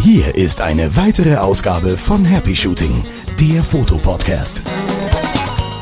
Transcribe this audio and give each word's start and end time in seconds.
Hier 0.00 0.34
ist 0.34 0.60
eine 0.60 0.94
weitere 0.96 1.36
Ausgabe 1.36 1.96
von 1.96 2.24
Happy 2.24 2.54
Shooting, 2.54 3.04
der 3.40 3.62
Fotopodcast. 3.62 4.62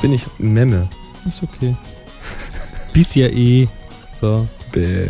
Bin 0.03 0.13
ich 0.13 0.23
Memme. 0.39 0.89
Ist 1.29 1.43
okay. 1.43 1.75
Bist 2.93 3.15
ja 3.17 3.27
eh. 3.29 3.69
So. 4.21 4.47
Bäh. 4.73 5.09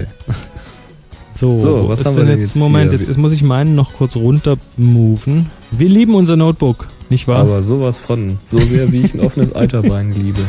So, 1.35 1.59
So, 1.59 1.89
was 1.89 2.01
ist 2.01 2.07
haben 2.07 2.17
wir 2.17 2.25
denn 2.25 2.39
jetzt? 2.39 2.55
jetzt 2.55 2.57
Moment, 2.57 2.91
hier? 2.91 2.99
jetzt, 2.99 3.09
jetzt 3.09 3.17
muss 3.17 3.33
ich 3.33 3.43
meinen 3.43 3.75
noch 3.75 3.93
kurz 3.95 4.17
runter 4.17 4.57
moven. 4.77 5.51
Wir 5.71 5.89
lieben 5.89 6.15
unser 6.15 6.37
Notebook, 6.37 6.87
nicht 7.15 7.29
wahr? 7.29 7.39
Aber 7.39 7.63
sowas 7.63 8.01
von. 8.01 8.41
So 8.43 8.59
sehr 8.59 8.91
wie 8.91 9.03
ich 9.03 9.15
ein 9.15 9.21
offenes 9.21 9.55
Eiterbein 9.55 10.11
liebe. 10.13 10.45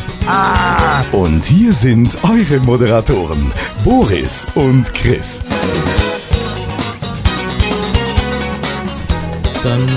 Und 1.12 1.46
hier 1.46 1.74
sind 1.74 2.18
eure 2.24 2.60
Moderatoren, 2.62 3.52
Boris 3.84 4.48
und 4.56 4.92
Chris. 4.94 5.44
Dann 9.64 9.88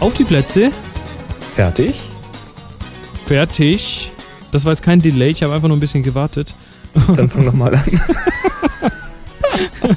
auf 0.00 0.14
die 0.14 0.24
Plätze. 0.24 0.72
Fertig? 1.54 2.00
Fertig. 3.26 4.10
Das 4.50 4.64
war 4.64 4.72
jetzt 4.72 4.82
kein 4.82 5.00
Delay, 5.00 5.30
ich 5.30 5.44
habe 5.44 5.54
einfach 5.54 5.68
nur 5.68 5.76
ein 5.76 5.80
bisschen 5.80 6.02
gewartet. 6.02 6.56
Dann 7.14 7.28
fang 7.28 7.44
doch 7.44 7.52
mal 7.52 7.72
an. 7.72 7.84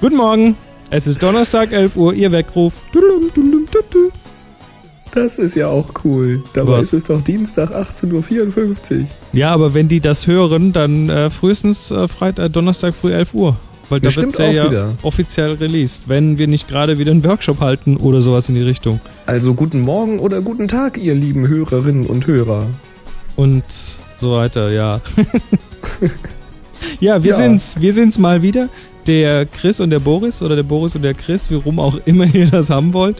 Guten 0.00 0.16
Morgen. 0.16 0.56
Es 0.90 1.06
ist 1.06 1.22
Donnerstag, 1.22 1.72
11 1.72 1.96
Uhr, 1.96 2.14
Ihr 2.14 2.30
Weckruf. 2.32 2.74
Das 5.12 5.38
ist 5.38 5.54
ja 5.54 5.68
auch 5.68 5.88
cool. 6.04 6.42
Dabei 6.52 6.72
Was? 6.72 6.84
ist 6.84 6.92
es 6.92 7.04
doch 7.04 7.20
Dienstag 7.22 7.70
18.54 7.72 9.00
Uhr. 9.00 9.06
Ja, 9.32 9.50
aber 9.52 9.74
wenn 9.74 9.88
die 9.88 10.00
das 10.00 10.26
hören, 10.26 10.72
dann 10.72 11.08
äh, 11.08 11.30
frühestens 11.30 11.90
äh, 11.90 12.06
Freitag, 12.06 12.52
Donnerstag 12.52 12.94
früh 12.94 13.12
11 13.12 13.34
Uhr. 13.34 13.56
Weil 13.88 14.00
da 14.00 14.08
Bestimmt 14.08 14.38
wird 14.38 14.38
der 14.38 14.52
ja 14.52 14.70
wieder. 14.70 14.88
offiziell 15.02 15.52
released, 15.54 16.08
wenn 16.08 16.38
wir 16.38 16.48
nicht 16.48 16.68
gerade 16.68 16.98
wieder 16.98 17.12
einen 17.12 17.24
Workshop 17.24 17.60
halten 17.60 17.96
oder 17.96 18.20
sowas 18.20 18.48
in 18.48 18.56
die 18.56 18.62
Richtung. 18.62 19.00
Also 19.26 19.54
guten 19.54 19.80
Morgen 19.80 20.18
oder 20.18 20.40
guten 20.40 20.66
Tag, 20.68 20.98
ihr 20.98 21.14
lieben 21.14 21.46
Hörerinnen 21.46 22.06
und 22.06 22.26
Hörer. 22.26 22.66
Und 23.36 23.62
so 24.18 24.32
weiter, 24.32 24.70
ja. 24.70 25.00
ja, 27.00 27.22
wir 27.22 27.30
Ja. 27.30 27.36
sind's, 27.36 27.76
wir 27.80 27.92
sind's 27.92 28.18
mal 28.18 28.42
wieder. 28.42 28.68
Der 29.06 29.46
Chris 29.46 29.80
und 29.80 29.90
der 29.90 30.00
Boris 30.00 30.42
oder 30.42 30.56
der 30.56 30.62
Boris 30.64 30.96
und 30.96 31.02
der 31.02 31.14
Chris, 31.14 31.50
wie 31.50 31.54
rum 31.54 31.78
auch 31.78 31.98
immer 32.06 32.24
ihr 32.34 32.50
das 32.50 32.70
haben 32.70 32.92
wollt. 32.92 33.18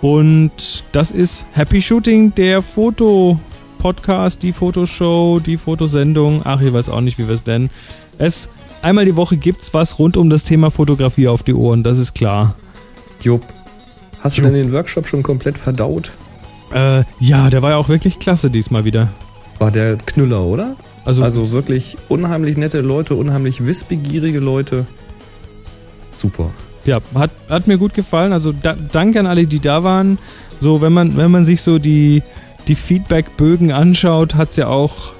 Und 0.00 0.84
das 0.92 1.10
ist 1.10 1.44
Happy 1.52 1.82
Shooting, 1.82 2.34
der 2.34 2.62
Foto-Podcast, 2.62 4.42
die 4.42 4.52
Fotoshow, 4.52 5.40
die 5.44 5.58
Fotosendung. 5.58 6.40
Ach, 6.44 6.60
ich 6.60 6.72
weiß 6.72 6.88
auch 6.88 7.02
nicht, 7.02 7.18
wie 7.18 7.28
wir 7.28 7.34
es 7.34 7.44
nennen. 7.44 7.68
Es, 8.16 8.48
einmal 8.80 9.04
die 9.04 9.16
Woche 9.16 9.36
gibt's 9.36 9.74
was 9.74 9.98
rund 9.98 10.16
um 10.16 10.30
das 10.30 10.44
Thema 10.44 10.70
Fotografie 10.70 11.28
auf 11.28 11.42
die 11.42 11.54
Ohren, 11.54 11.82
das 11.82 11.98
ist 11.98 12.14
klar. 12.14 12.54
Jupp. 13.20 13.42
Hast 14.20 14.38
du 14.38 14.42
Jupp. 14.42 14.52
denn 14.52 14.62
den 14.62 14.72
Workshop 14.72 15.06
schon 15.06 15.22
komplett 15.22 15.58
verdaut? 15.58 16.12
Äh, 16.72 17.04
ja, 17.18 17.50
der 17.50 17.62
war 17.62 17.70
ja 17.70 17.76
auch 17.76 17.88
wirklich 17.88 18.18
klasse 18.18 18.50
diesmal 18.50 18.84
wieder. 18.84 19.08
War 19.58 19.70
der 19.70 19.96
Knüller, 19.96 20.42
oder? 20.42 20.76
Also, 21.04 21.22
Also 21.22 21.52
wirklich 21.52 21.96
unheimlich 22.08 22.56
nette 22.56 22.80
Leute, 22.80 23.14
unheimlich 23.14 23.66
wissbegierige 23.66 24.38
Leute. 24.38 24.86
Super. 26.12 26.50
Ja, 26.84 26.98
hat, 27.14 27.30
hat 27.48 27.66
mir 27.66 27.78
gut 27.78 27.94
gefallen. 27.94 28.32
Also 28.32 28.52
da, 28.52 28.74
danke 28.74 29.20
an 29.20 29.26
alle, 29.26 29.46
die 29.46 29.60
da 29.60 29.84
waren. 29.84 30.18
So, 30.60 30.80
wenn 30.80 30.92
man, 30.92 31.16
wenn 31.16 31.30
man 31.30 31.44
sich 31.44 31.62
so 31.62 31.78
die, 31.78 32.22
die 32.68 32.74
Feedback-Bögen 32.74 33.72
anschaut, 33.72 34.34
hat's 34.34 34.56
ja 34.56 34.68
auch 34.68 35.12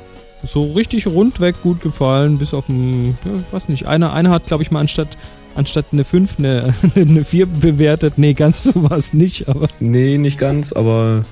so 0.42 0.72
richtig 0.72 1.06
rundweg 1.06 1.62
gut 1.62 1.80
gefallen. 1.80 2.38
Bis 2.38 2.54
auf 2.54 2.68
ein, 2.68 3.18
ja, 3.24 3.30
weiß 3.52 3.68
nicht, 3.68 3.86
einer, 3.86 4.12
einer 4.12 4.30
hat, 4.30 4.46
glaube 4.46 4.62
ich, 4.62 4.70
mal 4.70 4.80
anstatt, 4.80 5.08
anstatt 5.54 5.86
eine 5.92 6.04
5 6.04 6.38
eine, 6.38 6.74
eine 6.94 7.24
4 7.24 7.46
bewertet. 7.46 8.14
Nee, 8.16 8.34
ganz 8.34 8.62
so 8.64 8.72
war 8.74 8.96
es 8.96 9.12
nicht, 9.12 9.48
aber 9.48 9.68
Nee, 9.80 10.18
nicht 10.18 10.38
ganz, 10.38 10.72
aber 10.72 11.24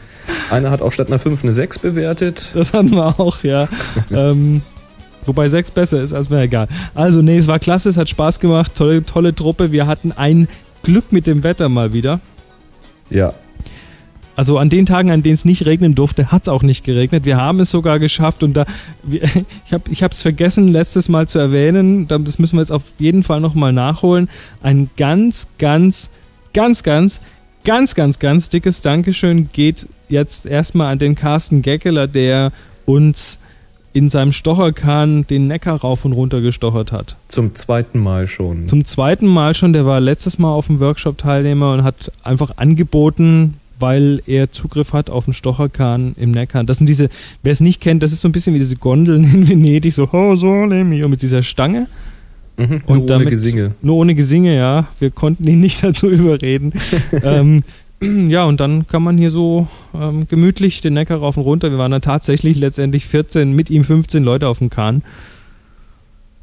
einer 0.50 0.70
hat 0.70 0.82
auch 0.82 0.92
statt 0.92 1.08
einer 1.08 1.18
5 1.18 1.42
eine 1.42 1.52
6 1.52 1.78
bewertet. 1.78 2.50
das 2.54 2.72
hatten 2.72 2.90
wir 2.90 3.18
auch, 3.18 3.42
ja. 3.42 3.68
ähm, 4.10 4.62
wobei 5.24 5.48
6 5.48 5.70
besser 5.72 6.00
ist, 6.02 6.12
als 6.12 6.30
mir 6.30 6.40
egal. 6.42 6.68
Also, 6.94 7.22
nee, 7.22 7.38
es 7.38 7.46
war 7.46 7.58
klasse, 7.58 7.88
es 7.88 7.96
hat 7.96 8.08
Spaß 8.08 8.40
gemacht. 8.40 8.72
Tolle, 8.74 9.04
tolle 9.04 9.34
Truppe. 9.34 9.72
Wir 9.72 9.86
hatten 9.86 10.12
ein 10.12 10.48
Glück 10.82 11.12
mit 11.12 11.26
dem 11.26 11.42
Wetter 11.42 11.68
mal 11.68 11.92
wieder. 11.92 12.20
Ja. 13.10 13.32
Also 14.36 14.56
an 14.58 14.68
den 14.70 14.86
Tagen, 14.86 15.10
an 15.10 15.24
denen 15.24 15.34
es 15.34 15.44
nicht 15.44 15.66
regnen 15.66 15.96
durfte, 15.96 16.30
hat 16.30 16.42
es 16.42 16.48
auch 16.48 16.62
nicht 16.62 16.84
geregnet. 16.84 17.24
Wir 17.24 17.36
haben 17.38 17.58
es 17.58 17.72
sogar 17.72 17.98
geschafft 17.98 18.44
und 18.44 18.54
da 18.54 18.66
wir, 19.02 19.22
ich 19.66 19.72
habe 19.72 19.90
ich 19.90 20.00
es 20.00 20.22
vergessen 20.22 20.68
letztes 20.68 21.08
Mal 21.08 21.26
zu 21.28 21.40
erwähnen, 21.40 22.06
da- 22.06 22.18
das 22.18 22.38
müssen 22.38 22.56
wir 22.56 22.60
jetzt 22.60 22.70
auf 22.70 22.84
jeden 22.98 23.24
Fall 23.24 23.40
nochmal 23.40 23.72
nachholen. 23.72 24.28
Ein 24.62 24.90
ganz, 24.96 25.48
ganz, 25.58 26.10
ganz, 26.54 26.84
ganz, 26.84 27.20
ganz, 27.64 27.96
ganz, 27.96 28.18
ganz 28.20 28.48
dickes 28.48 28.80
Dankeschön 28.80 29.48
geht 29.52 29.88
jetzt 30.08 30.46
erstmal 30.46 30.92
an 30.92 31.00
den 31.00 31.16
Carsten 31.16 31.60
Geckeler, 31.62 32.06
der 32.06 32.52
uns 32.86 33.40
in 33.92 34.10
seinem 34.10 34.32
Stocherkahn 34.32 35.26
den 35.26 35.46
Neckar 35.46 35.80
rauf 35.80 36.04
und 36.04 36.12
runter 36.12 36.40
gestochert 36.40 36.92
hat. 36.92 37.16
Zum 37.28 37.54
zweiten 37.54 37.98
Mal 37.98 38.26
schon. 38.26 38.68
Zum 38.68 38.84
zweiten 38.84 39.26
Mal 39.26 39.54
schon, 39.54 39.72
der 39.72 39.86
war 39.86 40.00
letztes 40.00 40.38
Mal 40.38 40.50
auf 40.50 40.66
dem 40.66 40.80
Workshop 40.80 41.18
Teilnehmer 41.18 41.72
und 41.72 41.84
hat 41.84 42.12
einfach 42.22 42.52
angeboten, 42.56 43.54
weil 43.78 44.22
er 44.26 44.50
Zugriff 44.50 44.92
hat 44.92 45.10
auf 45.10 45.24
den 45.24 45.34
Stocherkahn 45.34 46.14
im 46.18 46.32
Neckar. 46.32 46.64
Das 46.64 46.78
sind 46.78 46.88
diese, 46.88 47.08
wer 47.42 47.52
es 47.52 47.60
nicht 47.60 47.80
kennt, 47.80 48.02
das 48.02 48.12
ist 48.12 48.20
so 48.20 48.28
ein 48.28 48.32
bisschen 48.32 48.54
wie 48.54 48.58
diese 48.58 48.76
Gondeln 48.76 49.24
in 49.24 49.48
Venedig, 49.48 49.94
so, 49.94 50.08
oh, 50.12 50.36
so, 50.36 50.46
mio, 50.46 51.08
mit 51.08 51.22
dieser 51.22 51.42
Stange. 51.42 51.86
mhm. 52.56 52.82
Und 52.86 52.98
ohne 52.98 53.06
damit, 53.06 53.30
Gesinge. 53.30 53.74
Nur 53.82 53.96
ohne 53.96 54.14
Gesinge, 54.14 54.56
ja. 54.56 54.88
Wir 54.98 55.10
konnten 55.10 55.46
ihn 55.46 55.60
nicht 55.60 55.82
dazu 55.82 56.08
überreden. 56.08 56.72
ähm, 57.22 57.62
ja, 58.28 58.44
und 58.44 58.60
dann 58.60 58.86
kann 58.86 59.02
man 59.02 59.18
hier 59.18 59.30
so 59.30 59.66
ähm, 59.94 60.28
gemütlich 60.28 60.80
den 60.80 60.94
Neckar 60.94 61.18
rauf 61.18 61.36
und 61.36 61.44
runter. 61.44 61.70
Wir 61.70 61.78
waren 61.78 61.90
dann 61.90 62.02
tatsächlich 62.02 62.58
letztendlich 62.58 63.06
14, 63.06 63.52
mit 63.52 63.70
ihm 63.70 63.84
15 63.84 64.22
Leute 64.22 64.48
auf 64.48 64.58
dem 64.58 64.70
Kahn. 64.70 65.02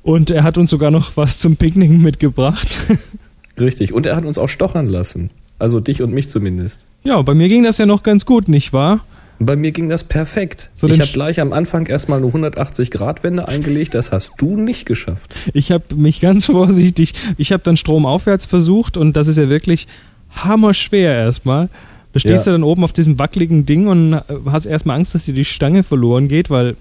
Und 0.04 0.32
er 0.32 0.44
hat 0.44 0.58
uns 0.58 0.70
sogar 0.70 0.92
noch 0.92 1.18
was 1.18 1.40
zum 1.40 1.58
Picknicken 1.58 2.02
mitgebracht. 2.02 2.80
Richtig. 3.60 3.94
Und 3.94 4.06
er 4.06 4.16
hat 4.16 4.26
uns 4.26 4.38
auch 4.38 4.50
stochern 4.50 4.88
lassen. 4.88 5.32
Also 5.58 5.80
dich 5.80 6.02
und 6.02 6.14
mich 6.14 6.30
zumindest. 6.30 6.86
Ja, 7.04 7.22
bei 7.22 7.34
mir 7.34 7.48
ging 7.48 7.64
das 7.64 7.78
ja 7.78 7.86
noch 7.86 8.04
ganz 8.04 8.26
gut, 8.26 8.50
nicht 8.50 8.74
wahr? 8.74 9.06
Bei 9.40 9.56
mir 9.56 9.72
ging 9.72 9.90
das 9.90 10.04
perfekt. 10.04 10.70
So, 10.76 10.88
ich 10.88 11.00
habe 11.00 11.12
gleich 11.12 11.42
am 11.42 11.52
Anfang 11.52 11.88
erstmal 11.88 12.20
eine 12.20 12.28
180-Grad-Wende 12.28 13.48
eingelegt. 13.48 13.94
Das 13.94 14.12
hast 14.12 14.34
du 14.38 14.56
nicht 14.58 14.86
geschafft. 14.86 15.36
Ich 15.54 15.72
habe 15.72 15.96
mich 15.96 16.22
ganz 16.22 16.46
vorsichtig, 16.52 17.14
ich 17.38 17.52
habe 17.52 17.64
dann 17.64 17.78
stromaufwärts 17.78 18.46
versucht 18.46 18.96
und 18.98 19.16
das 19.16 19.28
ist 19.28 19.38
ja 19.38 19.50
wirklich 19.50 19.88
hammerschwer 20.36 21.14
erstmal. 21.16 21.70
Da 22.14 22.20
stehst 22.20 22.46
Ja. 22.46 22.52
du 22.54 22.58
dann 22.60 22.64
oben 22.64 22.84
auf 22.84 22.94
diesem 22.94 23.20
wackeligen 23.20 23.66
Ding 23.66 23.88
und 23.88 24.14
äh, 24.14 24.22
hast 24.46 24.66
erstmal 24.66 24.98
Angst, 24.98 25.14
dass 25.16 25.26
dir 25.26 25.34
die 25.34 25.46
Stange 25.46 25.84
verloren 25.84 26.28
geht, 26.28 26.50
weil 26.50 26.76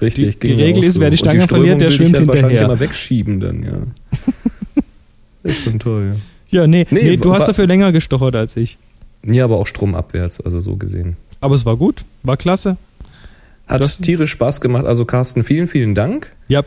Richtig. 0.00 0.40
Die- 0.40 0.48
die 0.48 0.52
Regel 0.62 0.84
ist, 0.84 1.00
wer 1.00 1.10
die 1.10 1.16
Stange 1.18 1.40
Strömung 1.42 1.66
verliert, 1.66 1.80
der 1.80 1.90
schwimmt 1.90 2.14
dann 2.14 2.26
wahrscheinlich 2.26 2.58
hinterher. 2.58 2.64
immer 2.74 2.80
wegschieben 2.80 3.40
dann, 3.40 3.62
ja. 3.62 3.72
ist 5.42 5.62
schon 5.62 5.78
toll. 5.78 6.16
ja, 6.50 6.66
nee, 6.66 6.86
nee, 6.90 7.10
Nee, 7.10 7.16
du 7.16 7.32
hast 7.34 7.46
dafür 7.46 7.66
länger 7.66 7.92
gestochert 7.92 8.36
als 8.36 8.56
ich. 8.56 8.78
Ja, 9.26 9.44
aber 9.44 9.56
auch 9.56 9.66
stromabwärts, 9.66 10.40
also 10.40 10.60
so 10.60 10.76
gesehen. 10.76 11.16
Aber 11.40 11.54
es 11.54 11.64
war 11.64 11.76
gut, 11.76 12.04
war 12.22 12.36
klasse. 12.36 12.76
Hat 13.66 13.80
Das- 13.80 13.98
tierisch 13.98 14.30
Spaß 14.32 14.60
gemacht. 14.60 14.84
Also 14.84 15.04
Carsten, 15.06 15.44
vielen, 15.44 15.68
vielen 15.68 15.94
Dank. 15.94 16.30
Ja, 16.48 16.62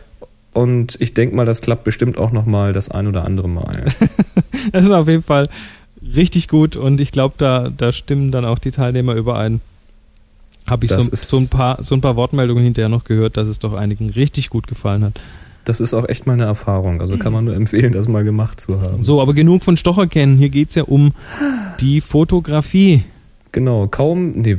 Und 0.53 0.97
ich 0.99 1.13
denke 1.13 1.35
mal, 1.35 1.45
das 1.45 1.61
klappt 1.61 1.83
bestimmt 1.83 2.17
auch 2.17 2.31
noch 2.31 2.47
mal 2.47 2.73
das 2.73 2.89
ein 2.89 3.05
oder 3.05 3.23
andere 3.25 3.47
Mal. 3.47 3.85
es 4.71 4.89
war 4.89 5.01
auf 5.01 5.07
jeden 5.07 5.21
Fall 5.21 5.47
richtig 6.01 6.47
gut 6.47 6.75
und 6.75 7.01
ich 7.01 7.11
glaube, 7.11 7.35
da, 7.37 7.69
da 7.75 7.91
stimmen 7.91 8.31
dann 8.31 8.45
auch 8.45 8.59
die 8.59 8.71
Teilnehmer 8.71 9.13
überein. 9.15 9.61
Habe 10.65 10.85
ich 10.85 10.91
so, 10.91 11.01
so, 11.13 11.37
ein 11.37 11.47
paar, 11.47 11.81
so 11.81 11.95
ein 11.95 12.01
paar 12.01 12.15
Wortmeldungen 12.17 12.63
hinterher 12.63 12.89
noch 12.89 13.05
gehört, 13.05 13.37
dass 13.37 13.47
es 13.47 13.59
doch 13.59 13.73
einigen 13.73 14.09
richtig 14.09 14.49
gut 14.49 14.67
gefallen 14.67 15.03
hat. 15.03 15.21
Das 15.63 15.79
ist 15.79 15.94
auch 15.94 16.07
echt 16.07 16.27
mal 16.27 16.33
eine 16.33 16.45
Erfahrung. 16.45 17.01
Also 17.01 17.17
kann 17.17 17.33
man 17.33 17.45
nur 17.45 17.55
empfehlen, 17.55 17.91
das 17.94 18.07
mal 18.07 18.23
gemacht 18.23 18.59
zu 18.59 18.81
haben. 18.81 19.03
So, 19.03 19.21
aber 19.21 19.33
genug 19.33 19.63
von 19.63 19.75
Stocher 19.77 20.07
kennen. 20.07 20.38
Hier 20.38 20.49
geht's 20.49 20.75
ja 20.75 20.83
um 20.83 21.13
die 21.79 22.01
Fotografie. 22.01 23.03
Genau, 23.51 23.88
kaum. 23.88 24.31
Nee, 24.41 24.57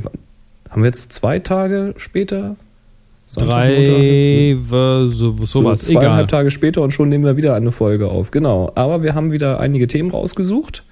haben 0.69 0.81
wir 0.81 0.87
jetzt 0.87 1.13
zwei 1.13 1.39
Tage 1.39 1.93
später? 1.97 2.55
Sonntag, 3.25 3.49
Drei, 3.51 4.55
Montag? 4.55 5.17
so, 5.17 5.37
So, 5.37 5.45
sowas, 5.45 5.81
zweieinhalb 5.81 6.13
egal. 6.13 6.27
Tage 6.27 6.51
später 6.51 6.81
und 6.81 6.91
schon 6.91 7.09
nehmen 7.09 7.23
wir 7.23 7.37
wieder 7.37 7.53
eine 7.55 7.71
Folge 7.71 8.09
auf. 8.09 8.31
Genau. 8.31 8.71
Aber 8.75 9.03
wir 9.03 9.13
haben 9.13 9.31
wieder 9.31 9.59
einige 9.59 9.87
Themen 9.87 10.09
rausgesucht. 10.09 10.83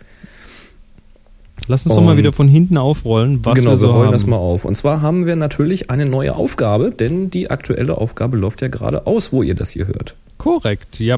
Lass 1.68 1.86
uns 1.86 1.96
doch 1.96 2.02
mal 2.02 2.12
Und- 2.12 2.18
wieder 2.18 2.34
von 2.34 2.48
hinten 2.48 2.78
aufrollen, 2.78 3.44
was 3.44 3.56
genau, 3.56 3.72
wir 3.72 3.78
so 3.78 3.92
rollen 3.92 4.06
haben. 4.08 4.12
das 4.14 4.26
mal 4.26 4.38
auf. 4.38 4.64
Und 4.66 4.76
zwar 4.76 5.02
haben 5.02 5.26
wir 5.26 5.36
natürlich 5.36 5.90
eine 5.90 6.06
neue 6.06 6.36
Aufgabe, 6.36 6.92
denn 6.92 7.30
die 7.30 7.50
aktuelle 7.52 7.98
Aufgabe 7.98 8.38
läuft 8.38 8.62
ja 8.62 8.68
gerade 8.70 9.06
aus, 9.06 9.34
wo 9.34 9.44
ihr 9.44 9.56
das 9.56 9.72
hier 9.72 9.88
hört. 9.88 10.16
Korrekt, 10.38 11.00
ja. 11.00 11.18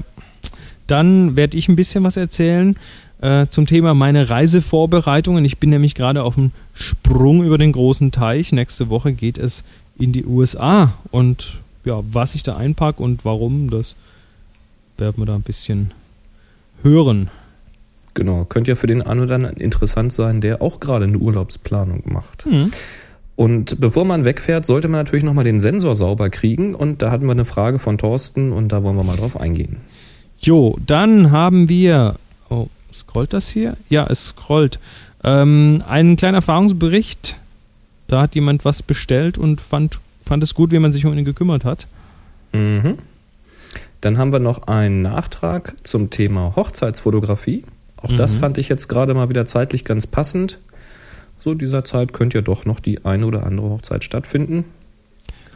Dann 0.88 1.36
werde 1.36 1.56
ich 1.58 1.68
ein 1.70 1.76
bisschen 1.76 2.04
was 2.04 2.18
erzählen 2.18 2.76
äh, 3.22 3.48
zum 3.48 3.68
Thema 3.68 3.94
meine 3.94 4.30
Reisevorbereitungen. 4.30 5.46
Ich 5.46 5.58
bin 5.60 5.70
nämlich 5.70 5.94
gerade 5.94 6.24
auf 6.24 6.36
dem 6.36 6.52
Sprung 6.74 7.44
über 7.44 7.58
den 7.58 7.72
großen 7.74 8.12
Teich. 8.12 8.52
Nächste 8.52 8.90
Woche 8.90 9.12
geht 9.14 9.38
es 9.38 9.64
in 10.00 10.14
die 10.14 10.26
USA. 10.26 10.94
Und 11.12 11.54
ja, 11.86 12.02
was 12.12 12.34
ich 12.34 12.44
da 12.44 12.56
einpacke 12.58 13.04
und 13.04 13.24
warum, 13.26 13.70
das 13.70 13.96
werden 14.98 15.18
wir 15.18 15.26
da 15.26 15.36
ein 15.36 15.42
bisschen 15.42 15.92
hören. 16.82 17.30
Genau, 18.20 18.44
könnte 18.44 18.72
ja 18.72 18.76
für 18.76 18.86
den 18.86 19.02
einen 19.02 19.22
oder 19.22 19.36
anderen 19.36 19.56
interessant 19.56 20.12
sein, 20.12 20.42
der 20.42 20.62
auch 20.62 20.82
gerade 20.82 21.06
eine 21.06 21.18
Urlaubsplanung 21.18 22.04
macht. 22.04 22.44
Hm. 22.44 22.70
Und 23.38 23.80
bevor 23.80 24.04
man 24.04 24.26
wegfährt, 24.26 24.66
sollte 24.66 24.90
man 24.90 25.00
natürlich 25.00 25.24
nochmal 25.24 25.46
den 25.46 25.62
Sensor 25.62 25.96
sauber 25.96 26.30
kriegen. 26.30 26.76
Und 26.76 27.02
da 27.02 27.12
hatten 27.12 27.28
wir 27.28 27.32
eine 27.32 27.46
Frage 27.46 27.80
von 27.80 27.98
Thorsten 27.98 28.52
und 28.52 28.74
da 28.74 28.84
wollen 28.84 28.98
wir 28.98 29.06
mal 29.06 29.16
drauf 29.16 29.40
eingehen. 29.40 29.78
Jo, 30.42 30.78
dann 30.86 31.32
haben 31.32 31.70
wir. 31.70 32.16
Oh, 32.50 32.68
scrollt 32.94 33.32
das 33.32 33.48
hier? 33.48 33.78
Ja, 33.88 34.06
es 34.10 34.28
scrollt. 34.28 34.80
Ähm, 35.24 35.82
ein 35.88 36.18
kleiner 36.18 36.40
Erfahrungsbericht. 36.40 37.38
Da 38.10 38.24
hat 38.24 38.36
jemand 38.36 38.66
was 38.66 38.84
bestellt 38.84 39.38
und 39.38 39.62
fand, 39.62 40.02
fand 40.26 40.44
es 40.44 40.54
gut, 40.54 40.74
wie 40.74 40.80
man 40.80 40.92
sich 40.92 41.06
um 41.06 41.18
ihn 41.18 41.24
gekümmert 41.24 41.64
hat. 41.64 41.88
Mhm. 42.52 42.98
Dann 44.02 44.18
haben 44.18 44.34
wir 44.34 44.40
noch 44.40 44.68
einen 44.68 45.04
Nachtrag 45.04 45.74
zum 45.84 46.10
Thema 46.10 46.58
Hochzeitsfotografie. 46.58 47.64
Auch 48.02 48.14
das 48.16 48.34
Mhm. 48.36 48.40
fand 48.40 48.58
ich 48.58 48.70
jetzt 48.70 48.88
gerade 48.88 49.14
mal 49.14 49.30
wieder 49.30 49.46
zeitlich 49.46 49.84
ganz 49.86 50.08
passend. 50.08 50.60
So 51.42 51.54
dieser 51.54 51.84
Zeit 51.86 52.14
könnte 52.14 52.38
ja 52.40 52.42
doch 52.42 52.66
noch 52.66 52.80
die 52.80 53.06
eine 53.06 53.26
oder 53.26 53.46
andere 53.46 53.70
Hochzeit 53.70 54.04
stattfinden. 54.04 54.66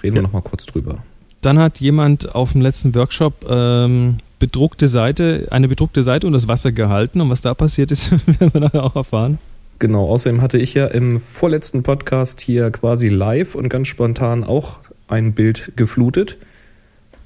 Reden 0.01 0.15
wir 0.15 0.21
Ja. 0.21 0.27
noch 0.27 0.33
mal 0.33 0.41
kurz 0.41 0.65
drüber. 0.65 1.03
Dann 1.41 1.59
hat 1.59 1.79
jemand 1.79 2.33
auf 2.35 2.53
dem 2.53 2.61
letzten 2.61 2.95
Workshop 2.95 3.45
ähm, 3.49 4.17
bedruckte 4.39 4.87
Seite, 4.87 5.47
eine 5.51 5.67
bedruckte 5.67 6.03
Seite 6.03 6.27
unter 6.27 6.37
das 6.37 6.47
Wasser 6.47 6.71
gehalten 6.71 7.19
und 7.21 7.29
was 7.29 7.41
da 7.41 7.53
passiert 7.53 7.91
ist, 7.91 8.11
werden 8.39 8.53
wir 8.53 8.61
nachher 8.61 8.83
auch 8.83 8.95
erfahren. 8.95 9.39
Genau, 9.79 10.07
außerdem 10.07 10.41
hatte 10.41 10.57
ich 10.57 10.73
ja 10.73 10.85
im 10.87 11.19
vorletzten 11.19 11.83
Podcast 11.83 12.39
hier 12.39 12.71
quasi 12.71 13.09
live 13.09 13.55
und 13.55 13.67
ganz 13.69 13.87
spontan 13.89 14.43
auch 14.45 14.79
ein 15.09 15.33
Bild 15.33 15.73
geflutet. 15.75 16.37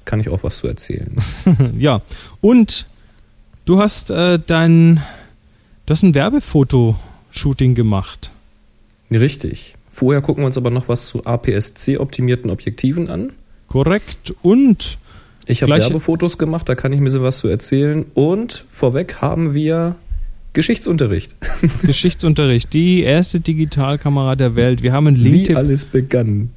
Kann 0.04 0.18
ich 0.18 0.28
auch 0.30 0.42
was 0.42 0.58
zu 0.58 0.66
erzählen. 0.66 1.16
ja, 1.78 2.00
und 2.40 2.86
du 3.68 3.78
hast 3.78 4.10
äh, 4.10 4.38
dein, 4.44 5.02
du 5.86 5.92
hast 5.92 6.02
ein 6.02 6.14
Werbefotoshooting 6.14 7.74
gemacht. 7.74 8.30
Richtig. 9.10 9.74
Vorher 9.90 10.22
gucken 10.22 10.42
wir 10.42 10.46
uns 10.46 10.56
aber 10.56 10.70
noch 10.70 10.88
was 10.88 11.06
zu 11.06 11.24
APS-C-optimierten 11.24 12.50
Objektiven 12.50 13.08
an. 13.08 13.32
Korrekt. 13.68 14.34
Und 14.42 14.98
Ich 15.46 15.62
habe 15.62 15.76
Werbefotos 15.76 16.38
gemacht, 16.38 16.68
da 16.68 16.74
kann 16.74 16.92
ich 16.92 17.00
ein 17.00 17.04
bisschen 17.04 17.22
was 17.22 17.38
zu 17.38 17.48
erzählen. 17.48 18.06
Und 18.14 18.64
vorweg 18.70 19.16
haben 19.20 19.54
wir 19.54 19.96
Geschichtsunterricht. 20.54 21.36
Geschichtsunterricht, 21.82 22.72
die 22.72 23.02
erste 23.02 23.40
Digitalkamera 23.40 24.34
der 24.36 24.56
Welt. 24.56 24.82
Wir 24.82 24.92
haben 24.92 25.08
einen 25.08 25.22
Wie 25.22 25.30
Linktipp, 25.30 25.56
alles 25.56 25.84
begann. 25.84 26.50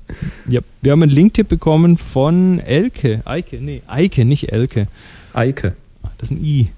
ja, 0.47 0.61
wir 0.81 0.93
haben 0.93 1.03
einen 1.03 1.11
Linktipp 1.11 1.49
bekommen 1.49 1.97
von 1.97 2.59
Elke. 2.59 3.21
Eike, 3.25 3.57
nee, 3.57 3.81
Eike, 3.87 4.23
nicht 4.23 4.51
Elke. 4.51 4.87
Eike. 5.33 5.75
Das 6.17 6.31
ist 6.31 6.37
ein 6.37 6.43
I. 6.43 6.69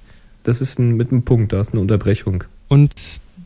Das 0.44 0.62
ist 0.62 0.80
ein, 0.80 0.96
mit 0.96 1.12
einem 1.12 1.24
Punkt, 1.24 1.54
da 1.54 1.60
ist 1.60 1.72
eine 1.72 1.82
Unterbrechung. 1.82 2.44
Und 2.68 2.94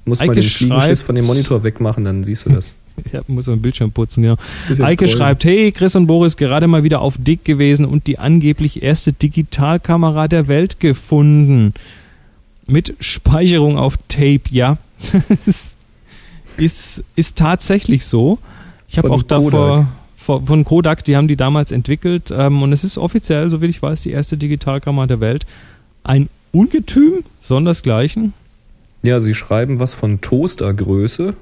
Muss 0.05 0.19
man 0.19 0.33
den 0.33 0.43
Fliegenschiss 0.43 1.01
von 1.01 1.15
dem 1.15 1.25
Monitor 1.25 1.63
wegmachen, 1.63 2.03
dann 2.03 2.23
siehst 2.23 2.45
du 2.45 2.49
das. 2.49 2.73
ja, 3.11 3.21
muss 3.27 3.47
man 3.47 3.57
den 3.57 3.61
Bildschirm 3.61 3.91
putzen, 3.91 4.23
genau. 4.23 4.35
Bisschen 4.67 4.85
Eike 4.85 5.07
scrollen. 5.07 5.17
schreibt, 5.17 5.45
hey, 5.45 5.71
Chris 5.71 5.95
und 5.95 6.07
Boris, 6.07 6.37
gerade 6.37 6.67
mal 6.67 6.83
wieder 6.83 7.01
auf 7.01 7.15
Dick 7.17 7.45
gewesen 7.45 7.85
und 7.85 8.07
die 8.07 8.19
angeblich 8.19 8.81
erste 8.81 9.13
Digitalkamera 9.13 10.27
der 10.27 10.47
Welt 10.47 10.79
gefunden. 10.79 11.73
Mit 12.65 12.95
Speicherung 12.99 13.77
auf 13.77 13.97
Tape, 14.07 14.41
ja. 14.49 14.77
ist, 15.45 15.77
ist, 16.57 17.03
ist 17.15 17.37
tatsächlich 17.37 18.05
so. 18.05 18.39
Ich 18.89 18.97
habe 18.97 19.11
auch 19.11 19.23
davor 19.23 19.51
Kodak. 19.51 19.87
von, 20.15 20.45
von 20.47 20.65
Kodak, 20.65 21.03
die 21.03 21.15
haben 21.15 21.27
die 21.27 21.35
damals 21.35 21.71
entwickelt 21.71 22.33
ähm, 22.35 22.61
und 22.63 22.73
es 22.73 22.83
ist 22.83 22.97
offiziell, 22.97 23.49
so 23.49 23.61
wie 23.61 23.67
ich 23.67 23.81
weiß, 23.81 24.01
die 24.03 24.11
erste 24.11 24.37
Digitalkamera 24.37 25.07
der 25.07 25.19
Welt. 25.19 25.45
Ein 26.03 26.29
Ungetüm, 26.51 27.23
sondersgleichen. 27.41 28.33
Ja, 29.03 29.19
sie 29.21 29.35
schreiben 29.35 29.79
was 29.79 29.93
von 29.93 30.21
Toastergröße. 30.21 31.35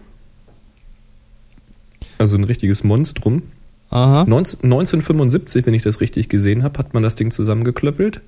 Also 2.18 2.38
ein 2.38 2.44
richtiges 2.44 2.84
Monstrum. 2.84 3.44
Aha. 3.90 4.26
19, 4.26 4.64
1975, 4.64 5.66
wenn 5.66 5.74
ich 5.74 5.84
das 5.84 6.02
richtig 6.02 6.28
gesehen 6.30 6.64
habe, 6.64 6.80
hat 6.80 6.94
man 6.94 7.04
das 7.04 7.16
Ding 7.16 7.32
zusammengeklöppelt. 7.32 8.22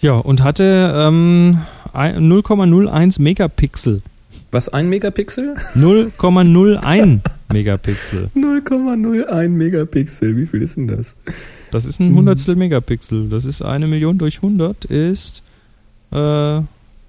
Ja, 0.00 0.12
und 0.12 0.42
hatte 0.42 0.92
ähm, 0.96 1.58
ein- 1.92 2.30
0,01 2.30 3.20
Megapixel. 3.20 4.02
Was, 4.52 4.68
ein 4.68 4.88
Megapixel? 4.88 5.56
0,01 5.74 7.20
Megapixel. 7.52 8.30
0,01 8.36 9.48
Megapixel. 9.48 10.36
Wie 10.36 10.46
viel 10.46 10.62
ist 10.62 10.76
denn 10.76 10.88
das? 10.88 11.16
Das 11.70 11.84
ist 11.84 12.00
ein 12.00 12.14
Hundertstel 12.14 12.56
Megapixel. 12.56 13.28
Das 13.28 13.44
ist 13.44 13.62
eine 13.62 13.86
Million 13.86 14.18
durch 14.18 14.36
100 14.36 14.84
ist 14.84 15.42
äh, 16.12 16.60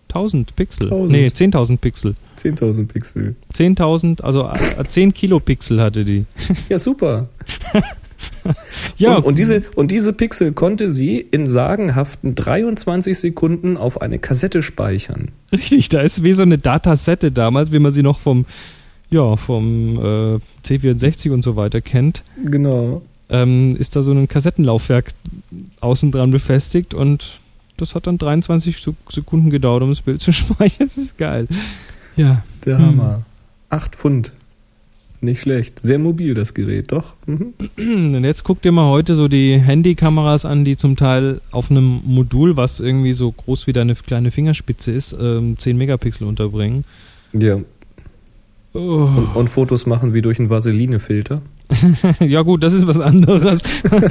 1000 0.10 0.56
Pixel. 0.56 0.86
1000. 0.86 1.12
Nee, 1.12 1.28
10.000 1.28 1.78
Pixel. 1.78 2.16
10.000 2.38 2.88
Pixel. 2.88 3.36
10.000, 3.54 4.22
also 4.22 4.50
äh, 4.50 4.84
10 4.88 5.14
Kilopixel 5.14 5.82
hatte 5.82 6.06
die. 6.06 6.26
Ja, 6.70 6.80
super. 6.80 7.28
Ja, 8.98 9.18
Und, 9.18 9.26
und, 9.26 9.40
diese, 9.40 9.64
und 9.76 9.92
diese 9.92 10.12
Pixel 10.12 10.54
konnte 10.54 10.90
sie 10.90 11.20
in 11.20 11.48
sagenhaften 11.48 12.34
23 12.34 13.18
Sekunden 13.18 13.78
auf 13.78 14.02
eine 14.02 14.18
Kassette 14.20 14.64
speichern. 14.64 15.32
richtig, 15.52 15.90
da 15.90 16.02
ist 16.02 16.24
wie 16.24 16.34
so 16.34 16.42
eine 16.42 16.58
Datasette 16.58 17.32
damals, 17.32 17.72
wie 17.72 17.80
man 17.80 17.94
sie 17.94 18.02
noch 18.02 18.20
vom, 18.20 18.46
ja, 19.12 19.36
vom 19.36 19.98
äh, 19.98 20.40
C64 20.66 21.32
und 21.32 21.44
so 21.44 21.56
weiter 21.56 21.82
kennt. 21.82 22.24
Genau. 22.44 23.04
Ähm, 23.30 23.76
ist 23.76 23.96
da 23.96 24.02
so 24.02 24.12
ein 24.12 24.28
Kassettenlaufwerk 24.28 25.14
außen 25.82 26.12
dran 26.12 26.32
befestigt 26.32 26.94
und 26.94 27.40
das 27.78 27.94
hat 27.96 28.08
dann 28.08 28.18
23 28.18 28.78
Sek- 28.78 28.96
Sekunden 29.12 29.50
gedauert, 29.50 29.84
um 29.84 29.90
das 29.90 30.02
Bild 30.02 30.22
zu 30.22 30.32
speichern. 30.34 30.88
Das 30.88 30.98
ist 30.98 31.18
geil. 31.18 31.48
Ja, 32.16 32.44
Der 32.66 32.78
Hm. 32.78 32.86
Hammer. 32.86 33.22
8 33.70 33.96
Pfund. 33.96 34.32
Nicht 35.20 35.42
schlecht. 35.42 35.80
Sehr 35.82 35.98
mobil, 35.98 36.36
das 36.36 36.54
Gerät, 36.54 36.92
doch. 36.92 37.16
Mhm. 37.26 37.54
und 38.16 38.24
jetzt 38.24 38.44
guck 38.44 38.62
dir 38.62 38.72
mal 38.72 38.88
heute 38.90 39.16
so 39.16 39.28
die 39.28 39.58
Handykameras 39.60 40.46
an, 40.46 40.64
die 40.64 40.78
zum 40.78 40.96
Teil 40.96 41.42
auf 41.52 41.72
einem 41.72 42.02
Modul, 42.06 42.56
was 42.56 42.80
irgendwie 42.80 43.14
so 43.14 43.32
groß 43.32 43.66
wie 43.68 43.74
deine 43.74 43.96
kleine 43.96 44.30
Fingerspitze 44.32 44.92
ist, 44.92 45.16
ähm, 45.20 45.58
10 45.58 45.76
Megapixel 45.78 46.28
unterbringen. 46.28 46.86
Ja. 47.34 47.58
Oh. 48.74 48.80
Und, 48.80 49.36
und 49.36 49.48
Fotos 49.50 49.86
machen 49.88 50.14
wie 50.14 50.22
durch 50.22 50.38
einen 50.40 50.50
Vaseline-Filter. 50.52 51.42
Ja 52.20 52.42
gut, 52.44 52.64
das 52.64 52.74
ist 52.74 52.88
was 52.88 53.00
anderes. 53.00 53.62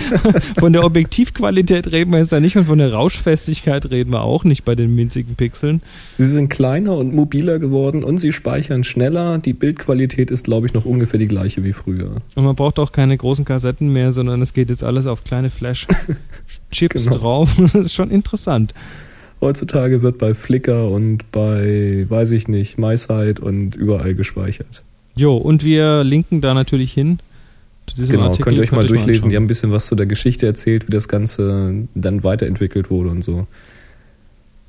von 0.58 0.72
der 0.72 0.84
Objektivqualität 0.84 1.90
reden 1.90 2.12
wir 2.12 2.18
jetzt 2.18 2.32
da 2.32 2.40
nicht 2.40 2.56
und 2.56 2.64
von 2.66 2.78
der 2.78 2.92
Rauschfestigkeit 2.92 3.90
reden 3.90 4.10
wir 4.12 4.22
auch 4.22 4.44
nicht 4.44 4.64
bei 4.64 4.74
den 4.74 4.94
minzigen 4.94 5.34
Pixeln. 5.36 5.82
Sie 6.18 6.26
sind 6.26 6.48
kleiner 6.48 6.96
und 6.96 7.14
mobiler 7.14 7.58
geworden 7.58 8.04
und 8.04 8.18
sie 8.18 8.32
speichern 8.32 8.84
schneller. 8.84 9.38
Die 9.38 9.52
Bildqualität 9.52 10.30
ist, 10.30 10.44
glaube 10.44 10.66
ich, 10.66 10.74
noch 10.74 10.84
ungefähr 10.84 11.18
die 11.18 11.28
gleiche 11.28 11.64
wie 11.64 11.72
früher. 11.72 12.16
Und 12.34 12.44
man 12.44 12.56
braucht 12.56 12.78
auch 12.78 12.92
keine 12.92 13.16
großen 13.16 13.44
Kassetten 13.44 13.92
mehr, 13.92 14.12
sondern 14.12 14.42
es 14.42 14.52
geht 14.52 14.70
jetzt 14.70 14.84
alles 14.84 15.06
auf 15.06 15.24
kleine 15.24 15.50
Flash-Chips 15.50 17.04
Genau. 17.04 17.16
drauf. 17.16 17.50
Das 17.58 17.74
ist 17.74 17.94
schon 17.94 18.10
interessant. 18.10 18.74
Heutzutage 19.40 20.02
wird 20.02 20.18
bei 20.18 20.32
Flickr 20.34 20.90
und 20.90 21.30
bei, 21.30 22.06
weiß 22.08 22.32
ich 22.32 22.48
nicht, 22.48 22.78
MySite 22.78 23.42
und 23.42 23.76
überall 23.76 24.14
gespeichert. 24.14 24.82
Jo, 25.14 25.36
und 25.36 25.62
wir 25.64 26.04
linken 26.04 26.40
da 26.40 26.54
natürlich 26.54 26.92
hin. 26.92 27.18
Genau, 27.94 28.24
Artikel. 28.24 28.44
könnt 28.44 28.56
ihr 28.56 28.62
euch 28.62 28.72
mal 28.72 28.86
durchlesen. 28.86 29.14
anschauen. 29.14 29.30
Die 29.30 29.36
haben 29.36 29.44
ein 29.44 29.48
bisschen 29.48 29.72
was 29.72 29.86
zu 29.86 29.94
der 29.94 30.06
Geschichte 30.06 30.46
erzählt, 30.46 30.86
wie 30.88 30.92
das 30.92 31.08
Ganze 31.08 31.86
dann 31.94 32.24
weiterentwickelt 32.24 32.90
wurde 32.90 33.10
und 33.10 33.22
so. 33.22 33.46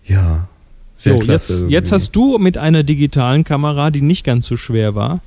Ja, 0.03 0.47
sehr 0.95 1.13
jo, 1.13 1.19
klasse. 1.19 1.31
jetzt, 1.31 1.59
irgendwie. 1.61 1.73
jetzt 1.73 1.91
hast 1.91 2.15
du 2.15 2.37
mit 2.37 2.57
einer 2.57 2.83
digitalen 2.83 3.43
Kamera, 3.43 3.91
die 3.91 4.01
nicht 4.01 4.23
ganz 4.23 4.47
so 4.47 4.57
schwer 4.57 4.95
war, 4.95 5.21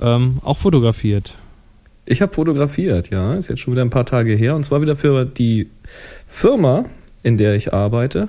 ähm, 0.00 0.38
auch 0.42 0.58
fotografiert. 0.58 1.36
Ich 2.06 2.22
habe 2.22 2.32
fotografiert, 2.32 3.10
ja. 3.10 3.34
Ist 3.34 3.48
jetzt 3.48 3.60
schon 3.60 3.72
wieder 3.72 3.82
ein 3.82 3.90
paar 3.90 4.06
Tage 4.06 4.34
her. 4.34 4.56
Und 4.56 4.64
zwar 4.64 4.80
wieder 4.80 4.96
für 4.96 5.24
die 5.24 5.68
Firma, 6.26 6.86
in 7.22 7.36
der 7.36 7.54
ich 7.54 7.72
arbeite. 7.72 8.28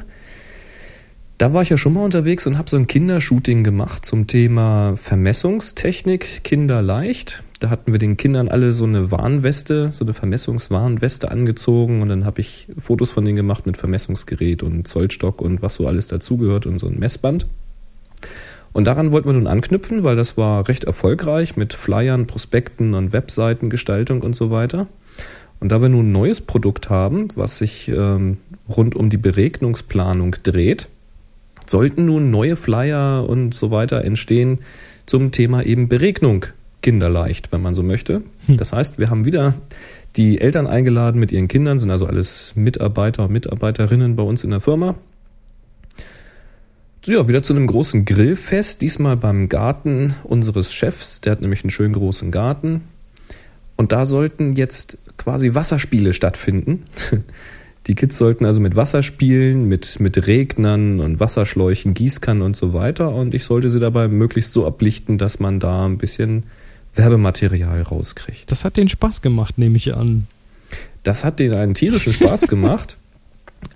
Da 1.37 1.53
war 1.53 1.63
ich 1.63 1.69
ja 1.69 1.77
schon 1.77 1.93
mal 1.93 2.03
unterwegs 2.03 2.45
und 2.45 2.57
habe 2.57 2.69
so 2.69 2.77
ein 2.77 2.85
Kindershooting 2.85 3.63
gemacht 3.63 4.05
zum 4.05 4.27
Thema 4.27 4.95
Vermessungstechnik 4.97 6.43
Kinderleicht. 6.43 7.43
Da 7.61 7.69
hatten 7.69 7.91
wir 7.91 7.99
den 7.99 8.17
Kindern 8.17 8.47
alle 8.47 8.71
so 8.71 8.85
eine 8.85 9.11
Warnweste, 9.11 9.91
so 9.91 10.03
eine 10.03 10.15
Vermessungswarnweste 10.15 11.29
angezogen 11.29 12.01
und 12.01 12.09
dann 12.09 12.25
habe 12.25 12.41
ich 12.41 12.67
Fotos 12.75 13.11
von 13.11 13.23
denen 13.23 13.35
gemacht 13.35 13.67
mit 13.67 13.77
Vermessungsgerät 13.77 14.63
und 14.63 14.87
Zollstock 14.87 15.43
und 15.43 15.61
was 15.61 15.75
so 15.75 15.85
alles 15.85 16.07
dazugehört 16.07 16.65
und 16.65 16.79
so 16.79 16.87
ein 16.87 16.97
Messband. 16.97 17.45
Und 18.73 18.85
daran 18.85 19.11
wollten 19.11 19.29
wir 19.29 19.33
nun 19.33 19.45
anknüpfen, 19.45 20.03
weil 20.03 20.15
das 20.15 20.37
war 20.37 20.67
recht 20.67 20.85
erfolgreich 20.85 21.55
mit 21.55 21.73
Flyern, 21.73 22.25
Prospekten 22.25 22.95
und 22.95 23.13
Webseitengestaltung 23.13 24.23
und 24.23 24.35
so 24.35 24.49
weiter. 24.49 24.87
Und 25.59 25.71
da 25.71 25.83
wir 25.83 25.89
nun 25.89 26.09
ein 26.09 26.11
neues 26.11 26.41
Produkt 26.41 26.89
haben, 26.89 27.27
was 27.35 27.59
sich 27.59 27.89
ähm, 27.89 28.37
rund 28.75 28.95
um 28.95 29.11
die 29.11 29.17
Beregnungsplanung 29.17 30.35
dreht, 30.41 30.87
sollten 31.67 32.07
nun 32.07 32.31
neue 32.31 32.55
Flyer 32.55 33.29
und 33.29 33.53
so 33.53 33.69
weiter 33.69 34.03
entstehen 34.03 34.61
zum 35.05 35.31
Thema 35.31 35.63
eben 35.63 35.89
Beregnung 35.89 36.47
kinderleicht, 36.81 37.51
wenn 37.51 37.61
man 37.61 37.75
so 37.75 37.83
möchte. 37.83 38.23
Hm. 38.47 38.57
Das 38.57 38.73
heißt, 38.73 38.99
wir 38.99 39.09
haben 39.09 39.25
wieder 39.25 39.55
die 40.15 40.41
Eltern 40.41 40.67
eingeladen 40.67 41.19
mit 41.19 41.31
ihren 41.31 41.47
Kindern, 41.47 41.79
sind 41.79 41.91
also 41.91 42.05
alles 42.05 42.53
Mitarbeiter 42.55 43.25
und 43.25 43.31
Mitarbeiterinnen 43.31 44.15
bei 44.15 44.23
uns 44.23 44.43
in 44.43 44.49
der 44.49 44.59
Firma. 44.59 44.95
So, 47.03 47.11
ja, 47.11 47.27
wieder 47.27 47.41
zu 47.41 47.53
einem 47.53 47.65
großen 47.65 48.05
Grillfest, 48.05 48.81
diesmal 48.81 49.17
beim 49.17 49.49
Garten 49.49 50.15
unseres 50.23 50.71
Chefs. 50.71 51.21
Der 51.21 51.31
hat 51.31 51.41
nämlich 51.41 51.63
einen 51.63 51.71
schönen 51.71 51.93
großen 51.93 52.29
Garten. 52.29 52.81
Und 53.75 53.91
da 53.91 54.05
sollten 54.05 54.53
jetzt 54.53 54.99
quasi 55.17 55.55
Wasserspiele 55.55 56.13
stattfinden. 56.13 56.83
Die 57.87 57.95
Kids 57.95 58.15
sollten 58.15 58.45
also 58.45 58.61
mit 58.61 58.75
Wasser 58.75 59.01
spielen, 59.01 59.67
mit, 59.67 59.99
mit 59.99 60.27
Regnern 60.27 60.99
und 60.99 61.19
Wasserschläuchen, 61.19 61.95
Gießkannen 61.95 62.43
und 62.43 62.55
so 62.55 62.73
weiter. 62.73 63.11
Und 63.11 63.33
ich 63.33 63.45
sollte 63.45 63.71
sie 63.71 63.79
dabei 63.79 64.07
möglichst 64.07 64.53
so 64.53 64.67
ablichten, 64.67 65.17
dass 65.17 65.39
man 65.39 65.59
da 65.59 65.85
ein 65.85 65.97
bisschen 65.97 66.43
Werbematerial 66.95 67.81
rauskriegt. 67.81 68.51
Das 68.51 68.65
hat 68.65 68.77
den 68.77 68.89
Spaß 68.89 69.21
gemacht, 69.21 69.57
nehme 69.57 69.77
ich 69.77 69.95
an. 69.95 70.27
Das 71.03 71.23
hat 71.23 71.39
denen 71.39 71.55
einen 71.55 71.73
tierischen 71.73 72.13
Spaß 72.13 72.47
gemacht. 72.47 72.97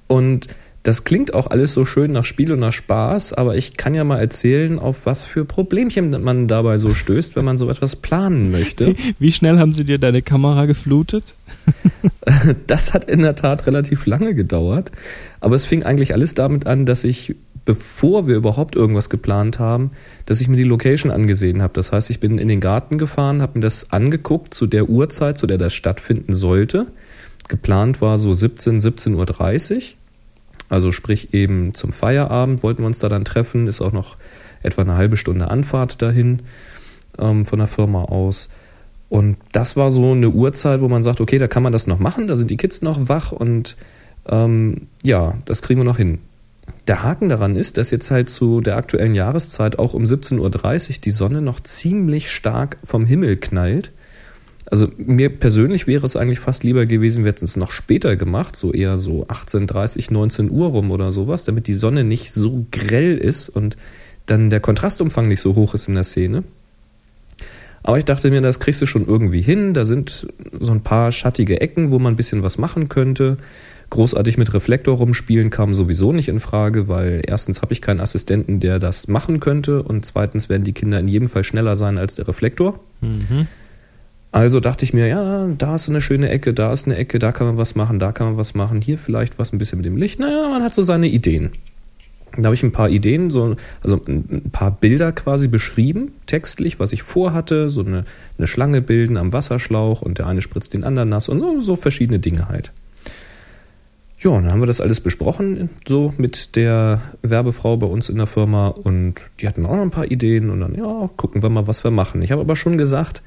Und 0.08 0.48
das 0.86 1.04
klingt 1.04 1.34
auch 1.34 1.48
alles 1.48 1.74
so 1.74 1.84
schön 1.84 2.12
nach 2.12 2.26
Spiel 2.26 2.52
und 2.52 2.60
nach 2.60 2.72
Spaß, 2.72 3.34
aber 3.34 3.56
ich 3.56 3.76
kann 3.76 3.96
ja 3.96 4.04
mal 4.04 4.20
erzählen, 4.20 4.78
auf 4.78 5.08
was 5.08 5.26
für 5.26 5.44
Problemchen 5.44 6.12
man 6.24 6.48
dabei 6.48 6.78
so 6.78 6.94
stößt, 6.94 7.36
wenn 7.36 7.44
man 7.44 7.58
so 7.58 7.68
etwas 7.72 7.96
planen 7.96 8.52
möchte. 8.52 8.96
Wie 9.20 9.32
schnell 9.32 9.58
haben 9.58 9.74
sie 9.74 9.84
dir 9.84 9.98
deine 9.98 10.22
Kamera 10.22 10.66
geflutet? 10.66 11.34
Das 12.66 12.94
hat 12.94 13.06
in 13.06 13.22
der 13.22 13.36
Tat 13.36 13.68
relativ 13.68 14.08
lange 14.08 14.34
gedauert, 14.34 14.92
aber 15.40 15.56
es 15.56 15.64
fing 15.64 15.84
eigentlich 15.84 16.14
alles 16.14 16.34
damit 16.34 16.66
an, 16.66 16.86
dass 16.88 17.04
ich, 17.04 17.36
bevor 17.66 18.28
wir 18.28 18.36
überhaupt 18.36 18.76
irgendwas 18.76 19.10
geplant 19.10 19.60
haben, 19.60 19.92
dass 20.26 20.40
ich 20.40 20.48
mir 20.48 20.58
die 20.58 20.64
Location 20.64 21.12
angesehen 21.12 21.62
habe. 21.62 21.74
Das 21.74 21.92
heißt, 21.92 22.10
ich 22.12 22.20
bin 22.20 22.38
in 22.38 22.48
den 22.48 22.62
Garten 22.62 22.98
gefahren, 22.98 23.42
habe 23.42 23.58
mir 23.58 23.64
das 23.64 23.92
angeguckt 23.92 24.54
zu 24.54 24.68
der 24.68 24.88
Uhrzeit, 24.88 25.38
zu 25.38 25.48
der 25.48 25.58
das 25.58 25.74
stattfinden 25.74 26.34
sollte. 26.34 26.88
Geplant 27.48 28.02
war 28.02 28.18
so 28.18 28.34
17, 28.34 28.80
17.30 28.80 29.76
Uhr. 29.76 29.82
Also 30.70 30.92
sprich 30.92 31.34
eben 31.34 31.74
zum 31.74 31.92
Feierabend 31.92 32.64
wollten 32.64 32.82
wir 32.84 32.88
uns 32.88 33.00
da 33.00 33.10
dann 33.10 33.26
treffen, 33.26 33.68
ist 33.68 33.82
auch 33.82 33.92
noch 33.92 34.18
etwa 34.64 34.82
eine 34.82 34.96
halbe 34.96 35.18
Stunde 35.18 35.50
Anfahrt 35.50 36.02
dahin 36.02 36.42
ähm, 37.20 37.46
von 37.46 37.60
der 37.60 37.68
Firma 37.68 38.04
aus. 38.04 38.50
Und 39.10 39.38
das 39.52 39.78
war 39.78 39.92
so 39.92 40.12
eine 40.12 40.30
Uhrzeit, 40.30 40.82
wo 40.82 40.88
man 40.88 41.04
sagt, 41.04 41.22
okay, 41.22 41.38
da 41.38 41.48
kann 41.48 41.62
man 41.62 41.72
das 41.72 41.86
noch 41.86 42.00
machen, 42.00 42.28
da 42.28 42.36
sind 42.36 42.50
die 42.50 42.58
Kids 42.58 42.82
noch 42.82 43.08
wach 43.08 43.32
und 43.32 43.76
ähm, 44.28 44.88
ja, 45.04 45.36
das 45.46 45.62
kriegen 45.62 45.80
wir 45.80 45.86
noch 45.86 45.98
hin. 45.98 46.20
Der 46.88 47.04
Haken 47.04 47.30
daran 47.30 47.56
ist, 47.56 47.78
dass 47.78 47.92
jetzt 47.92 48.12
halt 48.12 48.30
zu 48.30 48.62
der 48.62 48.78
aktuellen 48.78 49.16
Jahreszeit 49.16 49.80
auch 49.80 49.94
um 49.94 50.04
17.30 50.04 50.40
Uhr 50.90 50.96
die 51.04 51.12
Sonne 51.12 51.42
noch 51.42 51.60
ziemlich 51.60 52.32
stark 52.32 52.78
vom 52.84 53.06
Himmel 53.06 53.38
knallt 53.38 53.92
also 54.70 54.90
mir 54.98 55.30
persönlich 55.30 55.88
wäre 55.88 56.06
es 56.06 56.16
eigentlich 56.16 56.40
fast 56.40 56.64
lieber 56.64 56.86
gewesen, 56.86 57.24
wir 57.24 57.32
hätten 57.32 57.46
es 57.46 57.56
noch 57.56 57.72
später 57.72 58.16
gemacht, 58.16 58.56
so 58.56 58.72
eher 58.74 58.98
so 58.98 59.26
18, 59.28 59.68
30, 59.68 60.12
19 60.12 60.50
Uhr 60.50 60.68
rum 60.68 60.92
oder 60.92 61.12
sowas, 61.12 61.44
damit 61.44 61.68
die 61.68 61.74
Sonne 61.74 62.04
nicht 62.04 62.34
so 62.34 62.66
grell 62.72 63.18
ist 63.18 63.50
und 63.50 63.78
dann 64.26 64.50
der 64.50 64.60
Kontrastumfang 64.60 65.28
nicht 65.28 65.42
so 65.42 65.56
hoch 65.56 65.76
ist 65.76 65.88
in 65.88 65.94
der 65.94 66.04
Szene. 66.04 66.44
Aber 67.84 68.00
ich 68.00 68.06
dachte 68.06 68.32
mir, 68.32 68.42
das 68.42 68.60
kriegst 68.60 68.82
du 68.82 68.88
schon 68.88 69.08
irgendwie 69.08 69.42
hin. 69.42 69.76
Da 69.76 69.86
sind 69.86 70.28
so 70.60 70.72
ein 70.72 70.82
paar 70.82 71.12
schattige 71.12 71.62
Ecken, 71.62 71.92
wo 71.92 72.00
man 72.00 72.14
ein 72.14 72.16
bisschen 72.16 72.42
was 72.42 72.58
machen 72.58 72.90
könnte. 72.90 73.38
Großartig 73.90 74.38
mit 74.38 74.54
Reflektor 74.54 74.98
rumspielen 74.98 75.50
kam 75.50 75.74
sowieso 75.74 76.12
nicht 76.12 76.28
in 76.28 76.40
Frage, 76.40 76.88
weil 76.88 77.22
erstens 77.26 77.62
habe 77.62 77.74
ich 77.74 77.82
keinen 77.82 78.00
Assistenten, 78.00 78.60
der 78.60 78.80
das 78.80 79.08
machen 79.08 79.40
könnte 79.40 79.84
und 79.84 80.06
zweitens 80.06 80.50
werden 80.50 80.64
die 80.64 80.74
Kinder 80.74 81.00
in 81.00 81.08
jedem 81.08 81.28
Fall 81.28 81.44
schneller 81.44 81.76
sein 81.76 81.98
als 81.98 82.16
der 82.16 82.28
Reflektor. 82.28 82.80
Mhm. 83.02 83.48
Also 84.32 84.60
dachte 84.60 84.84
ich 84.84 84.94
mir, 84.94 85.08
ja, 85.08 85.48
da 85.58 85.76
ist 85.76 85.86
so 85.86 85.92
eine 85.94 86.02
schöne 86.02 86.30
Ecke, 86.30 86.54
da 86.54 86.74
ist 86.74 86.88
eine 86.88 86.98
Ecke, 86.98 87.20
da 87.20 87.32
kann 87.32 87.48
man 87.48 87.58
was 87.58 87.76
machen, 87.76 88.00
da 88.00 88.12
kann 88.12 88.28
man 88.28 88.38
was 88.38 88.54
machen, 88.54 88.82
hier 88.82 88.98
vielleicht 88.98 89.40
was 89.40 89.54
ein 89.54 89.60
bisschen 89.60 89.78
mit 89.78 89.86
dem 89.86 89.96
Licht. 89.96 90.20
Naja, 90.20 90.50
man 90.50 90.62
hat 90.62 90.74
so 90.74 90.82
seine 90.82 91.08
Ideen. 91.08 91.52
Da 92.36 92.46
habe 92.46 92.56
ich 92.56 92.64
ein 92.64 92.74
paar 92.74 92.90
Ideen, 92.90 93.30
so, 93.30 93.56
also 93.82 94.02
ein 94.06 94.50
paar 94.52 94.72
Bilder 94.72 95.14
quasi 95.14 95.48
beschrieben, 95.48 96.12
textlich, 96.26 96.80
was 96.80 96.92
ich 96.92 97.02
vorhatte, 97.02 97.70
so 97.70 97.82
eine, 97.82 98.04
eine 98.38 98.48
Schlange 98.48 98.82
bilden 98.82 99.16
am 99.16 99.32
Wasserschlauch 99.32 100.02
und 100.02 100.18
der 100.18 100.28
eine 100.28 100.42
spritzt 100.42 100.74
den 100.74 100.84
anderen 100.84 101.10
nass 101.10 101.30
und 101.30 101.40
so, 101.40 101.60
so 101.62 101.76
verschiedene 101.78 102.20
Dinge 102.20 102.50
halt. 102.50 102.74
Ja, 104.26 104.32
und 104.32 104.44
dann 104.44 104.52
haben 104.52 104.62
wir 104.62 104.66
das 104.68 104.82
alles 104.82 105.00
besprochen, 105.00 105.70
so 105.88 106.14
mit 106.18 106.58
der 106.58 107.02
Werbefrau 107.22 107.78
bei 107.78 107.88
uns 107.88 108.10
in 108.10 108.18
der 108.18 108.28
Firma 108.28 108.68
und 108.68 109.30
die 109.40 109.48
hatten 109.48 109.66
auch 109.66 109.76
noch 109.76 109.82
ein 109.84 109.92
paar 109.92 110.12
Ideen 110.12 110.50
und 110.50 110.60
dann, 110.60 110.76
ja, 110.76 111.10
gucken 111.16 111.42
wir 111.42 111.50
mal, 111.50 111.68
was 111.68 111.84
wir 111.84 111.92
machen. 111.92 112.22
Ich 112.22 112.32
habe 112.32 112.42
aber 112.42 112.56
schon 112.56 112.78
gesagt, 112.78 113.22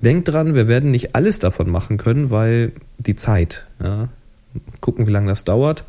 Denkt 0.00 0.28
dran, 0.28 0.54
wir 0.54 0.68
werden 0.68 0.90
nicht 0.90 1.14
alles 1.14 1.38
davon 1.38 1.70
machen 1.70 1.96
können, 1.96 2.30
weil 2.30 2.72
die 2.98 3.16
Zeit. 3.16 3.66
Ja, 3.82 4.08
gucken, 4.80 5.06
wie 5.06 5.10
lange 5.10 5.28
das 5.28 5.44
dauert. 5.44 5.84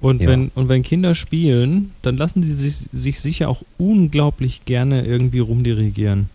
Und, 0.00 0.20
ja. 0.20 0.28
wenn, 0.28 0.50
und 0.54 0.68
wenn 0.68 0.82
Kinder 0.82 1.14
spielen, 1.14 1.92
dann 2.02 2.16
lassen 2.16 2.42
sie 2.42 2.54
sich, 2.54 2.88
sich 2.92 3.20
sicher 3.20 3.48
auch 3.48 3.62
unglaublich 3.78 4.64
gerne 4.64 5.06
irgendwie 5.06 5.38
rumdirigieren. 5.38 6.28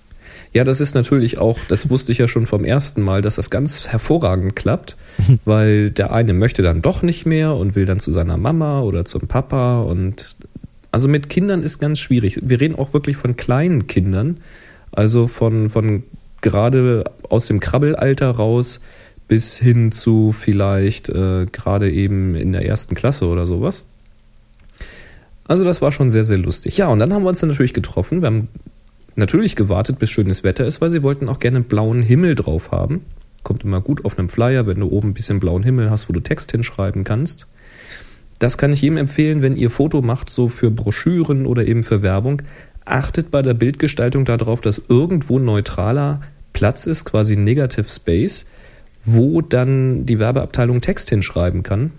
Ja, 0.53 0.63
das 0.63 0.81
ist 0.81 0.95
natürlich 0.95 1.37
auch, 1.37 1.59
das 1.67 1.89
wusste 1.89 2.11
ich 2.11 2.17
ja 2.17 2.27
schon 2.27 2.45
vom 2.45 2.63
ersten 2.63 3.01
Mal, 3.01 3.21
dass 3.21 3.35
das 3.35 3.49
ganz 3.49 3.87
hervorragend 3.87 4.55
klappt, 4.55 4.97
weil 5.45 5.91
der 5.91 6.11
eine 6.11 6.33
möchte 6.33 6.61
dann 6.61 6.81
doch 6.81 7.01
nicht 7.01 7.25
mehr 7.25 7.55
und 7.55 7.75
will 7.75 7.85
dann 7.85 7.99
zu 7.99 8.11
seiner 8.11 8.37
Mama 8.37 8.81
oder 8.81 9.05
zum 9.05 9.27
Papa 9.27 9.81
und 9.81 10.35
also 10.91 11.07
mit 11.07 11.29
Kindern 11.29 11.63
ist 11.63 11.79
ganz 11.79 11.99
schwierig. 11.99 12.39
Wir 12.41 12.59
reden 12.59 12.75
auch 12.75 12.93
wirklich 12.93 13.17
von 13.17 13.35
kleinen 13.35 13.87
Kindern, 13.87 14.39
also 14.91 15.27
von, 15.27 15.69
von 15.69 16.03
gerade 16.41 17.03
aus 17.29 17.47
dem 17.47 17.59
Krabbelalter 17.59 18.31
raus 18.31 18.79
bis 19.27 19.57
hin 19.57 19.91
zu 19.91 20.31
vielleicht 20.31 21.09
äh, 21.09 21.45
gerade 21.51 21.91
eben 21.91 22.35
in 22.35 22.53
der 22.53 22.65
ersten 22.65 22.95
Klasse 22.95 23.27
oder 23.27 23.45
sowas. 23.45 23.83
Also 25.47 25.63
das 25.63 25.81
war 25.81 25.91
schon 25.91 26.09
sehr, 26.09 26.23
sehr 26.23 26.37
lustig. 26.37 26.77
Ja, 26.77 26.87
und 26.87 26.99
dann 26.99 27.13
haben 27.13 27.23
wir 27.23 27.29
uns 27.29 27.39
dann 27.39 27.49
natürlich 27.49 27.73
getroffen. 27.73 28.21
Wir 28.21 28.27
haben 28.27 28.47
natürlich 29.17 29.55
gewartet, 29.55 29.99
bis 29.99 30.09
schönes 30.09 30.43
Wetter 30.43 30.65
ist, 30.65 30.81
weil 30.81 30.89
sie 30.89 31.03
wollten 31.03 31.29
auch 31.29 31.39
gerne 31.39 31.61
blauen 31.61 32.01
Himmel 32.01 32.35
drauf 32.35 32.71
haben. 32.71 33.01
Kommt 33.43 33.63
immer 33.63 33.81
gut 33.81 34.05
auf 34.05 34.17
einem 34.17 34.29
Flyer, 34.29 34.67
wenn 34.67 34.79
du 34.79 34.87
oben 34.87 35.09
ein 35.09 35.13
bisschen 35.13 35.39
blauen 35.39 35.63
Himmel 35.63 35.89
hast, 35.89 36.09
wo 36.09 36.13
du 36.13 36.19
Text 36.19 36.51
hinschreiben 36.51 37.03
kannst. 37.03 37.47
Das 38.39 38.57
kann 38.57 38.71
ich 38.71 38.81
jedem 38.81 38.97
empfehlen, 38.97 39.41
wenn 39.41 39.57
ihr 39.57 39.69
Foto 39.69 40.01
macht, 40.01 40.29
so 40.29 40.47
für 40.47 40.69
Broschüren 40.69 41.45
oder 41.45 41.65
eben 41.65 41.83
für 41.83 42.01
Werbung 42.01 42.41
achtet 42.87 43.31
bei 43.31 43.41
der 43.41 43.53
Bildgestaltung 43.53 44.25
darauf, 44.25 44.61
dass 44.61 44.81
irgendwo 44.87 45.39
neutraler 45.39 46.21
Platz 46.53 46.85
ist, 46.85 47.05
quasi 47.05 47.35
Negative 47.35 47.87
Space, 47.89 48.45
wo 49.03 49.41
dann 49.41 50.05
die 50.05 50.19
Werbeabteilung 50.19 50.81
Text 50.81 51.09
hinschreiben 51.09 51.63
kann. 51.63 51.91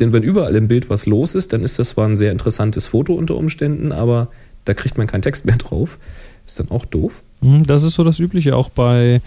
Denn 0.00 0.12
wenn 0.12 0.22
überall 0.22 0.54
im 0.56 0.68
Bild 0.68 0.90
was 0.90 1.06
los 1.06 1.34
ist, 1.34 1.52
dann 1.52 1.62
ist 1.62 1.78
das 1.78 1.90
zwar 1.90 2.06
ein 2.06 2.16
sehr 2.16 2.32
interessantes 2.32 2.86
Foto 2.86 3.14
unter 3.14 3.36
Umständen, 3.36 3.92
aber 3.92 4.28
da 4.64 4.74
kriegt 4.74 4.98
man 4.98 5.06
keinen 5.06 5.22
Text 5.22 5.44
mehr 5.44 5.56
drauf. 5.56 5.98
Ist 6.46 6.60
dann 6.60 6.70
auch 6.70 6.84
doof. 6.84 7.22
Mhm, 7.40 7.64
das 7.64 7.82
ist 7.82 7.94
so 7.94 8.04
das 8.04 8.18
Übliche 8.18 8.56
auch 8.56 8.70
bei, 8.70 9.20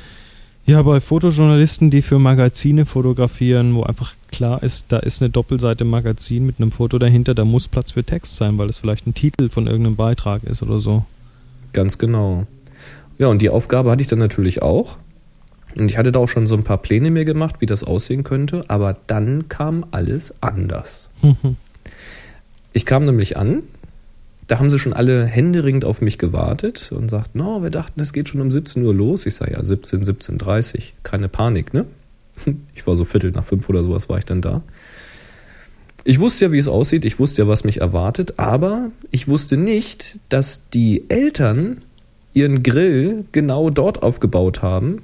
ja, 0.65 0.81
bei 0.81 1.01
Fotojournalisten, 1.01 1.91
die 1.91 2.01
für 2.01 2.19
Magazine 2.19 2.85
fotografieren, 2.85 3.75
wo 3.75 3.83
einfach 3.83 4.13
klar 4.31 4.63
ist, 4.63 4.85
da 4.89 4.99
ist 4.99 5.21
eine 5.21 5.29
Doppelseite 5.29 5.85
Magazin 5.85 6.45
mit 6.45 6.59
einem 6.59 6.71
Foto 6.71 6.97
dahinter, 6.97 7.33
da 7.35 7.45
muss 7.45 7.67
Platz 7.67 7.91
für 7.91 8.03
Text 8.03 8.38
sein, 8.38 8.57
weil 8.57 8.69
es 8.69 8.77
vielleicht 8.77 9.07
ein 9.07 9.13
Titel 9.13 9.49
von 9.49 9.67
irgendeinem 9.67 9.95
Beitrag 9.95 10.43
ist 10.43 10.63
oder 10.63 10.79
so. 10.79 11.05
Ganz 11.73 11.97
genau. 11.97 12.47
Ja, 13.17 13.27
und 13.27 13.41
die 13.41 13.49
Aufgabe 13.49 13.91
hatte 13.91 14.01
ich 14.01 14.07
dann 14.07 14.19
natürlich 14.19 14.61
auch. 14.61 14.97
Und 15.75 15.89
ich 15.89 15.97
hatte 15.97 16.11
da 16.11 16.19
auch 16.19 16.27
schon 16.27 16.47
so 16.47 16.55
ein 16.55 16.63
paar 16.63 16.79
Pläne 16.79 17.11
mir 17.11 17.25
gemacht, 17.25 17.57
wie 17.59 17.65
das 17.65 17.83
aussehen 17.83 18.23
könnte, 18.23 18.63
aber 18.69 18.95
dann 19.07 19.49
kam 19.49 19.85
alles 19.91 20.33
anders. 20.41 21.09
ich 22.73 22.85
kam 22.85 23.05
nämlich 23.05 23.38
an, 23.38 23.63
da 24.50 24.58
haben 24.58 24.72
sie 24.72 24.79
schon 24.79 24.94
alle 24.94 25.25
händeringend 25.25 25.86
auf 25.86 26.01
mich 26.01 26.18
gewartet 26.18 26.91
und 26.91 27.10
sagten, 27.10 27.38
no, 27.38 27.62
wir 27.62 27.70
dachten, 27.70 28.01
es 28.01 28.13
geht 28.13 28.29
schon 28.29 28.41
um 28.41 28.50
17 28.50 28.84
Uhr 28.84 28.96
los. 28.96 29.27
Ich 29.27 29.36
sage, 29.36 29.51
ja, 29.51 29.63
17, 29.63 30.03
17.30 30.03 30.94
keine 31.03 31.29
Panik, 31.29 31.74
ne? 31.74 31.86
Ich 32.74 32.88
war 32.88 32.96
so 32.96 33.06
Viertel 33.06 33.29
nach 33.32 33.44
fünf 33.44 33.70
oder 33.70 33.84
sowas 33.84 34.10
war 34.10 34.18
ich 34.18 34.25
dann 34.25 34.41
da. 34.41 34.63
Ich 36.03 36.20
wusste 36.20 36.46
ja, 36.46 36.51
wie 36.51 36.58
es 36.58 36.68
aussieht, 36.68 37.06
ich 37.06 37.20
wusste 37.20 37.44
ja, 37.44 37.48
was 37.48 37.63
mich 37.63 37.79
erwartet, 37.82 38.39
aber 38.39 38.89
ich 39.12 39.27
wusste 39.27 39.56
nicht, 39.56 40.20
dass 40.29 40.68
die 40.70 41.06
Eltern 41.10 41.84
ihren 42.34 42.63
Grill 42.63 43.25
genau 43.32 43.70
dort 43.70 44.01
aufgebaut 44.01 44.63
haben, 44.63 45.03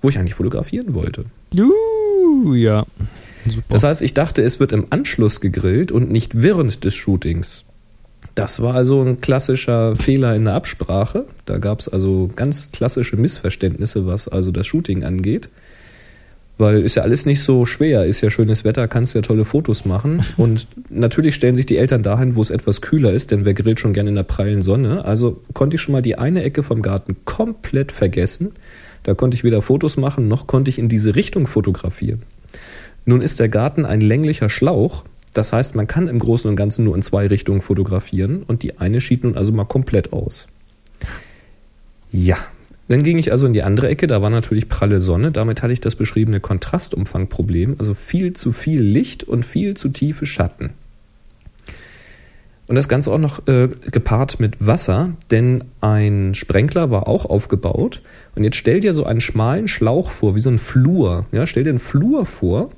wo 0.00 0.08
ich 0.08 0.18
eigentlich 0.18 0.36
fotografieren 0.36 0.94
wollte. 0.94 1.26
Uh, 1.54 2.54
ja. 2.54 2.86
Super. 3.46 3.66
Das 3.68 3.82
heißt, 3.82 4.00
ich 4.00 4.14
dachte, 4.14 4.40
es 4.40 4.58
wird 4.58 4.72
im 4.72 4.86
Anschluss 4.88 5.40
gegrillt 5.42 5.92
und 5.92 6.10
nicht 6.10 6.40
während 6.40 6.82
des 6.84 6.94
Shootings. 6.94 7.65
Das 8.36 8.60
war 8.60 8.74
also 8.74 9.00
ein 9.02 9.22
klassischer 9.22 9.96
Fehler 9.96 10.36
in 10.36 10.44
der 10.44 10.52
Absprache. 10.52 11.24
Da 11.46 11.56
gab 11.56 11.80
es 11.80 11.88
also 11.88 12.28
ganz 12.36 12.70
klassische 12.70 13.16
Missverständnisse, 13.16 14.06
was 14.06 14.28
also 14.28 14.52
das 14.52 14.66
Shooting 14.66 15.04
angeht. 15.04 15.48
Weil 16.58 16.82
ist 16.82 16.96
ja 16.96 17.02
alles 17.02 17.24
nicht 17.24 17.42
so 17.42 17.64
schwer, 17.64 18.04
ist 18.04 18.20
ja 18.20 18.28
schönes 18.28 18.62
Wetter, 18.62 18.88
kannst 18.88 19.14
ja 19.14 19.22
tolle 19.22 19.46
Fotos 19.46 19.86
machen. 19.86 20.22
Und 20.36 20.68
natürlich 20.90 21.34
stellen 21.34 21.56
sich 21.56 21.64
die 21.64 21.78
Eltern 21.78 22.02
dahin, 22.02 22.36
wo 22.36 22.42
es 22.42 22.50
etwas 22.50 22.82
kühler 22.82 23.10
ist, 23.10 23.30
denn 23.30 23.46
wer 23.46 23.54
grillt 23.54 23.80
schon 23.80 23.94
gerne 23.94 24.10
in 24.10 24.16
der 24.16 24.22
prallen 24.22 24.60
Sonne. 24.60 25.06
Also 25.06 25.40
konnte 25.54 25.76
ich 25.76 25.80
schon 25.80 25.92
mal 25.92 26.02
die 26.02 26.18
eine 26.18 26.42
Ecke 26.42 26.62
vom 26.62 26.82
Garten 26.82 27.16
komplett 27.24 27.90
vergessen. 27.90 28.52
Da 29.02 29.14
konnte 29.14 29.34
ich 29.34 29.44
weder 29.44 29.62
Fotos 29.62 29.96
machen, 29.96 30.28
noch 30.28 30.46
konnte 30.46 30.68
ich 30.68 30.78
in 30.78 30.90
diese 30.90 31.14
Richtung 31.14 31.46
fotografieren. 31.46 32.20
Nun 33.06 33.22
ist 33.22 33.40
der 33.40 33.48
Garten 33.48 33.86
ein 33.86 34.02
länglicher 34.02 34.50
Schlauch, 34.50 35.04
das 35.36 35.52
heißt, 35.52 35.74
man 35.74 35.86
kann 35.86 36.08
im 36.08 36.18
Großen 36.18 36.48
und 36.48 36.56
Ganzen 36.56 36.84
nur 36.84 36.94
in 36.94 37.02
zwei 37.02 37.26
Richtungen 37.26 37.60
fotografieren 37.60 38.42
und 38.42 38.62
die 38.62 38.78
eine 38.78 39.00
schied 39.00 39.24
nun 39.24 39.36
also 39.36 39.52
mal 39.52 39.64
komplett 39.64 40.12
aus. 40.12 40.46
Ja, 42.10 42.38
dann 42.88 43.02
ging 43.02 43.18
ich 43.18 43.32
also 43.32 43.46
in 43.46 43.52
die 43.52 43.62
andere 43.62 43.88
Ecke, 43.88 44.06
da 44.06 44.22
war 44.22 44.30
natürlich 44.30 44.68
pralle 44.68 45.00
Sonne, 45.00 45.32
damit 45.32 45.62
hatte 45.62 45.72
ich 45.72 45.80
das 45.80 45.96
beschriebene 45.96 46.40
Kontrastumfangproblem, 46.40 47.76
also 47.78 47.94
viel 47.94 48.32
zu 48.32 48.52
viel 48.52 48.80
Licht 48.80 49.24
und 49.24 49.44
viel 49.44 49.74
zu 49.74 49.88
tiefe 49.88 50.24
Schatten. 50.24 50.70
Und 52.68 52.74
das 52.74 52.88
Ganze 52.88 53.12
auch 53.12 53.18
noch 53.18 53.46
äh, 53.46 53.68
gepaart 53.90 54.40
mit 54.40 54.64
Wasser, 54.64 55.10
denn 55.30 55.64
ein 55.80 56.34
Sprenkler 56.34 56.90
war 56.90 57.06
auch 57.06 57.24
aufgebaut. 57.24 58.02
Und 58.34 58.42
jetzt 58.42 58.56
stell 58.56 58.80
dir 58.80 58.92
so 58.92 59.04
einen 59.04 59.20
schmalen 59.20 59.68
Schlauch 59.68 60.10
vor, 60.10 60.34
wie 60.34 60.40
so 60.40 60.50
ein 60.50 60.58
Flur. 60.58 61.26
Ja, 61.30 61.46
stell 61.46 61.62
dir 61.62 61.70
einen 61.70 61.78
Flur 61.78 62.26
vor 62.26 62.70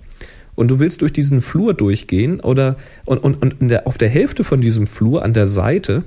und 0.58 0.66
du 0.66 0.80
willst 0.80 1.02
durch 1.02 1.12
diesen 1.12 1.40
Flur 1.40 1.72
durchgehen 1.72 2.40
oder 2.40 2.74
und, 3.06 3.18
und, 3.18 3.60
und 3.60 3.68
der, 3.68 3.86
auf 3.86 3.96
der 3.96 4.08
Hälfte 4.08 4.42
von 4.42 4.60
diesem 4.60 4.88
Flur 4.88 5.24
an 5.24 5.32
der 5.32 5.46
Seite, 5.46 6.02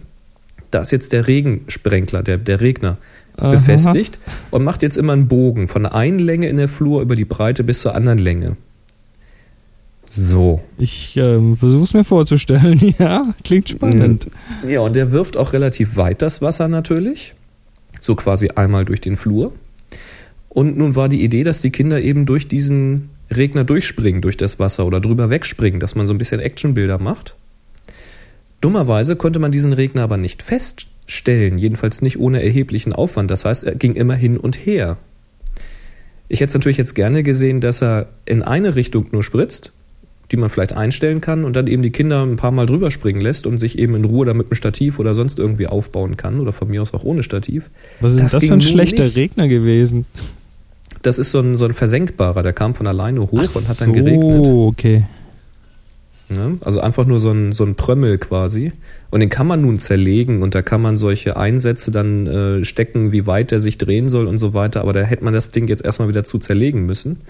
da 0.72 0.82
ist 0.82 0.92
jetzt 0.92 1.14
der 1.14 1.26
Regensprenkler, 1.26 2.22
der, 2.22 2.38
der 2.38 2.60
Regner 2.60 2.98
Aha. 3.38 3.52
befestigt 3.52 4.20
und 4.52 4.66
macht 4.66 4.82
jetzt 4.82 4.98
immer 4.98 5.14
einen 5.14 5.30
Bogen 5.30 5.70
von 5.70 5.84
der 5.84 5.96
einen 5.96 6.20
Länge 6.20 6.50
in 6.50 6.58
der 6.58 6.68
Flur 6.68 7.02
über 7.02 7.16
die 7.16 7.24
Breite 7.24 7.64
bis 7.64 7.82
zur 7.82 7.96
anderen 7.96 8.20
Länge. 8.20 8.58
So. 10.12 10.60
Ich 10.78 11.16
ähm, 11.16 11.56
versuche 11.56 11.84
es 11.84 11.94
mir 11.94 12.04
vorzustellen. 12.04 12.94
Ja, 13.00 13.34
klingt 13.46 13.70
spannend. 13.70 14.28
Ja, 14.68 14.82
und 14.82 14.98
der 14.98 15.14
wirft 15.14 15.38
auch 15.38 15.54
relativ 15.54 15.96
weit 15.96 16.22
das 16.22 16.42
Wasser 16.42 16.68
natürlich. 16.68 17.36
So 18.02 18.16
quasi 18.16 18.50
einmal 18.50 18.84
durch 18.84 19.00
den 19.00 19.16
Flur. 19.16 19.54
Und 20.50 20.76
nun 20.76 20.98
war 20.98 21.08
die 21.08 21.24
Idee, 21.24 21.46
dass 21.46 21.62
die 21.62 21.70
Kinder 21.70 22.02
eben 22.02 22.26
durch 22.26 22.50
diesen 22.50 23.12
Regner 23.36 23.64
durchspringen, 23.64 24.22
durch 24.22 24.38
das 24.38 24.60
Wasser 24.60 24.86
oder 24.86 25.00
drüber 25.00 25.30
wegspringen, 25.30 25.80
dass 25.80 25.96
man 25.96 26.08
so 26.08 26.14
ein 26.14 26.18
bisschen 26.18 26.40
Actionbilder 26.40 27.02
macht. 27.02 27.36
Dummerweise 28.60 29.16
konnte 29.16 29.40
man 29.40 29.52
diesen 29.52 29.74
Regner 29.74 30.04
aber 30.04 30.18
nicht 30.18 30.44
feststellen, 30.44 31.58
jedenfalls 31.58 32.02
nicht 32.02 32.20
ohne 32.20 32.44
erheblichen 32.44 32.94
Aufwand. 32.94 33.32
Das 33.32 33.46
heißt, 33.46 33.64
er 33.64 33.76
ging 33.76 33.96
immer 33.96 34.16
hin 34.16 34.38
und 34.38 34.56
her. 34.56 34.98
Ich 36.28 36.40
hätte 36.40 36.50
es 36.50 36.54
natürlich 36.54 36.78
jetzt 36.78 36.94
gerne 36.94 37.24
gesehen, 37.24 37.60
dass 37.60 37.82
er 37.82 38.10
in 38.26 38.44
eine 38.44 38.76
Richtung 38.76 39.08
nur 39.12 39.24
spritzt 39.24 39.74
die 40.32 40.38
man 40.38 40.50
vielleicht 40.50 40.74
einstellen 40.74 41.20
kann 41.20 41.44
und 41.44 41.56
dann 41.56 41.68
eben 41.68 41.84
die 41.84 41.92
Kinder 41.92 42.26
ein 42.26 42.38
paar 42.38 42.52
Mal 42.52 42.66
drüber 42.66 42.90
springen 42.90 43.22
lässt 43.22 43.46
und 43.46 43.58
sich 43.58 43.78
eben 43.78 43.96
in 43.96 44.06
Ruhe 44.06 44.26
da 44.26 44.34
mit 44.34 44.48
einem 44.48 44.56
Stativ 44.56 45.00
oder 45.00 45.14
sonst 45.14 45.40
irgendwie 45.40 45.68
aufbauen 45.68 46.16
kann 46.16 46.40
oder 46.40 46.54
von 46.54 46.70
mir 46.70 46.82
aus 46.82 46.94
auch 46.94 47.04
ohne 47.04 47.22
Stativ. 47.22 47.70
Was 48.00 48.14
ist 48.14 48.22
das, 48.22 48.32
das 48.32 48.46
für 48.46 48.54
ein 48.54 48.62
schlechter 48.62 49.04
nicht. 49.04 49.18
Regner 49.18 49.48
gewesen? 49.48 50.06
Das 51.02 51.18
ist 51.18 51.32
so 51.32 51.40
ein, 51.40 51.56
so 51.56 51.66
ein 51.66 51.74
versenkbarer, 51.74 52.44
der 52.44 52.54
kam 52.54 52.76
von 52.76 52.88
alleine 52.88 53.22
hoch 53.22 53.50
Ach 53.50 53.56
und 53.56 53.68
hat 53.68 53.82
dann 53.82 53.90
so, 53.90 53.94
geregnet. 53.94 54.46
Oh, 54.46 54.68
okay. 54.68 55.04
Ja, 56.30 56.52
also 56.64 56.80
einfach 56.80 57.06
nur 57.06 57.20
so 57.20 57.32
ein, 57.32 57.52
so 57.52 57.66
ein 57.66 57.76
Prömmel 57.76 58.18
quasi. 58.18 58.72
Und 59.10 59.20
den 59.20 59.30
kann 59.30 59.48
man 59.48 59.62
nun 59.62 59.80
zerlegen 59.80 60.44
und 60.44 60.56
da 60.56 60.62
kann 60.62 60.82
man 60.82 60.96
solche 60.96 61.36
Einsätze 61.36 61.92
dann 61.92 62.28
äh, 62.28 62.64
stecken, 62.64 63.12
wie 63.12 63.28
weit 63.28 63.52
der 63.52 63.60
sich 63.60 63.78
drehen 63.78 64.08
soll 64.08 64.28
und 64.28 64.38
so 64.38 64.54
weiter. 64.54 64.82
Aber 64.82 64.94
da 64.94 65.02
hätte 65.02 65.26
man 65.26 65.34
das 65.34 65.52
Ding 65.52 65.68
jetzt 65.68 65.84
erstmal 65.84 66.08
wieder 66.08 66.24
zu 66.24 66.38
zerlegen 66.38 66.86
müssen. 66.86 67.22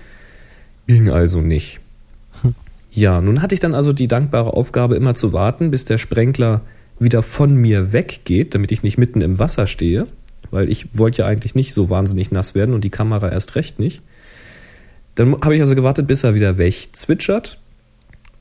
Ging 0.86 1.10
also 1.10 1.42
nicht. 1.42 1.80
Ja, 2.94 3.22
nun 3.22 3.42
hatte 3.42 3.54
ich 3.54 3.62
dann 3.62 3.74
also 3.74 3.94
die 3.94 4.08
dankbare 4.08 4.54
Aufgabe, 4.54 4.96
immer 4.96 5.16
zu 5.16 5.32
warten, 5.32 5.72
bis 5.72 5.86
der 5.86 5.98
Sprenkler 5.98 6.62
wieder 7.00 7.24
von 7.24 7.56
mir 7.56 7.94
weggeht, 7.94 8.54
damit 8.54 8.72
ich 8.72 8.84
nicht 8.84 8.98
mitten 8.98 9.22
im 9.22 9.40
Wasser 9.40 9.66
stehe, 9.66 10.08
weil 10.52 10.70
ich 10.70 10.98
wollte 10.98 11.20
ja 11.20 11.26
eigentlich 11.26 11.56
nicht 11.56 11.74
so 11.74 11.90
wahnsinnig 11.90 12.32
nass 12.32 12.56
werden 12.56 12.76
und 12.76 12.84
die 12.84 12.90
Kamera 12.90 13.30
erst 13.30 13.56
recht 13.56 13.80
nicht. 13.80 14.02
Dann 15.16 15.34
habe 15.42 15.56
ich 15.56 15.62
also 15.62 15.76
gewartet, 15.76 16.08
bis 16.08 16.24
er 16.24 16.36
wieder 16.36 16.58
wegzwitschert, 16.58 17.58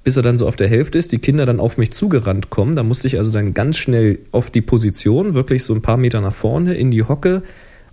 bis 0.05 0.17
er 0.17 0.23
dann 0.23 0.37
so 0.37 0.47
auf 0.47 0.57
der 0.57 0.69
Hälfte 0.69 0.99
ist, 0.99 1.13
die 1.13 1.19
Kinder 1.19 1.47
dann 1.47 1.61
auf 1.61 1.79
mich 1.79 1.93
zugerannt 1.93 2.51
kommen. 2.51 2.77
Da 2.77 2.83
musste 2.83 3.07
ich 3.07 3.19
also 3.19 3.33
dann 3.33 3.55
ganz 3.55 3.77
schnell 3.77 4.19
auf 4.33 4.51
die 4.51 4.63
Position, 4.63 5.35
wirklich 5.35 5.65
so 5.65 5.75
ein 5.75 5.83
paar 5.83 5.97
Meter 5.97 6.21
nach 6.21 6.35
vorne 6.35 6.75
in 6.75 6.91
die 6.91 7.05
Hocke, 7.05 7.43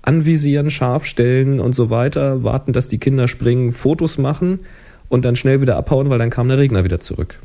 anvisieren, 0.01 0.69
scharf 0.69 1.05
stellen 1.05 1.59
und 1.59 1.75
so 1.75 1.89
weiter, 1.89 2.43
warten, 2.43 2.71
dass 2.71 2.87
die 2.87 2.97
Kinder 2.97 3.27
springen, 3.27 3.71
Fotos 3.71 4.17
machen 4.17 4.59
und 5.09 5.25
dann 5.25 5.35
schnell 5.35 5.61
wieder 5.61 5.75
abhauen, 5.75 6.09
weil 6.09 6.19
dann 6.19 6.29
kam 6.29 6.47
der 6.47 6.57
Regner 6.57 6.83
wieder 6.83 6.99
zurück. 6.99 7.39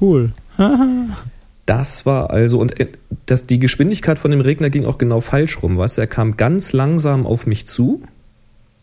Cool. 0.00 0.32
das 1.66 2.06
war 2.06 2.30
also, 2.30 2.58
und 2.58 2.78
äh, 2.80 2.86
das, 3.26 3.46
die 3.46 3.58
Geschwindigkeit 3.58 4.18
von 4.18 4.30
dem 4.30 4.40
Regner 4.40 4.70
ging 4.70 4.84
auch 4.84 4.98
genau 4.98 5.20
falsch 5.20 5.62
rum, 5.62 5.76
weißt 5.76 5.98
du, 5.98 6.00
er 6.00 6.06
kam 6.06 6.36
ganz 6.36 6.72
langsam 6.72 7.26
auf 7.26 7.46
mich 7.46 7.66
zu. 7.66 8.02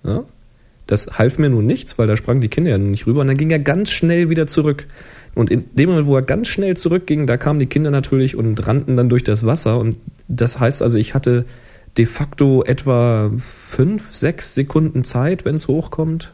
Ja? 0.03 0.23
Das 0.85 1.07
half 1.17 1.39
mir 1.39 1.49
nun 1.49 1.65
nichts, 1.65 1.97
weil 1.97 2.07
da 2.07 2.17
sprangen 2.17 2.41
die 2.41 2.49
Kinder 2.49 2.71
ja 2.71 2.77
nicht 2.77 3.07
rüber 3.07 3.21
und 3.21 3.27
dann 3.27 3.37
ging 3.37 3.49
er 3.49 3.59
ganz 3.59 3.89
schnell 3.89 4.29
wieder 4.29 4.47
zurück. 4.47 4.85
Und 5.33 5.49
in 5.49 5.63
dem 5.73 5.89
Moment, 5.89 6.07
wo 6.07 6.15
er 6.15 6.21
ganz 6.21 6.49
schnell 6.49 6.75
zurückging, 6.75 7.25
da 7.25 7.37
kamen 7.37 7.59
die 7.59 7.65
Kinder 7.65 7.89
natürlich 7.89 8.35
und 8.35 8.67
rannten 8.67 8.97
dann 8.97 9.09
durch 9.09 9.23
das 9.23 9.45
Wasser. 9.45 9.79
Und 9.79 9.95
das 10.27 10.59
heißt 10.59 10.83
also, 10.83 10.97
ich 10.97 11.15
hatte 11.15 11.45
de 11.97 12.05
facto 12.05 12.63
etwa 12.63 13.31
fünf, 13.37 14.13
sechs 14.13 14.55
Sekunden 14.55 15.03
Zeit, 15.03 15.45
wenn 15.45 15.55
es 15.55 15.67
hochkommt, 15.67 16.33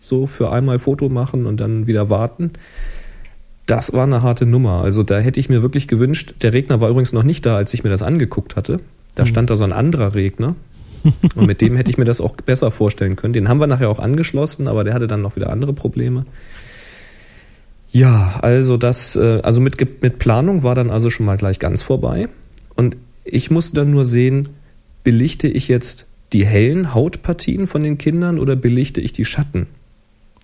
so 0.00 0.26
für 0.26 0.50
einmal 0.50 0.78
Foto 0.78 1.08
machen 1.08 1.46
und 1.46 1.60
dann 1.60 1.86
wieder 1.86 2.10
warten. 2.10 2.50
Das 3.66 3.92
war 3.92 4.04
eine 4.04 4.22
harte 4.22 4.46
Nummer. 4.46 4.82
Also 4.82 5.02
da 5.02 5.18
hätte 5.18 5.40
ich 5.40 5.48
mir 5.48 5.62
wirklich 5.62 5.88
gewünscht, 5.88 6.34
der 6.42 6.52
Regner 6.52 6.80
war 6.80 6.88
übrigens 6.88 7.12
noch 7.12 7.24
nicht 7.24 7.44
da, 7.44 7.56
als 7.56 7.74
ich 7.74 7.82
mir 7.84 7.90
das 7.90 8.02
angeguckt 8.02 8.56
hatte. 8.56 8.78
Da 9.14 9.24
mhm. 9.24 9.28
stand 9.28 9.50
da 9.50 9.56
so 9.56 9.64
ein 9.64 9.72
anderer 9.72 10.14
Regner. 10.14 10.54
Und 11.34 11.46
mit 11.46 11.60
dem 11.60 11.76
hätte 11.76 11.90
ich 11.90 11.98
mir 11.98 12.04
das 12.04 12.20
auch 12.20 12.36
besser 12.36 12.70
vorstellen 12.70 13.16
können. 13.16 13.32
Den 13.32 13.48
haben 13.48 13.60
wir 13.60 13.66
nachher 13.66 13.90
auch 13.90 13.98
angeschlossen, 13.98 14.68
aber 14.68 14.84
der 14.84 14.94
hatte 14.94 15.06
dann 15.06 15.22
noch 15.22 15.36
wieder 15.36 15.50
andere 15.50 15.72
Probleme. 15.72 16.26
Ja, 17.90 18.38
also 18.42 18.76
das, 18.76 19.16
äh, 19.16 19.40
also 19.42 19.60
mit, 19.60 20.02
mit 20.02 20.18
Planung 20.18 20.62
war 20.62 20.74
dann 20.74 20.90
also 20.90 21.10
schon 21.10 21.26
mal 21.26 21.36
gleich 21.36 21.58
ganz 21.58 21.82
vorbei. 21.82 22.28
Und 22.74 22.96
ich 23.24 23.50
musste 23.50 23.76
dann 23.76 23.90
nur 23.90 24.04
sehen, 24.04 24.48
belichte 25.04 25.48
ich 25.48 25.68
jetzt 25.68 26.06
die 26.32 26.44
hellen 26.44 26.94
Hautpartien 26.94 27.66
von 27.66 27.82
den 27.82 27.98
Kindern 27.98 28.38
oder 28.38 28.56
belichte 28.56 29.00
ich 29.00 29.12
die 29.12 29.24
Schatten? 29.24 29.66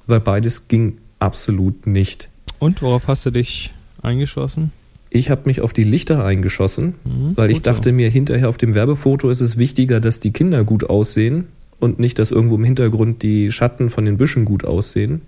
weil 0.06 0.20
beides 0.20 0.68
ging 0.68 0.98
absolut 1.18 1.86
nicht. 1.86 2.28
Und 2.58 2.82
worauf 2.82 3.08
hast 3.08 3.26
du 3.26 3.30
dich 3.30 3.72
eingeschossen? 4.02 4.72
Ich 5.10 5.30
habe 5.30 5.42
mich 5.46 5.60
auf 5.60 5.72
die 5.72 5.84
Lichter 5.84 6.24
eingeschossen, 6.24 6.94
mhm, 7.04 7.32
weil 7.36 7.50
ich 7.50 7.60
dachte 7.60 7.90
so. 7.90 7.94
mir, 7.94 8.08
hinterher 8.08 8.48
auf 8.48 8.56
dem 8.56 8.74
Werbefoto 8.74 9.28
ist 9.28 9.40
es 9.40 9.58
wichtiger, 9.58 10.00
dass 10.00 10.20
die 10.20 10.32
Kinder 10.32 10.64
gut 10.64 10.88
aussehen 10.88 11.48
und 11.80 11.98
nicht, 11.98 12.18
dass 12.18 12.30
irgendwo 12.30 12.54
im 12.54 12.64
Hintergrund 12.64 13.22
die 13.22 13.52
Schatten 13.52 13.90
von 13.90 14.04
den 14.04 14.16
Büschen 14.16 14.44
gut 14.44 14.64
aussehen. 14.64 15.20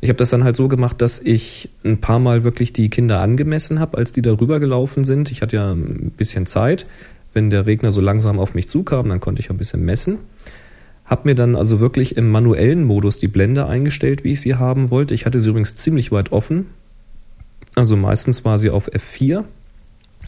Ich 0.00 0.08
habe 0.08 0.16
das 0.16 0.30
dann 0.30 0.44
halt 0.44 0.54
so 0.54 0.68
gemacht, 0.68 1.02
dass 1.02 1.18
ich 1.18 1.70
ein 1.84 1.98
paar 1.98 2.20
Mal 2.20 2.44
wirklich 2.44 2.72
die 2.72 2.88
Kinder 2.88 3.20
angemessen 3.20 3.80
habe, 3.80 3.98
als 3.98 4.12
die 4.12 4.22
darüber 4.22 4.60
gelaufen 4.60 5.04
sind. 5.04 5.30
Ich 5.30 5.42
hatte 5.42 5.56
ja 5.56 5.72
ein 5.72 6.12
bisschen 6.16 6.46
Zeit. 6.46 6.86
Wenn 7.34 7.50
der 7.50 7.66
Regner 7.66 7.90
so 7.90 8.00
langsam 8.00 8.38
auf 8.38 8.54
mich 8.54 8.68
zukam, 8.68 9.08
dann 9.08 9.20
konnte 9.20 9.40
ich 9.40 9.50
ein 9.50 9.58
bisschen 9.58 9.84
messen. 9.84 10.18
Hab 11.08 11.24
mir 11.24 11.34
dann 11.34 11.56
also 11.56 11.80
wirklich 11.80 12.16
im 12.16 12.30
manuellen 12.30 12.84
Modus 12.84 13.18
die 13.18 13.28
Blende 13.28 13.66
eingestellt, 13.66 14.24
wie 14.24 14.32
ich 14.32 14.42
sie 14.42 14.56
haben 14.56 14.90
wollte. 14.90 15.14
Ich 15.14 15.24
hatte 15.24 15.40
sie 15.40 15.48
übrigens 15.48 15.74
ziemlich 15.74 16.12
weit 16.12 16.32
offen. 16.32 16.66
Also 17.74 17.96
meistens 17.96 18.44
war 18.44 18.58
sie 18.58 18.68
auf 18.68 18.92
F4, 18.92 19.44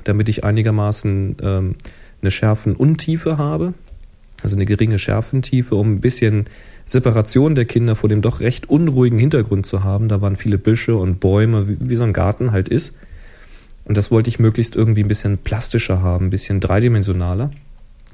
damit 0.04 0.30
ich 0.30 0.42
einigermaßen 0.42 1.36
ähm, 1.42 1.74
eine 2.22 2.30
Schärfenuntiefe 2.30 3.36
habe. 3.36 3.74
Also 4.42 4.56
eine 4.56 4.64
geringe 4.64 4.98
Schärfentiefe, 4.98 5.74
um 5.74 5.92
ein 5.92 6.00
bisschen 6.00 6.46
Separation 6.86 7.54
der 7.54 7.66
Kinder 7.66 7.94
vor 7.94 8.08
dem 8.08 8.22
doch 8.22 8.40
recht 8.40 8.70
unruhigen 8.70 9.18
Hintergrund 9.18 9.66
zu 9.66 9.84
haben. 9.84 10.08
Da 10.08 10.22
waren 10.22 10.36
viele 10.36 10.56
Büsche 10.56 10.96
und 10.96 11.20
Bäume, 11.20 11.68
wie, 11.68 11.76
wie 11.90 11.94
so 11.94 12.04
ein 12.04 12.14
Garten 12.14 12.52
halt 12.52 12.70
ist. 12.70 12.94
Und 13.84 13.98
das 13.98 14.10
wollte 14.10 14.30
ich 14.30 14.38
möglichst 14.38 14.76
irgendwie 14.76 15.02
ein 15.02 15.08
bisschen 15.08 15.36
plastischer 15.36 16.00
haben, 16.00 16.26
ein 16.26 16.30
bisschen 16.30 16.60
dreidimensionaler. 16.60 17.50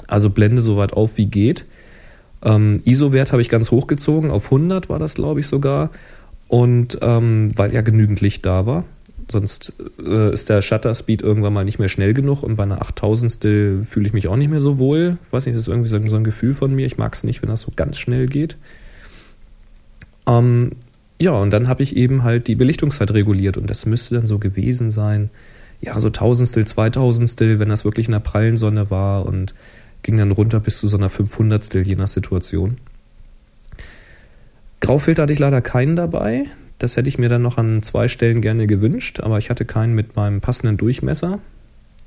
Also 0.09 0.31
blende 0.31 0.63
so 0.63 0.77
weit 0.77 0.93
auf 0.95 1.17
wie 1.17 1.27
geht. 1.27 1.67
Ähm, 2.42 2.83
ISO-Wert 2.85 3.33
habe 3.33 3.42
ich 3.42 3.49
ganz 3.49 3.70
hochgezogen, 3.70 4.31
auf 4.31 4.46
100 4.46 4.88
war 4.88 4.99
das, 4.99 5.14
glaube 5.14 5.40
ich, 5.40 5.46
sogar. 5.46 5.90
Und 6.49 6.99
ähm, 7.03 7.51
weil 7.57 7.75
ja 7.75 7.81
genügend 7.81 8.20
Licht 8.20 8.46
da 8.46 8.66
war. 8.66 8.85
Sonst 9.29 9.72
äh, 9.99 10.33
ist 10.33 10.49
der 10.49 10.62
Shutter 10.62 10.94
Speed 10.94 11.22
irgendwann 11.22 11.53
mal 11.53 11.64
nicht 11.64 11.81
mehr 11.81 11.88
schnell 11.88 12.14
genug 12.14 12.44
und 12.44 12.55
bei 12.55 12.62
einer 12.62 12.81
8000 12.81 13.85
fühle 13.85 14.07
ich 14.07 14.12
mich 14.12 14.29
auch 14.29 14.37
nicht 14.37 14.51
mehr 14.51 14.61
so 14.61 14.79
wohl. 14.79 15.18
Ich 15.27 15.33
weiß 15.33 15.46
nicht, 15.46 15.57
das 15.57 15.62
ist 15.62 15.68
irgendwie 15.68 15.88
so, 15.88 16.01
so 16.07 16.16
ein 16.16 16.22
Gefühl 16.22 16.55
von 16.55 16.72
mir. 16.72 16.87
Ich 16.87 16.99
mag 16.99 17.14
es 17.14 17.25
nicht, 17.25 17.42
wenn 17.42 17.49
das 17.49 17.62
so 17.62 17.72
ganz 17.75 17.99
schnell 17.99 18.27
geht. 18.27 18.57
Ähm, 20.29 20.72
ja, 21.20 21.33
und 21.33 21.51
dann 21.51 21.68
habe 21.68 21.83
ich 21.83 21.96
eben 21.96 22.22
halt 22.22 22.46
die 22.46 22.55
Belichtungszeit 22.55 23.11
reguliert 23.12 23.57
und 23.57 23.70
das 23.70 23.87
müsste 23.87 24.16
dann 24.16 24.27
so 24.27 24.38
gewesen 24.38 24.90
sein. 24.90 25.31
Ja, 25.81 25.99
so 25.99 26.11
Tausendstel, 26.11 26.66
Zweitausendstel, 26.66 27.59
wenn 27.59 27.68
das 27.68 27.85
wirklich 27.85 28.07
in 28.07 28.12
der 28.12 28.20
prallen 28.20 28.57
Sonne 28.57 28.90
war 28.90 29.27
und 29.27 29.55
ging 30.07 30.16
dann 30.19 30.31
runter 30.31 30.61
bis 30.61 30.79
zu 30.79 30.87
so 30.87 30.97
einer 30.97 31.09
500 31.09 31.75
je 31.85 31.97
nach 31.97 32.07
Situation. 32.07 32.77
Graufilter 34.81 35.25
hatte 35.25 35.33
ich 35.33 35.40
leider 35.40 35.61
keinen 35.61 35.97
dabei. 35.97 36.45
Das 36.79 36.97
hätte 36.97 37.09
ich 37.09 37.19
mir 37.19 37.29
dann 37.29 37.42
noch 37.42 37.59
an 37.59 37.83
zwei 37.83 38.07
Stellen 38.07 38.40
gerne 38.40 38.69
gewünscht, 38.69 39.19
aber 39.19 39.38
ich 39.38 39.51
hatte 39.51 39.64
keinen 39.64 39.97
mit 39.97 40.14
meinem 40.14 40.40
passenden 40.40 40.77
Durchmesser. 40.77 41.40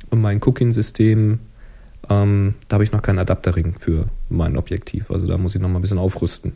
Und 0.09 0.21
mein 0.21 0.39
Cooking-System, 0.41 1.39
ähm, 2.09 2.53
da 2.69 2.75
habe 2.75 2.85
ich 2.85 2.93
noch 2.93 3.01
keinen 3.01 3.19
Adapterring 3.19 3.73
für 3.77 4.05
mein 4.29 4.55
Objektiv. 4.55 5.12
Also 5.12 5.27
da 5.27 5.38
muss 5.38 5.55
ich 5.55 5.62
noch 5.62 5.67
mal 5.67 5.79
ein 5.79 5.81
bisschen 5.81 5.97
aufrüsten. 5.97 6.53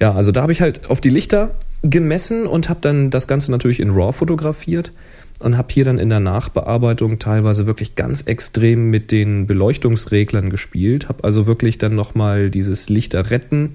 Ja, 0.00 0.12
also 0.12 0.32
da 0.32 0.42
habe 0.42 0.50
ich 0.50 0.60
halt 0.60 0.90
auf 0.90 1.00
die 1.00 1.10
Lichter 1.10 1.54
gemessen 1.84 2.48
und 2.48 2.68
habe 2.68 2.80
dann 2.80 3.10
das 3.10 3.28
Ganze 3.28 3.52
natürlich 3.52 3.78
in 3.78 3.90
RAW 3.90 4.12
fotografiert 4.12 4.92
und 5.42 5.56
habe 5.56 5.68
hier 5.72 5.84
dann 5.84 5.98
in 5.98 6.08
der 6.08 6.20
Nachbearbeitung 6.20 7.18
teilweise 7.18 7.66
wirklich 7.66 7.94
ganz 7.94 8.22
extrem 8.22 8.90
mit 8.90 9.10
den 9.10 9.46
Beleuchtungsreglern 9.46 10.50
gespielt, 10.50 11.08
habe 11.08 11.24
also 11.24 11.46
wirklich 11.46 11.78
dann 11.78 11.94
nochmal 11.94 12.50
dieses 12.50 12.88
Lichter 12.88 13.30
retten 13.30 13.74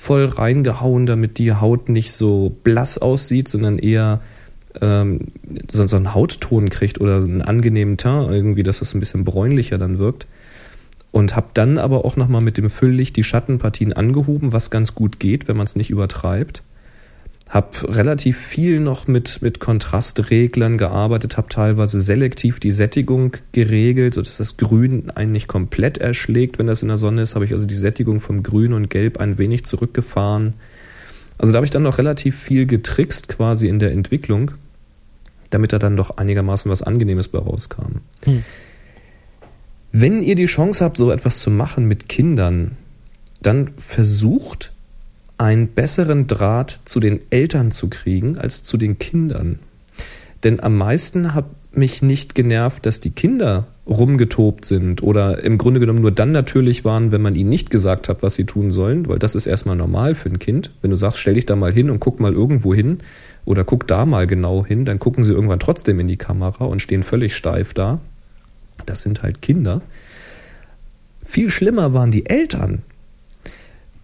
voll 0.00 0.24
reingehauen, 0.24 1.04
damit 1.04 1.36
die 1.36 1.52
Haut 1.52 1.90
nicht 1.90 2.12
so 2.12 2.56
blass 2.64 2.96
aussieht, 2.96 3.48
sondern 3.48 3.78
eher 3.78 4.22
ähm, 4.80 5.26
so, 5.70 5.86
so 5.86 5.96
einen 5.96 6.14
Hautton 6.14 6.70
kriegt 6.70 7.00
oder 7.00 7.16
einen 7.16 7.42
angenehmen 7.42 7.98
Teint 7.98 8.30
irgendwie, 8.30 8.62
dass 8.62 8.78
das 8.78 8.94
ein 8.94 9.00
bisschen 9.00 9.24
bräunlicher 9.24 9.76
dann 9.76 9.98
wirkt. 9.98 10.26
Und 11.12 11.34
habe 11.34 11.48
dann 11.54 11.76
aber 11.76 12.04
auch 12.04 12.16
nochmal 12.16 12.40
mit 12.40 12.56
dem 12.56 12.70
Fülllicht 12.70 13.16
die 13.16 13.24
Schattenpartien 13.24 13.92
angehoben, 13.92 14.52
was 14.52 14.70
ganz 14.70 14.94
gut 14.94 15.18
geht, 15.18 15.48
wenn 15.48 15.56
man 15.56 15.66
es 15.66 15.74
nicht 15.74 15.90
übertreibt. 15.90 16.62
Hab 17.50 17.82
relativ 17.82 18.38
viel 18.38 18.78
noch 18.78 19.08
mit, 19.08 19.42
mit 19.42 19.58
Kontrastreglern 19.58 20.78
gearbeitet, 20.78 21.36
habe 21.36 21.48
teilweise 21.48 22.00
selektiv 22.00 22.60
die 22.60 22.70
Sättigung 22.70 23.36
geregelt, 23.50 24.14
sodass 24.14 24.36
das 24.36 24.56
Grün 24.56 25.10
einen 25.10 25.32
nicht 25.32 25.48
komplett 25.48 25.98
erschlägt, 25.98 26.60
wenn 26.60 26.68
das 26.68 26.82
in 26.82 26.88
der 26.88 26.96
Sonne 26.96 27.22
ist. 27.22 27.34
Habe 27.34 27.44
ich 27.44 27.50
also 27.50 27.66
die 27.66 27.74
Sättigung 27.74 28.20
vom 28.20 28.44
Grün 28.44 28.72
und 28.72 28.88
Gelb 28.88 29.18
ein 29.18 29.36
wenig 29.36 29.64
zurückgefahren. 29.64 30.54
Also 31.38 31.52
da 31.52 31.56
habe 31.56 31.64
ich 31.64 31.72
dann 31.72 31.82
noch 31.82 31.98
relativ 31.98 32.38
viel 32.38 32.66
getrickst 32.66 33.26
quasi 33.26 33.66
in 33.66 33.80
der 33.80 33.90
Entwicklung, 33.90 34.52
damit 35.50 35.72
da 35.72 35.80
dann 35.80 35.96
doch 35.96 36.18
einigermaßen 36.18 36.70
was 36.70 36.82
Angenehmes 36.82 37.26
bei 37.26 37.40
rauskam. 37.40 37.96
Hm. 38.26 38.44
Wenn 39.90 40.22
ihr 40.22 40.36
die 40.36 40.46
Chance 40.46 40.84
habt, 40.84 40.96
so 40.96 41.10
etwas 41.10 41.40
zu 41.40 41.50
machen 41.50 41.86
mit 41.86 42.08
Kindern, 42.08 42.76
dann 43.42 43.72
versucht 43.76 44.69
einen 45.40 45.68
besseren 45.68 46.26
Draht 46.26 46.80
zu 46.84 47.00
den 47.00 47.20
Eltern 47.30 47.70
zu 47.70 47.88
kriegen 47.88 48.36
als 48.36 48.62
zu 48.62 48.76
den 48.76 48.98
Kindern. 48.98 49.58
Denn 50.44 50.60
am 50.60 50.76
meisten 50.76 51.34
hat 51.34 51.46
mich 51.72 52.02
nicht 52.02 52.34
genervt, 52.34 52.84
dass 52.84 53.00
die 53.00 53.10
Kinder 53.10 53.66
rumgetobt 53.86 54.66
sind 54.66 55.02
oder 55.02 55.42
im 55.42 55.56
Grunde 55.56 55.80
genommen 55.80 56.02
nur 56.02 56.12
dann 56.12 56.30
natürlich 56.30 56.84
waren, 56.84 57.10
wenn 57.10 57.22
man 57.22 57.36
ihnen 57.36 57.48
nicht 57.48 57.70
gesagt 57.70 58.10
hat, 58.10 58.22
was 58.22 58.34
sie 58.34 58.44
tun 58.44 58.70
sollen, 58.70 59.08
weil 59.08 59.18
das 59.18 59.34
ist 59.34 59.46
erstmal 59.46 59.76
normal 59.76 60.14
für 60.14 60.28
ein 60.28 60.38
Kind. 60.38 60.72
Wenn 60.82 60.90
du 60.90 60.96
sagst, 60.96 61.18
stell 61.18 61.34
dich 61.34 61.46
da 61.46 61.56
mal 61.56 61.72
hin 61.72 61.90
und 61.90 62.00
guck 62.00 62.20
mal 62.20 62.34
irgendwo 62.34 62.74
hin 62.74 62.98
oder 63.46 63.64
guck 63.64 63.86
da 63.86 64.04
mal 64.04 64.26
genau 64.26 64.66
hin, 64.66 64.84
dann 64.84 64.98
gucken 64.98 65.24
sie 65.24 65.32
irgendwann 65.32 65.58
trotzdem 65.58 65.98
in 66.00 66.06
die 66.06 66.18
Kamera 66.18 66.66
und 66.66 66.82
stehen 66.82 67.02
völlig 67.02 67.34
steif 67.34 67.72
da. 67.72 67.98
Das 68.84 69.00
sind 69.00 69.22
halt 69.22 69.40
Kinder. 69.40 69.80
Viel 71.22 71.48
schlimmer 71.48 71.94
waren 71.94 72.10
die 72.10 72.26
Eltern, 72.26 72.82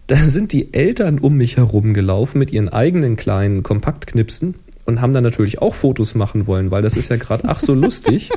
da 0.07 0.15
sind 0.15 0.53
die 0.53 0.73
Eltern 0.73 1.19
um 1.19 1.35
mich 1.35 1.57
herum 1.57 1.93
gelaufen 1.93 2.39
mit 2.39 2.51
ihren 2.51 2.69
eigenen 2.69 3.17
kleinen 3.17 3.63
Kompaktknipsen 3.63 4.55
und 4.85 5.01
haben 5.01 5.13
dann 5.13 5.23
natürlich 5.23 5.61
auch 5.61 5.73
Fotos 5.73 6.15
machen 6.15 6.47
wollen, 6.47 6.71
weil 6.71 6.81
das 6.81 6.95
ist 6.95 7.09
ja 7.09 7.17
gerade 7.17 7.47
ach 7.49 7.59
so 7.59 7.73
lustig. 7.73 8.29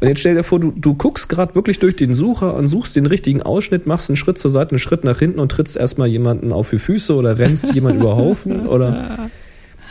Und 0.00 0.08
jetzt 0.08 0.20
stell 0.20 0.34
dir 0.34 0.42
vor, 0.42 0.58
du, 0.58 0.72
du 0.74 0.94
guckst 0.94 1.28
gerade 1.28 1.54
wirklich 1.54 1.80
durch 1.80 1.96
den 1.96 2.14
Sucher 2.14 2.54
und 2.54 2.66
suchst 2.66 2.96
den 2.96 3.04
richtigen 3.04 3.42
Ausschnitt, 3.42 3.86
machst 3.86 4.08
einen 4.08 4.16
Schritt 4.16 4.38
zur 4.38 4.50
Seite, 4.50 4.70
einen 4.70 4.78
Schritt 4.78 5.04
nach 5.04 5.18
hinten 5.18 5.38
und 5.38 5.52
trittst 5.52 5.76
erstmal 5.76 6.08
jemanden 6.08 6.50
auf 6.50 6.70
die 6.70 6.78
Füße 6.78 7.14
oder 7.14 7.36
rennst 7.36 7.74
jemand 7.74 8.00
über 8.00 8.16
Haufen 8.16 8.66
oder 8.66 9.28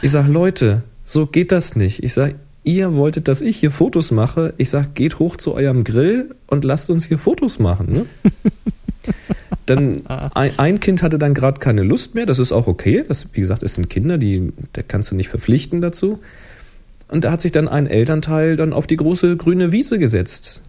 ich 0.01 0.11
sag, 0.11 0.27
Leute, 0.27 0.81
so 1.05 1.27
geht 1.27 1.51
das 1.51 1.75
nicht. 1.75 2.03
Ich 2.03 2.13
sag, 2.13 2.35
ihr 2.63 2.95
wolltet, 2.95 3.27
dass 3.27 3.41
ich 3.41 3.57
hier 3.57 3.71
Fotos 3.71 4.09
mache. 4.09 4.53
Ich 4.57 4.69
sag, 4.69 4.95
geht 4.95 5.19
hoch 5.19 5.37
zu 5.37 5.53
eurem 5.53 5.83
Grill 5.83 6.35
und 6.47 6.63
lasst 6.63 6.89
uns 6.89 7.05
hier 7.05 7.19
Fotos 7.19 7.59
machen. 7.59 7.91
Ne? 7.91 8.05
Dann 9.67 10.01
ein, 10.07 10.57
ein, 10.57 10.79
Kind 10.79 11.03
hatte 11.03 11.19
dann 11.19 11.35
gerade 11.35 11.59
keine 11.59 11.83
Lust 11.83 12.15
mehr, 12.15 12.25
das 12.25 12.39
ist 12.39 12.51
auch 12.51 12.65
okay. 12.65 13.03
Das, 13.07 13.27
wie 13.33 13.41
gesagt, 13.41 13.61
es 13.61 13.75
sind 13.75 13.89
Kinder, 13.89 14.17
die, 14.17 14.51
da 14.73 14.81
kannst 14.81 15.11
du 15.11 15.15
nicht 15.15 15.29
verpflichten 15.29 15.81
dazu. 15.81 16.19
Und 17.07 17.23
da 17.23 17.31
hat 17.31 17.41
sich 17.41 17.51
dann 17.51 17.67
ein 17.67 17.87
Elternteil 17.87 18.55
dann 18.55 18.73
auf 18.73 18.87
die 18.87 18.97
große 18.97 19.37
grüne 19.37 19.71
Wiese 19.71 19.99
gesetzt. 19.99 20.61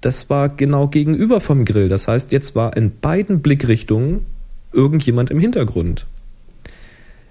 Das 0.00 0.28
war 0.28 0.48
genau 0.48 0.88
gegenüber 0.88 1.40
vom 1.40 1.64
Grill. 1.64 1.88
Das 1.88 2.08
heißt, 2.08 2.32
jetzt 2.32 2.54
war 2.54 2.76
in 2.76 2.90
beiden 3.00 3.40
Blickrichtungen 3.40 4.26
irgendjemand 4.72 5.30
im 5.30 5.38
Hintergrund. 5.38 6.06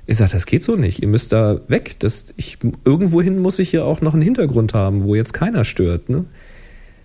Ich 0.08 0.18
sage, 0.18 0.32
das 0.32 0.46
geht 0.46 0.64
so 0.64 0.76
nicht. 0.76 1.02
Ihr 1.02 1.08
müsst 1.08 1.32
da 1.32 1.62
weg. 1.68 1.96
Das, 2.00 2.34
ich, 2.38 2.58
irgendwohin 2.86 3.40
muss 3.40 3.60
ich 3.60 3.70
hier 3.70 3.86
auch 3.86 4.02
noch 4.02 4.14
einen 4.14 4.24
Hintergrund 4.24 4.74
haben, 4.74 5.04
wo 5.04 5.16
jetzt 5.16 5.34
keiner 5.34 5.64
stört. 5.64 6.10
Ne? 6.10 6.26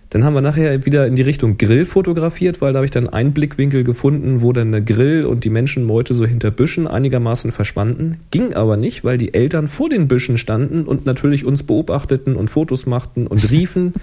Dann 0.09 0.23
haben 0.23 0.33
wir 0.33 0.41
nachher 0.41 0.85
wieder 0.85 1.05
in 1.05 1.15
die 1.15 1.21
Richtung 1.21 1.57
Grill 1.57 1.83
fotografiert, 1.83 2.61
weil 2.61 2.71
da 2.71 2.77
habe 2.77 2.85
ich 2.85 2.91
dann 2.91 3.09
einen 3.09 3.33
Blickwinkel 3.33 3.83
gefunden, 3.83 4.41
wo 4.41 4.53
dann 4.53 4.71
der 4.71 4.81
Grill 4.81 5.25
und 5.25 5.43
die 5.43 5.49
Menschenmeute 5.49 6.13
so 6.13 6.25
hinter 6.25 6.49
Büschen 6.49 6.87
einigermaßen 6.87 7.51
verschwanden. 7.51 8.17
Ging 8.31 8.53
aber 8.53 8.77
nicht, 8.77 9.03
weil 9.03 9.17
die 9.17 9.33
Eltern 9.33 9.67
vor 9.67 9.89
den 9.89 10.07
Büschen 10.07 10.37
standen 10.37 10.83
und 10.83 11.05
natürlich 11.05 11.43
uns 11.43 11.63
beobachteten 11.63 12.37
und 12.37 12.49
Fotos 12.49 12.85
machten 12.85 13.27
und 13.27 13.51
riefen. 13.51 13.93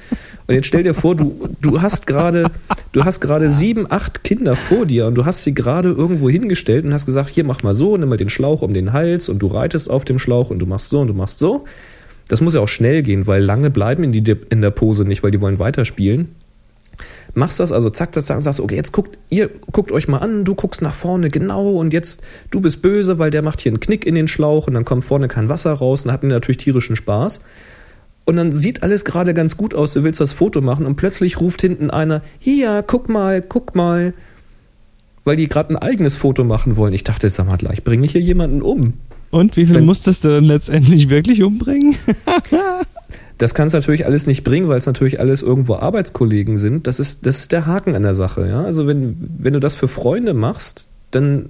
Und 0.47 0.55
jetzt 0.55 0.67
stell 0.67 0.83
dir 0.83 0.93
vor, 0.93 1.17
du, 1.17 1.49
du 1.63 1.81
hast 1.81 2.07
gerade, 2.07 2.51
du 2.93 3.05
hast 3.05 3.21
gerade 3.21 3.49
sieben, 3.49 3.87
acht 3.91 4.25
Kinder 4.25 4.57
vor 4.57 4.85
dir 4.85 5.07
und 5.07 5.15
du 5.15 5.25
hast 5.25 5.43
sie 5.43 5.55
gerade 5.55 5.89
irgendwo 5.91 6.29
hingestellt 6.29 6.85
und 6.85 6.93
hast 6.93 7.07
gesagt, 7.07 7.31
hier 7.31 7.45
mach 7.45 7.63
mal 7.63 7.73
so, 7.73 7.97
nimm 7.97 8.11
mal 8.11 8.19
den 8.19 8.29
Schlauch 8.29 8.61
um 8.61 8.75
den 8.75 8.93
Hals 8.93 9.31
und 9.31 9.39
du 9.39 9.47
reitest 9.47 9.89
auf 9.89 10.05
dem 10.05 10.19
Schlauch 10.19 10.51
und 10.51 10.59
du 10.59 10.67
machst 10.67 10.91
so 10.91 11.01
und 11.01 11.09
du 11.09 11.15
machst 11.15 11.39
so. 11.39 11.65
Das 12.29 12.41
muss 12.41 12.55
ja 12.55 12.61
auch 12.61 12.69
schnell 12.69 13.03
gehen, 13.03 13.27
weil 13.27 13.43
lange 13.43 13.71
bleiben 13.71 14.11
die 14.13 14.37
in 14.51 14.63
der 14.63 14.71
Pose 14.71 15.05
nicht, 15.05 15.23
weil 15.23 15.31
die 15.31 15.41
wollen 15.41 15.59
weiterspielen. 15.59 16.35
Machst 17.35 17.59
das 17.59 17.73
also 17.73 17.91
zack, 17.91 18.15
zack, 18.15 18.25
zack, 18.25 18.41
sagst, 18.41 18.61
okay, 18.61 18.77
jetzt 18.77 18.93
guckt, 18.93 19.19
ihr 19.29 19.51
guckt 19.73 19.91
euch 19.91 20.07
mal 20.07 20.19
an, 20.19 20.45
du 20.45 20.55
guckst 20.55 20.83
nach 20.83 20.95
vorne 20.95 21.29
genau 21.29 21.73
und 21.73 21.93
jetzt, 21.93 22.23
du 22.51 22.61
bist 22.61 22.81
böse, 22.81 23.19
weil 23.19 23.31
der 23.31 23.43
macht 23.43 23.61
hier 23.61 23.71
einen 23.71 23.81
Knick 23.81 24.07
in 24.07 24.15
den 24.15 24.29
Schlauch 24.29 24.69
und 24.69 24.75
dann 24.75 24.85
kommt 24.85 25.05
vorne 25.05 25.27
kein 25.27 25.49
Wasser 25.49 25.73
raus 25.73 26.05
und 26.05 26.13
hat 26.13 26.23
natürlich 26.23 26.59
tierischen 26.59 26.95
Spaß. 26.95 27.41
Und 28.25 28.37
dann 28.37 28.53
sieht 28.53 28.83
alles 28.83 29.05
gerade 29.05 29.35
ganz 29.35 29.57
gut 29.57 29.75
aus, 29.75 29.93
du 29.93 30.05
willst 30.05 30.21
das 30.21 30.33
Foto 30.33 30.61
machen 30.61 30.87
und 30.87 30.97
plötzlich 30.97 31.41
ruft 31.41 31.61
hinten 31.61 31.91
einer, 31.91 32.23
hier, 32.39 32.85
guck 32.87 33.09
mal, 33.09 33.43
guck 33.43 33.75
mal, 33.75 34.13
weil 35.25 35.37
die 35.37 35.49
gerade 35.49 35.71
ein 35.71 35.77
eigenes 35.77 36.17
Foto 36.17 36.45
machen 36.45 36.77
wollen. 36.77 36.95
Ich 36.95 37.05
dachte, 37.05 37.29
sag 37.29 37.47
mal 37.47 37.57
gleich, 37.57 37.83
bringe 37.83 38.07
ich 38.07 38.13
hier 38.13 38.21
jemanden 38.21 38.63
um. 38.63 38.95
Und 39.35 39.57
wie 39.57 39.67
viel 39.67 39.81
musstest 39.81 40.23
du 40.23 40.29
dann 40.29 40.45
letztendlich 40.45 41.09
wirklich 41.09 41.43
umbringen? 41.43 41.97
das 43.39 43.53
kannst 43.53 43.75
du 43.75 43.79
natürlich 43.79 44.07
alles 44.07 44.29
nicht 44.29 44.45
bringen, 44.45 44.69
weil 44.69 44.79
es 44.79 44.87
natürlich 44.87 45.19
alles 45.19 45.43
irgendwo 45.43 45.75
Arbeitskollegen 45.75 46.57
sind. 46.57 46.87
Das 46.87 47.01
ist, 47.01 47.27
das 47.27 47.41
ist 47.41 47.51
der 47.51 47.67
Haken 47.67 47.97
an 47.97 48.05
der 48.05 48.15
Sache. 48.15 48.47
Ja? 48.49 48.63
Also 48.63 48.87
wenn, 48.87 49.17
wenn 49.19 49.53
du 49.53 49.59
das 49.59 49.75
für 49.75 49.89
Freunde 49.89 50.35
machst, 50.35 50.87
dann 51.11 51.49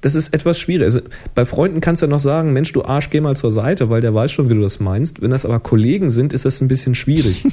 das 0.00 0.14
ist 0.14 0.32
etwas 0.32 0.58
schwierig. 0.58 0.84
Also 0.84 1.00
bei 1.34 1.44
Freunden 1.44 1.82
kannst 1.82 2.00
du 2.00 2.06
ja 2.06 2.10
noch 2.10 2.18
sagen, 2.18 2.54
Mensch, 2.54 2.72
du 2.72 2.82
Arsch, 2.82 3.10
geh 3.10 3.20
mal 3.20 3.36
zur 3.36 3.50
Seite, 3.50 3.90
weil 3.90 4.00
der 4.00 4.14
weiß 4.14 4.32
schon, 4.32 4.48
wie 4.48 4.54
du 4.54 4.62
das 4.62 4.80
meinst. 4.80 5.20
Wenn 5.20 5.32
das 5.32 5.44
aber 5.44 5.60
Kollegen 5.60 6.08
sind, 6.08 6.32
ist 6.32 6.46
das 6.46 6.62
ein 6.62 6.68
bisschen 6.68 6.94
schwierig. 6.94 7.44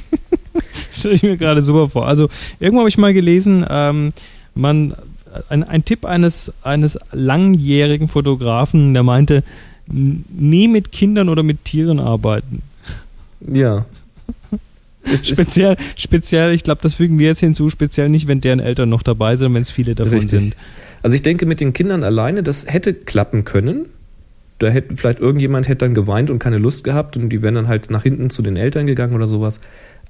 Stelle 0.96 1.14
ich 1.14 1.22
mir 1.22 1.36
gerade 1.36 1.62
super 1.62 1.90
vor. 1.90 2.08
Also 2.08 2.30
irgendwo 2.60 2.80
habe 2.80 2.88
ich 2.88 2.96
mal 2.96 3.12
gelesen, 3.12 3.62
ähm, 3.68 4.14
man 4.54 4.94
ein, 5.48 5.64
ein 5.64 5.84
Tipp 5.84 6.04
eines, 6.04 6.52
eines 6.62 6.98
langjährigen 7.12 8.08
Fotografen, 8.08 8.94
der 8.94 9.02
meinte, 9.02 9.42
nie 9.86 10.68
mit 10.68 10.92
Kindern 10.92 11.28
oder 11.28 11.42
mit 11.42 11.64
Tieren 11.64 12.00
arbeiten. 12.00 12.62
Ja. 13.46 13.86
speziell, 15.14 15.76
speziell, 15.96 16.52
ich 16.52 16.62
glaube, 16.62 16.80
das 16.82 16.94
fügen 16.94 17.18
wir 17.18 17.28
jetzt 17.28 17.40
hinzu, 17.40 17.70
speziell 17.70 18.08
nicht, 18.08 18.26
wenn 18.26 18.40
deren 18.40 18.60
Eltern 18.60 18.88
noch 18.88 19.02
dabei 19.02 19.36
sind, 19.36 19.54
wenn 19.54 19.62
es 19.62 19.70
viele 19.70 19.94
davon 19.94 20.14
Richtig. 20.14 20.40
sind. 20.40 20.56
Also 21.02 21.14
ich 21.14 21.22
denke, 21.22 21.46
mit 21.46 21.60
den 21.60 21.72
Kindern 21.72 22.04
alleine, 22.04 22.42
das 22.42 22.66
hätte 22.66 22.92
klappen 22.92 23.44
können. 23.44 23.86
Da 24.60 24.68
hätte 24.68 24.94
vielleicht 24.94 25.20
irgendjemand 25.20 25.68
hätte 25.68 25.86
dann 25.86 25.94
geweint 25.94 26.30
und 26.30 26.38
keine 26.38 26.58
Lust 26.58 26.84
gehabt 26.84 27.16
und 27.16 27.30
die 27.30 27.40
wären 27.40 27.54
dann 27.54 27.66
halt 27.66 27.90
nach 27.90 28.02
hinten 28.02 28.28
zu 28.28 28.42
den 28.42 28.56
Eltern 28.56 28.86
gegangen 28.86 29.14
oder 29.14 29.26
sowas. 29.26 29.60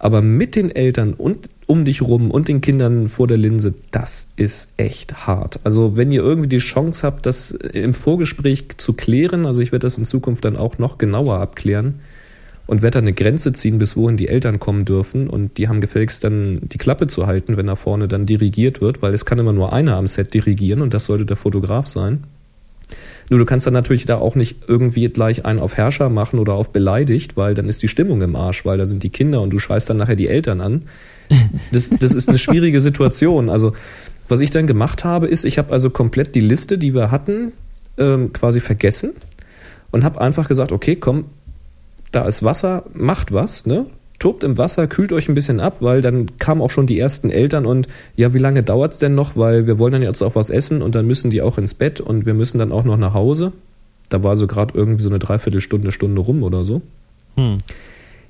Aber 0.01 0.23
mit 0.23 0.57
den 0.57 0.75
Eltern 0.75 1.15
und 1.15 1.49
um 1.67 1.85
dich 1.85 2.03
rum 2.03 2.33
und 2.33 2.49
den 2.49 2.61
Kindern 2.61 3.07
vor 3.07 3.29
der 3.29 3.37
Linse, 3.37 3.75
das 3.93 4.27
ist 4.35 4.69
echt 4.77 5.29
hart. 5.29 5.61
Also 5.63 5.97
wenn 5.97 6.11
ihr 6.11 6.23
irgendwie 6.23 6.49
die 6.49 6.59
Chance 6.59 7.07
habt, 7.07 7.27
das 7.27 7.53
im 7.53 7.95
Vorgespräch 7.95 8.77
zu 8.77 8.95
klären, 8.95 9.47
also 9.47 9.63
ich 9.63 9.71
werde 9.71 9.87
das 9.87 9.99
in 9.99 10.05
Zukunft 10.05 10.45
dann 10.45 10.57
auch 10.57 10.79
noch 10.79 10.99
genauer 10.99 11.39
abklären 11.39 12.01
und 12.67 12.83
werde 12.83 12.95
dann 12.95 13.05
eine 13.05 13.13
Grenze 13.13 13.53
ziehen, 13.53 13.79
bis 13.79 13.97
wohin 13.97 14.17
die 14.17 14.27
Eltern 14.27 14.59
kommen 14.59 14.85
dürfen 14.85 15.31
und 15.31 15.59
die 15.59 15.69
haben 15.69 15.81
gefälligst 15.81 16.25
dann 16.25 16.59
die 16.63 16.79
Klappe 16.79 17.07
zu 17.07 17.29
halten, 17.29 17.57
wenn 17.57 17.69
da 17.69 17.77
vorne 17.77 18.09
dann 18.09 18.27
dirigiert 18.27 18.81
wird, 18.81 19.01
weil 19.01 19.15
es 19.15 19.25
kann 19.25 19.39
immer 19.39 19.53
nur 19.53 19.73
einer 19.73 19.95
am 19.95 20.09
Set 20.09 20.35
dirigieren 20.35 20.83
und 20.83 20.93
das 20.93 21.05
sollte 21.05 21.25
der 21.25 21.37
Fotograf 21.37 21.87
sein. 21.87 22.25
Nur 23.31 23.39
du 23.39 23.45
kannst 23.45 23.65
dann 23.65 23.75
natürlich 23.75 24.05
da 24.05 24.19
auch 24.19 24.35
nicht 24.35 24.57
irgendwie 24.67 25.09
gleich 25.09 25.47
einen 25.47 25.61
auf 25.61 25.77
Herrscher 25.77 26.09
machen 26.09 26.41
oder 26.41 26.55
auf 26.55 26.73
beleidigt, 26.73 27.37
weil 27.37 27.55
dann 27.55 27.69
ist 27.69 27.83
die 27.83 27.89
Stimmung 27.89 28.21
im 28.21 28.35
Arsch, 28.35 28.67
weil 28.67 28.77
da 28.77 28.87
sind 28.87 29.05
die 29.05 29.09
Kinder 29.09 29.41
und 29.41 29.53
du 29.53 29.59
scheißt 29.61 29.89
dann 29.89 29.97
nachher 29.99 30.17
die 30.17 30.27
Eltern 30.29 30.61
an. 30.61 30.83
Das, 31.71 31.91
das 31.91 32.17
ist 32.17 32.29
eine 32.29 32.39
schwierige 32.45 32.81
Situation. 32.81 33.49
Also 33.49 33.73
was 34.27 34.41
ich 34.41 34.51
dann 34.51 34.67
gemacht 34.67 35.05
habe, 35.05 35.29
ist, 35.29 35.45
ich 35.45 35.59
habe 35.59 35.73
also 35.73 35.91
komplett 35.91 36.35
die 36.35 36.41
Liste, 36.41 36.77
die 36.77 36.93
wir 36.93 37.13
hatten, 37.13 37.53
ähm, 37.99 38.33
quasi 38.33 38.59
vergessen 38.59 39.13
und 39.93 40.03
habe 40.03 40.21
einfach 40.21 40.49
gesagt, 40.49 40.73
okay, 40.73 40.97
komm, 40.97 41.27
da 42.11 42.27
ist 42.27 42.43
Wasser, 42.43 42.85
macht 42.93 43.33
was, 43.33 43.65
ne? 43.65 43.87
Tobt 44.21 44.45
im 44.45 44.57
Wasser, 44.59 44.87
kühlt 44.87 45.13
euch 45.13 45.29
ein 45.29 45.35
bisschen 45.35 45.59
ab, 45.59 45.83
weil 45.83 46.03
dann 46.03 46.39
kamen 46.39 46.61
auch 46.61 46.71
schon 46.71 46.87
die 46.87 47.01
ersten 47.01 47.31
Eltern 47.31 47.67
und 47.67 47.89
ja, 48.15 48.33
wie 48.33 48.39
lange 48.39 48.63
dauert's 48.63 48.99
denn 48.99 49.17
noch, 49.17 49.35
weil 49.35 49.67
wir 49.67 49.81
wollen 49.81 49.95
dann 49.95 50.03
jetzt 50.03 50.23
auch 50.23 50.37
was 50.37 50.51
essen 50.51 50.83
und 50.83 50.95
dann 50.95 51.07
müssen 51.07 51.31
die 51.31 51.43
auch 51.43 51.59
ins 51.59 51.75
Bett 51.75 52.01
und 52.01 52.27
wir 52.27 52.35
müssen 52.35 52.59
dann 52.59 52.71
auch 52.71 52.85
noch 52.85 52.99
nach 52.99 53.15
Hause. 53.15 53.53
Da 54.11 54.23
war 54.23 54.37
so 54.37 54.47
gerade 54.47 54.77
irgendwie 54.77 55.03
so 55.03 55.09
eine 55.09 55.19
Dreiviertelstunde, 55.19 55.91
Stunde 55.91 56.21
rum 56.21 56.43
oder 56.43 56.65
so. 56.65 56.83
Hm. 57.37 57.59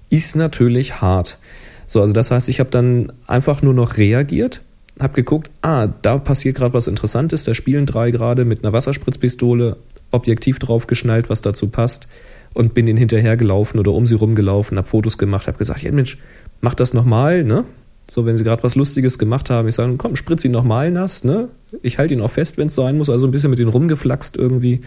Ist 0.09 0.37
natürlich 0.37 1.01
hart. 1.01 1.39
So, 1.87 2.01
also 2.01 2.13
das 2.13 2.31
heißt, 2.31 2.49
ich 2.49 2.61
habe 2.61 2.71
dann 2.71 3.13
einfach 3.27 3.63
nur 3.63 3.75
noch 3.75 3.97
reagiert, 3.97 4.63
habe 5.01 5.15
geguckt, 5.15 5.51
ah, 5.61 5.89
da 6.03 6.19
passiert 6.19 6.57
gerade 6.57 6.73
was 6.73 6.87
Interessantes, 6.87 7.45
da 7.45 7.53
spielen 7.53 7.87
drei 7.87 8.13
gerade 8.13 8.45
mit 8.45 8.63
einer 8.63 8.73
Wasserspritzpistole, 8.73 9.77
Objektiv 10.13 10.59
draufgeschnallt, 10.59 11.31
was 11.31 11.41
dazu 11.41 11.69
passt 11.69 12.09
und 12.55 12.75
bin 12.75 12.87
ihnen 12.87 12.99
hinterhergelaufen 12.99 13.79
oder 13.79 13.93
um 13.93 14.07
sie 14.07 14.15
rumgelaufen, 14.15 14.77
habe 14.77 14.89
Fotos 14.89 15.19
gemacht, 15.19 15.47
habe 15.47 15.59
gesagt, 15.59 15.83
ja 15.83 15.93
Mensch, 15.93 16.19
mach 16.61 16.75
das 16.75 16.95
nochmal, 16.95 17.45
ne? 17.45 17.65
So, 18.11 18.27
wenn 18.27 18.37
sie 18.37 18.43
gerade 18.43 18.65
was 18.65 18.75
Lustiges 18.75 19.19
gemacht 19.21 19.51
haben, 19.51 19.69
ich 19.69 19.77
sage, 19.77 19.95
komm, 19.97 20.17
spritz 20.17 20.45
ihn 20.45 20.51
nochmal 20.51 20.91
nass, 20.91 21.23
ne? 21.23 21.49
Ich 21.83 21.99
halte 21.99 22.15
ihn 22.15 22.21
auch 22.21 22.31
fest, 22.31 22.59
wenn 22.59 22.67
es 22.67 22.75
sein 22.75 22.97
muss, 22.97 23.09
also 23.09 23.27
ein 23.27 23.31
bisschen 23.31 23.51
mit 23.51 23.61
ihnen 23.61 23.69
rumgeflaxt 23.69 24.37
irgendwie 24.37 24.81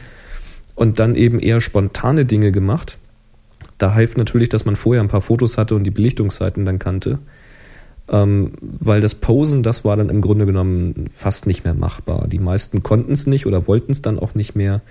und 0.75 0.99
dann 0.99 1.15
eben 1.15 1.39
eher 1.39 1.61
spontane 1.61 2.25
Dinge 2.25 2.51
gemacht. 2.51 2.97
Da 3.77 3.93
half 3.93 4.17
natürlich, 4.17 4.49
dass 4.49 4.65
man 4.65 4.75
vorher 4.75 5.01
ein 5.01 5.07
paar 5.07 5.21
Fotos 5.21 5.57
hatte 5.57 5.75
und 5.75 5.83
die 5.83 5.91
Belichtungszeiten 5.91 6.65
dann 6.65 6.79
kannte. 6.79 7.19
Ähm, 8.09 8.51
weil 8.61 8.99
das 8.99 9.15
Posen, 9.15 9.63
das 9.63 9.85
war 9.85 9.95
dann 9.95 10.09
im 10.09 10.21
Grunde 10.21 10.45
genommen 10.45 11.09
fast 11.13 11.47
nicht 11.47 11.63
mehr 11.63 11.73
machbar. 11.73 12.27
Die 12.27 12.39
meisten 12.39 12.83
konnten 12.83 13.13
es 13.13 13.27
nicht 13.27 13.45
oder 13.45 13.67
wollten 13.67 13.91
es 13.91 14.01
dann 14.01 14.19
auch 14.19 14.35
nicht 14.35 14.55
mehr. 14.55 14.81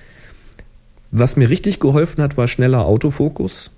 Was 1.13 1.37
mir 1.37 1.51
richtig 1.51 1.79
geholfen 1.79 2.23
hat, 2.23 2.37
war 2.37 2.49
schneller 2.49 2.87
Autofokus. 2.87 3.71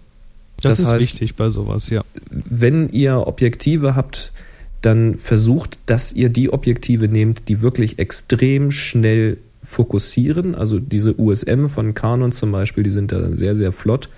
Das, 0.63 0.79
das 0.79 0.81
ist 0.81 0.87
heißt, 0.87 1.03
wichtig 1.03 1.35
bei 1.35 1.49
sowas, 1.51 1.91
ja. 1.91 2.05
Wenn 2.31 2.89
ihr 2.91 3.27
Objektive 3.27 3.97
habt, 3.97 4.33
dann 4.81 5.17
versucht, 5.17 5.79
dass 5.87 6.13
ihr 6.13 6.29
die 6.29 6.53
Objektive 6.53 7.09
nehmt, 7.09 7.49
die 7.49 7.61
wirklich 7.61 7.99
extrem 7.99 8.71
schnell 8.71 9.39
fokussieren. 9.63 10.55
Also 10.55 10.79
diese 10.79 11.19
USM 11.19 11.67
von 11.67 11.95
Canon 11.95 12.33
zum 12.33 12.53
Beispiel, 12.53 12.85
die 12.85 12.91
sind 12.91 13.11
da 13.11 13.33
sehr, 13.33 13.55
sehr 13.55 13.73
flott. 13.73 14.11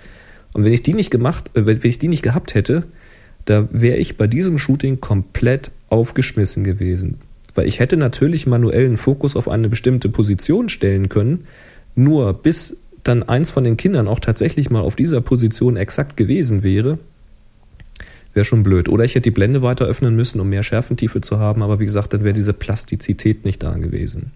Und 0.53 0.65
wenn 0.65 0.73
ich 0.73 0.83
die 0.83 0.95
nicht 0.95 1.11
gemacht, 1.11 1.51
äh, 1.55 1.67
wenn 1.67 1.81
ich 1.83 1.99
die 1.99 2.09
nicht 2.09 2.23
gehabt 2.23 2.55
hätte, 2.55 2.85
da 3.45 3.69
wäre 3.71 3.97
ich 3.97 4.17
bei 4.17 4.27
diesem 4.27 4.59
Shooting 4.59 5.01
komplett 5.01 5.71
aufgeschmissen 5.89 6.65
gewesen. 6.65 7.19
Weil 7.55 7.67
ich 7.67 7.79
hätte 7.79 7.97
natürlich 7.97 8.47
manuellen 8.47 8.97
Fokus 8.97 9.37
auf 9.37 9.49
eine 9.49 9.69
bestimmte 9.69 10.09
Position 10.09 10.69
stellen 10.69 11.09
können, 11.09 11.45
nur 11.95 12.35
bis 12.35 12.77
dann 13.09 13.23
eins 13.23 13.51
von 13.51 13.65
den 13.65 13.77
Kindern 13.77 14.09
auch 14.09 14.21
tatsächlich 14.21 14.71
mal 14.71 14.81
auf 14.81 14.97
dieser 14.97 15.21
Position 15.21 15.77
exakt 15.77 16.17
gewesen 16.17 16.63
wäre, 16.63 16.99
wäre 18.35 18.45
schon 18.45 18.63
blöd. 18.63 18.89
Oder 18.89 19.05
ich 19.05 19.15
hätte 19.15 19.23
die 19.23 19.31
Blende 19.31 19.63
weiter 19.63 19.87
öffnen 19.87 20.15
müssen, 20.15 20.41
um 20.41 20.49
mehr 20.49 20.63
Schärfentiefe 20.63 21.21
zu 21.21 21.39
haben, 21.39 21.63
aber 21.63 21.81
wie 21.81 21.87
gesagt, 21.87 22.13
dann 22.13 22.23
wäre 22.23 22.35
diese 22.35 22.53
Plastizität 22.53 23.45
nicht 23.45 23.63
da 23.63 23.75
gewesen. 23.75 24.33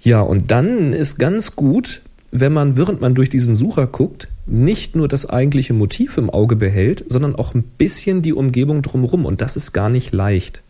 Ja, 0.00 0.20
und 0.20 0.50
dann 0.50 0.92
ist 0.92 1.18
ganz 1.18 1.56
gut, 1.56 2.02
wenn 2.30 2.52
man, 2.52 2.76
während 2.76 3.00
man 3.00 3.14
durch 3.14 3.28
diesen 3.28 3.56
Sucher 3.56 3.86
guckt, 3.86 4.28
nicht 4.46 4.94
nur 4.94 5.08
das 5.08 5.26
eigentliche 5.26 5.74
Motiv 5.74 6.16
im 6.18 6.30
Auge 6.30 6.56
behält, 6.56 7.04
sondern 7.08 7.34
auch 7.34 7.54
ein 7.54 7.62
bisschen 7.62 8.22
die 8.22 8.32
Umgebung 8.32 8.82
drumherum. 8.82 9.24
Und 9.24 9.40
das 9.40 9.56
ist 9.56 9.72
gar 9.72 9.88
nicht 9.88 10.12
leicht. 10.12 10.62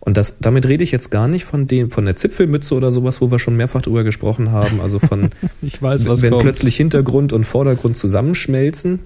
Und 0.00 0.16
das, 0.16 0.38
damit 0.40 0.66
rede 0.66 0.82
ich 0.82 0.92
jetzt 0.92 1.10
gar 1.10 1.28
nicht 1.28 1.44
von 1.44 1.66
dem, 1.66 1.90
von 1.90 2.06
der 2.06 2.16
Zipfelmütze 2.16 2.74
oder 2.74 2.90
sowas, 2.90 3.20
wo 3.20 3.30
wir 3.30 3.38
schon 3.38 3.56
mehrfach 3.56 3.82
drüber 3.82 4.02
gesprochen 4.02 4.50
haben. 4.50 4.80
Also 4.80 4.98
von, 4.98 5.28
ich 5.62 5.80
weiß, 5.80 6.06
was 6.06 6.22
wenn 6.22 6.30
kommt. 6.30 6.42
plötzlich 6.42 6.76
Hintergrund 6.76 7.32
und 7.32 7.44
Vordergrund 7.44 7.96
zusammenschmelzen. 7.96 9.00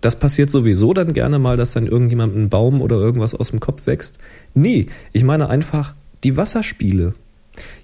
Das 0.00 0.18
passiert 0.18 0.50
sowieso 0.50 0.94
dann 0.94 1.12
gerne 1.12 1.38
mal, 1.38 1.56
dass 1.56 1.72
dann 1.72 1.86
irgendjemand 1.86 2.34
ein 2.36 2.48
Baum 2.48 2.80
oder 2.80 2.96
irgendwas 2.96 3.34
aus 3.34 3.50
dem 3.50 3.60
Kopf 3.60 3.86
wächst. 3.86 4.18
Nee, 4.54 4.86
ich 5.12 5.24
meine 5.24 5.48
einfach 5.48 5.94
die 6.24 6.36
Wasserspiele. 6.36 7.14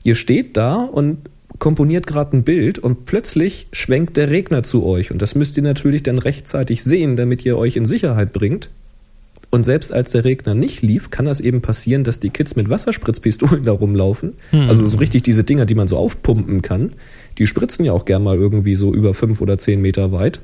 Ihr 0.03 0.15
steht 0.15 0.57
da 0.57 0.77
und 0.77 1.19
komponiert 1.59 2.07
gerade 2.07 2.37
ein 2.37 2.45
Bild 2.45 2.79
und 2.79 3.05
plötzlich 3.05 3.69
schwenkt 3.73 4.17
der 4.17 4.31
Regner 4.31 4.63
zu 4.63 4.85
euch. 4.85 5.11
Und 5.11 5.23
das 5.23 5.35
müsst 5.35 5.57
ihr 5.57 5.63
natürlich 5.63 6.03
dann 6.03 6.19
rechtzeitig 6.19 6.83
sehen, 6.83 7.17
damit 7.17 7.45
ihr 7.45 7.59
euch 7.59 7.77
in 7.77 7.85
Sicherheit 7.85 8.33
bringt. 8.33 8.71
Und 9.55 9.65
selbst 9.65 9.93
als 9.93 10.13
der 10.13 10.25
Regner 10.25 10.55
nicht 10.55 10.81
lief, 10.81 11.11
kann 11.11 11.27
das 11.27 11.39
eben 11.39 11.61
passieren, 11.61 12.05
dass 12.05 12.19
die 12.21 12.31
Kids 12.31 12.57
mit 12.57 12.71
Wasserspritzpistolen 12.71 13.65
da 13.67 13.73
rumlaufen. 13.73 14.33
Hm. 14.49 14.71
Also 14.71 14.87
so 14.87 14.97
richtig 14.97 15.25
diese 15.25 15.45
Dinger, 15.45 15.67
die 15.67 15.75
man 15.75 15.87
so 15.89 15.99
aufpumpen 15.99 16.63
kann. 16.63 16.95
Die 17.37 17.47
spritzen 17.47 17.85
ja 17.85 17.93
auch 17.93 18.07
gern 18.07 18.23
mal 18.23 18.39
irgendwie 18.39 18.75
so 18.75 18.95
über 18.95 19.13
fünf 19.13 19.43
oder 19.43 19.59
zehn 19.59 19.83
Meter 19.83 20.11
weit. 20.11 20.41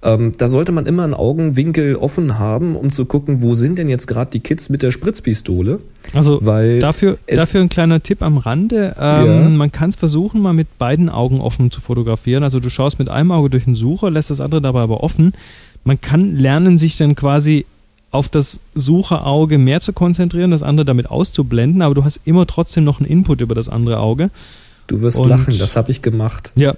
Ähm, 0.00 0.32
da 0.38 0.48
sollte 0.48 0.72
man 0.72 0.86
immer 0.86 1.04
einen 1.04 1.12
Augenwinkel 1.12 1.96
offen 1.96 2.38
haben, 2.38 2.74
um 2.74 2.90
zu 2.90 3.04
gucken, 3.04 3.42
wo 3.42 3.54
sind 3.54 3.78
denn 3.78 3.88
jetzt 3.88 4.06
gerade 4.06 4.30
die 4.30 4.40
Kids 4.40 4.70
mit 4.70 4.82
der 4.82 4.92
Spritzpistole. 4.92 5.80
Also 6.14 6.38
weil 6.40 6.78
dafür, 6.78 7.18
dafür 7.26 7.60
ein 7.60 7.68
kleiner 7.68 8.00
Tipp 8.02 8.22
am 8.22 8.38
Rande. 8.38 8.94
Ähm, 8.98 9.26
ja. 9.26 9.48
Man 9.50 9.72
kann 9.72 9.90
es 9.90 9.96
versuchen, 9.96 10.40
mal 10.40 10.54
mit 10.54 10.78
beiden 10.78 11.10
Augen 11.10 11.40
offen 11.42 11.70
zu 11.70 11.80
fotografieren. 11.80 12.44
Also 12.44 12.60
du 12.60 12.70
schaust 12.70 12.98
mit 12.98 13.10
einem 13.10 13.32
Auge 13.32 13.50
durch 13.50 13.64
den 13.64 13.74
Sucher, 13.74 14.10
lässt 14.10 14.30
das 14.30 14.40
andere 14.40 14.62
dabei 14.62 14.80
aber 14.80 15.02
offen. 15.02 15.34
Man 15.84 16.00
kann 16.00 16.36
lernen, 16.36 16.78
sich 16.78 16.96
dann 16.96 17.14
quasi 17.14 17.64
auf 18.10 18.28
das 18.28 18.60
Sucherauge 18.74 19.58
mehr 19.58 19.80
zu 19.80 19.92
konzentrieren, 19.92 20.50
das 20.50 20.62
andere 20.62 20.84
damit 20.84 21.10
auszublenden, 21.10 21.82
aber 21.82 21.94
du 21.94 22.04
hast 22.04 22.20
immer 22.24 22.46
trotzdem 22.46 22.84
noch 22.84 23.00
einen 23.00 23.08
Input 23.08 23.40
über 23.40 23.54
das 23.54 23.68
andere 23.68 23.98
Auge. 24.00 24.30
Du 24.86 25.02
wirst 25.02 25.18
Und 25.18 25.28
lachen, 25.28 25.58
das 25.58 25.76
habe 25.76 25.90
ich 25.90 26.00
gemacht. 26.00 26.52
Ja, 26.56 26.74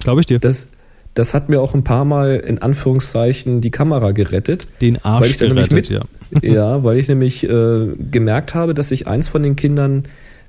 glaube 0.00 0.20
ich 0.20 0.26
dir. 0.26 0.38
Das, 0.38 0.68
das 1.12 1.34
hat 1.34 1.50
mir 1.50 1.60
auch 1.60 1.74
ein 1.74 1.84
paar 1.84 2.06
Mal 2.06 2.36
in 2.36 2.60
Anführungszeichen 2.60 3.60
die 3.60 3.70
Kamera 3.70 4.12
gerettet. 4.12 4.66
Den 4.80 5.04
Arsch 5.04 5.22
weil 5.22 5.30
ich 5.30 5.38
gerettet, 5.38 5.72
mit, 5.72 5.88
ja. 5.90 6.02
ja, 6.42 6.82
weil 6.82 6.96
ich 6.96 7.08
nämlich 7.08 7.44
äh, 7.44 7.88
gemerkt 8.10 8.54
habe, 8.54 8.72
dass 8.72 8.88
sich 8.88 9.06
eins 9.06 9.28
von 9.28 9.42
den 9.42 9.56
Kindern 9.56 10.04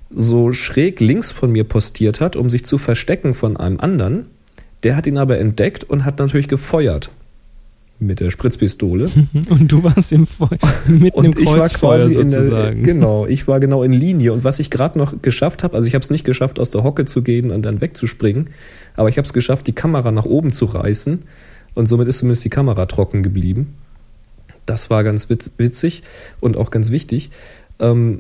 so 0.10 0.54
schräg 0.54 1.02
links 1.02 1.32
von 1.32 1.52
mir 1.52 1.66
postiert 1.66 2.22
hat, 2.22 2.36
um 2.36 2.50
sich 2.50 2.64
zu 2.64 2.78
verstecken 2.78 3.34
von 3.34 3.58
einem 3.58 3.80
anderen. 3.80 4.28
Der 4.84 4.96
hat 4.96 5.06
ihn 5.06 5.18
aber 5.18 5.38
entdeckt 5.40 5.84
und 5.84 6.06
hat 6.06 6.20
natürlich 6.20 6.48
gefeuert 6.48 7.12
mit 8.00 8.20
der 8.22 8.32
Spritzpistole. 8.32 9.10
Und 9.50 9.72
du 9.72 9.84
warst 9.84 10.12
im 10.12 10.26
Feu 10.26 10.48
mitten 10.88 11.18
und 11.18 11.26
im 11.26 11.36
Kreuzfeuer 11.36 12.08
sozusagen. 12.08 12.50
Der, 12.50 12.94
genau, 12.94 13.26
ich 13.26 13.48
war 13.48 13.60
genau 13.60 13.84
in 13.84 13.92
Linie. 13.92 14.34
Und 14.34 14.44
was 14.44 14.60
ich 14.60 14.70
gerade 14.70 14.98
noch 14.98 15.22
geschafft 15.22 15.64
habe, 15.64 15.76
also 15.76 15.88
ich 15.88 15.96
habe 15.96 16.04
es 16.04 16.10
nicht 16.10 16.24
geschafft, 16.24 16.60
aus 16.60 16.72
der 16.72 16.84
Hocke 16.84 17.06
zu 17.06 17.22
gehen 17.22 17.52
und 17.52 17.64
dann 17.64 17.82
wegzuspringen, 17.82 18.50
aber 18.96 19.10
ich 19.10 19.18
habe 19.18 19.26
es 19.26 19.34
geschafft, 19.34 19.68
die 19.68 19.74
Kamera 19.74 20.12
nach 20.12 20.26
oben 20.26 20.52
zu 20.52 20.66
reißen. 20.66 21.24
Und 21.76 21.88
somit 21.88 22.08
ist 22.08 22.20
zumindest 22.20 22.46
die 22.46 22.50
Kamera 22.50 22.86
trocken 22.86 23.22
geblieben. 23.22 23.76
Das 24.66 24.90
war 24.90 25.04
ganz 25.04 25.30
witzig 25.30 26.04
und 26.40 26.58
auch 26.58 26.72
ganz 26.72 26.92
wichtig. 26.92 27.32
Ähm, 27.80 28.20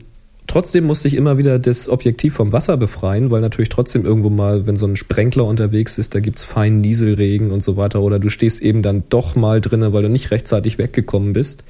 Trotzdem 0.49 0.85
musste 0.85 1.07
ich 1.07 1.13
immer 1.13 1.37
wieder 1.37 1.59
das 1.59 1.87
Objektiv 1.87 2.33
vom 2.33 2.51
Wasser 2.51 2.75
befreien, 2.75 3.29
weil 3.29 3.39
natürlich 3.39 3.69
trotzdem 3.69 4.03
irgendwo 4.03 4.31
mal, 4.31 4.65
wenn 4.65 4.77
so 4.77 4.87
ein 4.87 4.95
Sprenkler 4.95 5.45
unterwegs 5.45 5.99
ist, 5.99 6.15
da 6.15 6.21
gibt's 6.21 6.43
feinen 6.43 6.81
Nieselregen 6.81 7.51
und 7.51 7.61
so 7.61 7.77
weiter. 7.77 8.01
Oder 8.01 8.17
du 8.17 8.29
stehst 8.29 8.59
eben 8.59 8.81
dann 8.81 9.03
doch 9.09 9.35
mal 9.35 9.61
drinnen, 9.61 9.93
weil 9.93 10.01
du 10.01 10.09
nicht 10.09 10.31
rechtzeitig 10.31 10.79
weggekommen 10.79 11.33
bist. 11.33 11.63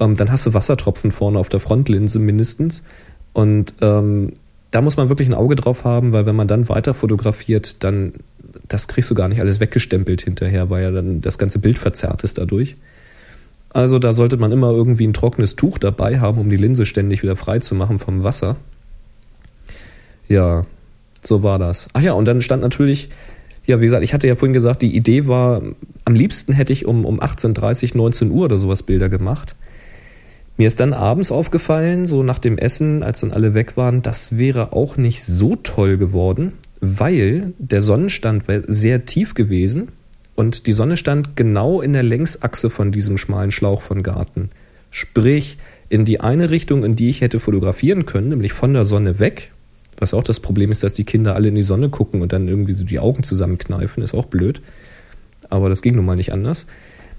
Ähm, 0.00 0.16
dann 0.16 0.32
hast 0.32 0.44
du 0.44 0.54
Wassertropfen 0.54 1.12
vorne 1.12 1.38
auf 1.38 1.48
der 1.48 1.60
Frontlinse 1.60 2.18
mindestens. 2.18 2.82
Und 3.32 3.74
ähm, 3.80 4.32
da 4.72 4.80
muss 4.80 4.96
man 4.96 5.08
wirklich 5.08 5.28
ein 5.28 5.34
Auge 5.34 5.54
drauf 5.54 5.84
haben, 5.84 6.12
weil 6.12 6.26
wenn 6.26 6.34
man 6.34 6.48
dann 6.48 6.68
weiter 6.68 6.94
fotografiert, 6.94 7.84
dann 7.84 8.14
das 8.66 8.88
kriegst 8.88 9.08
du 9.08 9.14
gar 9.14 9.28
nicht 9.28 9.40
alles 9.40 9.60
weggestempelt 9.60 10.22
hinterher, 10.22 10.68
weil 10.68 10.82
ja 10.82 10.90
dann 10.90 11.20
das 11.20 11.38
ganze 11.38 11.60
Bild 11.60 11.78
verzerrt 11.78 12.24
ist 12.24 12.38
dadurch. 12.38 12.74
Also 13.72 13.98
da 13.98 14.12
sollte 14.12 14.36
man 14.36 14.52
immer 14.52 14.70
irgendwie 14.72 15.06
ein 15.06 15.12
trockenes 15.12 15.56
Tuch 15.56 15.78
dabei 15.78 16.18
haben, 16.18 16.38
um 16.38 16.48
die 16.48 16.56
Linse 16.56 16.86
ständig 16.86 17.22
wieder 17.22 17.36
frei 17.36 17.60
zu 17.60 17.74
machen 17.74 17.98
vom 17.98 18.24
Wasser. 18.24 18.56
Ja, 20.28 20.66
so 21.22 21.42
war 21.42 21.58
das. 21.58 21.88
Ach 21.92 22.02
ja, 22.02 22.12
und 22.12 22.26
dann 22.26 22.40
stand 22.40 22.62
natürlich, 22.62 23.10
ja, 23.66 23.80
wie 23.80 23.84
gesagt, 23.84 24.02
ich 24.02 24.12
hatte 24.12 24.26
ja 24.26 24.34
vorhin 24.34 24.52
gesagt, 24.52 24.82
die 24.82 24.94
Idee 24.96 25.28
war, 25.28 25.62
am 26.04 26.14
liebsten 26.14 26.52
hätte 26.52 26.72
ich 26.72 26.86
um, 26.86 27.04
um 27.04 27.20
18.30, 27.20 27.96
19 27.96 28.30
Uhr 28.30 28.46
oder 28.46 28.58
sowas 28.58 28.82
Bilder 28.82 29.08
gemacht. 29.08 29.54
Mir 30.56 30.66
ist 30.66 30.80
dann 30.80 30.92
abends 30.92 31.30
aufgefallen, 31.30 32.06
so 32.06 32.22
nach 32.22 32.38
dem 32.38 32.58
Essen, 32.58 33.02
als 33.02 33.20
dann 33.20 33.32
alle 33.32 33.54
weg 33.54 33.76
waren, 33.76 34.02
das 34.02 34.36
wäre 34.36 34.72
auch 34.72 34.96
nicht 34.96 35.24
so 35.24 35.56
toll 35.56 35.96
geworden, 35.96 36.52
weil 36.80 37.54
der 37.58 37.80
Sonnenstand 37.80 38.44
sehr 38.66 39.04
tief 39.06 39.34
gewesen 39.34 39.92
und 40.34 40.66
die 40.66 40.72
Sonne 40.72 40.96
stand 40.96 41.36
genau 41.36 41.80
in 41.80 41.92
der 41.92 42.02
Längsachse 42.02 42.70
von 42.70 42.92
diesem 42.92 43.18
schmalen 43.18 43.50
Schlauch 43.50 43.82
von 43.82 44.02
Garten. 44.02 44.50
Sprich, 44.90 45.58
in 45.88 46.04
die 46.04 46.20
eine 46.20 46.50
Richtung, 46.50 46.84
in 46.84 46.96
die 46.96 47.10
ich 47.10 47.20
hätte 47.20 47.40
fotografieren 47.40 48.06
können, 48.06 48.30
nämlich 48.30 48.52
von 48.52 48.72
der 48.72 48.84
Sonne 48.84 49.18
weg. 49.18 49.52
Was 49.98 50.14
auch 50.14 50.24
das 50.24 50.40
Problem 50.40 50.70
ist, 50.70 50.82
dass 50.82 50.94
die 50.94 51.04
Kinder 51.04 51.34
alle 51.34 51.48
in 51.48 51.54
die 51.54 51.62
Sonne 51.62 51.90
gucken 51.90 52.22
und 52.22 52.32
dann 52.32 52.48
irgendwie 52.48 52.72
so 52.72 52.84
die 52.84 52.98
Augen 52.98 53.22
zusammenkneifen, 53.22 54.02
ist 54.02 54.14
auch 54.14 54.26
blöd. 54.26 54.62
Aber 55.50 55.68
das 55.68 55.82
ging 55.82 55.96
nun 55.96 56.06
mal 56.06 56.16
nicht 56.16 56.32
anders. 56.32 56.66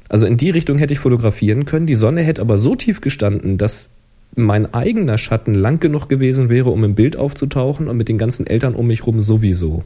Also 0.10 0.26
in 0.26 0.38
die 0.38 0.50
Richtung 0.50 0.78
hätte 0.78 0.94
ich 0.94 1.00
fotografieren 1.00 1.66
können. 1.66 1.86
Die 1.86 1.96
Sonne 1.96 2.22
hätte 2.22 2.42
aber 2.42 2.58
so 2.58 2.76
tief 2.76 3.02
gestanden, 3.02 3.58
dass 3.58 3.90
mein 4.36 4.74
eigener 4.74 5.18
Schatten 5.18 5.54
lang 5.54 5.80
genug 5.80 6.08
gewesen 6.08 6.50
wäre, 6.50 6.70
um 6.70 6.84
im 6.84 6.96
Bild 6.96 7.18
aufzutauchen 7.18 7.88
und 7.88 7.98
mit 7.98 8.08
den 8.08 8.18
ganzen 8.18 8.48
Eltern 8.48 8.76
um 8.76 8.88
mich 8.88 9.06
rum 9.06 9.22
sowieso. 9.22 9.84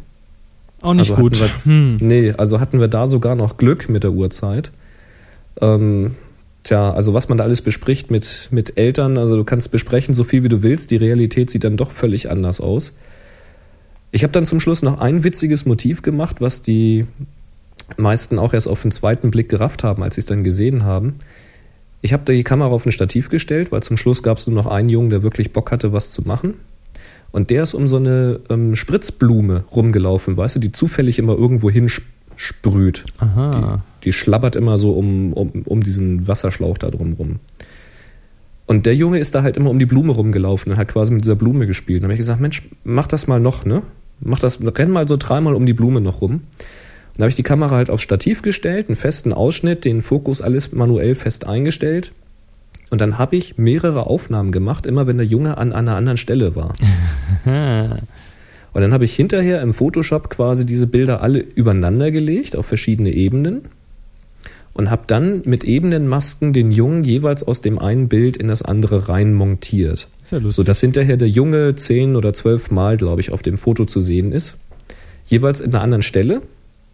Auch 0.86 0.94
nicht 0.94 1.10
also 1.10 1.22
gut. 1.22 1.40
Wir, 1.40 1.50
hm. 1.64 1.98
Nee, 2.00 2.34
also 2.38 2.60
hatten 2.60 2.80
wir 2.80 2.88
da 2.88 3.08
sogar 3.08 3.36
noch 3.36 3.58
Glück 3.58 3.90
mit 3.90 4.04
der 4.04 4.12
Uhrzeit. 4.12 4.72
Ähm, 5.60 6.16
tja, 6.64 6.94
also 6.94 7.16
was 7.16 7.28
man 7.28 7.40
da 7.40 7.44
alles 7.44 7.62
bespricht 7.62 8.12
mit, 8.12 8.50
mit 8.52 8.78
Eltern, 8.78 9.18
also 9.18 9.36
du 9.36 9.44
kannst 9.44 9.72
besprechen 9.72 10.14
so 10.14 10.24
viel 10.24 10.44
wie 10.44 10.50
du 10.50 10.62
willst, 10.62 10.92
die 10.92 10.98
Realität 10.98 11.50
sieht 11.50 11.64
dann 11.64 11.76
doch 11.76 11.90
völlig 11.90 12.30
anders 12.30 12.62
aus. 12.62 12.94
Ich 14.12 14.22
habe 14.22 14.32
dann 14.32 14.46
zum 14.46 14.60
Schluss 14.60 14.84
noch 14.84 15.00
ein 15.00 15.24
witziges 15.24 15.66
Motiv 15.66 16.04
gemacht, 16.04 16.40
was 16.40 16.62
die 16.62 17.06
meisten 17.98 18.38
auch 18.38 18.54
erst 18.54 18.68
auf 18.68 18.84
den 18.84 18.92
zweiten 18.92 19.32
Blick 19.32 19.50
gerafft 19.50 19.84
haben, 19.84 20.04
als 20.04 20.16
sie 20.16 20.22
es 20.22 20.28
dann 20.28 20.44
gesehen 20.44 20.84
haben. 20.84 21.16
Ich 22.02 22.14
habe 22.14 22.24
da 22.26 22.34
die 22.34 22.44
Kamera 22.44 22.70
auf 22.70 22.86
ein 22.86 22.92
Stativ 22.92 23.30
gestellt, 23.30 23.72
weil 23.72 23.82
zum 23.82 23.98
Schluss 23.98 24.22
gab 24.22 24.38
es 24.38 24.46
nur 24.46 24.56
noch 24.56 24.68
einen 24.68 24.90
Jungen, 24.90 25.10
der 25.10 25.24
wirklich 25.24 25.52
Bock 25.52 25.72
hatte, 25.72 25.94
was 25.94 26.12
zu 26.12 26.22
machen. 26.28 26.54
Und 27.36 27.50
der 27.50 27.64
ist 27.64 27.74
um 27.74 27.86
so 27.86 27.98
eine 27.98 28.40
ähm, 28.50 28.76
Spritzblume 28.76 29.66
rumgelaufen, 29.70 30.38
weißt 30.38 30.56
du, 30.56 30.60
die 30.62 30.72
zufällig 30.72 31.20
immer 31.20 31.34
irgendwo 31.34 31.70
hinsprüht. 31.70 33.04
Aha. 33.18 33.82
Die, 34.00 34.06
die 34.06 34.14
schlabbert 34.14 34.56
immer 34.56 34.78
so 34.78 34.94
um, 34.94 35.34
um, 35.34 35.64
um 35.66 35.84
diesen 35.84 36.30
Wasserschlauch 36.30 36.78
da 36.78 36.90
drum 36.90 37.12
rum. 37.12 37.40
Und 38.68 38.86
der 38.86 38.96
Junge 38.96 39.20
ist 39.20 39.36
da 39.36 39.44
halt 39.44 39.58
immer 39.58 39.70
um 39.70 39.80
die 39.80 39.86
Blume 39.86 40.14
rumgelaufen 40.14 40.72
und 40.72 40.78
hat 40.78 40.88
quasi 40.88 41.12
mit 41.12 41.26
dieser 41.26 41.36
Blume 41.36 41.68
gespielt. 41.68 42.04
dann 42.04 42.06
habe 42.06 42.14
ich 42.14 42.20
gesagt, 42.20 42.40
Mensch, 42.40 42.70
mach 42.86 43.08
das 43.08 43.28
mal 43.28 43.42
noch, 43.42 43.66
ne? 43.66 43.82
Mach 44.22 44.40
das, 44.40 44.60
renn 44.62 44.90
mal 44.90 45.06
so 45.06 45.18
dreimal 45.18 45.56
um 45.56 45.66
die 45.66 45.74
Blume 45.74 46.00
noch 46.00 46.22
rum. 46.22 46.32
Und 46.32 46.42
dann 47.16 47.24
habe 47.24 47.30
ich 47.32 47.36
die 47.36 47.44
Kamera 47.44 47.76
halt 47.76 47.90
aufs 47.90 48.04
Stativ 48.04 48.44
gestellt, 48.44 48.88
einen 48.88 48.96
festen 48.96 49.34
Ausschnitt, 49.34 49.84
den 49.84 50.02
Fokus 50.02 50.42
alles 50.42 50.72
manuell 50.72 51.16
fest 51.16 51.46
eingestellt 51.46 52.14
und 52.90 53.02
dann 53.02 53.18
habe 53.18 53.36
ich 53.36 53.58
mehrere 53.58 54.08
Aufnahmen 54.08 54.52
gemacht, 54.52 54.86
immer 54.86 55.08
wenn 55.08 55.18
der 55.18 55.26
Junge 55.26 55.58
an 55.58 55.74
einer 55.74 55.96
anderen 55.96 56.18
Stelle 56.18 56.56
war. 56.56 56.76
und 57.46 58.82
dann 58.82 58.94
habe 58.94 59.06
ich 59.06 59.16
hinterher 59.16 59.62
im 59.62 59.74
Photoshop 59.74 60.30
quasi 60.30 60.66
diese 60.66 60.88
Bilder 60.88 61.22
alle 61.22 61.40
übereinander 61.40 62.12
gelegt 62.12 62.56
auf 62.56 62.66
verschiedene 62.66 63.12
Ebenen 63.12 63.70
und 64.74 64.92
habe 64.92 65.04
dann 65.08 65.42
mit 65.46 65.64
Ebenenmasken 65.64 66.52
den 66.52 66.70
Jungen 66.70 67.04
jeweils 67.04 67.44
aus 67.44 67.62
dem 67.62 67.80
einen 67.80 68.10
Bild 68.10 68.38
in 68.38 68.50
das 68.50 68.62
andere 68.62 69.08
rein 69.08 69.34
montiert. 69.34 70.10
Sehr 70.22 70.42
lustig. 70.42 70.58
Sodass 70.58 70.82
hinterher 70.82 71.18
der 71.18 71.30
Junge 71.30 71.76
zehn 71.76 72.16
oder 72.16 72.34
zwölf 72.34 72.72
Mal, 72.72 72.98
glaube 72.98 73.22
ich, 73.22 73.32
auf 73.32 73.42
dem 73.42 73.58
Foto 73.58 73.86
zu 73.86 74.02
sehen 74.02 74.34
ist. 74.34 74.58
Jeweils 75.26 75.62
in 75.62 75.74
einer 75.74 75.82
anderen 75.82 76.02
Stelle 76.04 76.42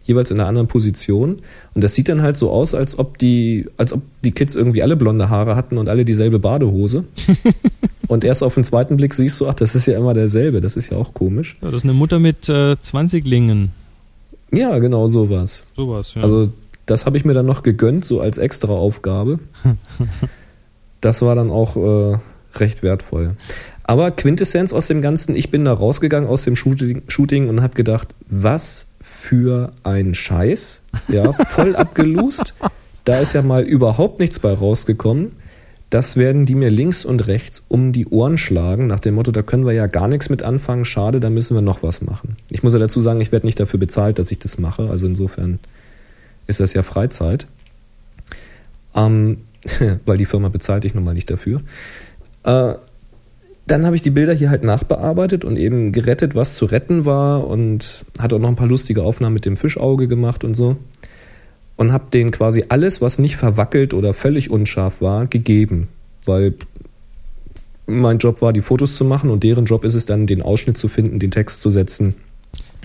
jeweils 0.04 0.30
in 0.30 0.40
einer 0.40 0.48
anderen 0.48 0.68
Position. 0.68 1.38
Und 1.74 1.84
das 1.84 1.94
sieht 1.94 2.08
dann 2.08 2.22
halt 2.22 2.36
so 2.36 2.50
aus, 2.50 2.74
als 2.74 2.98
ob 2.98 3.18
die, 3.18 3.66
als 3.76 3.92
ob 3.92 4.02
die 4.24 4.32
Kids 4.32 4.54
irgendwie 4.54 4.82
alle 4.82 4.96
blonde 4.96 5.28
Haare 5.28 5.56
hatten 5.56 5.78
und 5.78 5.88
alle 5.88 6.04
dieselbe 6.04 6.38
Badehose. 6.38 7.04
und 8.08 8.24
erst 8.24 8.42
auf 8.42 8.54
den 8.54 8.64
zweiten 8.64 8.96
Blick 8.96 9.14
siehst 9.14 9.40
du, 9.40 9.48
ach, 9.48 9.54
das 9.54 9.74
ist 9.74 9.86
ja 9.86 9.96
immer 9.96 10.14
derselbe. 10.14 10.60
Das 10.60 10.76
ist 10.76 10.90
ja 10.90 10.96
auch 10.96 11.14
komisch. 11.14 11.56
Ja, 11.62 11.70
das 11.70 11.82
ist 11.82 11.84
eine 11.84 11.94
Mutter 11.94 12.18
mit 12.18 12.48
äh, 12.48 12.76
20 12.80 13.24
Lingen. 13.24 13.72
Ja, 14.52 14.78
genau 14.78 15.06
sowas. 15.06 15.64
Sowas, 15.74 16.14
ja. 16.14 16.22
Also 16.22 16.52
das 16.86 17.06
habe 17.06 17.16
ich 17.16 17.24
mir 17.24 17.34
dann 17.34 17.46
noch 17.46 17.62
gegönnt, 17.62 18.04
so 18.04 18.20
als 18.20 18.38
extra 18.38 18.72
Aufgabe. 18.72 19.38
das 21.00 21.22
war 21.22 21.34
dann 21.34 21.50
auch 21.50 21.76
äh, 21.76 22.18
recht 22.58 22.82
wertvoll. 22.82 23.36
Aber 23.84 24.10
Quintessenz 24.10 24.72
aus 24.72 24.86
dem 24.86 25.02
Ganzen, 25.02 25.34
ich 25.34 25.50
bin 25.50 25.64
da 25.64 25.72
rausgegangen 25.72 26.28
aus 26.28 26.44
dem 26.44 26.56
Shooting, 26.56 27.02
Shooting 27.08 27.48
und 27.48 27.62
habe 27.62 27.74
gedacht, 27.74 28.14
was 28.28 28.86
für 29.02 29.72
ein 29.82 30.14
Scheiß. 30.14 30.80
Ja, 31.08 31.32
voll 31.32 31.76
abgelust. 31.76 32.54
Da 33.04 33.18
ist 33.18 33.32
ja 33.32 33.42
mal 33.42 33.62
überhaupt 33.62 34.20
nichts 34.20 34.38
bei 34.38 34.52
rausgekommen. 34.52 35.32
Das 35.90 36.16
werden 36.16 36.46
die 36.46 36.54
mir 36.54 36.70
links 36.70 37.04
und 37.04 37.26
rechts 37.26 37.64
um 37.68 37.92
die 37.92 38.06
Ohren 38.06 38.38
schlagen, 38.38 38.86
nach 38.86 39.00
dem 39.00 39.14
Motto, 39.14 39.30
da 39.30 39.42
können 39.42 39.66
wir 39.66 39.72
ja 39.72 39.88
gar 39.88 40.08
nichts 40.08 40.30
mit 40.30 40.42
anfangen, 40.42 40.86
schade, 40.86 41.20
da 41.20 41.28
müssen 41.28 41.54
wir 41.54 41.60
noch 41.60 41.82
was 41.82 42.00
machen. 42.00 42.36
Ich 42.48 42.62
muss 42.62 42.72
ja 42.72 42.78
dazu 42.78 42.98
sagen, 43.00 43.20
ich 43.20 43.30
werde 43.30 43.44
nicht 43.44 43.60
dafür 43.60 43.78
bezahlt, 43.78 44.18
dass 44.18 44.30
ich 44.32 44.38
das 44.38 44.56
mache, 44.56 44.88
also 44.88 45.06
insofern 45.06 45.58
ist 46.46 46.60
das 46.60 46.72
ja 46.72 46.82
Freizeit. 46.82 47.46
Ähm, 48.94 49.42
weil 50.06 50.16
die 50.16 50.24
Firma 50.24 50.48
bezahlt 50.48 50.86
ich 50.86 50.94
nun 50.94 51.04
mal 51.04 51.12
nicht 51.12 51.28
dafür. 51.28 51.60
Äh, 52.44 52.74
dann 53.72 53.86
habe 53.86 53.96
ich 53.96 54.02
die 54.02 54.10
Bilder 54.10 54.34
hier 54.34 54.50
halt 54.50 54.64
nachbearbeitet 54.64 55.46
und 55.46 55.56
eben 55.56 55.92
gerettet, 55.92 56.34
was 56.34 56.56
zu 56.56 56.66
retten 56.66 57.06
war 57.06 57.46
und 57.46 58.04
hatte 58.18 58.36
auch 58.36 58.38
noch 58.38 58.50
ein 58.50 58.56
paar 58.56 58.66
lustige 58.66 59.02
Aufnahmen 59.02 59.32
mit 59.32 59.46
dem 59.46 59.56
Fischauge 59.56 60.08
gemacht 60.08 60.44
und 60.44 60.52
so. 60.52 60.76
Und 61.76 61.90
habe 61.90 62.10
denen 62.12 62.32
quasi 62.32 62.66
alles, 62.68 63.00
was 63.00 63.18
nicht 63.18 63.36
verwackelt 63.36 63.94
oder 63.94 64.12
völlig 64.12 64.50
unscharf 64.50 65.00
war, 65.00 65.26
gegeben. 65.26 65.88
Weil 66.26 66.52
mein 67.86 68.18
Job 68.18 68.42
war, 68.42 68.52
die 68.52 68.60
Fotos 68.60 68.94
zu 68.94 69.06
machen 69.06 69.30
und 69.30 69.42
deren 69.42 69.64
Job 69.64 69.84
ist 69.84 69.94
es 69.94 70.04
dann, 70.04 70.26
den 70.26 70.42
Ausschnitt 70.42 70.76
zu 70.76 70.88
finden, 70.88 71.18
den 71.18 71.30
Text 71.30 71.62
zu 71.62 71.70
setzen. 71.70 72.14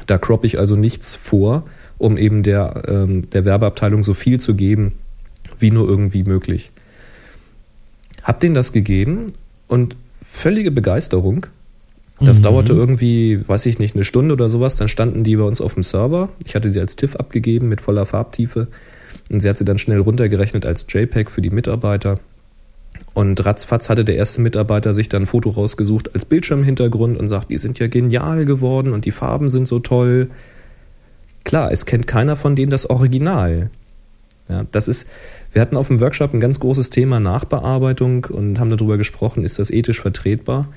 Da 0.05 0.17
croppe 0.17 0.47
ich 0.47 0.57
also 0.57 0.77
nichts 0.77 1.17
vor, 1.17 1.65
um 1.97 2.17
eben 2.17 2.43
der, 2.43 2.83
ähm, 2.87 3.29
der 3.31 3.43
Werbeabteilung 3.43 4.03
so 4.03 4.13
viel 4.13 4.39
zu 4.39 4.55
geben, 4.55 4.93
wie 5.59 5.69
nur 5.69 5.85
irgendwie 5.85 6.23
möglich. 6.23 6.71
Hab 8.23 8.39
denen 8.39 8.55
das 8.55 8.71
gegeben 8.71 9.33
und 9.67 9.97
völlige 10.27 10.71
Begeisterung. 10.71 11.47
Das 12.19 12.39
mhm. 12.39 12.43
dauerte 12.43 12.73
irgendwie, 12.73 13.47
weiß 13.47 13.65
ich 13.67 13.79
nicht, 13.79 13.95
eine 13.95 14.03
Stunde 14.03 14.33
oder 14.33 14.49
sowas. 14.49 14.75
Dann 14.75 14.89
standen 14.89 15.23
die 15.23 15.35
bei 15.35 15.43
uns 15.43 15.61
auf 15.61 15.75
dem 15.75 15.83
Server. 15.83 16.29
Ich 16.45 16.55
hatte 16.55 16.71
sie 16.71 16.79
als 16.79 16.95
TIFF 16.95 17.15
abgegeben 17.15 17.69
mit 17.69 17.81
voller 17.81 18.05
Farbtiefe. 18.05 18.67
Und 19.29 19.41
sie 19.41 19.49
hat 19.49 19.57
sie 19.57 19.65
dann 19.65 19.77
schnell 19.77 19.99
runtergerechnet 19.99 20.65
als 20.65 20.85
JPEG 20.89 21.29
für 21.29 21.41
die 21.41 21.49
Mitarbeiter. 21.49 22.19
Und 23.13 23.43
ratzfatz 23.45 23.89
hatte 23.89 24.05
der 24.05 24.15
erste 24.15 24.41
Mitarbeiter 24.41 24.93
sich 24.93 25.09
dann 25.09 25.23
ein 25.23 25.27
Foto 25.27 25.49
rausgesucht 25.49 26.13
als 26.13 26.25
Bildschirmhintergrund 26.25 27.17
und 27.17 27.27
sagt, 27.27 27.49
die 27.49 27.57
sind 27.57 27.79
ja 27.79 27.87
genial 27.87 28.45
geworden 28.45 28.93
und 28.93 29.05
die 29.05 29.11
Farben 29.11 29.49
sind 29.49 29.67
so 29.67 29.79
toll. 29.79 30.29
Klar, 31.43 31.71
es 31.71 31.85
kennt 31.85 32.07
keiner 32.07 32.35
von 32.35 32.55
denen 32.55 32.69
das 32.69 32.89
Original. 32.89 33.69
Ja, 34.49 34.65
das 34.71 34.87
ist, 34.87 35.07
wir 35.51 35.61
hatten 35.61 35.75
auf 35.75 35.87
dem 35.87 35.99
Workshop 35.99 36.33
ein 36.33 36.39
ganz 36.39 36.59
großes 36.59 36.89
Thema 36.89 37.19
Nachbearbeitung 37.19 38.25
und 38.25 38.59
haben 38.59 38.69
darüber 38.69 38.97
gesprochen, 38.97 39.43
ist 39.43 39.59
das 39.59 39.69
ethisch 39.69 40.01
vertretbar? 40.01 40.69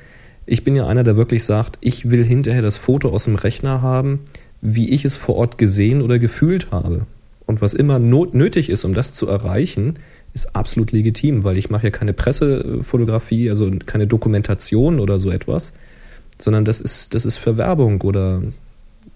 Ich 0.46 0.64
bin 0.64 0.74
ja 0.74 0.86
einer, 0.86 1.04
der 1.04 1.16
wirklich 1.16 1.44
sagt, 1.44 1.78
ich 1.80 2.10
will 2.10 2.24
hinterher 2.24 2.62
das 2.62 2.76
Foto 2.76 3.10
aus 3.10 3.24
dem 3.24 3.36
Rechner 3.36 3.82
haben, 3.82 4.20
wie 4.60 4.90
ich 4.90 5.04
es 5.04 5.16
vor 5.16 5.36
Ort 5.36 5.58
gesehen 5.58 6.02
oder 6.02 6.18
gefühlt 6.18 6.70
habe. 6.72 7.06
Und 7.46 7.60
was 7.60 7.74
immer 7.74 7.98
not 7.98 8.34
nötig 8.34 8.70
ist, 8.70 8.84
um 8.84 8.94
das 8.94 9.14
zu 9.14 9.28
erreichen, 9.28 9.94
ist 10.34 10.54
absolut 10.54 10.92
legitim, 10.92 11.44
weil 11.44 11.58
ich 11.58 11.70
mache 11.70 11.84
ja 11.84 11.90
keine 11.90 12.12
Pressefotografie, 12.12 13.50
also 13.50 13.70
keine 13.86 14.06
Dokumentation 14.06 15.00
oder 15.00 15.18
so 15.18 15.30
etwas, 15.30 15.72
sondern 16.38 16.64
das 16.64 16.80
ist, 16.80 17.14
das 17.14 17.24
ist 17.24 17.38
für 17.38 17.56
Werbung 17.56 18.00
oder 18.02 18.42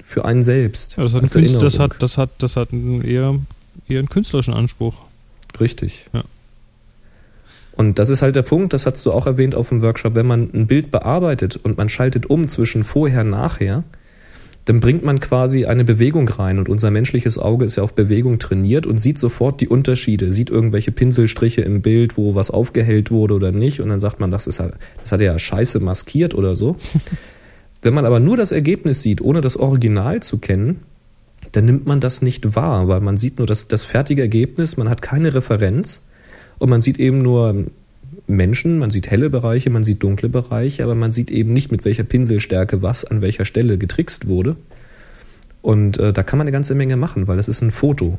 für 0.00 0.24
einen 0.24 0.42
selbst. 0.42 0.96
Ja, 0.96 1.04
das, 1.04 1.14
hat 1.14 1.30
Künstler, 1.30 1.60
das, 1.60 1.78
hat, 1.78 2.02
das, 2.02 2.18
hat, 2.18 2.30
das 2.38 2.56
hat 2.56 2.72
eher, 2.72 3.38
einen 3.88 4.08
künstlerischen 4.08 4.54
Anspruch. 4.54 4.94
Richtig. 5.60 6.06
Ja. 6.12 6.24
Und 7.76 7.98
das 7.98 8.08
ist 8.08 8.22
halt 8.22 8.36
der 8.36 8.42
Punkt, 8.42 8.72
das 8.72 8.86
hast 8.86 9.04
du 9.04 9.12
auch 9.12 9.26
erwähnt 9.26 9.54
auf 9.54 9.68
dem 9.68 9.82
Workshop, 9.82 10.14
wenn 10.14 10.26
man 10.26 10.50
ein 10.54 10.66
Bild 10.66 10.90
bearbeitet 10.90 11.56
und 11.56 11.76
man 11.76 11.88
schaltet 11.88 12.26
um 12.26 12.46
zwischen 12.46 12.84
vorher 12.84 13.22
und 13.22 13.30
nachher, 13.30 13.82
dann 14.64 14.80
bringt 14.80 15.04
man 15.04 15.20
quasi 15.20 15.66
eine 15.66 15.84
Bewegung 15.84 16.28
rein 16.28 16.58
und 16.58 16.68
unser 16.68 16.90
menschliches 16.90 17.38
Auge 17.38 17.64
ist 17.64 17.76
ja 17.76 17.82
auf 17.82 17.94
Bewegung 17.94 18.38
trainiert 18.38 18.86
und 18.86 18.98
sieht 18.98 19.18
sofort 19.18 19.60
die 19.60 19.68
Unterschiede, 19.68 20.32
sieht 20.32 20.50
irgendwelche 20.50 20.92
Pinselstriche 20.92 21.60
im 21.60 21.82
Bild, 21.82 22.16
wo 22.16 22.34
was 22.34 22.50
aufgehellt 22.50 23.10
wurde 23.10 23.34
oder 23.34 23.52
nicht 23.52 23.80
und 23.80 23.90
dann 23.90 23.98
sagt 23.98 24.20
man, 24.20 24.30
das 24.30 24.46
ist 24.46 24.60
das 24.60 25.12
hat 25.12 25.20
er 25.20 25.32
ja 25.32 25.38
scheiße 25.38 25.80
maskiert 25.80 26.34
oder 26.34 26.54
so. 26.54 26.76
Wenn 27.82 27.92
man 27.92 28.06
aber 28.06 28.20
nur 28.20 28.38
das 28.38 28.52
Ergebnis 28.52 29.02
sieht, 29.02 29.20
ohne 29.20 29.42
das 29.42 29.58
Original 29.58 30.22
zu 30.22 30.38
kennen, 30.38 30.80
dann 31.54 31.64
nimmt 31.66 31.86
man 31.86 32.00
das 32.00 32.20
nicht 32.20 32.56
wahr, 32.56 32.88
weil 32.88 33.00
man 33.00 33.16
sieht 33.16 33.38
nur 33.38 33.46
das, 33.46 33.68
das 33.68 33.84
fertige 33.84 34.22
Ergebnis, 34.22 34.76
man 34.76 34.88
hat 34.88 35.02
keine 35.02 35.34
Referenz 35.34 36.02
und 36.58 36.68
man 36.68 36.80
sieht 36.80 36.98
eben 36.98 37.18
nur 37.18 37.66
Menschen, 38.26 38.78
man 38.78 38.90
sieht 38.90 39.10
helle 39.10 39.30
Bereiche, 39.30 39.70
man 39.70 39.84
sieht 39.84 40.02
dunkle 40.02 40.28
Bereiche, 40.28 40.82
aber 40.82 40.94
man 40.94 41.10
sieht 41.10 41.30
eben 41.30 41.52
nicht, 41.52 41.70
mit 41.70 41.84
welcher 41.84 42.04
Pinselstärke 42.04 42.82
was 42.82 43.04
an 43.04 43.20
welcher 43.20 43.44
Stelle 43.44 43.78
getrickst 43.78 44.26
wurde. 44.26 44.56
Und 45.62 45.98
äh, 45.98 46.12
da 46.12 46.22
kann 46.22 46.38
man 46.38 46.46
eine 46.46 46.52
ganze 46.52 46.74
Menge 46.74 46.96
machen, 46.96 47.26
weil 47.26 47.38
es 47.38 47.48
ist 47.48 47.62
ein 47.62 47.70
Foto. 47.70 48.18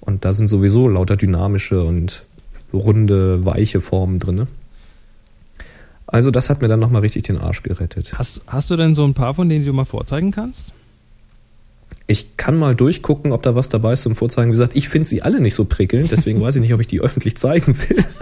Und 0.00 0.24
da 0.24 0.32
sind 0.32 0.48
sowieso 0.48 0.88
lauter 0.88 1.16
dynamische 1.16 1.82
und 1.82 2.24
runde, 2.72 3.44
weiche 3.44 3.80
Formen 3.80 4.18
drin. 4.18 4.46
Also 6.06 6.30
das 6.30 6.50
hat 6.50 6.60
mir 6.60 6.68
dann 6.68 6.80
nochmal 6.80 7.00
richtig 7.02 7.22
den 7.22 7.38
Arsch 7.38 7.62
gerettet. 7.62 8.18
Hast, 8.18 8.42
hast 8.46 8.70
du 8.70 8.76
denn 8.76 8.94
so 8.94 9.04
ein 9.04 9.14
paar 9.14 9.34
von 9.34 9.48
denen, 9.48 9.62
die 9.62 9.66
du 9.66 9.72
mal 9.72 9.84
vorzeigen 9.84 10.30
kannst? 10.30 10.74
Ich 12.06 12.36
kann 12.36 12.58
mal 12.58 12.74
durchgucken, 12.74 13.32
ob 13.32 13.42
da 13.42 13.54
was 13.54 13.68
dabei 13.68 13.92
ist 13.92 14.02
zum 14.02 14.14
Vorzeigen. 14.14 14.50
Wie 14.50 14.52
gesagt, 14.52 14.76
ich 14.76 14.88
finde 14.88 15.08
sie 15.08 15.22
alle 15.22 15.40
nicht 15.40 15.54
so 15.54 15.64
prickelnd, 15.64 16.10
deswegen 16.10 16.40
weiß 16.40 16.56
ich 16.56 16.60
nicht, 16.60 16.74
ob 16.74 16.80
ich 16.80 16.86
die 16.86 17.00
öffentlich 17.00 17.36
zeigen 17.36 17.76
will. 17.88 18.04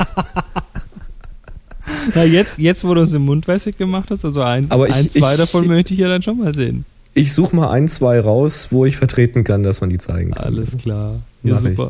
Na, 2.15 2.25
jetzt, 2.25 2.59
jetzt, 2.59 2.87
wo 2.87 2.95
du 2.95 3.03
uns 3.03 3.13
im 3.13 3.23
Mund 3.23 3.47
wässrig 3.49 3.77
gemacht 3.77 4.11
hast, 4.11 4.25
also 4.25 4.43
ein, 4.43 4.71
Aber 4.71 4.89
ich, 4.89 4.95
ein 4.95 5.11
zwei 5.11 5.33
ich, 5.33 5.39
davon 5.39 5.67
möchte 5.67 5.93
ich 5.93 6.01
ja 6.01 6.09
dann 6.09 6.23
schon 6.23 6.39
mal 6.39 6.55
sehen. 6.55 6.85
Ich 7.15 7.33
suche 7.33 7.55
mal 7.57 7.71
ein, 7.71 7.89
zwei 7.89 8.21
raus, 8.21 8.69
wo 8.71 8.87
ich 8.87 8.97
vertreten 8.97 9.45
kann, 9.45 9.63
dass 9.63 9.81
man 9.81 9.91
die 9.91 9.99
zeigen 9.99 10.33
kann. 10.33 10.45
Alles 10.45 10.77
klar. 10.79 11.17
Ja, 11.43 11.55
Mach 11.55 11.61
super. 11.61 11.89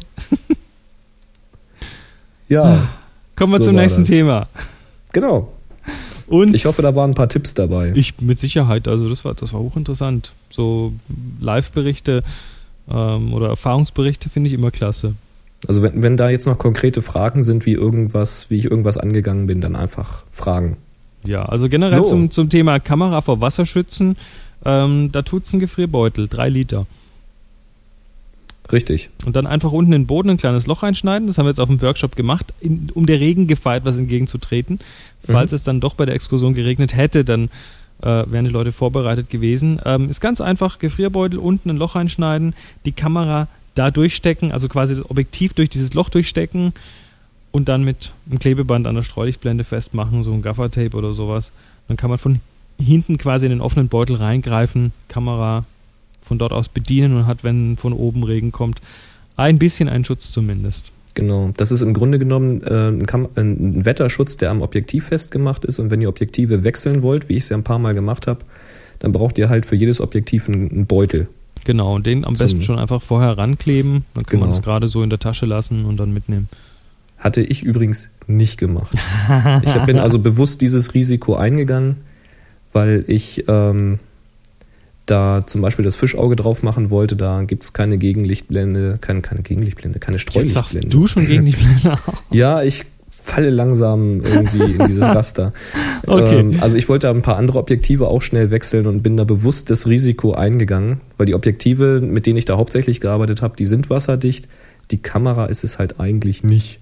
Ja. 2.48 2.88
Kommen 3.36 3.52
wir 3.52 3.58
so 3.58 3.66
zum 3.66 3.76
nächsten 3.76 4.02
das. 4.02 4.10
Thema. 4.10 4.48
Genau. 5.12 5.52
Und 6.30 6.54
Ich 6.54 6.64
hoffe, 6.64 6.80
da 6.80 6.94
waren 6.94 7.10
ein 7.10 7.14
paar 7.14 7.28
Tipps 7.28 7.54
dabei. 7.54 7.92
Ich 7.96 8.20
mit 8.20 8.38
Sicherheit, 8.38 8.86
also 8.86 9.08
das 9.08 9.24
war, 9.24 9.34
das 9.34 9.52
war 9.52 9.58
hochinteressant. 9.58 10.32
So 10.48 10.92
Live-Berichte 11.40 12.22
ähm, 12.88 13.34
oder 13.34 13.48
Erfahrungsberichte 13.48 14.30
finde 14.30 14.46
ich 14.48 14.54
immer 14.54 14.70
klasse. 14.70 15.14
Also 15.66 15.82
wenn, 15.82 16.02
wenn 16.04 16.16
da 16.16 16.30
jetzt 16.30 16.46
noch 16.46 16.56
konkrete 16.56 17.02
Fragen 17.02 17.42
sind, 17.42 17.66
wie 17.66 17.72
irgendwas, 17.72 18.48
wie 18.48 18.58
ich 18.58 18.64
irgendwas 18.66 18.96
angegangen 18.96 19.46
bin, 19.46 19.60
dann 19.60 19.74
einfach 19.74 20.22
fragen. 20.30 20.76
Ja, 21.26 21.44
also 21.46 21.68
generell 21.68 21.98
So. 21.98 22.04
zum, 22.04 22.30
zum 22.30 22.48
Thema 22.48 22.78
Kamera 22.78 23.22
vor 23.22 23.40
Wasserschützen, 23.40 24.16
ähm, 24.64 25.10
da 25.10 25.22
tut's 25.22 25.52
ein 25.52 25.58
Gefrierbeutel, 25.58 26.28
drei 26.28 26.48
Liter. 26.48 26.86
Richtig. 28.72 29.10
Und 29.26 29.34
dann 29.34 29.46
einfach 29.46 29.72
unten 29.72 29.92
in 29.92 30.02
den 30.02 30.06
Boden 30.06 30.30
ein 30.30 30.36
kleines 30.36 30.66
Loch 30.66 30.82
reinschneiden. 30.82 31.26
Das 31.26 31.38
haben 31.38 31.46
wir 31.46 31.50
jetzt 31.50 31.60
auf 31.60 31.68
dem 31.68 31.82
Workshop 31.82 32.14
gemacht, 32.14 32.54
in, 32.60 32.88
um 32.94 33.06
der 33.06 33.18
Regengefahr 33.18 33.76
etwas 33.76 33.98
entgegenzutreten. 33.98 34.78
Falls 35.24 35.52
Mhm. 35.52 35.56
es 35.56 35.62
dann 35.64 35.80
doch 35.80 35.94
bei 35.94 36.06
der 36.06 36.14
Exkursion 36.14 36.54
geregnet 36.54 36.94
hätte, 36.96 37.24
dann 37.24 37.50
äh, 38.02 38.24
wären 38.26 38.46
die 38.46 38.50
Leute 38.50 38.72
vorbereitet 38.72 39.28
gewesen. 39.28 39.80
Ähm, 39.84 40.08
ist 40.08 40.20
ganz 40.20 40.40
einfach, 40.40 40.78
Gefrierbeutel, 40.78 41.38
unten 41.38 41.68
ein 41.70 41.76
Loch 41.76 41.96
reinschneiden, 41.96 42.54
die 42.86 42.92
Kamera 42.92 43.46
da 43.74 43.90
durchstecken, 43.90 44.52
also 44.52 44.68
quasi 44.68 44.94
das 44.94 45.08
Objektiv 45.10 45.52
durch 45.52 45.68
dieses 45.68 45.92
Loch 45.94 46.08
durchstecken 46.08 46.72
und 47.52 47.68
dann 47.68 47.84
mit 47.84 48.12
einem 48.28 48.38
Klebeband 48.38 48.86
an 48.86 48.94
der 48.94 49.02
Streulichtblende 49.02 49.64
festmachen, 49.64 50.22
so 50.22 50.32
ein 50.32 50.42
Gaffertape 50.42 50.96
oder 50.96 51.12
sowas. 51.12 51.52
Dann 51.88 51.96
kann 51.96 52.10
man 52.10 52.18
von 52.18 52.40
hinten 52.78 53.18
quasi 53.18 53.46
in 53.46 53.50
den 53.50 53.60
offenen 53.60 53.88
Beutel 53.88 54.16
reingreifen, 54.16 54.92
Kamera 55.08 55.64
von 56.22 56.38
dort 56.38 56.52
aus 56.52 56.68
bedienen 56.68 57.16
und 57.16 57.26
hat, 57.26 57.44
wenn 57.44 57.76
von 57.76 57.92
oben 57.92 58.22
Regen 58.22 58.52
kommt, 58.52 58.80
ein 59.36 59.58
bisschen 59.58 59.88
einen 59.88 60.04
Schutz 60.04 60.32
zumindest. 60.32 60.90
Genau. 61.14 61.50
Das 61.56 61.70
ist 61.72 61.82
im 61.82 61.92
Grunde 61.92 62.18
genommen 62.18 62.62
äh, 62.62 62.88
ein, 62.88 63.28
ein 63.36 63.84
Wetterschutz, 63.84 64.36
der 64.36 64.50
am 64.50 64.62
Objektiv 64.62 65.06
festgemacht 65.06 65.64
ist. 65.64 65.78
Und 65.78 65.90
wenn 65.90 66.00
ihr 66.00 66.08
Objektive 66.08 66.62
wechseln 66.64 67.02
wollt, 67.02 67.28
wie 67.28 67.36
ich 67.36 67.44
es 67.44 67.48
ja 67.48 67.56
ein 67.56 67.64
paar 67.64 67.78
Mal 67.78 67.94
gemacht 67.94 68.26
habe, 68.26 68.40
dann 69.00 69.12
braucht 69.12 69.38
ihr 69.38 69.48
halt 69.48 69.66
für 69.66 69.76
jedes 69.76 70.00
Objektiv 70.00 70.48
einen, 70.48 70.86
Beutel. 70.86 71.28
Genau, 71.64 71.94
und 71.94 72.06
den 72.06 72.24
am 72.24 72.34
besten 72.34 72.62
schon 72.62 72.78
einfach 72.78 73.02
vorher 73.02 73.36
rankleben. 73.36 74.04
Dann 74.14 74.24
kann 74.24 74.40
man 74.40 74.48
Genau. 74.48 74.56
das 74.56 74.64
gerade 74.64 74.88
so 74.88 75.02
in 75.02 75.10
der 75.10 75.18
Tasche 75.18 75.46
lassen 75.46 75.84
und 75.84 75.98
dann 75.98 76.12
mitnehmen. 76.12 76.48
Hatte 77.18 77.42
ich 77.42 77.62
übrigens 77.62 78.10
nicht 78.26 78.56
gemacht. 78.58 78.96
Ich 79.62 79.74
bin 79.84 79.98
also 79.98 80.18
bewusst 80.20 80.62
dieses 80.62 80.94
Risiko 80.94 81.34
eingegangen, 81.34 81.96
weil 82.72 83.04
ich 83.08 83.44
ähm, 83.46 83.98
da 85.10 85.46
zum 85.46 85.60
Beispiel 85.60 85.84
das 85.84 85.96
Fischauge 85.96 86.36
drauf 86.36 86.62
machen 86.62 86.90
wollte. 86.90 87.16
Da 87.16 87.42
gibt's 87.42 87.72
keine 87.72 87.98
Gegenlichtblende, 87.98 88.98
keine, 89.00 89.20
keine 89.20 89.42
Gegenlichtblende, 89.42 89.98
keine 89.98 90.16
Jetzt 90.16 90.22
Streulichtblende. 90.22 90.70
sagst 90.70 90.94
du 90.94 91.06
schon 91.06 91.26
gegen 91.26 91.44
die 91.44 91.52
Blende. 91.52 91.98
Ja, 92.30 92.62
ich 92.62 92.84
falle 93.10 93.50
langsam 93.50 94.22
irgendwie 94.22 94.74
in 94.74 94.86
dieses 94.86 95.02
Raster. 95.06 95.52
Okay. 96.06 96.40
Ähm, 96.40 96.52
also 96.60 96.76
ich 96.76 96.88
wollte 96.88 97.10
ein 97.10 97.22
paar 97.22 97.36
andere 97.36 97.58
Objektive 97.58 98.08
auch 98.08 98.22
schnell 98.22 98.50
wechseln 98.50 98.86
und 98.86 99.02
bin 99.02 99.16
da 99.16 99.24
bewusst 99.24 99.68
das 99.68 99.86
Risiko 99.86 100.32
eingegangen, 100.32 101.00
weil 101.18 101.26
die 101.26 101.34
Objektive, 101.34 102.00
mit 102.00 102.26
denen 102.26 102.38
ich 102.38 102.44
da 102.44 102.56
hauptsächlich 102.56 103.00
gearbeitet 103.00 103.42
habe, 103.42 103.56
die 103.56 103.66
sind 103.66 103.90
wasserdicht. 103.90 104.48
Die 104.90 105.02
Kamera 105.02 105.46
ist 105.46 105.64
es 105.64 105.78
halt 105.78 106.00
eigentlich 106.00 106.44
nicht. 106.44 106.80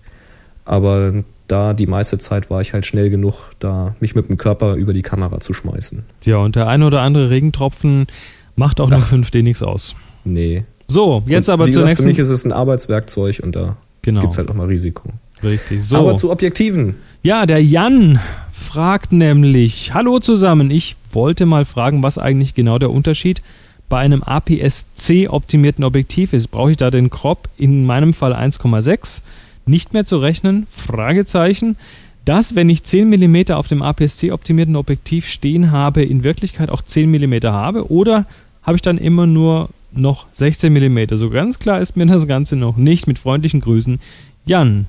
Aber 0.64 1.24
da 1.48 1.74
die 1.74 1.86
meiste 1.86 2.18
Zeit 2.18 2.50
war 2.50 2.60
ich 2.60 2.72
halt 2.72 2.86
schnell 2.86 3.10
genug, 3.10 3.50
da 3.58 3.94
mich 4.00 4.14
mit 4.14 4.28
dem 4.28 4.36
Körper 4.36 4.74
über 4.74 4.92
die 4.92 5.02
Kamera 5.02 5.40
zu 5.40 5.52
schmeißen. 5.52 6.04
Ja, 6.24 6.36
und 6.36 6.56
der 6.56 6.68
eine 6.68 6.86
oder 6.86 7.00
andere 7.00 7.30
Regentropfen 7.30 8.06
macht 8.54 8.80
auch 8.80 8.90
nach 8.90 9.02
Ach. 9.02 9.12
5D 9.12 9.42
nichts 9.42 9.62
aus. 9.62 9.94
Nee. 10.24 10.64
So, 10.86 11.22
jetzt 11.26 11.48
Und 11.48 11.54
aber 11.54 11.70
zur 11.70 11.84
nächsten. 11.84 12.04
Für 12.04 12.08
mich 12.08 12.18
ist 12.18 12.28
es 12.28 12.44
ein 12.44 12.52
Arbeitswerkzeug 12.52 13.40
und 13.42 13.56
da 13.56 13.76
genau, 14.02 14.20
gibt's 14.20 14.38
halt 14.38 14.50
auch 14.50 14.54
mal 14.54 14.66
Risiko. 14.66 15.10
richtig. 15.42 15.84
So. 15.84 15.96
Aber 15.96 16.14
zu 16.14 16.30
Objektiven. 16.30 16.96
Ja, 17.22 17.46
der 17.46 17.62
Jan 17.62 18.20
fragt 18.52 19.12
nämlich, 19.12 19.94
hallo 19.94 20.18
zusammen, 20.20 20.70
ich 20.70 20.96
wollte 21.12 21.46
mal 21.46 21.64
fragen, 21.64 22.02
was 22.02 22.18
eigentlich 22.18 22.54
genau 22.54 22.78
der 22.78 22.90
Unterschied 22.90 23.42
bei 23.88 23.98
einem 23.98 24.22
APS-C 24.22 25.28
optimierten 25.28 25.84
Objektiv 25.84 26.32
ist. 26.32 26.48
Brauche 26.48 26.72
ich 26.72 26.76
da 26.76 26.90
den 26.90 27.08
Crop, 27.10 27.48
in 27.56 27.86
meinem 27.86 28.12
Fall 28.12 28.34
1,6, 28.34 29.22
nicht 29.68 29.92
mehr 29.92 30.04
zu 30.04 30.18
rechnen? 30.18 30.66
Fragezeichen. 30.70 31.76
Das, 32.24 32.54
wenn 32.54 32.68
ich 32.68 32.82
10 32.82 33.08
mm 33.08 33.52
auf 33.52 33.68
dem 33.68 33.80
APS-C 33.82 34.32
optimierten 34.32 34.76
Objektiv 34.76 35.28
stehen 35.28 35.70
habe, 35.70 36.02
in 36.02 36.24
Wirklichkeit 36.24 36.68
auch 36.70 36.82
10 36.82 37.10
mm 37.10 37.44
habe 37.46 37.90
oder 37.90 38.26
habe 38.62 38.76
ich 38.76 38.82
dann 38.82 38.98
immer 38.98 39.26
nur 39.26 39.70
noch 39.92 40.26
16 40.32 40.72
mm? 40.72 41.16
So 41.16 41.30
ganz 41.30 41.58
klar 41.58 41.80
ist 41.80 41.96
mir 41.96 42.04
das 42.06 42.26
Ganze 42.26 42.56
noch 42.56 42.76
nicht. 42.76 43.06
Mit 43.06 43.18
freundlichen 43.18 43.60
Grüßen, 43.60 43.98
Jan. 44.44 44.86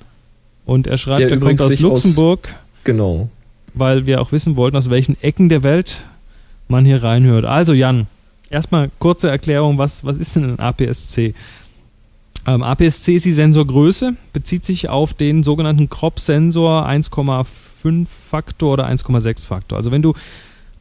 Und 0.65 0.85
er 0.87 0.97
schreibt, 0.97 1.19
Der 1.19 1.29
er 1.31 1.37
kommt 1.39 1.61
aus 1.61 1.69
sich 1.69 1.77
aus- 1.79 2.03
Luxemburg 2.03 2.55
Genau. 2.83 3.29
weil 3.73 4.05
wir 4.05 4.19
auch 4.21 4.31
wissen 4.31 4.55
wollten, 4.57 4.75
aus 4.75 4.89
welchen 4.89 5.15
Ecken 5.21 5.47
der 5.47 5.63
Welt 5.63 6.03
man 6.67 6.83
hier 6.85 7.01
reinhört. 7.03 7.45
Also 7.45 7.73
Jan, 7.73 8.07
erstmal 8.49 8.89
kurze 8.99 9.29
Erklärung, 9.29 9.77
was, 9.77 10.03
was 10.03 10.17
ist 10.17 10.35
denn 10.35 10.43
ein 10.55 10.59
APS-C? 10.59 11.33
Ähm, 12.45 12.63
APS-C 12.63 13.15
ist 13.15 13.25
die 13.25 13.31
Sensorgröße, 13.31 14.15
bezieht 14.33 14.65
sich 14.65 14.89
auf 14.89 15.13
den 15.13 15.43
sogenannten 15.43 15.89
Crop-Sensor 15.89 16.87
1,5 16.87 18.07
Faktor 18.07 18.73
oder 18.73 18.87
1,6 18.87 19.45
Faktor. 19.45 19.77
Also 19.77 19.91
wenn 19.91 20.01
du 20.01 20.13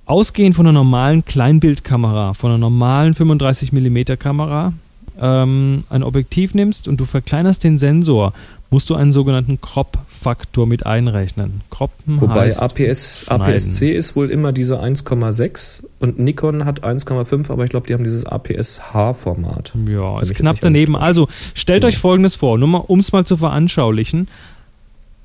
ausgehend 0.06 0.56
von 0.56 0.66
einer 0.66 0.72
normalen 0.72 1.24
Kleinbildkamera, 1.24 2.34
von 2.34 2.50
einer 2.50 2.58
normalen 2.58 3.14
35 3.14 3.72
mm 3.72 4.16
Kamera, 4.18 4.72
ähm, 5.20 5.84
ein 5.88 6.02
Objektiv 6.02 6.54
nimmst 6.54 6.88
und 6.88 6.98
du 6.98 7.04
verkleinerst 7.04 7.64
den 7.64 7.78
Sensor, 7.78 8.32
musst 8.70 8.90
du 8.90 8.94
einen 8.94 9.12
sogenannten 9.12 9.60
Crop-Faktor 9.60 10.66
mit 10.66 10.84
einrechnen. 10.84 11.62
Croppen 11.70 12.20
Wobei 12.20 12.54
APS. 12.54 13.24
APS-C 13.26 13.90
ist 13.92 14.14
wohl 14.14 14.30
immer 14.30 14.52
diese 14.52 14.82
1,6 14.82 15.84
und 16.00 16.18
Nikon 16.18 16.64
hat 16.66 16.84
1,5, 16.84 17.50
aber 17.50 17.64
ich 17.64 17.70
glaube, 17.70 17.86
die 17.86 17.94
haben 17.94 18.04
dieses 18.04 18.26
APS-H-Format. 18.26 19.72
Ja, 19.86 20.20
ist 20.20 20.34
knapp 20.34 20.60
daneben. 20.60 20.96
Also 20.96 21.28
stellt 21.54 21.82
Genau. 21.82 21.88
euch 21.88 21.98
folgendes 21.98 22.36
vor, 22.36 22.58
nur 22.58 22.68
mal, 22.68 22.78
um 22.86 23.00
es 23.00 23.12
mal 23.12 23.24
zu 23.24 23.36
veranschaulichen. 23.36 24.28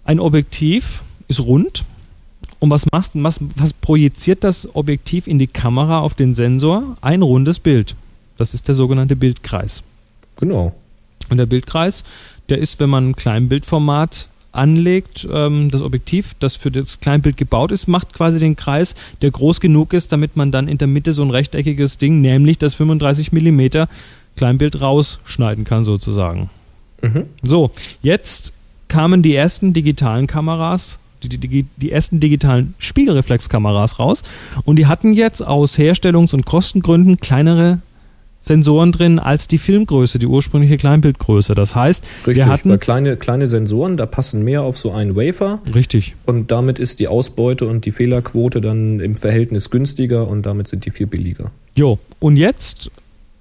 Ein 0.06 0.20
Objektiv 0.20 1.02
ist 1.28 1.42
rund 1.42 1.84
und 2.60 2.70
was, 2.70 2.90
machst, 2.92 3.12
was, 3.16 3.40
was 3.56 3.74
projiziert 3.74 4.46
das 4.46 4.74
Objektiv 4.74 5.28
in 5.28 5.38
die 5.38 5.48
Kamera 5.48 6.00
auf 6.00 6.14
den 6.14 6.34
Sensor? 6.34 6.96
Ein 7.02 7.22
rundes 7.22 7.60
Bild. 7.60 7.96
Das 8.44 8.54
ist 8.54 8.68
der 8.68 8.76
sogenannte 8.76 9.16
Bildkreis. 9.16 9.84
Genau. 10.36 10.74
Und 11.30 11.38
der 11.38 11.46
Bildkreis, 11.46 12.04
der 12.50 12.58
ist, 12.58 12.78
wenn 12.82 12.90
man 12.90 13.12
ein 13.12 13.16
Kleinbildformat 13.16 14.28
anlegt, 14.52 15.26
ähm, 15.32 15.72
das 15.72 15.82
Objektiv, 15.82 16.36
das 16.40 16.58
für 16.58 16.70
das 16.70 17.00
Kleinbild 17.00 17.38
gebaut 17.38 17.72
ist, 17.72 17.88
macht 17.88 18.12
quasi 18.12 18.40
den 18.40 18.58
Kreis, 18.58 18.96
der 19.22 19.32
groß 19.32 19.62
genug 19.62 19.94
ist, 19.94 20.12
damit 20.12 20.36
man 20.36 20.52
dann 20.52 20.68
in 20.68 20.78
der 20.78 20.90
Mitte 20.90 21.14
so 21.14 21.24
ein 21.24 21.32
rechteckiges 21.32 22.00
Ding, 22.00 22.20
nämlich 22.20 22.58
das 22.58 22.76
35 22.76 23.32
mm 23.32 23.86
Kleinbild 24.36 24.82
rausschneiden 24.82 25.64
kann 25.64 25.86
sozusagen. 25.86 26.50
Mhm. 27.02 27.28
So, 27.44 27.72
jetzt 28.02 28.52
kamen 28.90 29.22
die 29.22 29.36
ersten 29.36 29.72
digitalen 29.72 30.28
Kameras, 30.28 31.00
die, 31.24 31.30
die, 31.30 31.38
die, 31.38 31.66
die 31.78 31.92
ersten 31.94 32.20
digitalen 32.20 32.74
Spiegelreflexkameras 32.78 34.00
raus 34.00 34.22
und 34.66 34.76
die 34.76 34.88
hatten 34.88 35.14
jetzt 35.14 35.42
aus 35.42 35.78
Herstellungs- 35.78 36.34
und 36.34 36.46
Kostengründen 36.46 37.22
kleinere 37.22 37.80
Sensoren 38.44 38.92
drin 38.92 39.20
als 39.20 39.48
die 39.48 39.58
Filmgröße, 39.58 40.20
die 40.20 40.28
ursprüngliche 40.28 40.76
Kleinbildgröße. 40.76 41.56
Das 41.56 41.76
heißt, 41.76 42.06
Richtig, 42.28 42.46
wir 42.46 42.52
hatten 42.52 42.78
kleine, 42.78 43.16
kleine 43.16 43.48
Sensoren, 43.48 43.96
da 43.96 44.06
passen 44.06 44.44
mehr 44.44 44.64
auf 44.64 44.78
so 44.78 44.92
einen 44.92 45.16
Wafer 45.16 45.62
richtig, 45.74 46.16
und 46.26 46.52
damit 46.52 46.78
ist 46.78 47.00
die 47.00 47.08
Ausbeute 47.08 47.66
und 47.66 47.86
die 47.86 47.92
Fehlerquote 47.92 48.60
dann 48.60 49.00
im 49.00 49.16
Verhältnis 49.16 49.70
günstiger 49.70 50.28
und 50.28 50.46
damit 50.46 50.68
sind 50.68 50.86
die 50.86 50.92
viel 50.92 51.08
billiger. 51.08 51.52
Jo, 51.78 52.00
und 52.20 52.36
jetzt 52.36 52.92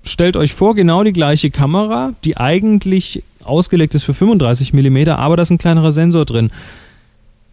stellt 0.04 0.36
euch 0.36 0.54
vor, 0.54 0.76
genau 0.76 1.02
die 1.02 1.12
gleiche 1.12 1.50
Kamera, 1.50 2.12
die 2.22 2.36
eigentlich 2.36 3.24
ausgelegt 3.42 3.96
ist 3.96 4.04
für 4.04 4.14
35 4.14 4.72
mm, 4.72 5.08
aber 5.08 5.36
da 5.36 5.42
ist 5.42 5.50
ein 5.50 5.58
kleinerer 5.58 5.90
Sensor 5.90 6.24
drin. 6.26 6.52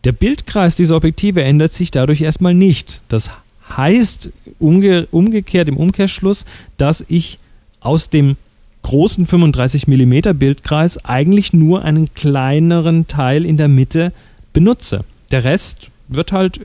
Der 0.04 0.12
Bildkreis 0.12 0.76
dieser 0.76 0.95
Objektive 0.95 1.43
ändert 1.43 1.74
sich 1.74 1.89
dadurch 1.89 2.22
erstmal 2.22 2.54
nicht. 2.54 3.02
Das 3.10 3.32
heißt 3.76 4.32
umge 4.59 5.07
umgekehrt 5.11 5.67
im 5.67 5.78
Umkehrschluss, 5.78 6.45
dass 6.78 7.03
ich 7.07 7.39
aus 7.80 8.09
dem 8.09 8.36
großen 8.84 9.26
35 9.26 9.88
mm 9.88 10.38
Bildkreis 10.38 11.03
eigentlich 11.05 11.53
nur 11.53 11.84
einen 11.84 12.13
kleineren 12.13 13.07
Teil 13.07 13.45
in 13.45 13.57
der 13.57 13.67
Mitte 13.67 14.11
benutze. 14.53 15.03
Der 15.32 15.43
Rest 15.43 15.89
wird 16.07 16.32
halt 16.32 16.59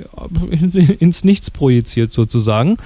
ins 0.98 1.24
Nichts 1.24 1.50
projiziert 1.50 2.12
sozusagen. 2.12 2.78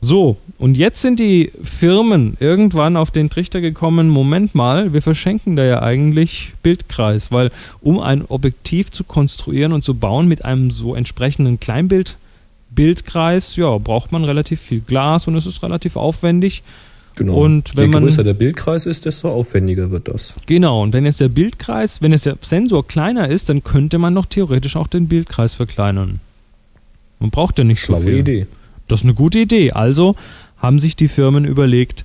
So, 0.00 0.36
und 0.58 0.76
jetzt 0.76 1.00
sind 1.00 1.18
die 1.18 1.50
Firmen 1.62 2.36
irgendwann 2.38 2.98
auf 2.98 3.10
den 3.10 3.30
Trichter 3.30 3.62
gekommen, 3.62 4.10
Moment 4.10 4.54
mal, 4.54 4.92
wir 4.92 5.00
verschenken 5.00 5.56
da 5.56 5.64
ja 5.64 5.82
eigentlich 5.82 6.52
Bildkreis, 6.62 7.32
weil 7.32 7.50
um 7.80 7.98
ein 7.98 8.22
Objektiv 8.22 8.90
zu 8.90 9.04
konstruieren 9.04 9.72
und 9.72 9.82
zu 9.82 9.94
bauen 9.94 10.28
mit 10.28 10.44
einem 10.44 10.70
so 10.70 10.94
entsprechenden 10.94 11.58
Kleinbild 11.58 12.18
Bildkreis, 12.74 13.56
ja, 13.56 13.78
braucht 13.78 14.12
man 14.12 14.24
relativ 14.24 14.60
viel 14.60 14.80
Glas 14.80 15.26
und 15.26 15.36
es 15.36 15.46
ist 15.46 15.62
relativ 15.62 15.96
aufwendig. 15.96 16.62
Genau. 17.16 17.34
Und 17.36 17.76
wenn 17.76 17.84
Je 17.84 17.90
man- 17.94 18.02
größer 18.02 18.24
der 18.24 18.34
Bildkreis 18.34 18.86
ist, 18.86 19.04
desto 19.04 19.28
aufwendiger 19.30 19.90
wird 19.92 20.08
das. 20.08 20.34
Genau, 20.46 20.82
und 20.82 20.92
wenn 20.92 21.04
jetzt 21.06 21.20
der 21.20 21.28
Bildkreis, 21.28 22.02
wenn 22.02 22.10
jetzt 22.12 22.26
der 22.26 22.36
Sensor 22.40 22.86
kleiner 22.86 23.28
ist, 23.28 23.48
dann 23.48 23.62
könnte 23.62 23.98
man 23.98 24.12
noch 24.14 24.26
theoretisch 24.26 24.74
auch 24.74 24.88
den 24.88 25.06
Bildkreis 25.06 25.54
verkleinern. 25.54 26.18
Man 27.20 27.30
braucht 27.30 27.56
ja 27.58 27.64
nicht 27.64 27.80
so 27.80 27.86
Schlaue 27.86 28.02
viel. 28.02 28.18
Idee. 28.18 28.46
Das 28.88 29.00
ist 29.00 29.04
eine 29.04 29.14
gute 29.14 29.38
Idee. 29.38 29.70
Also 29.72 30.16
haben 30.58 30.80
sich 30.80 30.96
die 30.96 31.08
Firmen 31.08 31.44
überlegt, 31.44 32.04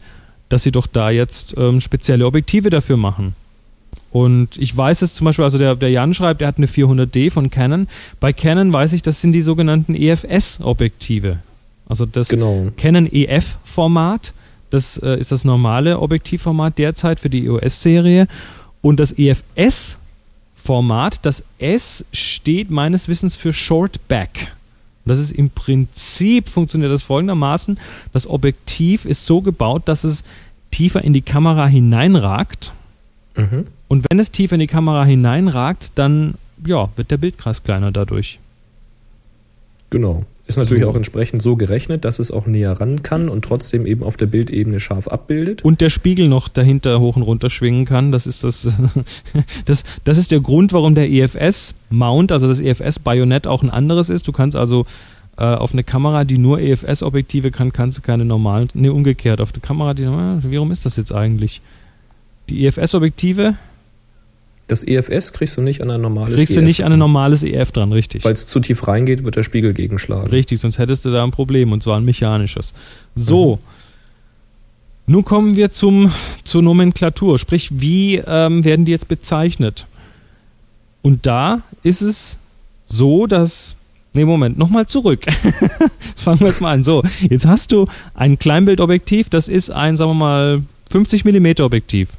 dass 0.50 0.64
sie 0.64 0.72
doch 0.72 0.86
da 0.88 1.10
jetzt 1.10 1.56
ähm, 1.58 1.82
spezielle 1.82 2.26
Objektive 2.26 2.70
dafür 2.70 2.98
machen. 2.98 3.34
Und 4.12 4.58
ich 4.58 4.76
weiß 4.76 5.04
es 5.04 5.14
zum 5.14 5.26
Beispiel, 5.26 5.46
also 5.46 5.58
der, 5.58 5.76
der 5.76 5.92
Jan 5.92 6.14
schreibt, 6.14 6.42
er 6.42 6.48
hat 6.48 6.58
eine 6.58 6.68
400D 6.68 7.32
von 7.32 7.52
Canon. 7.52 7.88
Bei 8.20 8.34
Canon 8.34 8.74
weiß 8.74 8.94
ich, 8.94 9.02
das 9.02 9.22
sind 9.22 9.34
die 9.34 9.42
sogenannten 9.42 9.96
EFS-Objektive. 9.96 11.38
Also 11.88 12.06
das 12.06 12.30
Genau. 12.30 12.68
Canon 12.78 13.08
EF-Format, 13.12 14.34
das 14.70 14.98
äh, 14.98 15.20
ist 15.20 15.32
das 15.32 15.46
normale 15.46 16.00
Objektivformat 16.00 16.78
derzeit 16.78 17.20
für 17.20 17.30
die 17.30 17.46
EOS-Serie. 17.46 18.28
Und 18.82 19.00
das 19.00 19.14
EFS-Format, 19.18 21.26
das 21.26 21.44
S 21.60 22.06
steht 22.12 22.72
meines 22.72 23.08
Wissens 23.08 23.36
für 23.36 23.54
Shortback. 23.54 24.54
Das 25.06 25.20
ist 25.20 25.32
im 25.32 25.50
Prinzip, 25.50 26.50
funktioniert 26.50 26.92
das 26.92 27.04
folgendermaßen, 27.04 27.80
das 28.14 28.28
Objektiv 28.28 29.06
ist 29.06 29.26
so 29.26 29.42
gebaut, 29.42 29.84
dass 29.86 30.04
es 30.04 30.24
tiefer 30.72 31.04
in 31.04 31.14
die 31.14 31.22
Kamera 31.22 31.68
hineinragt. 31.68 32.74
Mhm. 33.36 33.66
Und 33.90 34.06
wenn 34.10 34.20
es 34.20 34.32
tiefer 34.32 34.54
in 34.54 34.62
die 34.62 34.68
Kamera 34.68 35.04
hineinragt, 35.04 35.92
dann 35.96 36.36
ja, 36.66 36.90
wird 36.96 37.12
der 37.12 37.18
Bildkreis 37.18 37.64
kleiner 37.64 37.92
dadurch. 37.92 38.40
Genau. 39.90 40.24
Ist 40.46 40.58
natürlich 40.58 40.84
So. 40.84 40.90
auch 40.90 40.96
entsprechend 40.96 41.42
so 41.44 41.56
gerechnet, 41.56 42.06
dass 42.06 42.18
es 42.18 42.32
auch 42.32 42.48
näher 42.48 42.72
ran 42.80 43.04
kann 43.04 43.30
und 43.30 43.46
trotzdem 43.46 43.86
eben 43.86 44.04
auf 44.04 44.18
der 44.18 44.26
Bildebene 44.26 44.80
scharf 44.80 45.08
abbildet. 45.08 45.64
Und 45.64 45.82
der 45.82 45.90
Spiegel 45.90 46.28
noch 46.28 46.48
dahinter 46.48 47.00
hoch 47.00 47.16
und 47.16 47.22
runter 47.22 47.50
schwingen 47.50 47.86
kann. 47.86 48.12
Das 48.12 48.26
ist 48.26 48.44
das, 48.44 48.68
das, 49.66 49.84
das 50.06 50.18
ist 50.18 50.32
der 50.32 50.40
Grund, 50.40 50.74
warum 50.74 50.96
der 50.96 51.10
EFS-Mount, 51.10 52.32
also 52.32 52.48
das 52.48 52.60
EFS-Bajonett 52.60 53.48
auch 53.48 53.62
ein 53.62 53.70
anderes 53.70 54.10
ist. 54.10 54.28
Du 54.28 54.32
kannst 54.32 54.56
also 54.56 54.86
äh, 55.38 55.44
auf 55.44 55.74
eine 55.74 55.84
Kamera, 55.84 56.24
die 56.24 56.38
nur 56.38 56.60
EFS-Objektive 56.60 57.52
kann, 57.52 57.72
kannst 57.72 58.00
du 58.00 58.02
keine 58.02 58.26
normalen, 58.26 58.70
nee, 58.74 58.90
umgekehrt. 58.90 59.42
Auf 59.42 59.54
eine 59.54 59.62
Kamera, 59.62 59.94
die, 59.94 60.06
wie 60.06 60.58
rum 60.58 60.72
ist 60.72 60.86
das 60.86 60.96
jetzt 60.96 61.14
eigentlich? 61.14 61.62
Die 62.50 62.66
EFS-Objektive 62.66 63.56
Das 64.70 64.84
EFS 64.84 65.34
kriegst 65.34 65.58
du 65.58 65.62
nicht 65.62 65.82
an 65.82 65.90
ein 65.90 66.00
normales 66.00 66.36
kriegst 66.36 66.56
du 66.56 66.60
EF 66.60 66.66
nicht 66.66 66.86
an 66.86 66.94
ein 66.94 67.00
normales 67.00 67.44
EF 67.44 67.72
dran, 67.72 67.92
richtig. 67.92 68.24
Weil 68.24 68.34
es 68.34 68.46
zu 68.46 68.60
tief 68.60 68.88
reingeht, 68.88 69.24
wird 69.24 69.36
der 69.36 69.42
Spiegel 69.42 69.74
gegenschlagen. 69.74 70.30
Richtig, 70.30 70.60
sonst 70.60 70.78
hättest 70.78 71.04
du 71.06 71.12
da 71.12 71.24
ein 71.24 71.32
Problem 71.32 71.72
und 71.72 71.82
zwar 71.82 71.98
ein 71.98 72.06
mechanisches. 72.06 72.76
So. 73.16 73.58
Nun 75.08 75.26
kommen 75.26 75.56
wir 75.56 75.72
zum, 75.72 76.14
zur 76.44 76.62
Nomenklatur, 76.62 77.40
sprich, 77.40 77.70
wie 77.82 78.18
ähm, 78.18 78.64
werden 78.64 78.86
die 78.86 78.92
jetzt 78.92 79.08
bezeichnet? 79.08 79.88
Und 81.02 81.26
da 81.26 81.64
ist 81.82 82.02
es 82.02 82.38
so, 82.86 83.26
dass. 83.26 83.76
Nee, 84.14 84.26
Moment, 84.26 84.60
nochmal 84.60 84.86
zurück. 84.86 85.26
Fangen 86.16 86.42
wir 86.42 86.48
jetzt 86.48 86.62
mal 86.62 86.74
an. 86.74 86.84
So, 86.84 87.02
jetzt 87.28 87.48
hast 87.48 87.72
du 87.72 87.88
ein 88.14 88.38
Kleinbildobjektiv, 88.38 89.30
das 89.30 89.48
ist 89.48 89.72
ein, 89.72 89.96
sagen 89.96 90.12
wir 90.12 90.16
mal, 90.16 90.64
50 90.92 91.26
mm 91.26 91.62
Objektiv. 91.62 92.10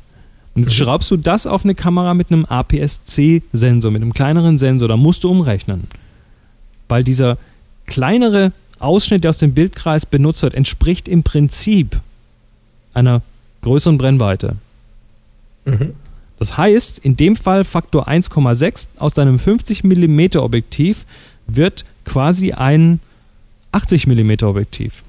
Und 0.64 0.72
schraubst 0.72 1.11
du 1.11 1.16
das 1.16 1.46
auf 1.46 1.64
eine 1.64 1.74
Kamera 1.74 2.14
mit 2.14 2.30
einem 2.30 2.44
APS-C-Sensor, 2.44 3.90
mit 3.90 4.02
einem 4.02 4.12
kleineren 4.12 4.58
Sensor, 4.58 4.88
da 4.88 4.96
musst 4.96 5.24
du 5.24 5.30
umrechnen. 5.30 5.84
Weil 6.88 7.04
dieser 7.04 7.38
kleinere 7.86 8.52
Ausschnitt, 8.78 9.24
der 9.24 9.30
aus 9.30 9.38
dem 9.38 9.54
Bildkreis 9.54 10.06
benutzt 10.06 10.42
wird, 10.42 10.54
entspricht 10.54 11.08
im 11.08 11.22
Prinzip 11.22 12.00
einer 12.94 13.22
größeren 13.62 13.98
Brennweite. 13.98 14.56
Mhm. 15.64 15.94
Das 16.38 16.56
heißt, 16.56 16.98
in 16.98 17.16
dem 17.16 17.36
Fall 17.36 17.64
Faktor 17.64 18.08
1,6 18.08 18.88
aus 18.98 19.12
deinem 19.12 19.38
50 19.38 19.84
mm 19.84 20.38
Objektiv 20.38 21.04
wird 21.46 21.84
quasi 22.04 22.52
ein 22.52 23.00
80 23.72 24.06
mm 24.06 24.32
Objektiv. 24.44 25.02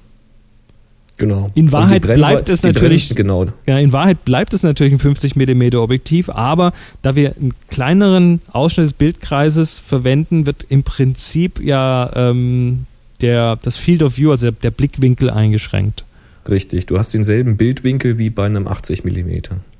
Genau. 1.21 1.51
In 1.53 1.65
Also 1.67 1.77
Wahrheit 1.77 2.01
Brennwei- 2.03 2.15
bleibt 2.15 2.49
es 2.49 2.61
die 2.61 2.67
Brenn- 2.71 2.73
natürlich- 2.73 3.15
Genau. 3.15 3.45
Ja, 3.67 3.77
in 3.77 3.93
Wahrheit 3.93 4.25
bleibt 4.25 4.55
es 4.55 4.63
natürlich 4.63 4.91
ein 4.91 4.97
50 4.99 5.35
mm 5.35 5.75
Objektiv, 5.75 6.29
aber 6.29 6.73
da 7.03 7.15
wir 7.15 7.35
einen 7.39 7.53
kleineren 7.69 8.41
Ausschnitt 8.51 8.85
des 8.87 8.93
Bildkreises 8.93 9.77
verwenden, 9.77 10.47
wird 10.47 10.65
im 10.69 10.81
Prinzip 10.81 11.61
ja 11.61 12.09
ähm, 12.15 12.87
der, 13.21 13.57
das 13.61 13.77
Field 13.77 14.01
of 14.01 14.17
View, 14.17 14.31
also 14.31 14.47
der, 14.49 14.53
der 14.63 14.71
Blickwinkel 14.71 15.29
eingeschränkt. 15.29 16.05
Richtig. 16.49 16.87
Du 16.87 16.97
hast 16.97 17.13
denselben 17.13 17.55
Bildwinkel 17.55 18.17
wie 18.17 18.31
bei 18.31 18.47
einem 18.47 18.67
80 18.67 19.03
mm. 19.05 19.29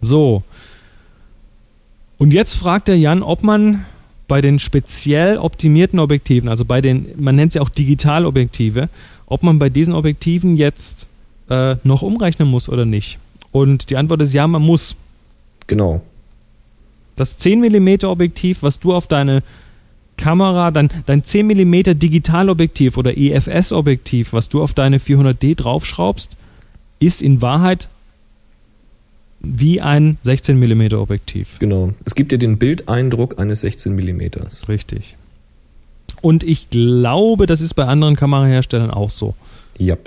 So. 0.02 0.44
Und 2.20 2.34
jetzt 2.34 2.54
fragt 2.54 2.88
der 2.88 3.00
Jan, 3.00 3.24
ob 3.24 3.42
man 3.42 3.84
bei 4.28 4.42
den 4.42 4.60
speziell 4.60 5.38
optimierten 5.38 5.98
Objektiven, 5.98 6.50
also 6.50 6.66
bei 6.66 6.82
den, 6.82 7.08
man 7.18 7.36
nennt 7.36 7.54
sie 7.54 7.60
auch 7.60 7.70
Digitalobjektive, 7.70 8.90
ob 9.26 9.42
man 9.44 9.58
bei 9.60 9.70
diesen 9.70 9.96
Objektiven 9.96 10.56
jetzt 10.56 11.08
äh, 11.52 11.76
noch 11.84 12.02
umrechnen 12.02 12.48
muss 12.48 12.70
oder 12.70 12.86
nicht. 12.86 13.20
Und 13.52 13.90
die 13.90 13.98
Antwort 13.98 14.22
ist 14.22 14.34
ja, 14.34 14.48
man 14.48 14.62
muss. 14.62 14.96
Genau. 15.68 16.02
Das 17.16 17.38
10 17.38 17.60
mm 17.60 18.06
Objektiv, 18.06 18.64
was 18.64 18.80
du 18.80 18.94
auf 18.94 19.08
deine 19.08 19.44
Kamera, 20.18 20.72
dein, 20.72 20.90
dein 21.06 21.24
10 21.24 21.46
mm 21.46 22.00
Digitalobjektiv 22.00 22.98
oder 22.98 23.18
EFS 23.18 23.74
Objektiv, 23.74 24.34
was 24.34 24.48
du 24.50 24.64
auf 24.64 24.74
deine 24.74 25.00
400D 25.00 25.56
draufschraubst, 25.56 26.32
ist 27.00 27.22
in 27.22 27.42
Wahrheit 27.42 27.90
wie 29.42 29.82
ein 29.82 30.18
16 30.24 30.58
mm 30.58 30.94
Objektiv. 30.94 31.58
Genau. 31.60 31.92
Es 32.06 32.16
gibt 32.16 32.32
dir 32.32 32.38
den 32.38 32.60
Bildeindruck 32.60 33.40
eines 33.40 33.62
16 33.62 33.96
mm. 33.96 34.22
Richtig. 34.70 35.18
Und 36.22 36.44
ich 36.44 36.70
glaube, 36.70 37.48
das 37.48 37.60
ist 37.60 37.74
bei 37.74 37.86
anderen 37.86 38.16
Kameraherstellern 38.16 38.92
auch 38.92 39.10
so. 39.10 39.34
Ja. 39.78 39.98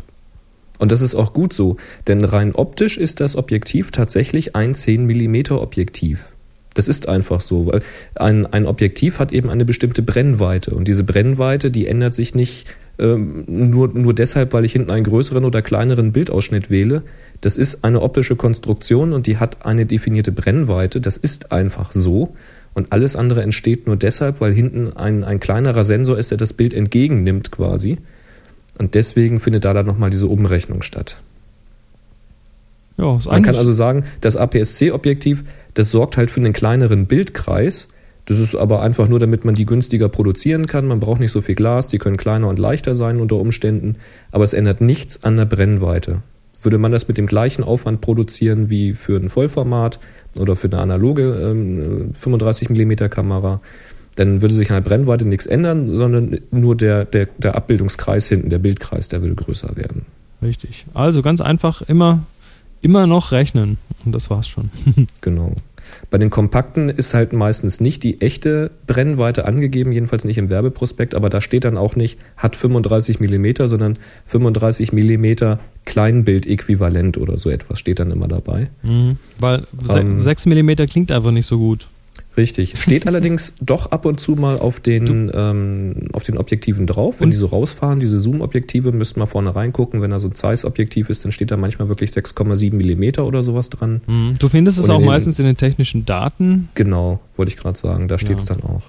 Und 0.79 0.91
das 0.93 1.01
ist 1.01 1.14
auch 1.14 1.33
gut 1.33 1.53
so, 1.53 1.77
denn 2.09 2.25
rein 2.25 2.55
optisch 2.55 2.99
ist 2.99 3.20
das 3.20 3.37
Objektiv 3.37 3.91
tatsächlich 3.91 4.57
ein 4.57 4.75
10 4.75 5.07
mm 5.07 5.53
Objektiv. 5.53 6.31
Das 6.75 6.89
ist 6.89 7.09
einfach 7.09 7.41
so, 7.41 7.66
weil 7.66 7.83
ein, 8.16 8.47
ein 8.47 8.66
Objektiv 8.66 9.20
hat 9.20 9.33
eben 9.33 9.49
eine 9.49 9.64
bestimmte 9.64 10.03
Brennweite 10.03 10.72
und 10.72 10.89
diese 10.89 11.05
Brennweite, 11.05 11.70
die 11.70 11.87
ändert 11.87 12.14
sich 12.14 12.35
nicht 12.35 12.66
ähm, 12.99 13.45
nur, 13.47 13.89
nur 13.89 14.12
deshalb, 14.14 14.53
weil 14.53 14.64
ich 14.64 14.72
hinten 14.72 14.91
einen 14.91 15.05
größeren 15.05 15.45
oder 15.45 15.62
kleineren 15.62 16.12
Bildausschnitt 16.12 16.70
wähle. 16.70 17.03
Das 17.41 17.57
ist 17.57 17.85
eine 17.85 18.03
optische 18.03 18.37
Konstruktion 18.37 19.12
und 19.12 19.27
die 19.27 19.39
hat 19.39 19.64
eine 19.64 19.87
definierte 19.87 20.33
Brennweite. 20.33 21.01
Das 21.01 21.16
ist 21.16 21.53
einfach 21.53 21.93
so. 21.93 22.35
Und 22.75 22.93
alles 22.93 23.14
andere 23.14 23.43
entsteht 23.43 23.87
nur 23.87 23.97
deshalb, 23.97 24.41
weil 24.41 24.53
hinten 24.53 24.93
ein, 24.93 25.22
ein 25.22 25.39
kleinerer 25.39 25.85
Sensor 25.85 26.18
ist, 26.18 26.33
der 26.33 26.39
das 26.39 26.53
Bild 26.53 26.75
entgegennimmt 26.75 27.53
quasi. 27.53 27.99
Und 28.79 28.95
deswegen 28.95 29.41
findet 29.41 29.64
da 29.64 29.72
dann 29.72 29.87
nochmal 29.87 30.11
diese 30.11 30.27
Umrechnung 30.27 30.83
statt. 30.83 31.22
Ja, 32.97 33.18
Man 33.25 33.43
kann 33.43 33.57
also 33.57 33.72
sagen, 33.72 34.05
das 34.20 34.37
APS-C-Objektiv, 34.37 35.45
das 35.75 35.91
sorgt 35.91 36.16
halt 36.16 36.31
für 36.31 36.41
einen 36.41 36.53
kleineren 36.53 37.07
Bildkreis. 37.07 37.89
Das 38.27 38.39
ist 38.39 38.55
aber 38.55 38.81
einfach 38.83 39.09
nur, 39.09 39.18
damit 39.18 39.45
man 39.45 39.55
die 39.55 39.66
günstiger 39.66 40.09
produzieren 40.09 40.66
kann. 40.66 40.87
Man 40.87 41.01
braucht 41.01 41.20
nicht 41.20 41.33
so 41.33 41.41
viel 41.41 41.57
Glas, 41.57 41.89
die 41.89 41.99
können 41.99 42.16
kleiner 42.16 42.49
und 42.49 42.59
leichter 42.59 42.95
sein 42.95 43.20
unter 43.20 43.37
Umständen. 43.37 43.97
Aber 44.31 44.45
es 44.45 44.53
ändert 44.53 44.81
nichts 44.81 45.25
an 45.25 45.37
der 45.37 45.45
Brennweite. 45.45 46.22
Würde 46.62 46.79
man 46.79 46.93
das 46.93 47.09
mit 47.09 47.18
dem 47.18 47.27
gleichen 47.27 47.62
Aufwand 47.64 48.01
produzieren 48.01 48.70
wie 48.70 48.95
für 48.95 49.16
ein 49.18 49.29
Vollformat 49.29 49.99
oder 50.39 50.57
für 50.57 50.68
eine 50.68 50.79
analoge 50.79 51.51
ähm, 51.51 52.14
35 52.14 52.70
mm 52.70 53.11
Kamera, 53.11 53.61
dann 54.17 54.43
würde 54.43 54.55
sich 54.55 54.71
an 54.71 54.77
der 54.83 54.89
Brennweite 54.89 55.27
nichts 55.27 55.47
ändern, 55.47 55.97
sondern 55.97 56.39
nur 56.51 56.77
der, 56.77 57.05
der, 57.05 57.29
der 57.39 57.57
Abbildungskreis 57.57 58.29
hinten, 58.29 58.51
der 58.51 58.59
Bildkreis, 58.59 59.09
der 59.09 59.23
würde 59.23 59.35
größer 59.35 59.77
werden. 59.77 60.07
Richtig. 60.43 60.87
Also 60.95 61.23
ganz 61.23 61.41
einfach 61.41 61.83
immer, 61.83 62.25
immer 62.81 63.07
noch 63.07 63.33
rechnen. 63.33 63.79
Und 64.05 64.15
das 64.15 64.31
war's 64.31 64.49
schon. 64.49 64.71
Genau. 65.21 65.55
Bei 66.11 66.19
den 66.19 66.31
kompakten 66.31 66.89
ist 66.89 67.15
halt 67.15 67.33
meistens 67.33 67.81
nicht 67.81 68.03
die 68.03 68.21
echte 68.21 68.71
Brennweite 68.87 69.47
angegeben, 69.47 69.93
jedenfalls 69.93 70.25
nicht 70.25 70.39
im 70.39 70.51
Werbeprospekt, 70.51 71.15
aber 71.15 71.29
da 71.29 71.41
steht 71.41 71.65
dann 71.65 71.77
auch 71.77 71.95
nicht, 71.95 72.19
hat 72.37 72.57
35 72.57 73.21
mm, 73.21 73.67
sondern 73.67 73.99
35 74.27 74.93
mm 74.93 75.57
Kleinbildäquivalent 75.85 77.19
oder 77.19 77.37
so 77.37 77.51
etwas 77.51 77.79
steht 77.79 77.99
dann 77.99 78.11
immer 78.11 78.29
dabei. 78.29 78.71
Mhm. 78.83 79.19
Weil 79.39 79.67
Ähm. 79.95 80.21
6 80.21 80.47
mm 80.47 80.71
klingt 80.89 81.12
einfach 81.12 81.31
nicht 81.31 81.47
so 81.47 81.59
gut. 81.59 81.89
Richtig. 82.37 82.74
Steht 82.80 83.07
allerdings 83.07 83.55
doch 83.61 83.91
ab 83.93 84.07
und 84.07 84.18
zu 84.18 84.32
mal 84.32 84.59
auf 84.59 84.80
den, 84.80 85.30
ähm, 85.35 85.95
auf 86.12 86.24
den 86.24 86.37
Objektiven 86.39 86.87
drauf. 86.87 87.20
Wenn 87.20 87.26
Und- 87.26 87.30
die 87.30 87.37
so 87.37 87.47
rausfahren, 87.47 88.01
diese 88.01 88.18
Zoom-Objektive, 88.18 88.93
müsst 88.93 89.16
mal 89.16 89.26
vorne 89.26 89.55
reingucken. 89.55 90.03
Wenn 90.03 90.11
da 90.11 90.18
so 90.18 90.28
ein 90.28 90.35
Zeiss-Objektiv 90.35 91.11
ist, 91.11 91.24
dann 91.24 91.32
steht 91.32 91.51
da 91.51 91.57
manchmal 91.57 91.89
wirklich 91.89 92.11
6,7 92.11 92.74
mm 92.76 93.20
oder 93.22 93.43
sowas 93.43 93.70
dran. 93.70 94.01
Mhm. 94.07 94.35
Du 94.39 94.49
findest 94.49 94.78
es 94.78 94.85
Und 94.85 94.91
in 94.91 94.97
auch 94.97 95.01
den- 95.01 95.07
meistens 95.07 95.39
in 95.39 95.47
den 95.47 95.57
technischen 95.57 96.05
Daten. 96.07 96.68
Genau, 96.74 97.20
wollte 97.37 97.51
ich 97.53 97.57
gerade 97.57 97.78
sagen. 97.78 98.09
Da 98.09 98.18
steht's 98.18 98.49
Ja. 98.49 98.55
dann 98.57 98.64
auch. 98.64 98.82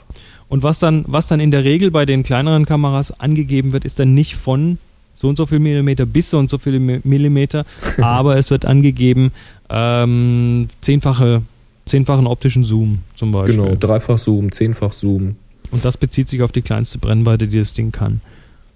Und 0.47 0.63
was 0.63 0.79
dann, 0.79 1.05
was 1.07 1.27
dann 1.27 1.39
in 1.39 1.51
der 1.51 1.63
Regel 1.63 1.89
bei 1.91 2.05
den 2.05 2.23
kleineren 2.23 2.65
Kameras 2.65 3.19
angegeben 3.19 3.73
wird, 3.73 3.83
ist 3.85 3.99
dann 3.99 4.13
nicht 4.13 4.35
von 4.35 4.77
so 5.15 5.27
und 5.29 5.37
so 5.37 5.45
viel 5.45 5.59
Millimeter 5.59 6.05
bis 6.05 6.29
so 6.29 6.37
und 6.37 6.49
so 6.49 6.57
viele 6.57 6.77
Mi- 6.79 6.99
Millimeter, 7.03 7.65
aber 8.01 8.37
es 8.37 8.51
wird 8.51 8.65
angegeben 8.65 9.31
ähm, 9.69 10.67
zehnfache, 10.81 11.41
zehnfachen 11.86 12.27
optischen 12.27 12.63
Zoom 12.63 12.99
zum 13.15 13.31
Beispiel. 13.31 13.57
Genau, 13.57 13.75
dreifach 13.75 14.17
Zoom, 14.17 14.51
zehnfach 14.51 14.93
Zoom. 14.93 15.36
Und 15.71 15.83
das 15.83 15.97
bezieht 15.97 16.29
sich 16.29 16.41
auf 16.41 16.51
die 16.51 16.61
kleinste 16.61 16.99
Brennweite, 16.99 17.47
die 17.47 17.59
das 17.59 17.73
Ding 17.73 17.91
kann. 17.91 18.21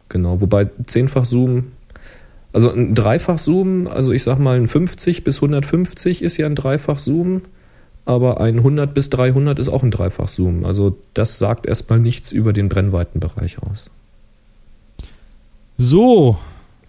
Genau, 0.09 0.41
wobei 0.41 0.69
zehnfach 0.85 1.25
Zoom, 1.25 1.67
also 2.51 2.71
ein 2.71 2.95
Dreifach 2.95 3.37
Zoom, 3.37 3.87
also 3.87 4.11
ich 4.11 4.23
sag 4.23 4.39
mal 4.39 4.57
ein 4.57 4.67
50 4.67 5.23
bis 5.23 5.37
150 5.37 6.23
ist 6.23 6.37
ja 6.37 6.47
ein 6.47 6.55
Dreifach 6.55 6.99
Zoom. 6.99 7.41
aber 8.05 8.41
ein 8.41 8.57
100 8.57 8.91
bis 8.93 9.11
300 9.11 9.59
ist 9.59 9.69
auch 9.69 9.83
ein 9.83 9.91
Dreifachzoom. 9.91 10.65
Also 10.65 10.97
das 11.13 11.37
sagt 11.37 11.67
erstmal 11.67 11.99
nichts 11.99 12.31
über 12.31 12.53
den 12.53 12.67
Brennweitenbereich 12.67 13.59
aus. 13.61 13.91
So, 15.77 16.37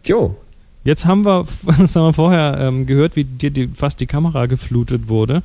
Jo, 0.06 0.36
jetzt 0.84 1.04
haben 1.04 1.24
wir, 1.24 1.46
das 1.78 1.94
haben 1.96 2.04
wir 2.04 2.12
vorher 2.12 2.58
ähm, 2.58 2.86
gehört, 2.86 3.16
wie 3.16 3.24
dir 3.24 3.50
die, 3.50 3.68
fast 3.68 4.00
die 4.00 4.06
Kamera 4.06 4.46
geflutet 4.46 5.08
wurde. 5.08 5.42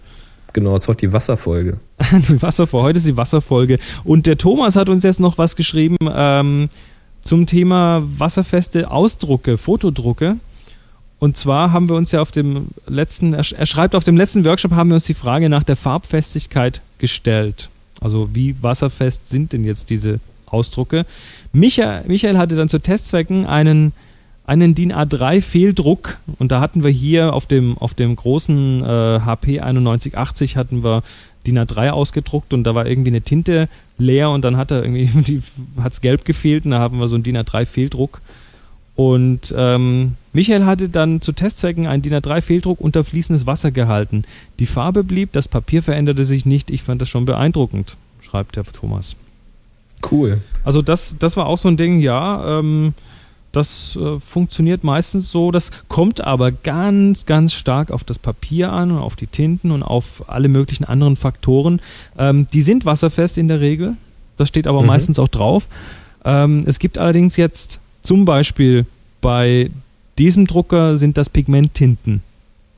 Genau, 0.56 0.74
es 0.74 0.84
ist 0.84 0.88
heute 0.88 1.06
die 1.06 1.14
Wasserfolge. 1.14 1.78
Die 2.12 2.42
Wasserfolge, 2.42 2.88
heute 2.88 2.98
ist 2.98 3.08
die 3.08 3.18
Wasserfolge. 3.18 3.78
Und 4.04 4.26
der 4.26 4.38
Thomas 4.38 4.76
hat 4.76 4.90
uns 4.90 5.04
jetzt 5.04 5.20
noch 5.20 5.38
was 5.38 5.56
geschrieben 5.56 5.98
ähm, 6.12 6.70
zum 7.22 7.46
Thema 7.46 8.04
wasserfeste 8.18 8.90
Ausdrucke, 8.90 9.58
Fotodrucke. 9.58 10.38
Und 11.20 11.38
zwar 11.38 11.72
haben 11.72 11.90
wir 11.90 11.96
uns 11.96 12.12
ja 12.12 12.22
auf 12.22 12.32
dem 12.32 12.68
letzten, 12.88 13.34
er, 13.34 13.46
er 13.52 13.66
schreibt, 13.66 13.96
auf 13.96 14.04
dem 14.04 14.18
letzten 14.18 14.44
Workshop 14.46 14.72
haben 14.72 14.90
wir 14.90 14.96
uns 14.96 15.06
die 15.06 15.14
Frage 15.14 15.50
nach 15.50 15.64
der 15.64 15.76
Farbfestigkeit 15.76 16.82
gestellt. 16.98 17.70
Also 18.02 18.30
wie 18.34 18.56
wasserfest 18.62 19.30
sind 19.30 19.54
denn 19.54 19.64
jetzt 19.64 19.90
diese 19.90 20.20
Ausdrucke? 20.46 21.06
Michael, 21.54 22.04
Michael 22.08 22.38
hatte 22.38 22.56
dann 22.56 22.70
zu 22.70 22.80
Testzwecken 22.80 23.46
einen, 23.46 23.94
einen 24.48 24.76
DIN 24.76 24.94
A3 24.94 25.42
Fehldruck 25.42 26.18
und 26.38 26.52
da 26.52 26.60
hatten 26.60 26.84
wir 26.84 26.92
hier 26.92 27.34
auf 27.34 27.46
dem, 27.46 27.78
auf 27.78 27.94
dem 27.94 28.16
großen 28.16 28.84
äh, 28.84 29.20
HP 29.22 29.60
9180 29.60 30.56
hatten 30.58 30.84
wir 30.84 31.04
DIN 31.48 31.60
A3 31.60 31.90
ausgedruckt 31.90 32.54
und 32.54 32.64
da 32.64 32.76
war 32.76 32.86
irgendwie 32.86 33.10
eine 33.10 33.22
Tinte 33.22 33.70
leer 33.98 34.30
und 34.30 34.44
dann 34.44 34.58
hat 34.58 34.72
er 34.72 34.84
irgendwie, 34.84 35.06
die, 35.24 35.42
hat's 35.82 36.02
gelb 36.02 36.26
gefehlt 36.26 36.66
und 36.66 36.72
da 36.72 36.80
haben 36.80 37.00
wir 37.00 37.08
so 37.08 37.16
einen 37.16 37.24
DIN 37.24 37.38
A3 37.38 37.66
Fehldruck. 37.66 38.22
Und 38.96 39.54
ähm, 39.58 40.14
Michael 40.32 40.66
hatte 40.66 40.88
dann 40.88 41.20
zu 41.20 41.34
Testzwecken 41.34 41.86
einen 41.86 42.02
DIN 42.02 42.14
A3 42.14 42.42
Fehldruck 42.42 42.80
unter 42.80 43.04
fließendes 43.04 43.46
Wasser 43.46 43.72
gehalten. 43.72 44.24
Die 44.60 44.66
Farbe 44.66 45.04
blieb, 45.04 45.34
das 45.34 45.50
Papier 45.50 45.84
veränderte 45.84 46.24
sich 46.24 46.46
nicht. 46.46 46.72
Ich 46.72 46.84
fand 46.84 47.02
das 47.02 47.10
schon 47.10 47.26
beeindruckend, 47.26 47.98
schreibt 48.22 48.56
der 48.56 48.64
Thomas. 48.64 49.18
Cool. 50.10 50.40
Also 50.64 50.82
das, 50.82 51.16
das 51.20 51.36
war 51.36 51.48
auch 51.48 51.58
so 51.58 51.68
ein 51.68 51.78
Ding, 51.78 52.00
ja, 52.00 52.60
ähm, 52.60 52.94
das 53.56 53.98
äh, 54.00 54.20
funktioniert 54.20 54.84
meistens 54.84 55.32
so. 55.32 55.52
Das 55.52 55.72
kommt 55.88 56.22
aber 56.22 56.52
ganz, 56.52 57.26
ganz 57.26 57.54
stark 57.54 57.92
auf 57.92 58.04
das 58.04 58.20
Papier 58.20 58.72
an 58.72 58.92
und 58.92 59.00
auf 59.00 59.16
die 59.16 59.28
Tinten 59.28 59.72
und 59.72 59.84
auf 59.84 60.24
alle 60.28 60.48
möglichen 60.48 60.84
anderen 60.84 61.16
Faktoren. 61.16 61.82
Ähm, 62.18 62.48
die 62.54 62.62
sind 62.62 62.86
wasserfest 62.86 63.38
in 63.38 63.48
der 63.48 63.62
Regel. 63.62 63.96
Das 64.38 64.50
steht 64.50 64.68
aber 64.68 64.82
Mhm. 64.82 64.88
meistens 64.88 65.20
auch 65.20 65.28
drauf. 65.28 65.68
Ähm, 66.24 66.64
es 66.66 66.80
gibt 66.80 66.98
allerdings 66.98 67.38
jetzt 67.38 67.80
zum 68.02 68.26
Beispiel 68.26 68.86
bei 69.22 69.70
diesem 70.18 70.48
Drucker 70.48 70.98
sind 70.98 71.18
das 71.18 71.30
Pigmenttinten. 71.30 72.22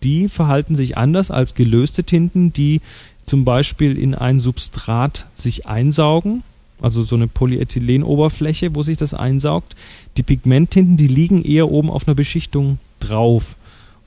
Die 0.03 0.29
verhalten 0.29 0.75
sich 0.75 0.97
anders 0.97 1.31
als 1.31 1.55
gelöste 1.55 2.03
Tinten, 2.03 2.53
die 2.53 2.81
zum 3.25 3.45
Beispiel 3.45 3.97
in 3.97 4.15
ein 4.15 4.39
Substrat 4.39 5.25
sich 5.35 5.67
einsaugen 5.67 6.43
also 6.81 7.01
so 7.03 7.15
eine 7.15 7.27
Polyethylenoberfläche, 7.27 8.75
wo 8.75 8.83
sich 8.83 8.97
das 8.97 9.13
einsaugt. 9.13 9.75
Die 10.17 10.23
Pigmenttinten, 10.23 10.97
die 10.97 11.07
liegen 11.07 11.43
eher 11.43 11.69
oben 11.69 11.89
auf 11.89 12.07
einer 12.07 12.15
Beschichtung 12.15 12.79
drauf. 12.99 13.55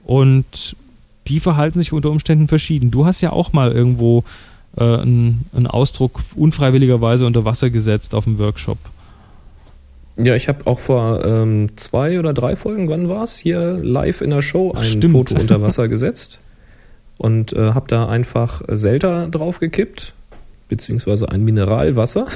Und 0.05 0.77
die 1.27 1.41
verhalten 1.41 1.79
sich 1.79 1.93
unter 1.93 2.11
Umständen 2.11 2.49
verschieden. 2.49 2.91
Du 2.91 3.07
hast 3.07 3.21
ja 3.21 3.33
auch 3.33 3.53
mal 3.53 3.73
irgendwo 3.73 4.25
äh, 4.77 4.83
einen, 4.83 5.47
einen 5.55 5.67
Ausdruck 5.67 6.21
unfreiwilligerweise 6.35 7.27
unter 7.27 7.45
Wasser 7.45 7.71
gesetzt 7.71 8.15
auf 8.15 8.25
dem 8.25 8.39
Workshop. 8.39 8.79
Ja, 10.17 10.35
ich 10.35 10.49
habe 10.49 10.67
auch 10.67 10.79
vor 10.79 11.25
ähm, 11.25 11.71
zwei 11.77 12.19
oder 12.19 12.35
drei 12.35 12.57
Folgen, 12.57 12.89
wann 12.89 13.09
war's, 13.09 13.39
hier 13.39 13.79
live 13.83 14.21
in 14.21 14.31
der 14.31 14.43
Show 14.43 14.73
ein 14.73 14.85
Stimmt. 14.85 15.13
Foto 15.13 15.41
unter 15.41 15.63
Wasser 15.63 15.89
gesetzt 15.89 16.41
und 17.17 17.53
äh, 17.53 17.73
habe 17.73 17.89
da 17.89 18.09
einfach 18.09 18.63
Selter 18.69 19.29
draufgekippt, 19.29 20.15
beziehungsweise 20.71 21.31
ein 21.31 21.45
Mineralwasser 21.45 22.27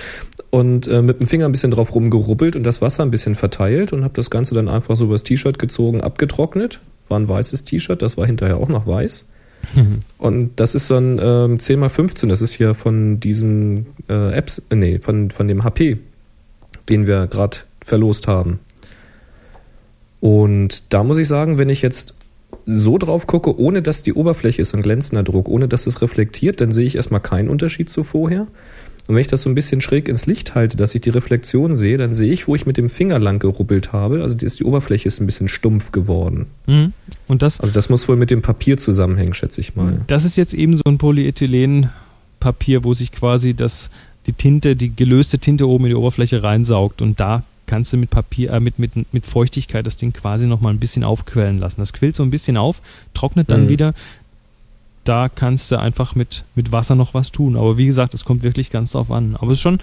und 0.50 0.86
äh, 0.86 1.02
mit 1.02 1.18
dem 1.18 1.26
Finger 1.26 1.46
ein 1.46 1.52
bisschen 1.52 1.72
drauf 1.72 1.94
rumgerubbelt 1.94 2.54
und 2.54 2.62
das 2.62 2.80
Wasser 2.80 3.02
ein 3.02 3.10
bisschen 3.10 3.34
verteilt 3.34 3.92
und 3.92 4.04
habe 4.04 4.14
das 4.14 4.30
Ganze 4.30 4.54
dann 4.54 4.68
einfach 4.68 4.94
so 4.94 5.06
übers 5.06 5.24
T-Shirt 5.24 5.58
gezogen, 5.58 6.02
abgetrocknet. 6.02 6.80
War 7.08 7.18
ein 7.18 7.26
weißes 7.26 7.64
T-Shirt, 7.64 8.00
das 8.00 8.16
war 8.16 8.26
hinterher 8.26 8.58
auch 8.58 8.68
noch 8.68 8.86
weiß. 8.86 9.26
Und 10.18 10.52
das 10.56 10.74
ist 10.74 10.90
ein 10.92 11.18
ähm, 11.18 11.56
10x15, 11.56 12.28
das 12.28 12.42
ist 12.42 12.52
hier 12.52 12.74
von 12.74 13.18
diesem 13.18 13.86
äh, 14.08 14.32
Apps, 14.32 14.62
äh, 14.70 14.76
nee, 14.76 14.98
von, 15.00 15.30
von 15.30 15.48
dem 15.48 15.64
HP, 15.64 15.98
den 16.88 17.06
wir 17.08 17.26
gerade 17.26 17.58
verlost 17.80 18.28
haben. 18.28 18.60
Und 20.20 20.92
da 20.92 21.02
muss 21.02 21.18
ich 21.18 21.26
sagen, 21.26 21.58
wenn 21.58 21.68
ich 21.68 21.82
jetzt 21.82 22.14
so 22.66 22.98
drauf 22.98 23.26
gucke, 23.26 23.58
ohne 23.58 23.82
dass 23.82 24.02
die 24.02 24.12
Oberfläche 24.12 24.62
ist 24.62 24.74
ein 24.74 24.82
glänzender 24.82 25.22
Druck, 25.22 25.48
ohne 25.48 25.68
dass 25.68 25.86
es 25.86 26.02
reflektiert, 26.02 26.60
dann 26.60 26.72
sehe 26.72 26.86
ich 26.86 26.96
erstmal 26.96 27.20
keinen 27.20 27.48
Unterschied 27.48 27.88
zu 27.90 28.04
vorher. 28.04 28.46
Und 29.08 29.14
wenn 29.14 29.22
ich 29.22 29.26
das 29.26 29.42
so 29.42 29.48
ein 29.48 29.54
bisschen 29.54 29.80
schräg 29.80 30.06
ins 30.06 30.26
Licht 30.26 30.54
halte, 30.54 30.76
dass 30.76 30.94
ich 30.94 31.00
die 31.00 31.08
Reflexion 31.08 31.76
sehe, 31.76 31.96
dann 31.96 32.12
sehe 32.12 32.30
ich, 32.30 32.46
wo 32.46 32.54
ich 32.54 32.66
mit 32.66 32.76
dem 32.76 32.90
Finger 32.90 33.18
lang 33.18 33.38
gerubbelt 33.38 33.94
habe. 33.94 34.20
Also 34.20 34.36
die, 34.36 34.44
ist, 34.44 34.60
die 34.60 34.64
Oberfläche 34.64 35.08
ist 35.08 35.18
ein 35.18 35.24
bisschen 35.24 35.48
stumpf 35.48 35.92
geworden. 35.92 36.46
Mhm. 36.66 36.92
Und 37.26 37.40
das, 37.40 37.58
Also 37.58 37.72
das 37.72 37.88
muss 37.88 38.06
wohl 38.06 38.16
mit 38.16 38.30
dem 38.30 38.42
Papier 38.42 38.76
zusammenhängen, 38.76 39.32
schätze 39.32 39.62
ich 39.62 39.74
mal. 39.74 40.02
das 40.08 40.26
ist 40.26 40.36
jetzt 40.36 40.52
eben 40.52 40.76
so 40.76 40.82
ein 40.86 40.98
Polyethylenpapier, 40.98 42.84
wo 42.84 42.92
sich 42.92 43.10
quasi 43.10 43.54
das, 43.54 43.88
die 44.26 44.34
Tinte, 44.34 44.76
die 44.76 44.94
gelöste 44.94 45.38
Tinte 45.38 45.66
oben 45.66 45.86
in 45.86 45.90
die 45.90 45.96
Oberfläche 45.96 46.42
reinsaugt. 46.42 47.00
Und 47.00 47.18
da 47.18 47.44
kannst 47.68 47.92
du 47.92 47.96
mit 47.96 48.10
Papier, 48.10 48.52
äh, 48.52 48.58
mit, 48.58 48.80
mit, 48.80 49.12
mit 49.14 49.24
Feuchtigkeit 49.24 49.86
das 49.86 49.94
Ding 49.96 50.12
quasi 50.12 50.46
nochmal 50.46 50.74
ein 50.74 50.80
bisschen 50.80 51.04
aufquellen 51.04 51.60
lassen. 51.60 51.80
Das 51.80 51.92
quillt 51.92 52.16
so 52.16 52.24
ein 52.24 52.30
bisschen 52.30 52.56
auf, 52.56 52.82
trocknet 53.14 53.50
dann 53.50 53.64
Mhm. 53.64 53.68
wieder. 53.68 53.94
Da 55.04 55.28
kannst 55.28 55.70
du 55.70 55.78
einfach 55.78 56.14
mit, 56.16 56.44
mit 56.54 56.72
Wasser 56.72 56.94
noch 56.96 57.14
was 57.14 57.30
tun. 57.30 57.56
Aber 57.56 57.78
wie 57.78 57.86
gesagt, 57.86 58.12
es 58.14 58.24
kommt 58.24 58.42
wirklich 58.42 58.70
ganz 58.70 58.92
drauf 58.92 59.10
an. 59.10 59.36
Aber 59.36 59.52
es 59.52 59.58
ist 59.58 59.62
schon, 59.62 59.78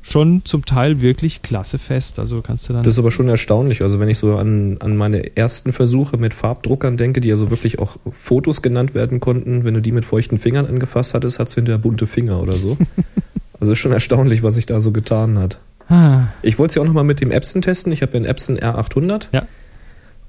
schon 0.00 0.42
zum 0.46 0.64
Teil 0.64 1.02
wirklich 1.02 1.42
klasse 1.42 1.78
fest. 1.78 2.18
Also 2.18 2.40
kannst 2.40 2.68
du 2.68 2.72
dann. 2.72 2.82
Das 2.84 2.94
ist 2.94 2.98
aber 2.98 3.10
schon 3.10 3.28
erstaunlich. 3.28 3.82
Also 3.82 4.00
wenn 4.00 4.08
ich 4.08 4.16
so 4.16 4.36
an, 4.36 4.78
an 4.80 4.96
meine 4.96 5.36
ersten 5.36 5.72
Versuche 5.72 6.16
mit 6.16 6.32
Farbdruckern 6.32 6.96
denke, 6.96 7.20
die 7.20 7.28
ja 7.28 7.36
so 7.36 7.50
wirklich 7.50 7.78
auch 7.78 7.98
Fotos 8.10 8.62
genannt 8.62 8.94
werden 8.94 9.20
konnten, 9.20 9.64
wenn 9.64 9.74
du 9.74 9.82
die 9.82 9.92
mit 9.92 10.06
feuchten 10.06 10.38
Fingern 10.38 10.64
angefasst 10.66 11.12
hattest, 11.12 11.38
hast 11.38 11.52
du 11.52 11.54
hinterher 11.56 11.78
bunte 11.78 12.06
Finger 12.06 12.40
oder 12.40 12.54
so. 12.54 12.78
also 13.60 13.72
ist 13.72 13.78
schon 13.78 13.92
erstaunlich, 13.92 14.42
was 14.42 14.54
sich 14.54 14.64
da 14.64 14.80
so 14.80 14.92
getan 14.92 15.38
hat. 15.38 15.58
Ah, 15.90 16.24
Ich 16.42 16.58
wollte 16.58 16.70
es 16.70 16.74
ja 16.76 16.82
auch 16.82 16.86
nochmal 16.86 17.04
mit 17.04 17.20
dem 17.20 17.30
Epson 17.30 17.62
testen. 17.62 17.92
Ich 17.92 18.02
habe 18.02 18.12
ja 18.12 18.16
einen 18.16 18.26
Epson 18.26 18.58
R800. 18.58 19.28
Ja. 19.32 19.46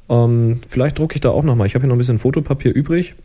Ähm, 0.10 0.62
vielleicht 0.68 1.00
drucke 1.00 1.16
ich 1.16 1.22
da 1.22 1.30
auch 1.30 1.44
nochmal. 1.44 1.68
Ich 1.68 1.76
habe 1.76 1.84
hier 1.84 1.88
noch 1.88 1.96
ein 1.96 2.00
bisschen 2.00 2.20
Fotopapier 2.20 2.76
übrig. 2.76 3.16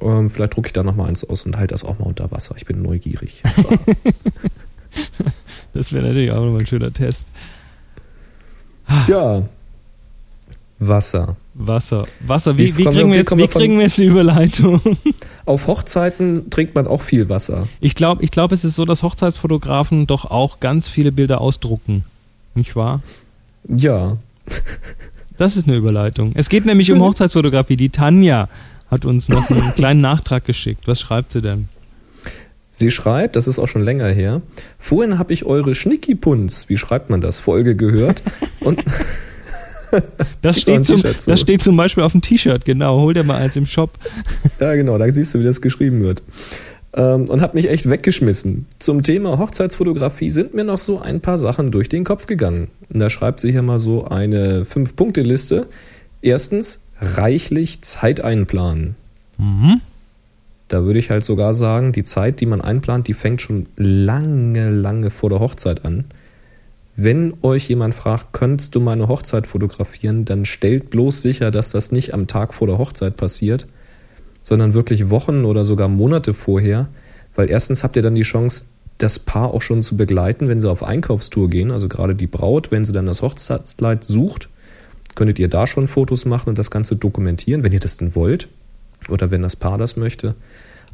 Ähm, 0.00 0.30
vielleicht 0.30 0.56
drucke 0.56 0.68
ich 0.68 0.72
da 0.72 0.82
nochmal 0.82 1.08
eins 1.08 1.24
aus 1.24 1.46
und 1.46 1.56
halte 1.56 1.74
das 1.74 1.84
auch 1.84 1.98
mal 1.98 2.06
unter 2.06 2.30
Wasser. 2.30 2.54
Ich 2.56 2.66
bin 2.66 2.82
neugierig. 2.82 3.42
das 5.74 5.92
wäre 5.92 6.06
natürlich 6.06 6.30
auch 6.30 6.44
nochmal 6.44 6.60
ein 6.60 6.66
schöner 6.66 6.92
Test. 6.92 7.26
ja. 9.08 9.42
Wasser. 10.78 11.36
Wasser. 11.58 12.04
Wasser. 12.20 12.58
Wie, 12.58 12.66
Wie 12.66 12.78
wie, 12.78 12.84
kriegen, 12.84 13.10
wir- 13.10 13.18
jetzt, 13.18 13.36
wie 13.36 13.46
kriegen 13.46 13.76
wir 13.76 13.84
jetzt 13.84 13.98
die 13.98 14.04
Überleitung? 14.04 14.80
Auf 15.46 15.66
Hochzeiten 15.66 16.50
trinkt 16.50 16.74
man 16.74 16.86
auch 16.86 17.00
viel 17.02 17.28
Wasser. 17.28 17.66
Ich 17.80 17.94
glaube, 17.94 18.22
ich 18.22 18.30
glaub, 18.30 18.52
es 18.52 18.64
ist 18.64 18.76
so, 18.76 18.84
dass 18.84 19.02
Hochzeitsfotografen 19.02 20.06
doch 20.06 20.24
auch 20.26 20.60
ganz 20.60 20.88
viele 20.88 21.12
Bilder 21.12 21.40
ausdrucken. 21.40 22.04
Nicht 22.54 22.76
wahr? 22.76 23.02
Ja. 23.68 24.16
Das 25.38 25.56
ist 25.56 25.66
eine 25.66 25.76
Überleitung. 25.76 26.32
Es 26.34 26.48
geht 26.48 26.66
nämlich 26.66 26.90
um 26.92 27.00
Hochzeitsfotografie. 27.00 27.76
Die 27.76 27.90
Tanja 27.90 28.48
hat 28.90 29.04
uns 29.04 29.28
noch 29.28 29.50
einen 29.50 29.72
kleinen 29.74 30.00
Nachtrag 30.00 30.44
geschickt. 30.44 30.86
Was 30.86 31.00
schreibt 31.00 31.30
sie 31.30 31.42
denn? 31.42 31.68
Sie 32.70 32.90
schreibt, 32.90 33.36
das 33.36 33.48
ist 33.48 33.58
auch 33.58 33.68
schon 33.68 33.82
länger 33.82 34.08
her, 34.08 34.42
vorhin 34.78 35.18
habe 35.18 35.32
ich 35.32 35.46
eure 35.46 35.74
Schnickipunz, 35.74 36.68
wie 36.68 36.76
schreibt 36.76 37.08
man 37.08 37.22
das, 37.22 37.38
Folge 37.38 37.74
gehört 37.74 38.20
und 38.60 38.84
Das 40.42 40.60
steht, 40.60 40.86
zum, 40.86 41.02
das 41.02 41.40
steht 41.40 41.62
zum 41.62 41.76
Beispiel 41.76 42.04
auf 42.04 42.12
dem 42.12 42.20
T-Shirt, 42.20 42.64
genau. 42.64 43.00
Hol 43.00 43.14
dir 43.14 43.24
mal 43.24 43.36
eins 43.36 43.56
im 43.56 43.66
Shop. 43.66 43.90
ja 44.60 44.74
genau, 44.74 44.96
da 44.96 45.10
siehst 45.10 45.34
du, 45.34 45.40
wie 45.40 45.44
das 45.44 45.60
geschrieben 45.60 46.02
wird. 46.02 46.22
Ähm, 46.94 47.24
und 47.28 47.40
habe 47.42 47.56
mich 47.56 47.68
echt 47.68 47.88
weggeschmissen. 47.88 48.66
Zum 48.78 49.02
Thema 49.02 49.38
Hochzeitsfotografie 49.38 50.30
sind 50.30 50.54
mir 50.54 50.64
noch 50.64 50.78
so 50.78 51.00
ein 51.00 51.20
paar 51.20 51.36
Sachen 51.36 51.70
durch 51.70 51.88
den 51.88 52.04
Kopf 52.04 52.26
gegangen. 52.26 52.68
Und 52.92 53.00
da 53.00 53.10
schreibt 53.10 53.40
sie 53.40 53.50
hier 53.50 53.62
mal 53.62 53.78
so 53.78 54.06
eine 54.06 54.64
Fünf-Punkte-Liste. 54.64 55.66
Erstens, 56.22 56.80
reichlich 57.00 57.82
Zeit 57.82 58.20
einplanen. 58.20 58.94
Mhm. 59.38 59.80
Da 60.68 60.84
würde 60.84 60.98
ich 60.98 61.10
halt 61.10 61.24
sogar 61.24 61.54
sagen, 61.54 61.92
die 61.92 62.04
Zeit, 62.04 62.40
die 62.40 62.46
man 62.46 62.60
einplant, 62.60 63.06
die 63.08 63.14
fängt 63.14 63.40
schon 63.40 63.66
lange, 63.76 64.70
lange 64.70 65.10
vor 65.10 65.30
der 65.30 65.40
Hochzeit 65.40 65.84
an. 65.84 66.04
Wenn 66.98 67.34
euch 67.42 67.68
jemand 67.68 67.94
fragt, 67.94 68.32
könntest 68.32 68.74
du 68.74 68.80
meine 68.80 69.06
Hochzeit 69.06 69.46
fotografieren, 69.46 70.24
dann 70.24 70.46
stellt 70.46 70.88
bloß 70.88 71.20
sicher, 71.20 71.50
dass 71.50 71.70
das 71.70 71.92
nicht 71.92 72.14
am 72.14 72.26
Tag 72.26 72.54
vor 72.54 72.66
der 72.66 72.78
Hochzeit 72.78 73.18
passiert, 73.18 73.66
sondern 74.42 74.72
wirklich 74.72 75.10
Wochen 75.10 75.44
oder 75.44 75.62
sogar 75.62 75.88
Monate 75.88 76.32
vorher, 76.32 76.88
weil 77.34 77.50
erstens 77.50 77.84
habt 77.84 77.96
ihr 77.96 78.02
dann 78.02 78.14
die 78.14 78.22
Chance, 78.22 78.64
das 78.96 79.18
Paar 79.18 79.52
auch 79.52 79.60
schon 79.60 79.82
zu 79.82 79.98
begleiten, 79.98 80.48
wenn 80.48 80.58
sie 80.58 80.70
auf 80.70 80.82
Einkaufstour 80.82 81.50
gehen, 81.50 81.70
also 81.70 81.86
gerade 81.86 82.14
die 82.14 82.26
Braut, 82.26 82.70
wenn 82.70 82.86
sie 82.86 82.94
dann 82.94 83.04
das 83.04 83.20
Hochzeitskleid 83.20 84.02
sucht, 84.02 84.48
könntet 85.14 85.38
ihr 85.38 85.48
da 85.48 85.66
schon 85.66 85.88
Fotos 85.88 86.24
machen 86.24 86.48
und 86.48 86.58
das 86.58 86.70
Ganze 86.70 86.96
dokumentieren, 86.96 87.62
wenn 87.62 87.72
ihr 87.72 87.80
das 87.80 87.98
denn 87.98 88.14
wollt 88.14 88.48
oder 89.10 89.30
wenn 89.30 89.42
das 89.42 89.56
Paar 89.56 89.76
das 89.76 89.96
möchte. 89.96 90.34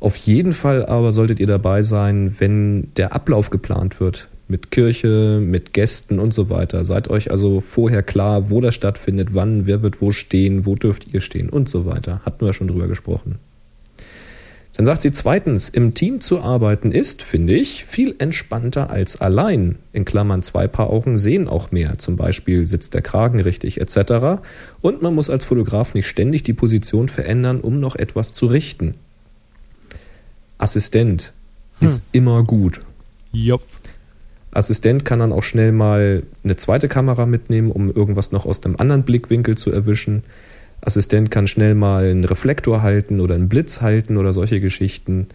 Auf 0.00 0.16
jeden 0.16 0.52
Fall 0.52 0.84
aber 0.84 1.12
solltet 1.12 1.38
ihr 1.38 1.46
dabei 1.46 1.82
sein, 1.82 2.34
wenn 2.40 2.92
der 2.94 3.12
Ablauf 3.12 3.50
geplant 3.50 4.00
wird. 4.00 4.28
Mit 4.52 4.70
Kirche, 4.70 5.40
mit 5.42 5.72
Gästen 5.72 6.18
und 6.18 6.34
so 6.34 6.50
weiter. 6.50 6.84
Seid 6.84 7.08
euch 7.08 7.30
also 7.30 7.60
vorher 7.60 8.02
klar, 8.02 8.50
wo 8.50 8.60
das 8.60 8.74
stattfindet, 8.74 9.32
wann, 9.32 9.64
wer 9.64 9.80
wird 9.80 10.02
wo 10.02 10.10
stehen, 10.10 10.66
wo 10.66 10.74
dürft 10.74 11.08
ihr 11.10 11.22
stehen 11.22 11.48
und 11.48 11.70
so 11.70 11.86
weiter. 11.86 12.20
Hatten 12.26 12.44
wir 12.44 12.52
schon 12.52 12.68
drüber 12.68 12.86
gesprochen. 12.86 13.38
Dann 14.74 14.84
sagt 14.84 15.00
sie 15.00 15.10
zweitens, 15.10 15.70
im 15.70 15.94
Team 15.94 16.20
zu 16.20 16.42
arbeiten 16.42 16.92
ist, 16.92 17.22
finde 17.22 17.54
ich, 17.54 17.86
viel 17.86 18.14
entspannter 18.18 18.90
als 18.90 19.18
allein. 19.22 19.76
In 19.94 20.04
Klammern 20.04 20.42
zwei 20.42 20.68
Paar 20.68 20.90
Augen 20.90 21.16
sehen 21.16 21.48
auch 21.48 21.72
mehr. 21.72 21.96
Zum 21.96 22.16
Beispiel 22.16 22.66
sitzt 22.66 22.92
der 22.92 23.00
Kragen 23.00 23.40
richtig 23.40 23.80
etc. 23.80 24.42
Und 24.82 25.00
man 25.00 25.14
muss 25.14 25.30
als 25.30 25.46
Fotograf 25.46 25.94
nicht 25.94 26.08
ständig 26.08 26.42
die 26.42 26.52
Position 26.52 27.08
verändern, 27.08 27.62
um 27.62 27.80
noch 27.80 27.96
etwas 27.96 28.34
zu 28.34 28.44
richten. 28.44 28.92
Assistent 30.58 31.32
hm. 31.78 31.88
ist 31.88 32.02
immer 32.12 32.44
gut. 32.44 32.82
Jopp. 33.32 33.62
Assistent 34.52 35.04
kann 35.04 35.18
dann 35.18 35.32
auch 35.32 35.42
schnell 35.42 35.72
mal 35.72 36.22
eine 36.44 36.56
zweite 36.56 36.88
Kamera 36.88 37.26
mitnehmen, 37.26 37.70
um 37.70 37.90
irgendwas 37.90 38.32
noch 38.32 38.46
aus 38.46 38.62
einem 38.64 38.76
anderen 38.76 39.02
Blickwinkel 39.02 39.56
zu 39.56 39.72
erwischen. 39.72 40.22
Assistent 40.82 41.30
kann 41.30 41.46
schnell 41.46 41.74
mal 41.74 42.04
einen 42.04 42.24
Reflektor 42.24 42.82
halten 42.82 43.20
oder 43.20 43.34
einen 43.34 43.48
Blitz 43.48 43.80
halten 43.80 44.16
oder 44.16 44.32
solche 44.32 44.60
Geschichten. 44.60 45.28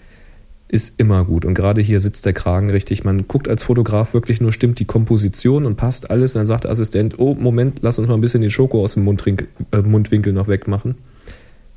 Ist 0.67 0.99
immer 0.99 1.23
gut. 1.23 1.45
Und 1.45 1.53
gerade 1.53 1.81
hier 1.81 1.99
sitzt 1.99 2.25
der 2.25 2.33
Kragen 2.33 2.69
richtig. 2.69 3.05
Man 3.05 3.27
guckt 3.27 3.47
als 3.47 3.63
Fotograf 3.63 4.13
wirklich 4.13 4.41
nur, 4.41 4.51
stimmt 4.51 4.79
die 4.79 4.85
Komposition 4.85 5.65
und 5.65 5.77
passt 5.77 6.11
alles. 6.11 6.35
Und 6.35 6.39
dann 6.39 6.45
sagt 6.45 6.65
der 6.65 6.71
Assistent, 6.71 7.17
oh, 7.19 7.33
Moment, 7.33 7.79
lass 7.81 7.97
uns 7.97 8.07
mal 8.07 8.15
ein 8.15 8.21
bisschen 8.21 8.41
den 8.41 8.51
Schoko 8.51 8.83
aus 8.83 8.95
dem 8.95 9.03
Mundwinkel, 9.05 9.47
äh, 9.71 9.81
Mundwinkel 9.81 10.33
noch 10.33 10.49
wegmachen. 10.49 10.95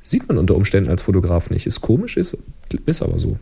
Sieht 0.01 0.27
man 0.27 0.37
unter 0.37 0.55
Umständen 0.55 0.89
als 0.89 1.03
Fotograf 1.03 1.49
nicht. 1.49 1.65
Ist 1.65 1.79
komisch, 1.79 2.17
ist, 2.17 2.37
ist 2.85 3.01
aber 3.01 3.17
so. 3.17 3.37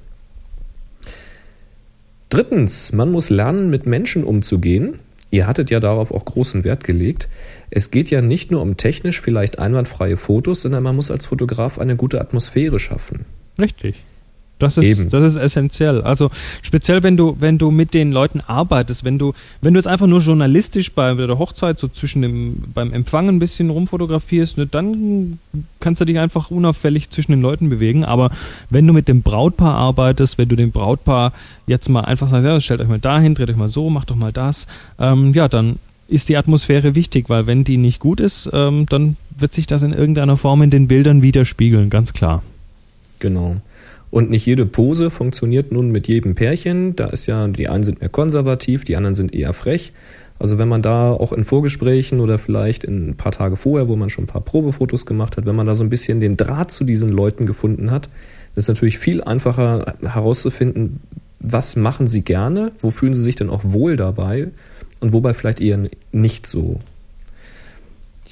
Drittens, 2.29 2.91
man 2.91 3.11
muss 3.11 3.29
lernen, 3.29 3.69
mit 3.69 3.85
Menschen 3.85 4.23
umzugehen. 4.23 4.97
Ihr 5.31 5.47
hattet 5.47 5.69
ja 5.69 5.79
darauf 5.79 6.11
auch 6.11 6.25
großen 6.25 6.63
Wert 6.63 6.83
gelegt. 6.83 7.27
Es 7.69 7.91
geht 7.91 8.09
ja 8.09 8.21
nicht 8.21 8.51
nur 8.51 8.61
um 8.61 8.77
technisch 8.77 9.21
vielleicht 9.21 9.59
einwandfreie 9.59 10.17
Fotos, 10.17 10.61
sondern 10.61 10.83
man 10.83 10.95
muss 10.95 11.11
als 11.11 11.25
Fotograf 11.25 11.79
eine 11.79 11.95
gute 11.95 12.21
Atmosphäre 12.21 12.79
schaffen. 12.79 13.25
Richtig. 13.59 13.95
Das 14.59 14.75
ist, 14.75 14.83
Eben. 14.83 15.09
das 15.09 15.33
ist 15.33 15.39
essentiell. 15.39 16.01
Also 16.01 16.29
speziell 16.61 17.01
wenn 17.01 17.15
du, 17.15 17.37
wenn 17.39 17.57
du 17.57 17.71
mit 17.71 17.93
den 17.93 18.11
Leuten 18.11 18.41
arbeitest, 18.45 19.05
wenn 19.05 19.17
du, 19.17 19.33
wenn 19.61 19.73
du 19.73 19.79
jetzt 19.79 19.87
einfach 19.87 20.05
nur 20.05 20.19
journalistisch 20.19 20.91
bei 20.91 21.13
der 21.13 21.39
Hochzeit 21.39 21.79
so 21.79 21.87
zwischen 21.87 22.21
dem, 22.21 22.63
beim 22.73 22.91
Empfang 22.91 23.29
ein 23.29 23.39
bisschen 23.39 23.69
rumfotografierst, 23.69 24.57
ne, 24.57 24.67
dann 24.67 25.39
kannst 25.79 26.01
du 26.01 26.05
dich 26.05 26.19
einfach 26.19 26.51
unauffällig 26.51 27.09
zwischen 27.09 27.31
den 27.31 27.41
Leuten 27.41 27.69
bewegen. 27.69 28.03
Aber 28.03 28.31
wenn 28.69 28.85
du 28.85 28.91
mit 28.91 29.07
dem 29.07 29.21
Brautpaar 29.21 29.75
arbeitest, 29.75 30.37
wenn 30.37 30.49
du 30.49 30.57
dem 30.57 30.71
Brautpaar 30.71 31.31
jetzt 31.65 31.87
mal 31.87 32.01
einfach 32.01 32.27
sagst, 32.27 32.45
ja, 32.45 32.59
stellt 32.59 32.81
euch 32.81 32.89
mal 32.89 32.99
dahin, 32.99 33.35
dreht 33.35 33.49
euch 33.49 33.55
mal 33.55 33.69
so, 33.69 33.89
macht 33.89 34.09
doch 34.09 34.17
mal 34.17 34.33
das, 34.33 34.67
ähm, 34.99 35.31
ja, 35.33 35.47
dann 35.47 35.79
ist 36.09 36.27
die 36.27 36.37
Atmosphäre 36.37 36.95
wichtig, 36.95 37.29
weil 37.29 37.47
wenn 37.47 37.63
die 37.63 37.77
nicht 37.77 37.99
gut 37.99 38.19
ist, 38.19 38.49
ähm, 38.51 38.87
dann 38.89 39.15
wird 39.37 39.53
sich 39.53 39.67
das 39.67 39.83
in 39.83 39.93
irgendeiner 39.93 40.37
Form 40.37 40.61
in 40.63 40.69
den 40.69 40.87
Bildern 40.87 41.21
widerspiegeln, 41.21 41.89
ganz 41.89 42.13
klar. 42.13 42.43
Genau. 43.19 43.57
Und 44.11 44.29
nicht 44.29 44.45
jede 44.45 44.65
Pose 44.65 45.11
funktioniert 45.11 45.71
nun 45.71 45.91
mit 45.91 46.07
jedem 46.07 46.35
Pärchen. 46.35 46.95
Da 46.95 47.07
ist 47.07 47.27
ja, 47.27 47.47
die 47.47 47.67
einen 47.67 47.83
sind 47.83 47.99
mehr 47.99 48.09
konservativ, 48.09 48.83
die 48.83 48.95
anderen 48.95 49.15
sind 49.15 49.33
eher 49.33 49.53
frech. 49.53 49.93
Also 50.39 50.57
wenn 50.57 50.69
man 50.69 50.81
da 50.81 51.11
auch 51.11 51.33
in 51.33 51.43
Vorgesprächen 51.43 52.21
oder 52.21 52.39
vielleicht 52.39 52.85
in 52.85 53.09
ein 53.09 53.17
paar 53.17 53.33
Tage 53.33 53.57
vorher, 53.57 53.89
wo 53.89 53.97
man 53.97 54.09
schon 54.09 54.23
ein 54.23 54.27
paar 54.27 54.41
Probefotos 54.41 55.05
gemacht 55.05 55.35
hat, 55.35 55.45
wenn 55.45 55.55
man 55.55 55.67
da 55.67 55.75
so 55.75 55.83
ein 55.83 55.89
bisschen 55.89 56.21
den 56.21 56.37
Draht 56.37 56.71
zu 56.71 56.85
diesen 56.85 57.09
Leuten 57.09 57.45
gefunden 57.45 57.91
hat, 57.91 58.09
ist 58.55 58.69
natürlich 58.69 58.97
viel 58.97 59.21
einfacher 59.21 59.95
herauszufinden, 60.01 61.01
was 61.41 61.75
machen 61.75 62.07
sie 62.07 62.21
gerne, 62.21 62.71
wo 62.79 62.89
fühlen 62.89 63.13
sie 63.13 63.23
sich 63.23 63.35
denn 63.35 63.49
auch 63.49 63.61
wohl 63.63 63.97
dabei 63.97 64.47
und 65.01 65.13
wobei 65.13 65.33
vielleicht 65.33 65.59
eher 65.59 65.89
nicht 66.11 66.47
so. 66.47 66.79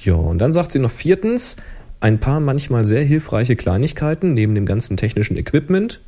Ja, 0.02 0.14
und 0.14 0.38
dann 0.38 0.52
sagt 0.52 0.72
sie 0.72 0.78
noch 0.78 0.90
viertens, 0.90 1.56
ein 2.00 2.18
paar 2.18 2.40
manchmal 2.40 2.84
sehr 2.84 3.02
hilfreiche 3.02 3.56
Kleinigkeiten 3.56 4.34
neben 4.34 4.54
dem 4.54 4.66
ganzen 4.66 4.96
technischen 4.96 5.36
Equipment, 5.36 6.00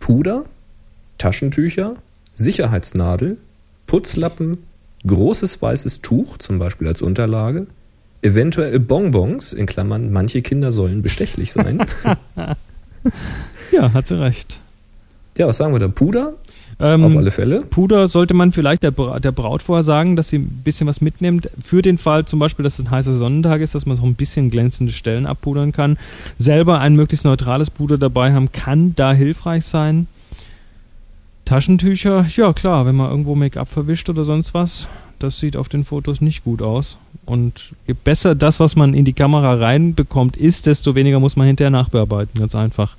Puder, 0.00 0.44
Taschentücher, 1.18 1.96
Sicherheitsnadel, 2.34 3.36
Putzlappen, 3.86 4.58
großes 5.06 5.60
weißes 5.60 6.00
Tuch, 6.00 6.38
zum 6.38 6.58
Beispiel 6.58 6.88
als 6.88 7.02
Unterlage, 7.02 7.66
eventuell 8.22 8.80
Bonbons, 8.80 9.52
in 9.52 9.66
Klammern, 9.66 10.12
manche 10.12 10.42
Kinder 10.42 10.72
sollen 10.72 11.00
bestechlich 11.00 11.52
sein. 11.52 11.84
ja, 13.72 13.92
hat 13.92 14.06
sie 14.06 14.20
recht. 14.20 14.60
Ja, 15.38 15.46
was 15.46 15.56
sagen 15.56 15.72
wir 15.72 15.78
da? 15.78 15.88
Puder, 15.88 16.34
ähm, 16.80 17.04
Auf 17.04 17.16
alle 17.16 17.30
Fälle. 17.30 17.60
Puder 17.60 18.08
sollte 18.08 18.34
man 18.34 18.52
vielleicht 18.52 18.82
der, 18.82 18.92
der 18.92 19.32
Braut 19.32 19.62
vorher 19.62 19.82
sagen, 19.82 20.16
dass 20.16 20.30
sie 20.30 20.38
ein 20.38 20.62
bisschen 20.64 20.86
was 20.86 21.00
mitnimmt. 21.00 21.50
Für 21.62 21.82
den 21.82 21.98
Fall 21.98 22.24
zum 22.24 22.38
Beispiel, 22.38 22.62
dass 22.62 22.78
es 22.78 22.86
ein 22.86 22.90
heißer 22.90 23.14
Sonnentag 23.14 23.60
ist, 23.60 23.74
dass 23.74 23.86
man 23.86 23.96
so 23.96 24.04
ein 24.04 24.14
bisschen 24.14 24.50
glänzende 24.50 24.92
Stellen 24.92 25.26
abpudern 25.26 25.72
kann. 25.72 25.98
Selber 26.38 26.80
ein 26.80 26.94
möglichst 26.94 27.24
neutrales 27.24 27.70
Puder 27.70 27.98
dabei 27.98 28.32
haben, 28.32 28.50
kann 28.52 28.94
da 28.96 29.12
hilfreich 29.12 29.64
sein. 29.64 30.06
Taschentücher, 31.44 32.26
ja 32.36 32.52
klar, 32.52 32.86
wenn 32.86 32.96
man 32.96 33.10
irgendwo 33.10 33.34
Make-up 33.34 33.68
verwischt 33.68 34.08
oder 34.08 34.24
sonst 34.24 34.54
was, 34.54 34.88
das 35.18 35.38
sieht 35.38 35.56
auf 35.56 35.68
den 35.68 35.84
Fotos 35.84 36.20
nicht 36.20 36.44
gut 36.44 36.62
aus. 36.62 36.96
Und 37.26 37.74
je 37.86 37.94
besser 37.94 38.34
das, 38.34 38.60
was 38.60 38.76
man 38.76 38.94
in 38.94 39.04
die 39.04 39.12
Kamera 39.12 39.54
reinbekommt, 39.54 40.36
ist, 40.36 40.66
desto 40.66 40.94
weniger 40.94 41.20
muss 41.20 41.36
man 41.36 41.46
hinterher 41.46 41.70
nachbearbeiten, 41.70 42.40
ganz 42.40 42.54
einfach. 42.54 42.96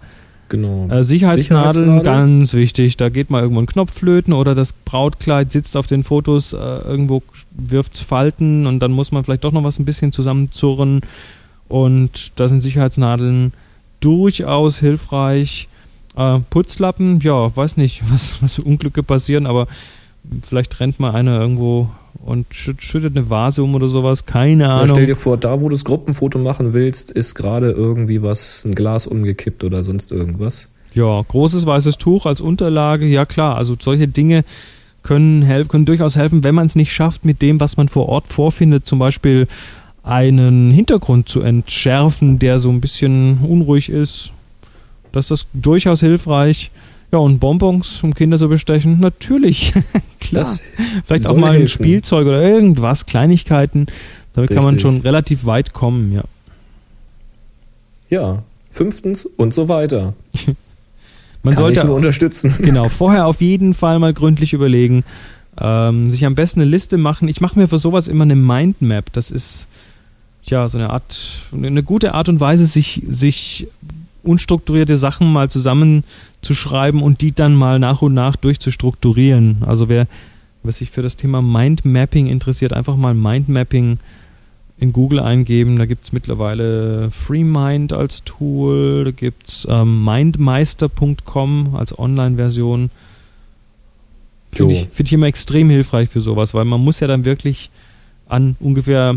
Genau. 0.52 0.89
Äh, 0.89 1.06
Sicherheitsnadeln, 1.06 1.74
Sicherheitsnadel. 1.74 2.04
ganz 2.04 2.54
wichtig. 2.54 2.97
Da 2.97 3.08
geht 3.08 3.30
mal 3.30 3.41
irgendwo 3.41 3.62
ein 3.62 3.68
Knopf 3.68 3.93
flöten 3.93 4.34
oder 4.34 4.54
das 4.54 4.74
Brautkleid 4.74 5.49
sitzt 5.49 5.78
auf 5.78 5.88
den 5.88 6.04
Fotos, 6.04 6.52
äh, 6.52 6.58
irgendwo 6.58 7.24
wirft 7.52 7.97
Falten 7.97 8.68
und 8.68 8.82
dann 8.82 8.91
muss 8.91 9.14
man 9.14 9.24
vielleicht 9.24 9.45
doch 9.45 9.54
noch 9.54 9.64
was 9.64 9.80
ein 9.80 9.86
bisschen 9.86 10.12
zusammenzurren. 10.12 11.02
Und 11.70 12.34
da 12.36 12.49
sind 12.49 12.60
Sicherheitsnadeln 12.60 13.54
durchaus 14.02 14.80
hilfreich. 14.80 15.70
Äh, 16.18 16.39
Putzlappen, 16.49 17.22
ja, 17.22 17.56
weiß 17.56 17.78
nicht, 17.78 18.04
was, 18.12 18.43
was 18.43 18.60
Unglücke 18.60 19.04
passieren, 19.04 19.47
aber 19.47 19.68
vielleicht 20.41 20.82
rennt 20.82 20.99
mal 20.99 21.12
einer 21.12 21.39
irgendwo 21.39 21.89
und 22.24 22.47
schüttet 22.53 23.16
eine 23.16 23.30
Vase 23.30 23.64
um 23.64 23.76
oder 23.76 23.88
sowas, 23.88 24.26
keine 24.26 24.70
Ahnung. 24.70 24.88
Ja, 24.88 24.93
stell 24.93 25.05
dir 25.05 25.16
vor, 25.16 25.38
da 25.38 25.59
wo 25.62 25.70
du 25.70 25.76
das 25.76 25.86
Gruppenfoto 25.86 26.39
machen 26.39 26.74
willst, 26.74 27.12
ist 27.12 27.36
gerade 27.36 27.72
irgendwie 27.72 28.22
was, 28.22 28.64
ein 28.66 28.76
Glas 28.76 29.07
umgekippt 29.07 29.64
oder 29.64 29.84
sonst 29.84 30.12
irgendwas. 30.12 30.68
Ja, 30.93 31.22
großes 31.22 31.66
weißes 31.66 31.97
Tuch 31.97 32.26
als 32.26 32.41
Unterlage, 32.41 33.05
ja 33.05 33.26
klar, 33.26 33.55
also 33.55 33.76
solche 33.80 34.07
Dinge 34.07 34.43
können, 35.03 35.41
helfen, 35.41 35.70
können 35.70 35.86
durchaus 35.86 36.16
helfen, 36.16 36.43
wenn 36.43 36.55
man 36.55 36.66
es 36.66 36.76
nicht 36.76 36.93
schafft, 36.93 37.26
mit 37.26 37.41
dem, 37.41 37.59
was 37.59 37.78
man 37.78 37.88
vor 37.88 38.09
Ort 38.09 38.28
vorfindet, 38.28 38.86
zum 38.86 38.99
Beispiel 38.99 39.47
einen 40.03 40.72
Hintergrund 40.72 41.30
zu 41.30 41.41
entschärfen, 41.41 42.39
der 42.39 42.59
so 42.59 42.70
ein 42.70 42.82
bisschen 42.82 43.39
unruhig 43.39 43.89
ist. 43.89 44.32
Das 45.12 45.32
ist 45.32 45.47
durchaus 45.53 45.99
hilfreich. 45.99 46.72
Ja, 47.12 47.20
und 47.20 47.39
Bonbons, 47.39 48.03
um 48.03 48.14
Kinder 48.14 48.38
zu 48.38 48.47
bestechen, 48.47 48.99
natürlich. 48.99 49.74
Klar. 50.20 50.45
Das 50.45 50.64
Vielleicht 51.05 51.28
auch 51.28 51.36
mal 51.36 51.59
ein 51.59 51.68
Spielzeug 51.68 52.26
oder 52.26 52.41
irgendwas, 52.41 53.05
Kleinigkeiten. 53.05 53.88
Damit 54.34 54.49
Richtig. 54.49 54.55
kann 54.55 54.64
man 54.64 54.80
schon 54.80 55.01
relativ 55.01 55.45
weit 55.45 55.74
kommen, 55.74 56.14
ja. 56.14 56.24
Ja, 58.09 58.43
fünftens 58.70 59.26
und 59.26 59.53
so 59.53 59.68
weiter. 59.68 60.14
man 61.43 61.53
kann 61.53 61.64
sollte 61.64 61.86
nur 61.86 61.95
unterstützen. 61.95 62.55
Genau, 62.62 62.88
vorher 62.88 63.26
auf 63.26 63.41
jeden 63.41 63.74
Fall 63.74 63.99
mal 63.99 64.14
gründlich 64.14 64.53
überlegen, 64.53 65.03
ähm, 65.59 66.12
sich 66.12 66.26
am 66.26 66.36
besten 66.36 66.62
eine 66.62 66.70
Liste 66.70 66.97
machen. 66.97 67.28
Ich 67.28 67.41
mache 67.41 67.59
mir 67.59 67.68
für 67.68 67.78
sowas 67.78 68.07
immer 68.07 68.24
eine 68.24 68.36
Mindmap. 68.36 69.12
Das 69.12 69.32
ist 69.32 69.68
ja 70.43 70.68
so 70.70 70.78
eine 70.78 70.91
Art, 70.91 71.20
eine 71.51 71.84
gute 71.84 72.14
Art 72.14 72.30
und 72.30 72.39
Weise, 72.39 72.66
sich, 72.66 73.03
sich 73.07 73.68
unstrukturierte 74.24 74.98
Sachen 74.98 75.32
mal 75.32 75.50
zusammenzuschreiben 75.50 77.02
und 77.02 77.22
die 77.22 77.32
dann 77.32 77.56
mal 77.56 77.80
nach 77.80 78.02
und 78.02 78.14
nach 78.14 78.36
durchzustrukturieren. 78.36 79.64
Also 79.66 79.90
wer, 79.90 80.08
wer 80.64 80.72
sich 80.72 80.92
für 80.92 81.02
das 81.02 81.18
Thema 81.18 81.42
Mindmapping 81.42 82.28
interessiert, 82.28 82.74
einfach 82.74 82.96
mal 82.96 83.14
Mindmapping 83.14 84.00
in 84.78 84.94
Google 84.94 85.20
eingeben. 85.20 85.78
Da 85.78 85.86
gibt 85.86 86.04
es 86.06 86.12
mittlerweile 86.12 87.12
FreeMind 87.12 87.94
als 87.94 88.24
Tool, 88.24 89.06
da 89.06 89.12
gibt 89.12 89.48
es 89.48 89.68
ähm, 89.70 90.04
mindmeister.com 90.04 91.76
als 91.76 91.98
Online-Version. 91.98 92.90
Finde 94.52 94.74
ich, 94.74 94.88
find 94.92 95.08
ich 95.08 95.14
immer 95.14 95.28
extrem 95.28 95.70
hilfreich 95.70 96.10
für 96.10 96.20
sowas, 96.20 96.54
weil 96.54 96.66
man 96.66 96.82
muss 96.82 97.00
ja 97.00 97.08
dann 97.08 97.26
wirklich 97.26 97.70
an 98.28 98.58
ungefähr 98.60 99.16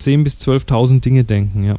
10.000 0.00 0.24
bis 0.24 0.36
12.000 0.38 1.00
Dinge 1.00 1.24
denken, 1.24 1.64
ja. 1.64 1.76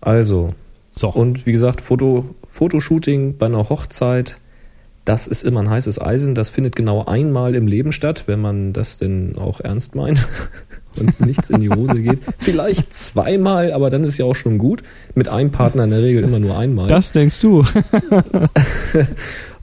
Also. 0.00 0.54
So. 0.90 1.08
Und 1.08 1.46
wie 1.46 1.52
gesagt, 1.52 1.80
Foto, 1.80 2.34
Fotoshooting 2.46 3.36
bei 3.38 3.46
einer 3.46 3.68
Hochzeit, 3.68 4.38
Das 5.04 5.26
ist 5.26 5.42
immer 5.42 5.60
ein 5.60 5.70
heißes 5.70 6.00
Eisen. 6.00 6.34
Das 6.34 6.50
findet 6.50 6.76
genau 6.76 7.06
einmal 7.06 7.54
im 7.54 7.66
Leben 7.66 7.92
statt, 7.92 8.24
wenn 8.26 8.40
man 8.40 8.74
das 8.74 8.98
denn 8.98 9.38
auch 9.38 9.60
ernst 9.60 9.94
meint 9.94 10.28
und 11.00 11.18
nichts 11.20 11.48
in 11.48 11.60
die 11.60 11.70
Hose 11.70 12.02
geht. 12.02 12.20
Vielleicht 12.36 12.94
zweimal, 12.94 13.72
aber 13.72 13.88
dann 13.88 14.04
ist 14.04 14.18
ja 14.18 14.26
auch 14.26 14.34
schon 14.34 14.58
gut. 14.58 14.82
Mit 15.14 15.28
einem 15.28 15.50
Partner 15.50 15.84
in 15.84 15.90
der 15.90 16.02
Regel 16.02 16.24
immer 16.24 16.40
nur 16.40 16.58
einmal. 16.58 16.88
Das 16.88 17.12
denkst 17.12 17.40
du. 17.40 17.64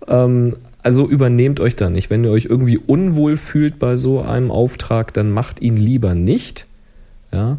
ähm, 0.08 0.56
also 0.82 1.08
übernehmt 1.08 1.60
euch 1.60 1.76
da 1.76 1.90
nicht. 1.90 2.10
Wenn 2.10 2.24
ihr 2.24 2.32
euch 2.32 2.46
irgendwie 2.46 2.78
unwohl 2.78 3.38
fühlt 3.38 3.78
bei 3.78 3.96
so 3.96 4.22
einem 4.22 4.52
Auftrag, 4.52 5.14
dann 5.14 5.32
macht 5.32 5.62
ihn 5.62 5.76
lieber 5.76 6.16
nicht. 6.16 6.66
Ja, 7.32 7.58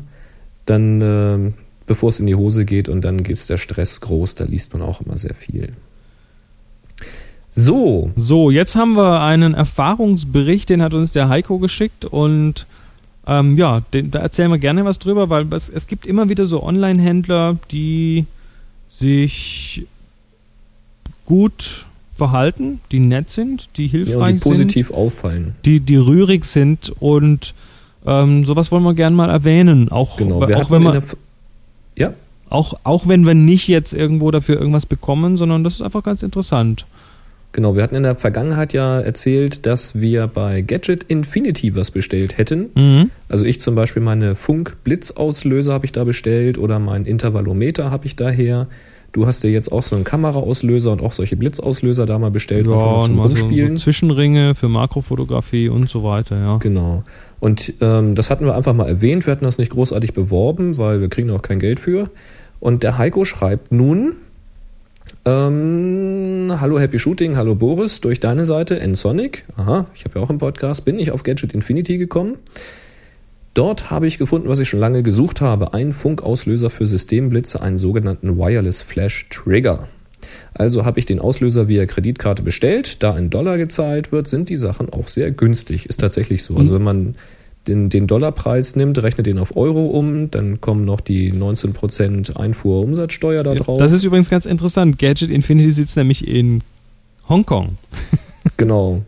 dann 0.64 1.02
äh, 1.02 1.52
bevor 1.86 2.08
es 2.08 2.20
in 2.20 2.26
die 2.26 2.34
Hose 2.34 2.64
geht 2.64 2.88
und 2.88 3.02
dann 3.02 3.18
ist 3.20 3.48
der 3.50 3.58
Stress 3.58 4.00
groß, 4.00 4.34
da 4.34 4.44
liest 4.44 4.72
man 4.72 4.82
auch 4.82 5.00
immer 5.00 5.16
sehr 5.16 5.34
viel. 5.34 5.72
So. 7.50 8.10
So, 8.16 8.50
jetzt 8.50 8.76
haben 8.76 8.96
wir 8.96 9.22
einen 9.22 9.54
Erfahrungsbericht, 9.54 10.68
den 10.68 10.82
hat 10.82 10.92
uns 10.92 11.12
der 11.12 11.28
Heiko 11.28 11.58
geschickt 11.58 12.04
und 12.04 12.66
ähm, 13.26 13.54
ja, 13.56 13.80
den, 13.92 14.10
da 14.10 14.18
erzählen 14.18 14.50
wir 14.50 14.58
gerne 14.58 14.84
was 14.84 14.98
drüber, 14.98 15.30
weil 15.30 15.46
es, 15.52 15.68
es 15.68 15.86
gibt 15.86 16.06
immer 16.06 16.28
wieder 16.28 16.46
so 16.46 16.62
Online-Händler, 16.62 17.56
die 17.70 18.26
sich 18.88 19.86
gut 21.24 21.86
verhalten, 22.14 22.80
die 22.92 23.00
nett 23.00 23.30
sind, 23.30 23.68
die 23.76 23.88
hilfreich 23.88 24.16
ja, 24.16 24.32
die 24.32 24.38
positiv 24.38 24.88
sind, 24.88 24.96
auffallen. 24.96 25.54
Die, 25.64 25.80
die 25.80 25.96
rührig 25.96 26.44
sind 26.44 26.92
und 27.00 27.54
ähm, 28.06 28.44
sowas 28.44 28.70
wollen 28.70 28.84
wir 28.84 28.94
gerne 28.94 29.16
mal 29.16 29.28
erwähnen. 29.28 29.90
Auch, 29.90 30.16
genau, 30.16 30.42
auch 30.42 30.70
wenn 30.70 30.82
man. 30.82 31.02
Ja. 31.96 32.12
Auch, 32.48 32.74
auch 32.84 33.08
wenn 33.08 33.26
wir 33.26 33.34
nicht 33.34 33.66
jetzt 33.68 33.92
irgendwo 33.92 34.30
dafür 34.30 34.58
irgendwas 34.58 34.86
bekommen, 34.86 35.36
sondern 35.36 35.64
das 35.64 35.74
ist 35.74 35.82
einfach 35.82 36.04
ganz 36.04 36.22
interessant. 36.22 36.86
Genau, 37.56 37.74
wir 37.74 37.82
hatten 37.82 37.94
in 37.94 38.02
der 38.02 38.14
Vergangenheit 38.14 38.74
ja 38.74 39.00
erzählt, 39.00 39.64
dass 39.64 39.98
wir 39.98 40.26
bei 40.26 40.60
Gadget 40.60 41.04
Infinity 41.04 41.74
was 41.74 41.90
bestellt 41.90 42.36
hätten. 42.36 42.66
Mhm. 42.74 43.10
Also 43.30 43.46
ich 43.46 43.60
zum 43.60 43.74
Beispiel 43.74 44.02
meine 44.02 44.34
Funk-Blitzauslöser 44.34 45.72
habe 45.72 45.86
ich 45.86 45.92
da 45.92 46.04
bestellt 46.04 46.58
oder 46.58 46.78
mein 46.78 47.06
Intervallometer 47.06 47.90
habe 47.90 48.06
ich 48.06 48.14
daher. 48.14 48.66
Du 49.16 49.26
hast 49.26 49.42
dir 49.42 49.50
jetzt 49.50 49.72
auch 49.72 49.82
so 49.82 49.96
einen 49.96 50.04
Kameraauslöser 50.04 50.92
und 50.92 51.00
auch 51.00 51.12
solche 51.12 51.36
Blitzauslöser 51.36 52.04
da 52.04 52.18
mal 52.18 52.30
bestellt, 52.30 52.66
ja, 52.66 53.00
zum 53.00 53.18
Rumspielen. 53.18 53.70
So, 53.70 53.78
so 53.78 53.84
Zwischenringe 53.84 54.54
für 54.54 54.68
Makrofotografie 54.68 55.70
und 55.70 55.88
so 55.88 56.04
weiter, 56.04 56.38
ja. 56.38 56.58
Genau. 56.58 57.02
Und 57.40 57.72
ähm, 57.80 58.14
das 58.14 58.28
hatten 58.28 58.44
wir 58.44 58.54
einfach 58.54 58.74
mal 58.74 58.86
erwähnt. 58.86 59.24
Wir 59.24 59.30
hatten 59.30 59.46
das 59.46 59.56
nicht 59.56 59.72
großartig 59.72 60.12
beworben, 60.12 60.76
weil 60.76 61.00
wir 61.00 61.08
kriegen 61.08 61.30
auch 61.30 61.40
kein 61.40 61.60
Geld 61.60 61.80
für. 61.80 62.10
Und 62.60 62.82
der 62.82 62.98
Heiko 62.98 63.24
schreibt 63.24 63.72
nun, 63.72 64.16
ähm, 65.24 66.52
hallo 66.60 66.78
Happy 66.78 66.98
Shooting, 66.98 67.38
hallo 67.38 67.54
Boris, 67.54 68.02
durch 68.02 68.20
deine 68.20 68.44
Seite 68.44 68.86
nsonic, 68.86 69.46
aha, 69.56 69.86
ich 69.94 70.04
habe 70.04 70.18
ja 70.18 70.24
auch 70.26 70.28
einen 70.28 70.40
Podcast, 70.40 70.84
bin 70.84 70.98
ich 70.98 71.10
auf 71.10 71.22
Gadget 71.22 71.54
Infinity 71.54 71.96
gekommen. 71.96 72.36
Dort 73.56 73.90
habe 73.90 74.06
ich 74.06 74.18
gefunden, 74.18 74.50
was 74.50 74.60
ich 74.60 74.68
schon 74.68 74.80
lange 74.80 75.02
gesucht 75.02 75.40
habe, 75.40 75.72
einen 75.72 75.94
Funkauslöser 75.94 76.68
für 76.68 76.84
Systemblitze, 76.84 77.62
einen 77.62 77.78
sogenannten 77.78 78.36
Wireless 78.36 78.82
Flash 78.82 79.30
Trigger. 79.30 79.88
Also 80.52 80.84
habe 80.84 80.98
ich 80.98 81.06
den 81.06 81.20
Auslöser 81.20 81.66
via 81.66 81.86
Kreditkarte 81.86 82.42
bestellt. 82.42 83.02
Da 83.02 83.14
ein 83.14 83.30
Dollar 83.30 83.56
gezahlt 83.56 84.12
wird, 84.12 84.28
sind 84.28 84.50
die 84.50 84.56
Sachen 84.56 84.90
auch 84.90 85.08
sehr 85.08 85.30
günstig. 85.30 85.86
Ist 85.86 86.00
tatsächlich 86.00 86.42
so. 86.42 86.54
Also 86.56 86.74
wenn 86.74 86.82
man 86.82 87.14
den, 87.66 87.88
den 87.88 88.06
Dollarpreis 88.06 88.76
nimmt, 88.76 89.02
rechnet 89.02 89.26
den 89.26 89.38
auf 89.38 89.56
Euro 89.56 89.86
um, 89.86 90.30
dann 90.30 90.60
kommen 90.60 90.84
noch 90.84 91.00
die 91.00 91.32
19% 91.32 92.36
Einfuhrumsatzsteuer 92.36 93.42
da 93.42 93.54
drauf. 93.54 93.78
Das 93.78 93.92
ist 93.92 94.04
übrigens 94.04 94.28
ganz 94.28 94.44
interessant. 94.44 94.98
Gadget 94.98 95.30
Infinity 95.30 95.72
sitzt 95.72 95.96
nämlich 95.96 96.28
in 96.28 96.60
Hongkong. 97.26 97.78
genau. 98.58 99.02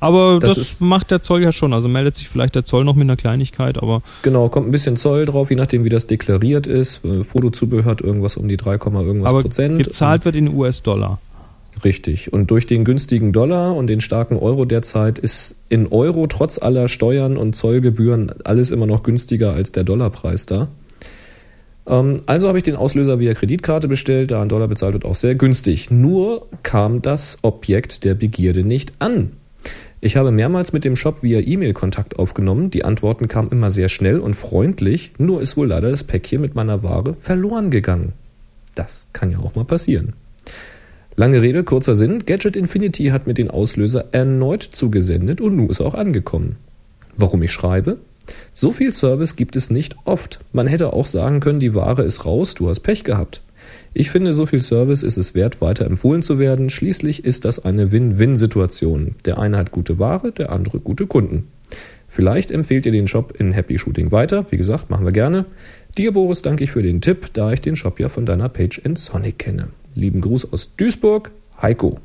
Aber 0.00 0.38
das, 0.40 0.56
das 0.56 0.80
macht 0.80 1.10
der 1.10 1.22
Zoll 1.22 1.42
ja 1.42 1.52
schon. 1.52 1.72
Also 1.72 1.88
meldet 1.88 2.16
sich 2.16 2.28
vielleicht 2.28 2.54
der 2.54 2.64
Zoll 2.64 2.84
noch 2.84 2.94
mit 2.94 3.04
einer 3.04 3.16
Kleinigkeit, 3.16 3.82
aber. 3.82 4.02
Genau, 4.22 4.48
kommt 4.48 4.68
ein 4.68 4.70
bisschen 4.70 4.96
Zoll 4.96 5.26
drauf, 5.26 5.50
je 5.50 5.56
nachdem, 5.56 5.84
wie 5.84 5.88
das 5.88 6.06
deklariert 6.06 6.66
ist. 6.66 7.02
Fotozubehör 7.22 7.84
hat 7.84 8.00
irgendwas 8.00 8.36
um 8.36 8.48
die 8.48 8.56
3, 8.56 8.72
irgendwas 8.72 9.30
aber 9.30 9.42
Prozent. 9.42 9.78
Gezahlt 9.78 10.24
wird 10.24 10.36
in 10.36 10.54
US-Dollar. 10.54 11.18
Richtig. 11.84 12.32
Und 12.32 12.50
durch 12.50 12.66
den 12.66 12.84
günstigen 12.84 13.32
Dollar 13.32 13.74
und 13.74 13.86
den 13.86 14.00
starken 14.00 14.36
Euro 14.36 14.64
derzeit 14.64 15.18
ist 15.18 15.56
in 15.68 15.86
Euro 15.88 16.26
trotz 16.26 16.58
aller 16.58 16.88
Steuern 16.88 17.36
und 17.36 17.56
Zollgebühren 17.56 18.32
alles 18.44 18.70
immer 18.70 18.86
noch 18.86 19.02
günstiger 19.02 19.52
als 19.52 19.72
der 19.72 19.84
Dollarpreis 19.84 20.46
da. 20.46 20.68
Ähm, 21.86 22.20
also 22.26 22.48
habe 22.48 22.58
ich 22.58 22.64
den 22.64 22.76
Auslöser 22.76 23.18
via 23.18 23.34
Kreditkarte 23.34 23.88
bestellt, 23.88 24.30
da 24.30 24.42
ein 24.42 24.48
Dollar 24.48 24.68
bezahlt 24.68 24.94
wird, 24.94 25.04
auch 25.04 25.14
sehr 25.14 25.34
günstig. 25.34 25.90
Nur 25.90 26.46
kam 26.62 27.02
das 27.02 27.38
Objekt 27.42 28.04
der 28.04 28.14
Begierde 28.14 28.64
nicht 28.64 28.92
an. 28.98 29.32
Ich 30.04 30.16
habe 30.16 30.32
mehrmals 30.32 30.72
mit 30.72 30.82
dem 30.82 30.96
Shop 30.96 31.22
via 31.22 31.38
E-Mail 31.38 31.74
Kontakt 31.74 32.18
aufgenommen. 32.18 32.70
Die 32.70 32.84
Antworten 32.84 33.28
kamen 33.28 33.52
immer 33.52 33.70
sehr 33.70 33.88
schnell 33.88 34.18
und 34.18 34.34
freundlich, 34.34 35.12
nur 35.16 35.40
ist 35.40 35.56
wohl 35.56 35.68
leider 35.68 35.90
das 35.90 36.02
Päckchen 36.02 36.40
mit 36.40 36.56
meiner 36.56 36.82
Ware 36.82 37.14
verloren 37.14 37.70
gegangen. 37.70 38.12
Das 38.74 39.06
kann 39.12 39.30
ja 39.30 39.38
auch 39.38 39.54
mal 39.54 39.64
passieren. 39.64 40.14
Lange 41.14 41.40
Rede, 41.40 41.62
kurzer 41.62 41.94
Sinn. 41.94 42.26
Gadget 42.26 42.56
Infinity 42.56 43.10
hat 43.10 43.28
mir 43.28 43.34
den 43.34 43.48
Auslöser 43.48 44.06
erneut 44.10 44.64
zugesendet 44.64 45.40
und 45.40 45.54
nun 45.54 45.70
ist 45.70 45.78
er 45.78 45.86
auch 45.86 45.94
angekommen. 45.94 46.56
Warum 47.14 47.40
ich 47.44 47.52
schreibe? 47.52 47.98
So 48.52 48.72
viel 48.72 48.92
Service 48.92 49.36
gibt 49.36 49.54
es 49.54 49.70
nicht 49.70 49.94
oft. 50.04 50.40
Man 50.52 50.66
hätte 50.66 50.94
auch 50.94 51.06
sagen 51.06 51.38
können, 51.38 51.60
die 51.60 51.76
Ware 51.76 52.02
ist 52.02 52.24
raus, 52.24 52.54
du 52.54 52.68
hast 52.68 52.80
Pech 52.80 53.04
gehabt. 53.04 53.40
Ich 53.94 54.10
finde, 54.10 54.32
so 54.32 54.46
viel 54.46 54.60
Service 54.60 55.02
ist 55.02 55.18
es 55.18 55.34
wert, 55.34 55.60
weiter 55.60 55.84
empfohlen 55.84 56.22
zu 56.22 56.38
werden. 56.38 56.70
Schließlich 56.70 57.24
ist 57.24 57.44
das 57.44 57.64
eine 57.64 57.90
Win-Win-Situation. 57.90 59.16
Der 59.26 59.38
eine 59.38 59.58
hat 59.58 59.70
gute 59.70 59.98
Ware, 59.98 60.32
der 60.32 60.50
andere 60.50 60.78
gute 60.80 61.06
Kunden. 61.06 61.48
Vielleicht 62.08 62.50
empfehlt 62.50 62.86
ihr 62.86 62.92
den 62.92 63.08
Shop 63.08 63.34
in 63.38 63.52
Happy 63.52 63.78
Shooting 63.78 64.12
weiter. 64.12 64.50
Wie 64.50 64.56
gesagt, 64.56 64.90
machen 64.90 65.04
wir 65.04 65.12
gerne. 65.12 65.46
Dir, 65.96 66.12
Boris, 66.12 66.42
danke 66.42 66.64
ich 66.64 66.70
für 66.70 66.82
den 66.82 67.00
Tipp, 67.00 67.30
da 67.32 67.52
ich 67.52 67.60
den 67.60 67.76
Shop 67.76 68.00
ja 68.00 68.08
von 68.08 68.26
deiner 68.26 68.48
Page 68.48 68.78
in 68.78 68.96
Sonic 68.96 69.38
kenne. 69.38 69.68
Lieben 69.94 70.20
Gruß 70.20 70.52
aus 70.52 70.74
Duisburg, 70.76 71.30
Heiko. 71.60 72.00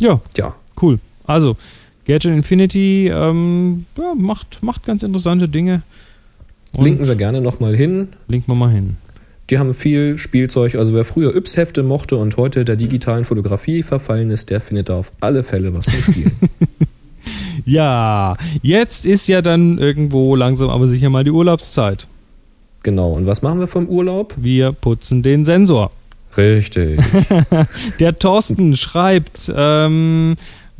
Ja, 0.00 0.20
Tja. 0.34 0.54
cool. 0.80 0.98
Also, 1.24 1.56
Gadget 2.04 2.32
Infinity 2.32 3.08
ähm, 3.08 3.86
ja, 3.96 4.14
macht, 4.16 4.62
macht 4.62 4.86
ganz 4.86 5.02
interessante 5.02 5.48
Dinge. 5.48 5.82
Und 6.76 6.84
Linken 6.84 7.06
wir 7.06 7.16
gerne 7.16 7.40
nochmal 7.40 7.76
hin. 7.76 8.08
Linken 8.28 8.50
wir 8.50 8.56
mal 8.56 8.70
hin. 8.70 8.96
Die 9.50 9.58
haben 9.58 9.72
viel 9.72 10.18
Spielzeug. 10.18 10.74
Also 10.74 10.94
wer 10.94 11.04
früher 11.04 11.34
Yps-Hefte 11.34 11.82
mochte 11.82 12.16
und 12.16 12.36
heute 12.36 12.64
der 12.64 12.76
digitalen 12.76 13.24
Fotografie 13.24 13.82
verfallen 13.82 14.30
ist, 14.30 14.50
der 14.50 14.60
findet 14.60 14.88
da 14.90 14.98
auf 14.98 15.12
alle 15.20 15.42
Fälle 15.42 15.72
was 15.72 15.86
zu 15.86 15.96
spielen. 16.02 16.32
ja, 17.64 18.36
jetzt 18.60 19.06
ist 19.06 19.26
ja 19.26 19.40
dann 19.40 19.78
irgendwo 19.78 20.36
langsam 20.36 20.68
aber 20.68 20.86
sicher 20.86 21.08
mal 21.08 21.24
die 21.24 21.30
Urlaubszeit. 21.30 22.06
Genau. 22.82 23.12
Und 23.12 23.26
was 23.26 23.42
machen 23.42 23.60
wir 23.60 23.66
vom 23.66 23.88
Urlaub? 23.88 24.34
Wir 24.36 24.72
putzen 24.72 25.22
den 25.22 25.44
Sensor. 25.44 25.90
Richtig. 26.36 27.00
der 28.00 28.18
Thorsten 28.18 28.76
schreibt 28.76 29.50
ähm, 29.54 30.36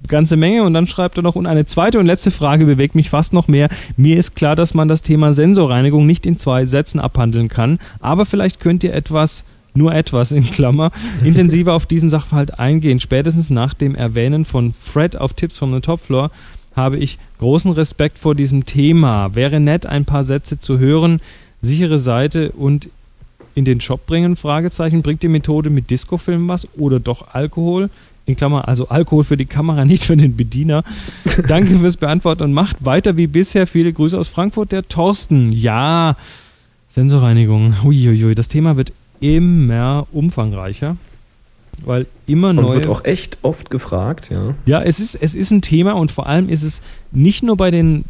ganze 0.07 0.37
Menge 0.37 0.63
und 0.63 0.75
dann 0.75 0.87
schreibt 0.87 1.19
er 1.19 1.23
noch 1.23 1.35
und 1.35 1.47
eine 1.47 1.67
zweite 1.67 1.99
und 1.99 2.07
letzte 2.07 2.31
Frage 2.31 2.65
bewegt 2.65 2.95
mich 2.95 3.11
fast 3.11 3.33
noch 3.33 3.49
mehr. 3.49 3.69
Mir 3.97 4.17
ist 4.17 4.37
klar, 4.37 4.57
dass 4.57 4.75
man 4.75 4.89
das 4.89 5.03
Thema 5.03 5.35
Sensorreinigung 5.35 6.07
nicht 6.07 6.27
in 6.27 6.37
zwei 6.37 6.67
Sätzen 6.67 7.01
abhandeln 7.01 7.49
kann, 7.49 7.79
aber 8.01 8.27
vielleicht 8.27 8.61
könnt 8.61 8.85
ihr 8.85 8.95
etwas 8.95 9.45
nur 9.75 9.95
etwas 9.95 10.33
in 10.33 10.45
Klammer, 10.51 10.91
intensiver 11.25 11.75
auf 11.75 11.87
diesen 11.87 12.11
Sachverhalt 12.11 12.59
eingehen. 12.59 13.01
Spätestens 13.01 13.51
nach 13.51 13.75
dem 13.75 13.95
Erwähnen 13.95 14.45
von 14.45 14.73
Fred 14.73 15.17
auf 15.17 15.35
Tipps 15.35 15.59
from 15.59 15.75
the 15.75 15.81
Top 15.81 16.01
Floor 16.01 16.31
habe 16.75 16.99
ich 16.99 17.19
großen 17.39 17.73
Respekt 17.73 18.19
vor 18.19 18.35
diesem 18.35 18.65
Thema. 18.65 19.35
Wäre 19.35 19.61
nett, 19.61 19.87
ein 19.87 20.05
paar 20.05 20.25
Sätze 20.25 20.59
zu 20.59 20.79
hören. 20.79 21.21
Sichere 21.61 21.99
Seite 21.99 22.53
und 22.53 22.89
in 23.55 23.65
den 23.65 23.81
Shop 23.81 24.07
bringen? 24.07 24.37
Fragezeichen. 24.37 25.03
Bringt 25.03 25.23
die 25.23 25.29
Methode 25.29 25.71
mit 25.71 25.91
Discofilm 25.91 26.49
was 26.49 26.69
oder 26.77 27.01
doch 27.01 27.35
Alkohol? 27.35 27.91
In 28.29 28.37
Klammer, 28.37 28.69
also 28.69 28.89
Alkohol 28.89 29.25
für 29.25 29.39
die 29.39 29.47
Kamera, 29.47 29.85
nicht 29.87 30.05
für 30.05 30.17
den 30.17 30.37
Bediener. 30.37 30.85
Danke 31.47 31.79
fürs 31.79 31.97
Beantworten 31.97 32.43
und 32.43 32.53
macht 32.53 32.85
weiter 32.85 33.17
wie 33.17 33.27
bisher. 33.27 33.67
Viele 33.67 33.91
Grüße 33.91 34.19
aus 34.19 34.29
Frankfurt, 34.29 34.71
der 34.71 34.87
Thorsten. 34.87 35.51
Ja, 35.51 36.15
Sensorreinigung. 36.91 37.77
Uiuiui, 37.85 38.35
das 38.35 38.49
Thema 38.49 38.77
wird 38.77 38.93
immer 39.21 40.07
umfangreicher, 40.13 40.99
weil 41.87 42.05
immer 42.27 42.53
neue. 42.53 42.67
Und 42.67 42.75
wird 42.75 42.87
auch 42.89 43.05
echt 43.07 43.39
oft 43.41 43.71
gefragt, 43.71 44.29
ja. 44.31 44.55
Ja, 44.67 44.83
es 44.83 45.01
ist, 45.01 45.15
es 45.15 45.35
ist 45.35 45.51
ein 45.51 45.63
Thema 45.63 45.93
und 45.93 46.11
vor 46.11 46.27
allem 46.27 46.51
ist 46.51 46.65
es 46.65 46.83
nicht 47.13 47.43
nur 47.43 47.57
bei 47.57 47.71
den 47.71 48.05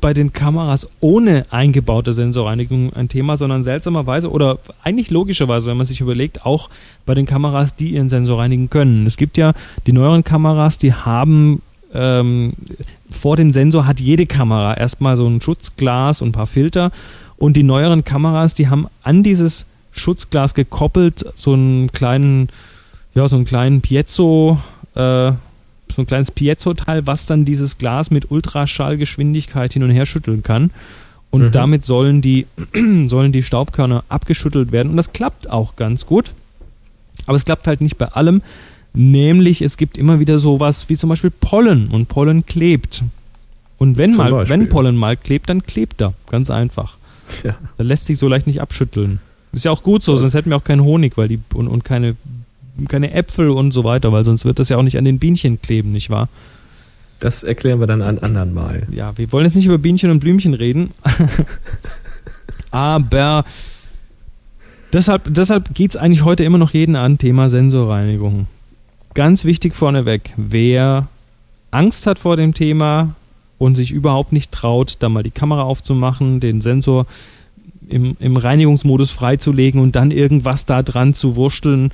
bei 0.00 0.14
den 0.14 0.32
Kameras 0.32 0.88
ohne 1.00 1.46
eingebaute 1.50 2.12
Sensorreinigung 2.12 2.92
ein 2.92 3.08
Thema, 3.08 3.36
sondern 3.36 3.62
seltsamerweise 3.62 4.30
oder 4.30 4.58
eigentlich 4.82 5.10
logischerweise, 5.10 5.70
wenn 5.70 5.76
man 5.76 5.86
sich 5.86 6.00
überlegt, 6.00 6.44
auch 6.44 6.70
bei 7.06 7.14
den 7.14 7.26
Kameras, 7.26 7.74
die 7.74 7.90
ihren 7.90 8.08
Sensor 8.08 8.38
reinigen 8.38 8.70
können. 8.70 9.06
Es 9.06 9.16
gibt 9.16 9.36
ja 9.36 9.52
die 9.86 9.92
neueren 9.92 10.24
Kameras, 10.24 10.78
die 10.78 10.94
haben 10.94 11.62
ähm, 11.92 12.52
vor 13.10 13.36
dem 13.36 13.52
Sensor 13.52 13.86
hat 13.86 14.00
jede 14.00 14.26
Kamera 14.26 14.74
erstmal 14.74 15.16
so 15.16 15.26
ein 15.26 15.40
Schutzglas 15.40 16.22
und 16.22 16.28
ein 16.28 16.32
paar 16.32 16.46
Filter 16.46 16.92
und 17.36 17.56
die 17.56 17.62
neueren 17.62 18.04
Kameras, 18.04 18.54
die 18.54 18.68
haben 18.68 18.86
an 19.02 19.22
dieses 19.22 19.66
Schutzglas 19.92 20.54
gekoppelt 20.54 21.24
so 21.34 21.54
einen 21.54 21.90
kleinen, 21.90 22.48
ja, 23.14 23.26
so 23.28 23.36
einen 23.36 23.44
kleinen 23.44 23.80
Piezo 23.80 24.58
äh, 24.94 25.32
so 25.92 26.02
ein 26.02 26.06
kleines 26.06 26.30
Piezo-Teil, 26.30 27.06
was 27.06 27.26
dann 27.26 27.44
dieses 27.44 27.78
Glas 27.78 28.10
mit 28.10 28.30
Ultraschallgeschwindigkeit 28.30 29.72
hin 29.72 29.82
und 29.82 29.90
her 29.90 30.06
schütteln 30.06 30.42
kann. 30.42 30.70
Und 31.30 31.42
Mhm. 31.42 31.52
damit 31.52 31.84
sollen 31.84 32.22
die, 32.22 32.46
sollen 33.06 33.32
die 33.32 33.42
Staubkörner 33.42 34.04
abgeschüttelt 34.08 34.72
werden. 34.72 34.90
Und 34.90 34.96
das 34.96 35.12
klappt 35.12 35.48
auch 35.48 35.76
ganz 35.76 36.06
gut. 36.06 36.32
Aber 37.26 37.36
es 37.36 37.44
klappt 37.44 37.66
halt 37.66 37.80
nicht 37.82 37.98
bei 37.98 38.06
allem. 38.06 38.42
Nämlich, 38.92 39.62
es 39.62 39.76
gibt 39.76 39.96
immer 39.98 40.18
wieder 40.18 40.38
sowas 40.38 40.88
wie 40.88 40.96
zum 40.96 41.08
Beispiel 41.10 41.30
Pollen. 41.30 41.88
Und 41.88 42.08
Pollen 42.08 42.44
klebt. 42.46 43.04
Und 43.78 43.96
wenn, 43.96 44.12
Zum 44.12 44.24
mal, 44.24 44.30
Beispiel. 44.32 44.58
wenn 44.60 44.68
Pollen 44.68 44.96
mal 44.96 45.16
klebt, 45.16 45.48
dann 45.48 45.62
klebt 45.62 46.02
er. 46.02 46.14
Ganz 46.28 46.50
einfach. 46.50 46.96
Ja. 47.44 47.56
Da 47.78 47.84
lässt 47.84 48.06
sich 48.06 48.18
so 48.18 48.26
leicht 48.28 48.48
nicht 48.48 48.60
abschütteln. 48.60 49.20
Ist 49.52 49.64
ja 49.64 49.70
auch 49.70 49.82
gut 49.84 50.02
so, 50.02 50.16
sonst 50.16 50.34
hätten 50.34 50.50
wir 50.50 50.56
auch 50.56 50.64
keinen 50.64 50.82
Honig 50.84 51.16
weil 51.16 51.28
die, 51.28 51.38
und, 51.54 51.68
und 51.68 51.84
keine, 51.84 52.16
keine 52.88 53.12
Äpfel 53.12 53.50
und 53.50 53.72
so 53.72 53.84
weiter, 53.84 54.12
weil 54.12 54.24
sonst 54.24 54.44
wird 54.44 54.58
das 54.58 54.68
ja 54.68 54.76
auch 54.76 54.82
nicht 54.82 54.98
an 54.98 55.04
den 55.04 55.18
Bienchen 55.18 55.60
kleben, 55.60 55.92
nicht 55.92 56.10
wahr? 56.10 56.28
Das 57.20 57.42
erklären 57.42 57.80
wir 57.80 57.86
dann 57.86 58.00
ein 58.00 58.18
anderen 58.18 58.54
Mal. 58.54 58.86
Ja, 58.90 59.16
wir 59.18 59.30
wollen 59.30 59.44
jetzt 59.44 59.54
nicht 59.54 59.66
über 59.66 59.78
Bienchen 59.78 60.10
und 60.10 60.20
Blümchen 60.20 60.54
reden. 60.54 60.92
Aber 62.70 63.44
deshalb, 64.92 65.22
deshalb 65.28 65.74
geht 65.74 65.90
es 65.90 65.96
eigentlich 65.96 66.24
heute 66.24 66.44
immer 66.44 66.58
noch 66.58 66.72
jeden 66.72 66.96
an, 66.96 67.18
Thema 67.18 67.50
Sensorreinigung. 67.50 68.46
Ganz 69.12 69.44
wichtig 69.44 69.74
vorneweg, 69.74 70.32
wer 70.36 71.08
Angst 71.70 72.06
hat 72.06 72.18
vor 72.18 72.36
dem 72.36 72.54
Thema 72.54 73.14
und 73.58 73.74
sich 73.74 73.90
überhaupt 73.90 74.32
nicht 74.32 74.50
traut, 74.50 74.96
da 75.00 75.10
mal 75.10 75.22
die 75.22 75.30
Kamera 75.30 75.62
aufzumachen, 75.62 76.40
den 76.40 76.62
Sensor 76.62 77.06
im, 77.86 78.16
im 78.18 78.36
Reinigungsmodus 78.38 79.10
freizulegen 79.10 79.80
und 79.80 79.94
dann 79.94 80.10
irgendwas 80.10 80.64
da 80.64 80.82
dran 80.82 81.12
zu 81.12 81.36
wursteln, 81.36 81.90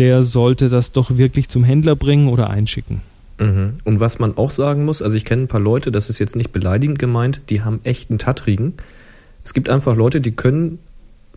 der 0.00 0.22
sollte 0.22 0.70
das 0.70 0.92
doch 0.92 1.18
wirklich 1.18 1.48
zum 1.48 1.62
Händler 1.62 1.94
bringen 1.94 2.28
oder 2.28 2.48
einschicken. 2.48 3.02
Mhm. 3.38 3.72
Und 3.84 4.00
was 4.00 4.18
man 4.18 4.36
auch 4.36 4.50
sagen 4.50 4.84
muss, 4.84 5.02
also 5.02 5.14
ich 5.14 5.26
kenne 5.26 5.42
ein 5.42 5.48
paar 5.48 5.60
Leute, 5.60 5.92
das 5.92 6.08
ist 6.08 6.18
jetzt 6.18 6.36
nicht 6.36 6.52
beleidigend 6.52 6.98
gemeint, 6.98 7.42
die 7.50 7.62
haben 7.62 7.80
echt 7.84 8.10
einen 8.10 8.18
Tattrigen. 8.18 8.72
Es 9.44 9.54
gibt 9.54 9.68
einfach 9.68 9.94
Leute, 9.94 10.22
die 10.22 10.32
können, 10.32 10.78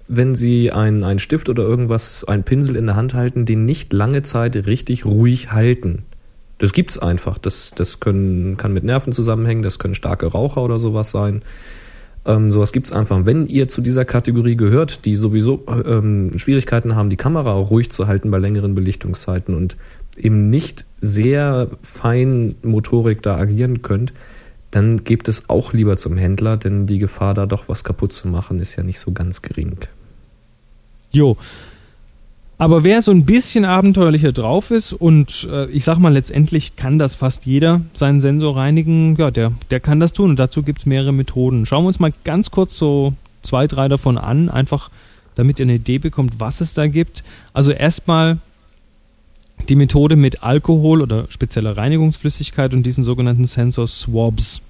wenn 0.08 0.34
sie 0.34 0.72
einen, 0.72 1.04
einen 1.04 1.20
Stift 1.20 1.50
oder 1.50 1.64
irgendwas, 1.64 2.24
einen 2.24 2.44
Pinsel 2.44 2.78
in 2.78 2.86
der 2.86 2.96
Hand 2.96 3.14
halten, 3.14 3.46
den 3.46 3.66
nicht 3.66 3.92
lange 3.92 4.22
Zeit 4.22 4.56
richtig 4.56 5.06
ruhig 5.06 5.52
halten. 5.52 6.04
Das 6.58 6.72
gibt's 6.72 6.98
einfach. 6.98 7.38
Das, 7.38 7.74
das 7.76 8.00
können, 8.00 8.56
kann 8.56 8.72
mit 8.72 8.86
Nerven 8.86 9.12
zusammenhängen, 9.12 9.64
das 9.64 9.78
können 9.78 9.96
starke 9.96 10.28
Raucher 10.28 10.64
oder 10.64 10.78
sowas 10.78 11.12
sein. 11.12 11.42
Ähm, 12.26 12.52
sowas 12.52 12.72
gibt's 12.72 12.92
einfach. 12.92 13.26
Wenn 13.26 13.48
ihr 13.48 13.68
zu 13.68 13.82
dieser 13.82 14.06
Kategorie 14.06 14.56
gehört, 14.56 15.06
die 15.06 15.16
sowieso 15.16 15.64
ähm, 15.68 16.32
Schwierigkeiten 16.38 16.96
haben, 16.96 17.10
die 17.10 17.18
Kamera 17.18 17.54
ruhig 17.54 17.92
zu 17.92 18.08
halten 18.08 18.32
bei 18.32 18.38
längeren 18.38 18.76
Belichtungszeiten 18.76 19.56
und 19.56 19.76
eben 20.18 20.50
nicht 20.50 20.86
sehr 21.00 21.70
fein 21.82 22.56
Motorik 22.62 23.22
da 23.22 23.36
agieren 23.36 23.82
könnt, 23.82 24.14
dann 24.72 25.04
gebt 25.04 25.28
es 25.28 25.50
auch 25.50 25.74
lieber 25.74 25.98
zum 25.98 26.18
Händler, 26.18 26.58
denn 26.58 26.86
die 26.86 26.98
Gefahr, 26.98 27.34
da 27.34 27.46
doch 27.46 27.68
was 27.70 27.84
kaputt 27.84 28.14
zu 28.14 28.28
machen, 28.28 28.60
ist 28.60 28.76
ja 28.76 28.84
nicht 28.84 29.00
so 29.00 29.12
ganz 29.12 29.42
gering. 29.42 29.78
Jo. 31.12 31.38
Aber 32.58 32.84
wer 32.84 33.02
so 33.02 33.12
ein 33.12 33.26
bisschen 33.26 33.66
abenteuerlicher 33.66 34.32
drauf 34.32 34.72
ist 34.72 34.94
und 34.94 35.48
äh, 35.52 35.66
ich 35.68 35.84
sag 35.84 35.98
mal, 35.98 36.14
letztendlich 36.14 36.76
kann 36.76 37.00
das 37.00 37.16
fast 37.16 37.46
jeder 37.46 37.82
seinen 37.94 38.22
Sensor 38.22 38.56
reinigen, 38.56 39.16
ja, 39.18 39.32
der, 39.32 39.52
der 39.70 39.80
kann 39.80 40.00
das 40.00 40.14
tun 40.14 40.30
und 40.30 40.40
dazu 40.40 40.64
gibt's 40.64 40.86
mehrere 40.86 41.12
Methoden. 41.12 41.66
Schauen 41.66 41.84
wir 41.84 41.88
uns 41.88 42.00
mal 42.00 42.14
ganz 42.24 42.52
kurz 42.52 42.78
so 42.78 43.14
zwei, 43.42 43.68
drei 43.68 43.88
davon 43.88 44.18
an, 44.18 44.50
einfach 44.50 44.90
damit 45.36 45.60
ihr 45.60 45.66
eine 45.66 45.76
Idee 45.76 45.98
bekommt, 45.98 46.36
was 46.40 46.62
es 46.62 46.74
da 46.74 46.88
gibt. 46.88 47.24
Also 47.54 47.72
erstmal 47.72 48.38
die 49.70 49.76
Methode 49.76 50.16
mit 50.16 50.44
Alkohol 50.44 51.02
oder 51.02 51.26
spezieller 51.30 51.76
Reinigungsflüssigkeit 51.76 52.74
und 52.74 52.84
diesen 52.84 53.04
sogenannten 53.04 53.46
Sensor 53.46 53.88
Swabs. 53.88 54.62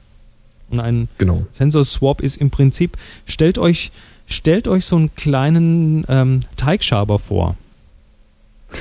Und 0.69 0.79
ein 0.79 1.09
Genau. 1.17 1.45
Sensor 1.51 1.83
Swab 1.83 2.21
ist 2.21 2.37
im 2.37 2.49
Prinzip, 2.49 2.97
stellt 3.25 3.57
euch, 3.57 3.91
stellt 4.27 4.67
euch 4.67 4.85
so 4.85 4.95
einen 4.95 5.13
kleinen 5.15 6.05
ähm, 6.07 6.39
Teigschaber 6.55 7.19
vor. 7.19 7.57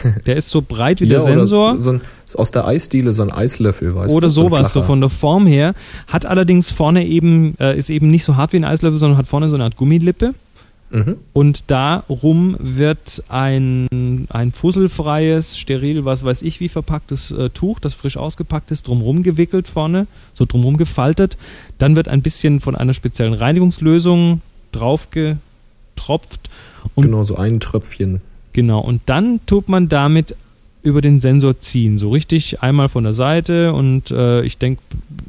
Der 0.27 0.37
ist 0.37 0.51
so 0.51 0.63
breit 0.63 1.01
wie 1.01 1.09
der 1.09 1.23
oder 1.23 1.35
Sensor 1.35 1.81
So 1.81 1.93
ein, 1.93 2.01
aus 2.35 2.51
der 2.51 2.67
Eisdiele 2.67 3.13
so 3.13 3.23
ein 3.23 3.31
Eislöffel, 3.31 3.95
weißt 3.95 4.15
oder 4.15 4.29
du? 4.29 4.33
ein 4.33 4.35
sowas, 4.35 4.73
so 4.73 4.83
von 4.83 5.01
der 5.01 5.11
Form 5.11 5.47
her. 5.47 5.75
Hat 6.07 6.27
allerdings 6.27 6.71
vorne 6.71 7.07
eben, 7.07 7.57
äh, 7.61 7.77
ist 7.77 7.91
eben 7.91 8.09
nicht 8.09 8.25
so 8.25 8.37
hart 8.37 8.53
wie 8.53 8.57
ein 8.57 8.65
Eislöffel, 8.65 8.99
sondern 8.99 9.19
hat 9.19 9.29
vorne 9.29 9.49
so 9.49 9.55
eine 9.55 9.65
Art 9.65 9.77
Gummilippe. 9.77 10.35
Mhm. 10.93 11.17
Und 11.33 11.71
darum 11.71 12.57
wird 12.59 13.25
ein, 13.29 14.27
ein 14.29 14.53
fusselfreies, 14.53 15.59
steril, 15.59 16.05
was 16.05 16.23
weiß 16.23 16.43
ich 16.43 16.61
wie 16.61 16.69
verpacktes 16.69 17.31
äh, 17.31 17.49
Tuch, 17.49 17.81
das 17.81 17.95
frisch 17.95 18.19
ausgepackt 18.19 18.71
ist, 18.71 18.87
drumherum 18.87 19.23
gewickelt 19.23 19.69
vorne, 19.69 20.07
so 20.35 20.45
drumherum 20.45 20.77
gefaltet. 20.77 21.39
Dann 21.79 21.97
wird 21.97 22.09
ein 22.09 22.21
bisschen 22.21 22.61
von 22.61 22.77
einer 22.77 22.93
speziellen 22.93 23.33
Reinigungslösung 23.33 24.43
drauf 24.71 25.09
getropft. 25.11 26.51
Und 26.95 27.05
Genau, 27.05 27.25
so 27.25 27.37
ein 27.37 27.59
Tröpfchen. 27.59 28.21
Genau, 28.53 28.81
und 28.81 29.03
dann 29.07 29.41
tut 29.47 29.69
man 29.69 29.89
damit 29.89 30.35
über 30.83 31.01
den 31.01 31.21
Sensor 31.21 31.61
ziehen, 31.61 31.97
so 31.97 32.11
richtig 32.11 32.63
einmal 32.63 32.89
von 32.89 33.05
der 33.05 33.13
Seite 33.13 33.73
und 33.73 34.11
äh, 34.11 34.43
ich 34.43 34.59
denke, 34.59 34.83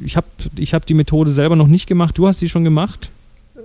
ich 0.04 0.16
habe 0.16 0.26
ich 0.56 0.74
hab 0.74 0.84
die 0.84 0.94
Methode 0.94 1.30
selber 1.30 1.54
noch 1.54 1.68
nicht 1.68 1.86
gemacht, 1.86 2.18
du 2.18 2.26
hast 2.26 2.40
sie 2.40 2.48
schon 2.48 2.64
gemacht? 2.64 3.10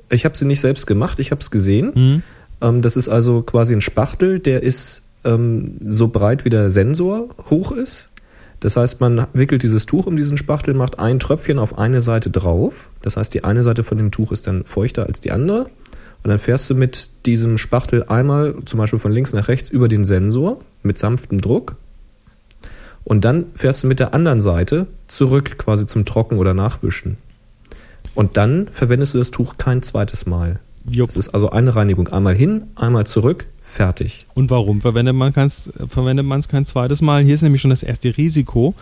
Ich 0.09 0.23
habe 0.23 0.37
sie 0.37 0.45
nicht 0.45 0.59
selbst 0.59 0.85
gemacht, 0.85 1.19
ich 1.19 1.31
habe 1.31 1.41
es 1.41 1.49
gesehen. 1.49 1.91
Mhm. 1.95 2.23
Ähm, 2.61 2.81
das 2.81 2.95
ist 2.95 3.09
also 3.09 3.41
quasi 3.41 3.73
ein 3.73 3.81
Spachtel, 3.81 4.39
der 4.39 4.61
ist 4.61 5.01
ähm, 5.23 5.77
so 5.83 6.09
breit 6.09 6.45
wie 6.45 6.49
der 6.49 6.69
Sensor 6.69 7.29
hoch 7.49 7.71
ist. 7.71 8.09
Das 8.59 8.75
heißt, 8.75 8.99
man 8.99 9.25
wickelt 9.33 9.63
dieses 9.63 9.85
Tuch 9.85 10.05
um 10.05 10.17
diesen 10.17 10.37
Spachtel, 10.37 10.73
macht 10.73 10.99
ein 10.99 11.19
Tröpfchen 11.19 11.59
auf 11.59 11.77
eine 11.77 12.01
Seite 12.01 12.29
drauf. 12.29 12.89
Das 13.01 13.15
heißt, 13.15 13.33
die 13.33 13.43
eine 13.43 13.63
Seite 13.63 13.83
von 13.83 13.97
dem 13.97 14.11
Tuch 14.11 14.31
ist 14.31 14.47
dann 14.47 14.65
feuchter 14.65 15.05
als 15.05 15.21
die 15.21 15.31
andere. 15.31 15.67
Und 16.23 16.29
dann 16.29 16.39
fährst 16.39 16.69
du 16.69 16.75
mit 16.75 17.09
diesem 17.25 17.57
Spachtel 17.57 18.03
einmal 18.03 18.55
zum 18.65 18.77
Beispiel 18.77 18.99
von 18.99 19.11
links 19.11 19.33
nach 19.33 19.47
rechts 19.47 19.69
über 19.69 19.87
den 19.87 20.03
Sensor 20.03 20.59
mit 20.83 20.97
sanftem 20.97 21.39
Druck. 21.39 21.75
Und 23.05 23.25
dann 23.25 23.45
fährst 23.53 23.83
du 23.83 23.87
mit 23.87 23.99
der 23.99 24.13
anderen 24.13 24.41
Seite 24.41 24.87
zurück 25.07 25.57
quasi 25.57 25.87
zum 25.87 26.05
Trocken- 26.05 26.37
oder 26.37 26.53
Nachwischen. 26.53 27.17
Und 28.15 28.37
dann 28.37 28.67
verwendest 28.67 29.13
du 29.13 29.17
das 29.17 29.31
Tuch 29.31 29.55
kein 29.57 29.81
zweites 29.81 30.25
Mal. 30.25 30.59
Jupp. 30.89 31.09
Es 31.09 31.17
ist 31.17 31.29
also 31.29 31.49
eine 31.51 31.75
Reinigung. 31.75 32.07
Einmal 32.07 32.35
hin, 32.35 32.63
einmal 32.75 33.05
zurück, 33.05 33.47
fertig. 33.61 34.25
Und 34.33 34.49
warum 34.49 34.81
verwendet 34.81 35.15
man 35.15 35.33
es 35.35 35.71
verwendet 35.87 36.25
man's 36.25 36.47
kein 36.47 36.65
zweites 36.65 37.01
Mal? 37.01 37.23
Hier 37.23 37.33
ist 37.33 37.41
nämlich 37.41 37.61
schon 37.61 37.69
das 37.69 37.83
erste 37.83 38.15
Risiko. 38.17 38.73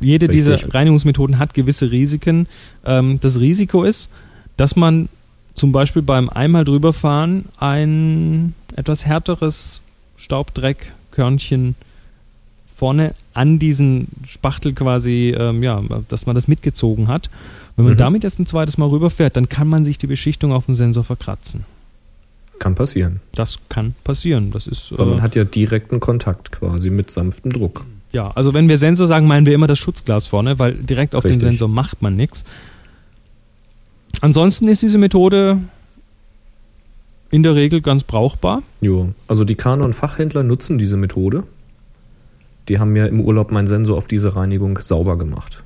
Jede 0.00 0.28
Richtig. 0.28 0.44
dieser 0.44 0.74
Reinigungsmethoden 0.74 1.38
hat 1.38 1.54
gewisse 1.54 1.90
Risiken. 1.90 2.46
Ähm, 2.84 3.18
das 3.20 3.38
Risiko 3.38 3.84
ist, 3.84 4.10
dass 4.56 4.76
man 4.76 5.08
zum 5.54 5.72
Beispiel 5.72 6.02
beim 6.02 6.28
einmal 6.28 6.64
drüberfahren 6.64 7.46
ein 7.58 8.54
etwas 8.76 9.06
härteres 9.06 9.80
Staubdreckkörnchen 10.16 11.74
vorne 12.76 13.14
an 13.34 13.58
diesen 13.58 14.08
Spachtel 14.26 14.72
quasi, 14.72 15.34
ähm, 15.38 15.62
ja, 15.62 15.80
dass 16.08 16.26
man 16.26 16.34
das 16.34 16.48
mitgezogen 16.48 17.08
hat. 17.08 17.30
Wenn 17.76 17.84
man 17.86 17.94
Mhm. 17.94 17.98
damit 17.98 18.24
jetzt 18.24 18.38
ein 18.38 18.46
zweites 18.46 18.78
Mal 18.78 18.88
rüberfährt, 18.88 19.36
dann 19.36 19.48
kann 19.48 19.68
man 19.68 19.84
sich 19.84 19.98
die 19.98 20.06
Beschichtung 20.06 20.52
auf 20.52 20.66
dem 20.66 20.74
Sensor 20.74 21.04
verkratzen. 21.04 21.64
Kann 22.58 22.74
passieren. 22.74 23.20
Das 23.32 23.58
kann 23.68 23.94
passieren. 24.04 24.50
Das 24.52 24.66
ist 24.66 24.96
Weil 24.96 25.06
äh, 25.06 25.10
man 25.10 25.22
hat 25.22 25.34
ja 25.34 25.44
direkten 25.44 25.98
Kontakt 26.00 26.52
quasi 26.52 26.90
mit 26.90 27.10
sanftem 27.10 27.52
Druck. 27.52 27.84
Ja, 28.12 28.30
also 28.30 28.54
wenn 28.54 28.68
wir 28.68 28.78
Sensor 28.78 29.08
sagen, 29.08 29.26
meinen 29.26 29.44
wir 29.44 29.54
immer 29.54 29.66
das 29.66 29.78
Schutzglas 29.78 30.28
vorne, 30.28 30.58
weil 30.60 30.74
direkt 30.74 31.16
auf 31.16 31.24
Richtig. 31.24 31.40
den 31.42 31.50
Sensor 31.50 31.68
macht 31.68 32.00
man 32.00 32.14
nichts. 32.14 32.44
Ansonsten 34.24 34.68
ist 34.68 34.80
diese 34.80 34.96
Methode 34.96 35.58
in 37.30 37.42
der 37.42 37.54
Regel 37.54 37.82
ganz 37.82 38.04
brauchbar. 38.04 38.62
Jo. 38.80 39.10
Also 39.28 39.44
die 39.44 39.54
Canon-Fachhändler 39.54 40.42
nutzen 40.42 40.78
diese 40.78 40.96
Methode. 40.96 41.42
Die 42.68 42.78
haben 42.78 42.94
mir 42.94 43.06
im 43.08 43.20
Urlaub 43.20 43.52
meinen 43.52 43.66
Sensor 43.66 43.98
auf 43.98 44.06
diese 44.08 44.34
Reinigung 44.34 44.78
sauber 44.80 45.18
gemacht. 45.18 45.62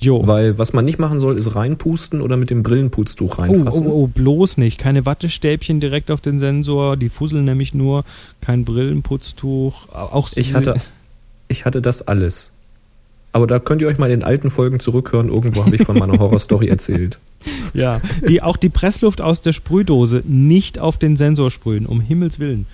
Jo. 0.00 0.26
Weil 0.26 0.58
was 0.58 0.74
man 0.74 0.84
nicht 0.84 0.98
machen 0.98 1.18
soll, 1.18 1.38
ist 1.38 1.54
reinpusten 1.54 2.20
oder 2.20 2.36
mit 2.36 2.50
dem 2.50 2.62
Brillenputztuch 2.62 3.38
Oh, 3.38 3.40
reinfassen. 3.40 3.86
oh, 3.86 4.02
oh, 4.02 4.06
bloß 4.06 4.58
nicht. 4.58 4.76
Keine 4.76 5.06
Wattestäbchen 5.06 5.80
direkt 5.80 6.10
auf 6.10 6.20
den 6.20 6.38
Sensor. 6.38 6.98
Die 6.98 7.08
fusseln 7.08 7.46
nämlich 7.46 7.72
nur. 7.72 8.04
Kein 8.42 8.66
Brillenputztuch. 8.66 9.88
Auch 9.94 10.28
Ich 10.34 10.52
hatte, 10.54 10.74
ich 11.48 11.64
hatte 11.64 11.80
das 11.80 12.06
alles. 12.06 12.52
Aber 13.32 13.46
da 13.46 13.58
könnt 13.58 13.80
ihr 13.80 13.88
euch 13.88 13.98
mal 13.98 14.10
in 14.10 14.20
den 14.20 14.24
alten 14.24 14.50
Folgen 14.50 14.78
zurückhören. 14.78 15.28
Irgendwo 15.28 15.64
habe 15.64 15.74
ich 15.74 15.82
von 15.84 15.98
meiner 15.98 16.18
Horrorstory 16.18 16.68
erzählt. 16.68 17.18
Ja, 17.74 18.00
die, 18.28 18.40
auch 18.40 18.56
die 18.56 18.68
Pressluft 18.68 19.20
aus 19.20 19.40
der 19.40 19.52
Sprühdose 19.52 20.22
nicht 20.24 20.78
auf 20.78 20.98
den 20.98 21.16
Sensor 21.16 21.50
sprühen, 21.50 21.86
um 21.86 22.00
Himmels 22.00 22.38
Willen. 22.38 22.66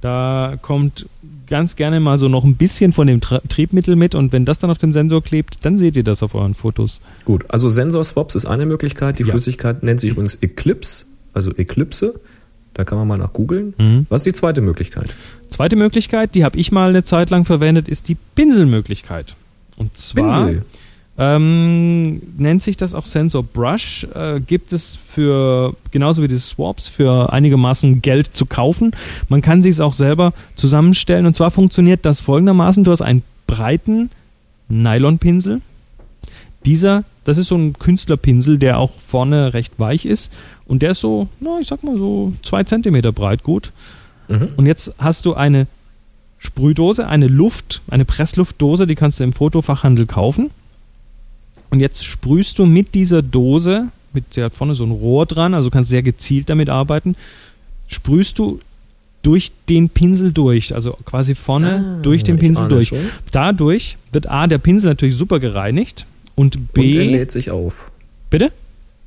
Da 0.00 0.56
kommt 0.62 1.06
ganz 1.46 1.76
gerne 1.76 2.00
mal 2.00 2.16
so 2.16 2.28
noch 2.28 2.44
ein 2.44 2.54
bisschen 2.56 2.92
von 2.92 3.06
dem 3.06 3.20
Tra 3.20 3.40
Triebmittel 3.48 3.96
mit 3.96 4.14
und 4.14 4.32
wenn 4.32 4.46
das 4.46 4.58
dann 4.58 4.70
auf 4.70 4.78
dem 4.78 4.92
Sensor 4.94 5.22
klebt, 5.22 5.64
dann 5.66 5.76
seht 5.76 5.96
ihr 5.96 6.04
das 6.04 6.22
auf 6.22 6.34
euren 6.34 6.54
Fotos. 6.54 7.00
Gut, 7.26 7.44
also 7.48 7.68
Sensor-Swaps 7.68 8.34
ist 8.34 8.46
eine 8.46 8.64
Möglichkeit. 8.64 9.18
Die 9.18 9.24
Ja. 9.24 9.30
Flüssigkeit 9.30 9.82
nennt 9.82 10.00
sich 10.00 10.12
übrigens 10.12 10.36
Eclipse, 10.36 11.04
also 11.34 11.50
Eclipse. 11.54 12.14
Da 12.72 12.84
kann 12.84 12.96
man 12.96 13.06
mal 13.06 13.18
nach 13.18 13.32
googeln. 13.34 13.74
Mhm. 13.76 14.06
Was 14.08 14.20
ist 14.22 14.26
die 14.26 14.32
zweite 14.32 14.60
Möglichkeit? 14.62 15.14
Zweite 15.50 15.76
Möglichkeit, 15.76 16.34
die 16.34 16.44
habe 16.44 16.58
ich 16.58 16.72
mal 16.72 16.88
eine 16.88 17.04
Zeit 17.04 17.28
lang 17.30 17.44
verwendet, 17.44 17.88
ist 17.88 18.08
die 18.08 18.16
Pinselmöglichkeit. 18.36 19.36
Und 19.76 19.96
zwar 19.96 20.50
ähm, 21.16 22.22
nennt 22.36 22.62
sich 22.62 22.76
das 22.76 22.94
auch 22.94 23.06
Sensor 23.06 23.44
Brush. 23.44 24.06
Äh, 24.14 24.40
gibt 24.40 24.72
es 24.72 24.96
für, 24.96 25.76
genauso 25.90 26.22
wie 26.22 26.28
die 26.28 26.36
Swaps, 26.36 26.88
für 26.88 27.32
einigermaßen 27.32 28.02
Geld 28.02 28.34
zu 28.34 28.46
kaufen. 28.46 28.92
Man 29.28 29.40
kann 29.40 29.62
sich 29.62 29.72
es 29.72 29.80
auch 29.80 29.94
selber 29.94 30.32
zusammenstellen. 30.56 31.26
Und 31.26 31.36
zwar 31.36 31.50
funktioniert 31.50 32.04
das 32.04 32.20
folgendermaßen. 32.20 32.82
Du 32.82 32.90
hast 32.90 33.02
einen 33.02 33.22
breiten 33.46 34.10
Nylonpinsel. 34.68 35.60
Dieser, 36.64 37.04
das 37.24 37.38
ist 37.38 37.48
so 37.48 37.56
ein 37.56 37.74
Künstlerpinsel, 37.78 38.58
der 38.58 38.78
auch 38.78 38.92
vorne 38.98 39.54
recht 39.54 39.74
weich 39.78 40.06
ist. 40.06 40.32
Und 40.66 40.82
der 40.82 40.92
ist 40.92 41.00
so, 41.00 41.28
na, 41.38 41.58
ich 41.60 41.68
sag 41.68 41.84
mal 41.84 41.96
so 41.96 42.32
zwei 42.42 42.64
Zentimeter 42.64 43.12
breit, 43.12 43.44
gut. 43.44 43.72
Mhm. 44.28 44.48
Und 44.56 44.66
jetzt 44.66 44.92
hast 44.98 45.26
du 45.26 45.34
eine 45.34 45.66
Sprühdose, 46.44 47.06
eine 47.08 47.26
Luft, 47.26 47.80
eine 47.88 48.04
Pressluftdose, 48.04 48.86
die 48.86 48.94
kannst 48.94 49.18
du 49.20 49.24
im 49.24 49.32
Fotofachhandel 49.32 50.06
kaufen. 50.06 50.50
Und 51.70 51.80
jetzt 51.80 52.04
sprühst 52.04 52.58
du 52.58 52.66
mit 52.66 52.94
dieser 52.94 53.22
Dose, 53.22 53.88
mit 54.12 54.36
der 54.36 54.46
hat 54.46 54.54
vorne 54.54 54.74
so 54.74 54.84
ein 54.84 54.90
Rohr 54.90 55.26
dran, 55.26 55.54
also 55.54 55.70
kannst 55.70 55.90
sehr 55.90 56.02
gezielt 56.02 56.48
damit 56.50 56.68
arbeiten, 56.70 57.16
sprühst 57.88 58.38
du 58.38 58.60
durch 59.22 59.52
den 59.70 59.88
Pinsel 59.88 60.32
durch, 60.32 60.74
also 60.74 60.96
quasi 61.06 61.34
vorne 61.34 61.96
Ah, 61.98 62.02
durch 62.02 62.22
den 62.24 62.38
Pinsel 62.38 62.68
durch. 62.68 62.88
schon. 62.88 62.98
Dadurch 63.32 63.96
wird 64.12 64.28
A, 64.30 64.46
der 64.46 64.58
Pinsel 64.58 64.90
natürlich 64.90 65.16
super 65.16 65.40
gereinigt 65.40 66.04
und 66.34 66.56
Und 66.56 66.62
er 66.68 66.72
B, 66.74 67.10
lädt 67.10 67.30
sich 67.32 67.50
auf. 67.50 67.90
bitte? 68.28 68.52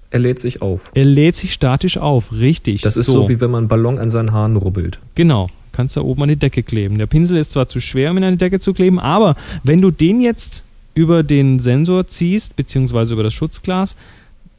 Er 0.09 0.19
lädt 0.19 0.39
sich 0.39 0.61
auf. 0.61 0.89
Er 0.95 1.05
lädt 1.05 1.35
sich 1.35 1.53
statisch 1.53 1.97
auf, 1.97 2.31
richtig. 2.31 2.81
Das 2.81 2.97
ist 2.97 3.05
so, 3.05 3.29
wie 3.29 3.39
wenn 3.41 3.51
man 3.51 3.59
einen 3.59 3.67
Ballon 3.67 3.99
an 3.99 4.09
seinen 4.09 4.31
Haaren 4.31 4.55
rubbelt. 4.55 4.99
Genau, 5.15 5.49
kannst 5.77 5.95
da 5.95 6.01
oben 6.01 6.23
an 6.23 6.29
die 6.29 6.35
Decke 6.35 6.63
kleben. 6.63 6.97
Der 6.97 7.05
Pinsel 7.05 7.37
ist 7.37 7.51
zwar 7.51 7.69
zu 7.69 7.79
schwer, 7.79 8.11
um 8.11 8.17
ihn 8.17 8.23
an 8.23 8.33
die 8.33 8.39
Decke 8.39 8.59
zu 8.59 8.73
kleben, 8.73 8.99
aber 8.99 9.35
wenn 9.63 9.79
du 9.79 9.91
den 9.91 10.19
jetzt 10.19 10.63
über 10.95 11.21
den 11.21 11.59
Sensor 11.59 12.07
ziehst, 12.07 12.55
beziehungsweise 12.55 13.13
über 13.13 13.23
das 13.23 13.35
Schutzglas, 13.35 13.95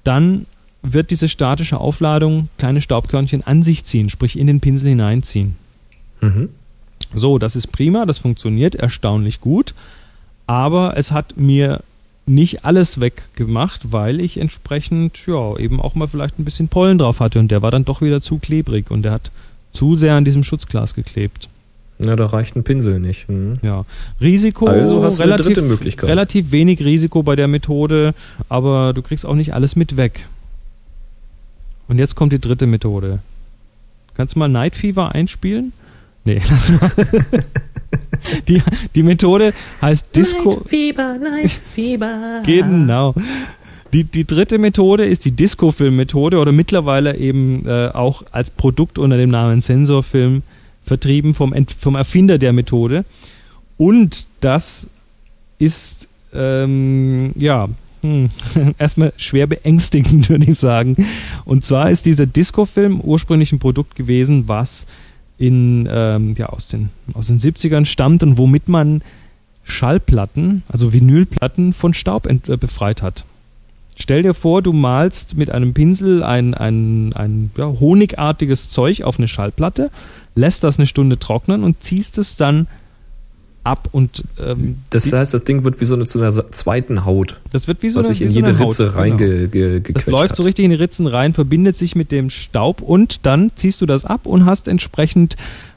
dann 0.04 0.46
wird 0.82 1.10
diese 1.10 1.28
statische 1.28 1.78
Aufladung 1.78 2.48
kleine 2.56 2.80
Staubkörnchen 2.80 3.44
an 3.44 3.64
sich 3.64 3.84
ziehen, 3.84 4.08
sprich 4.08 4.38
in 4.38 4.46
den 4.46 4.60
Pinsel 4.60 4.90
hineinziehen. 4.90 5.56
Mhm. 6.20 6.50
So, 7.12 7.38
das 7.38 7.56
ist 7.56 7.72
prima, 7.72 8.06
das 8.06 8.18
funktioniert 8.18 8.76
erstaunlich 8.76 9.40
gut, 9.40 9.74
aber 10.46 10.96
es 10.96 11.10
hat 11.10 11.36
mir 11.36 11.82
nicht 12.26 12.64
alles 12.64 13.00
weggemacht, 13.00 13.92
weil 13.92 14.20
ich 14.20 14.38
entsprechend 14.38 15.26
ja 15.26 15.56
eben 15.56 15.80
auch 15.80 15.96
mal 15.96 16.06
vielleicht 16.06 16.38
ein 16.38 16.44
bisschen 16.44 16.68
Pollen 16.68 16.98
drauf 16.98 17.18
hatte 17.18 17.40
und 17.40 17.50
der 17.50 17.62
war 17.62 17.72
dann 17.72 17.84
doch 17.84 18.00
wieder 18.00 18.20
zu 18.20 18.38
klebrig 18.38 18.90
und 18.90 19.02
der 19.02 19.12
hat 19.12 19.32
zu 19.72 19.94
sehr 19.94 20.14
an 20.14 20.24
diesem 20.24 20.44
Schutzglas 20.44 20.94
geklebt. 20.94 21.48
Na, 22.00 22.14
da 22.14 22.26
reicht 22.26 22.54
ein 22.54 22.62
Pinsel 22.62 23.00
nicht. 23.00 23.28
Mhm. 23.28 23.58
Ja, 23.62 23.84
Risiko 24.20 24.66
Also 24.66 25.02
hast 25.02 25.18
du 25.18 25.24
eine 25.24 25.32
relativ, 25.32 25.54
dritte 25.54 25.62
Möglichkeit. 25.66 26.08
relativ 26.08 26.52
wenig 26.52 26.80
Risiko 26.84 27.22
bei 27.24 27.34
der 27.34 27.48
Methode, 27.48 28.14
aber 28.48 28.92
du 28.94 29.02
kriegst 29.02 29.26
auch 29.26 29.34
nicht 29.34 29.52
alles 29.54 29.74
mit 29.74 29.96
weg. 29.96 30.26
Und 31.88 31.98
jetzt 31.98 32.14
kommt 32.14 32.32
die 32.32 32.38
dritte 32.40 32.66
Methode. 32.66 33.18
Kannst 34.14 34.34
du 34.34 34.38
mal 34.38 34.48
Night 34.48 34.76
Fever 34.76 35.12
einspielen? 35.12 35.72
Nee, 36.24 36.40
lass 36.50 36.70
mal. 36.70 36.90
die, 38.46 38.62
die 38.94 39.02
Methode 39.02 39.52
heißt 39.80 40.06
Disco. 40.14 40.62
Fieber, 40.66 41.16
Night 41.18 41.50
Fieber. 41.50 42.42
Genau. 42.46 43.14
Die, 43.92 44.04
die 44.04 44.26
dritte 44.26 44.58
Methode 44.58 45.06
ist 45.06 45.24
die 45.24 45.30
Disco-Film-Methode 45.30 46.38
oder 46.38 46.52
mittlerweile 46.52 47.16
eben 47.16 47.66
äh, 47.66 47.88
auch 47.88 48.22
als 48.32 48.50
Produkt 48.50 48.98
unter 48.98 49.16
dem 49.16 49.30
Namen 49.30 49.62
Sensorfilm 49.62 50.42
vertrieben 50.84 51.34
vom, 51.34 51.52
Ent 51.54 51.72
vom 51.72 51.94
Erfinder 51.96 52.38
der 52.38 52.52
Methode. 52.52 53.04
Und 53.78 54.26
das 54.40 54.88
ist, 55.58 56.08
ähm, 56.34 57.32
ja, 57.36 57.68
hm, 58.02 58.28
erstmal 58.78 59.12
schwer 59.16 59.46
beängstigend, 59.46 60.28
würde 60.28 60.44
ich 60.44 60.58
sagen. 60.58 60.96
Und 61.46 61.64
zwar 61.64 61.90
ist 61.90 62.04
dieser 62.04 62.26
Disco-Film 62.26 63.00
ursprünglich 63.00 63.52
ein 63.52 63.58
Produkt 63.58 63.94
gewesen, 63.94 64.48
was 64.48 64.86
in, 65.38 65.88
ähm, 65.90 66.34
ja, 66.36 66.46
aus, 66.46 66.66
den, 66.66 66.90
aus 67.14 67.28
den 67.28 67.38
70ern 67.38 67.86
stammt 67.86 68.22
und 68.22 68.36
womit 68.36 68.68
man 68.68 69.02
Schallplatten, 69.64 70.62
also 70.68 70.92
Vinylplatten, 70.92 71.72
von 71.72 71.94
Staub 71.94 72.26
äh, 72.26 72.56
befreit 72.56 73.02
hat. 73.02 73.24
Stell 74.00 74.22
dir 74.22 74.32
vor, 74.34 74.62
du 74.62 74.72
malst 74.72 75.36
mit 75.36 75.50
einem 75.50 75.74
Pinsel 75.74 76.22
ein, 76.22 76.54
ein, 76.54 77.12
ein 77.14 77.50
ja, 77.56 77.66
honigartiges 77.66 78.70
Zeug 78.70 79.02
auf 79.02 79.18
eine 79.18 79.26
Schallplatte, 79.26 79.90
lässt 80.36 80.62
das 80.62 80.78
eine 80.78 80.86
Stunde 80.86 81.18
trocknen 81.18 81.64
und 81.64 81.82
ziehst 81.82 82.16
es 82.16 82.36
dann 82.36 82.68
ab. 83.64 83.88
Und 83.90 84.22
ähm, 84.38 84.78
Das 84.90 85.12
heißt, 85.12 85.34
das 85.34 85.42
Ding 85.42 85.64
wird 85.64 85.80
wie 85.80 85.84
so 85.84 85.94
eine, 85.94 86.06
zu 86.06 86.20
einer 86.20 86.30
zweiten 86.52 87.04
Haut, 87.04 87.40
das 87.50 87.66
wird 87.66 87.82
wie 87.82 87.90
so 87.90 87.98
was 87.98 88.06
eine, 88.06 88.14
sich 88.14 88.22
in 88.22 88.30
so 88.30 88.36
jede 88.36 88.50
eine 88.50 88.58
Haut, 88.60 88.68
Ritze 88.70 88.84
genau. 88.86 88.98
reingequetscht 88.98 89.96
Das 89.96 90.06
läuft 90.06 90.30
hat. 90.30 90.36
so 90.36 90.42
richtig 90.44 90.64
in 90.64 90.70
die 90.70 90.76
Ritzen 90.76 91.06
rein, 91.08 91.34
verbindet 91.34 91.76
sich 91.76 91.96
mit 91.96 92.12
dem 92.12 92.30
Staub 92.30 92.80
und 92.80 93.26
dann 93.26 93.50
ziehst 93.56 93.80
du 93.80 93.86
das 93.86 94.04
ab 94.04 94.26
und 94.26 94.44
hast 94.46 94.68
entsprechend 94.68 95.36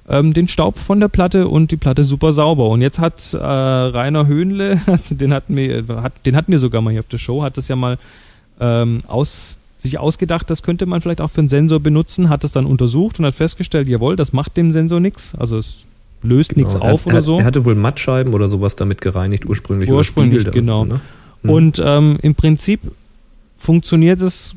ähm, 0.10 0.34
den 0.34 0.48
Staub 0.48 0.78
von 0.80 1.00
der 1.00 1.08
Platte 1.08 1.48
und 1.48 1.72
die 1.72 1.78
Platte 1.78 2.04
super 2.04 2.34
sauber. 2.34 2.70
Und 2.70 2.82
jetzt 2.82 3.00
hat 3.00 3.34
äh, 3.34 3.38
Rainer 3.38 4.28
Höhnle, 4.28 4.80
den 5.12 5.34
hatten 5.34 5.56
wir, 5.56 5.86
hat, 6.02 6.14
den 6.26 6.36
hatten 6.36 6.52
wir 6.52 6.60
sogar 6.60 6.82
mal 6.82 6.92
hier 6.92 7.00
auf 7.02 7.08
der 7.08 7.18
Show, 7.20 7.44
hat 7.44 7.58
das 7.58 7.68
ja 7.68 7.76
mal 7.76 7.98
ähm, 8.60 9.02
aus, 9.08 9.58
sich 9.78 9.98
ausgedacht, 10.00 10.50
das 10.50 10.64
könnte 10.64 10.86
man 10.86 11.02
vielleicht 11.02 11.22
auch 11.22 11.32
für 11.32 11.40
einen 11.42 11.50
Sensor 11.50 11.80
benutzen, 11.80 12.30
hat 12.30 12.44
das 12.44 12.52
dann 12.52 12.66
untersucht 12.66 13.20
und 13.20 13.26
hat 13.26 13.36
festgestellt, 13.36 13.88
jawohl, 13.88 14.16
das 14.16 14.34
macht 14.34 14.58
dem 14.58 14.72
Sensor 14.72 15.00
nichts, 15.00 15.34
also 15.36 15.58
es 15.58 15.86
löst 16.24 16.56
nichts 16.58 16.74
Genau. 16.74 16.86
Er- 16.86 16.94
auf 16.94 17.06
er, 17.06 17.14
oder 17.14 17.22
so. 17.24 17.40
Er 17.40 17.46
hatte 17.46 17.66
wohl 17.66 17.74
Mattscheiben 17.76 18.34
oder 18.36 18.48
sowas 18.48 18.76
damit 18.76 19.02
gereinigt, 19.02 19.46
ursprünglich. 19.48 19.90
oder 19.90 19.98
Ursprünglich, 19.98 20.42
Spiegel 20.42 20.54
da- 20.54 20.60
genau. 20.60 20.86
Ne? 20.86 21.00
Mhm. 21.44 21.50
Und 21.50 21.82
ähm, 21.84 22.18
im 22.22 22.36
Prinzip 22.36 22.82
funktioniert 23.58 24.22
es 24.22 24.54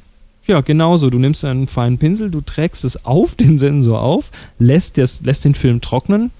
ja 0.46 0.60
genauso. 0.60 1.10
Du 1.10 1.18
nimmst 1.18 1.44
einen 1.44 1.66
feinen 1.68 1.98
Pinsel, 1.98 2.30
du 2.30 2.40
trägst 2.40 2.84
es 2.84 3.04
auf 3.04 3.34
den 3.36 3.58
Sensor 3.58 4.00
auf, 4.02 4.30
lässt, 4.58 4.98
das, 4.98 5.22
lässt 5.22 5.44
den 5.44 5.54
Film 5.54 5.80
trocknen. 5.80 6.30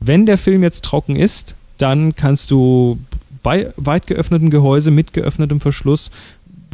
Wenn 0.00 0.26
der 0.26 0.38
Film 0.38 0.62
jetzt 0.62 0.84
trocken 0.84 1.16
ist, 1.16 1.54
dann 1.78 2.14
kannst 2.14 2.50
du 2.50 2.98
bei 3.42 3.72
weit 3.76 4.06
geöffnetem 4.06 4.50
Gehäuse 4.50 4.90
mit 4.90 5.12
geöffnetem 5.12 5.60
Verschluss 5.60 6.10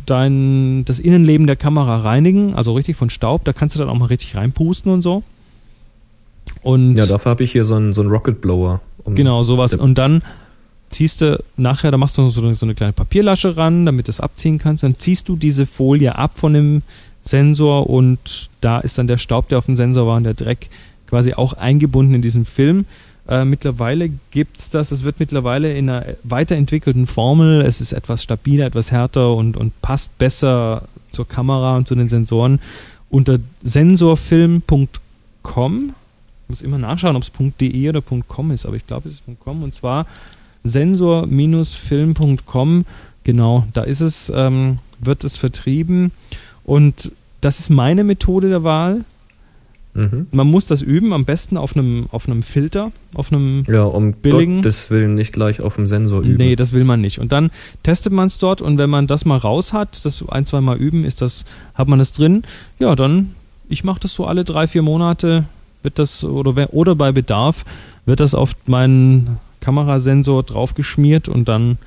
dein, 0.07 0.85
das 0.85 0.99
Innenleben 1.01 1.47
der 1.47 1.57
Kamera 1.57 1.99
reinigen, 2.03 2.55
also 2.55 2.75
richtig 2.75 2.97
von 2.97 3.09
Staub. 3.11 3.45
Da 3.45 3.53
kannst 3.55 3.75
du 3.77 3.81
dann 3.81 3.89
auch 3.89 3.99
mal 3.99 4.07
richtig 4.07 4.37
reinpusten 4.37 4.93
und 4.93 5.03
so. 5.03 5.23
Und 6.63 6.97
Ja, 6.97 7.07
dafür 7.07 7.31
habe 7.31 7.45
ich 7.45 7.53
hier 7.53 7.65
so 7.65 7.75
einen, 7.75 7.93
so 7.93 8.03
einen 8.03 8.11
Rocket 8.11 8.41
Blower. 8.41 8.81
um- 9.05 9.15
Genau, 9.15 9.43
sowas. 9.43 9.75
Und 9.75 9.97
dann 9.97 10.23
ziehst 10.95 11.21
du 11.21 11.43
nachher, 11.57 11.91
da 11.91 11.99
machst 11.99 12.17
du 12.17 12.29
so 12.29 12.55
so 12.55 12.67
eine 12.67 12.75
kleine 12.75 12.93
Papierlasche 12.93 13.57
ran, 13.57 13.85
damit 13.85 14.07
du 14.07 14.11
es 14.11 14.21
abziehen 14.21 14.59
kannst. 14.59 14.85
Dann 14.85 14.97
ziehst 14.97 15.29
du 15.29 15.37
diese 15.37 15.67
Folie 15.67 16.17
ab 16.17 16.33
von 16.37 16.55
dem 16.55 16.83
Sensor 17.23 17.91
und 17.91 18.49
da 18.61 18.79
ist 18.79 18.97
dann 18.97 19.09
der 19.09 19.19
Staub, 19.19 19.49
der 19.49 19.59
auf 19.59 19.67
dem 19.67 19.77
Sensor 19.77 20.07
war 20.07 20.17
und 20.17 20.25
der 20.25 20.35
Dreck 20.35 20.71
quasi 21.07 21.35
auch 21.35 21.55
eingebunden 21.55 22.15
in 22.15 22.23
diesen 22.23 22.45
Film. 22.45 22.87
Äh, 23.27 23.45
mittlerweile 23.45 24.11
gibt's 24.31 24.71
das, 24.71 24.93
es 24.93 25.03
wird 25.03 25.19
mittlerweile 25.19 25.75
in 25.75 25.91
einer 25.91 26.15
weiterentwickelten 26.23 27.07
Formel, 27.07 27.63
es 27.63 27.81
ist 27.81 27.93
etwas 27.93 28.23
stabiler, 28.23 28.67
etwas 28.67 28.91
härter 28.91 29.35
und, 29.35 29.57
und 29.57 29.81
passt 29.81 30.17
besser 30.19 30.83
zur 31.11 31.27
Kamera 31.27 31.77
und 31.77 31.89
zu 31.89 31.95
den 31.95 32.09
Sensoren. 32.09 32.61
Unter 33.11 33.39
sensorfilm.com 33.63 35.95
ich 36.45 36.51
muss 36.51 36.63
immer 36.63 36.79
nachschauen, 36.79 37.17
ob 37.17 37.23
es 37.23 37.33
.de 37.61 37.89
oder 37.89 38.03
.com 38.03 38.51
ist, 38.51 38.67
aber 38.67 38.77
ich 38.77 38.87
glaube, 38.87 39.09
es 39.09 39.15
ist 39.15 39.23
.com 39.41 39.63
und 39.63 39.75
zwar 39.75 40.07
sensor-film.com. 40.65 42.85
Genau, 43.23 43.67
da 43.73 43.83
ist 43.83 44.01
es, 44.01 44.33
ähm, 44.35 44.79
wird 45.01 45.25
es 45.25 45.37
vertrieben 45.37 46.11
und 46.65 47.13
das 47.41 47.61
ist 47.61 47.71
meine 47.71 48.05
Methode 48.05 48.49
der 48.49 48.65
Wahl. 48.65 49.05
Mhm. 49.95 50.27
Man 50.33 50.49
muss 50.49 50.67
das 50.67 50.83
üben, 50.83 51.13
am 51.13 51.25
besten 51.25 51.57
auf 51.57 51.77
einem, 51.77 52.07
auf 52.11 52.27
einem 52.27 52.43
Filter, 52.43 52.91
auf 53.15 53.33
einem 53.33 53.65
Ja, 53.69 53.85
um 53.85 54.13
Billigen. 54.13 54.57
Gottes 54.57 54.91
Willen 54.91 55.15
nicht 55.15 55.33
gleich 55.33 55.61
auf 55.61 55.77
dem 55.77 55.87
Sensor 55.87 56.23
üben. 56.23 56.37
Nee, 56.37 56.57
das 56.57 56.73
will 56.73 56.85
man 56.85 57.01
nicht. 57.01 57.21
Und 57.21 57.31
dann 57.31 57.51
testet 57.85 58.13
man 58.13 58.27
es 58.27 58.39
dort 58.39 58.61
und 58.61 58.77
wenn 58.77 58.91
man 58.91 59.07
das 59.07 59.25
mal 59.25 59.39
raus 59.39 59.73
hat, 59.73 60.05
das 60.05 60.25
ein, 60.29 60.47
zwei 60.47 60.61
Mal 60.61 60.79
üben, 60.79 61.05
ist 61.05 61.23
das, 61.23 61.45
hat 61.75 61.87
man 61.87 62.01
das 62.01 62.13
drin. 62.13 62.43
Ja, 62.81 62.97
dann, 62.97 63.35
ich 63.69 63.85
mache 63.85 64.01
das 64.01 64.15
so 64.15 64.27
alle 64.27 64.45
drei, 64.45 64.67
vier 64.67 64.83
Monate, 64.83 65.45
wird 65.83 65.99
das, 65.99 66.25
oder, 66.25 66.75
oder 66.75 66.97
bei 66.97 67.13
Bedarf, 67.13 67.65
wird 68.05 68.19
das 68.19 68.35
auf 68.35 68.57
meinen 68.67 69.39
Kamerasensor 69.65 70.43
draufgeschmiert 70.43 71.29
und 71.29 71.49
dann 71.49 71.79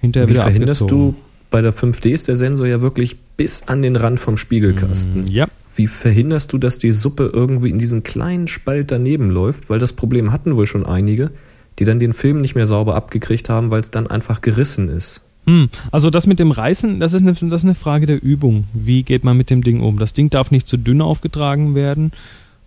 hinterher 0.00 0.28
Wie 0.28 0.32
wieder 0.34 0.42
verhinderst 0.42 0.82
abgezogen. 0.82 1.12
du, 1.14 1.20
bei 1.50 1.60
der 1.62 1.72
5D 1.72 2.10
ist 2.10 2.28
der 2.28 2.36
Sensor 2.36 2.66
ja 2.66 2.80
wirklich 2.80 3.16
bis 3.36 3.62
an 3.68 3.82
den 3.82 3.96
Rand 3.96 4.20
vom 4.20 4.36
Spiegelkasten. 4.36 5.24
Mm, 5.24 5.28
Ja, 5.28 5.46
Wie 5.74 5.86
verhinderst 5.86 6.52
du, 6.52 6.58
dass 6.58 6.78
die 6.78 6.92
Suppe 6.92 7.30
irgendwie 7.32 7.70
in 7.70 7.78
diesen 7.78 8.02
kleinen 8.02 8.46
Spalt 8.48 8.90
daneben 8.90 9.30
läuft? 9.30 9.70
Weil 9.70 9.78
das 9.78 9.92
Problem 9.94 10.32
hatten 10.32 10.56
wohl 10.56 10.66
schon 10.66 10.84
einige, 10.86 11.30
die 11.78 11.84
dann 11.84 11.98
den 11.98 12.12
Film 12.12 12.40
nicht 12.42 12.54
mehr 12.54 12.66
sauber 12.66 12.94
abgekriegt 12.94 13.48
haben, 13.48 13.70
weil 13.70 13.80
es 13.80 13.90
dann 13.90 14.06
einfach 14.06 14.40
gerissen 14.42 14.88
ist. 14.90 15.22
Hm, 15.46 15.68
Also 15.90 16.10
das 16.10 16.26
mit 16.26 16.38
dem 16.38 16.50
Reißen, 16.52 17.00
das 17.00 17.14
ist, 17.14 17.22
eine, 17.22 17.32
das 17.32 17.42
ist 17.42 17.64
eine 17.64 17.74
Frage 17.74 18.06
der 18.06 18.22
Übung. 18.22 18.64
Wie 18.74 19.02
geht 19.02 19.24
man 19.24 19.36
mit 19.36 19.50
dem 19.50 19.62
Ding 19.62 19.80
um? 19.80 19.98
Das 19.98 20.12
Ding 20.12 20.30
darf 20.30 20.50
nicht 20.50 20.68
zu 20.68 20.76
dünn 20.76 21.00
aufgetragen 21.02 21.74
werden. 21.74 22.12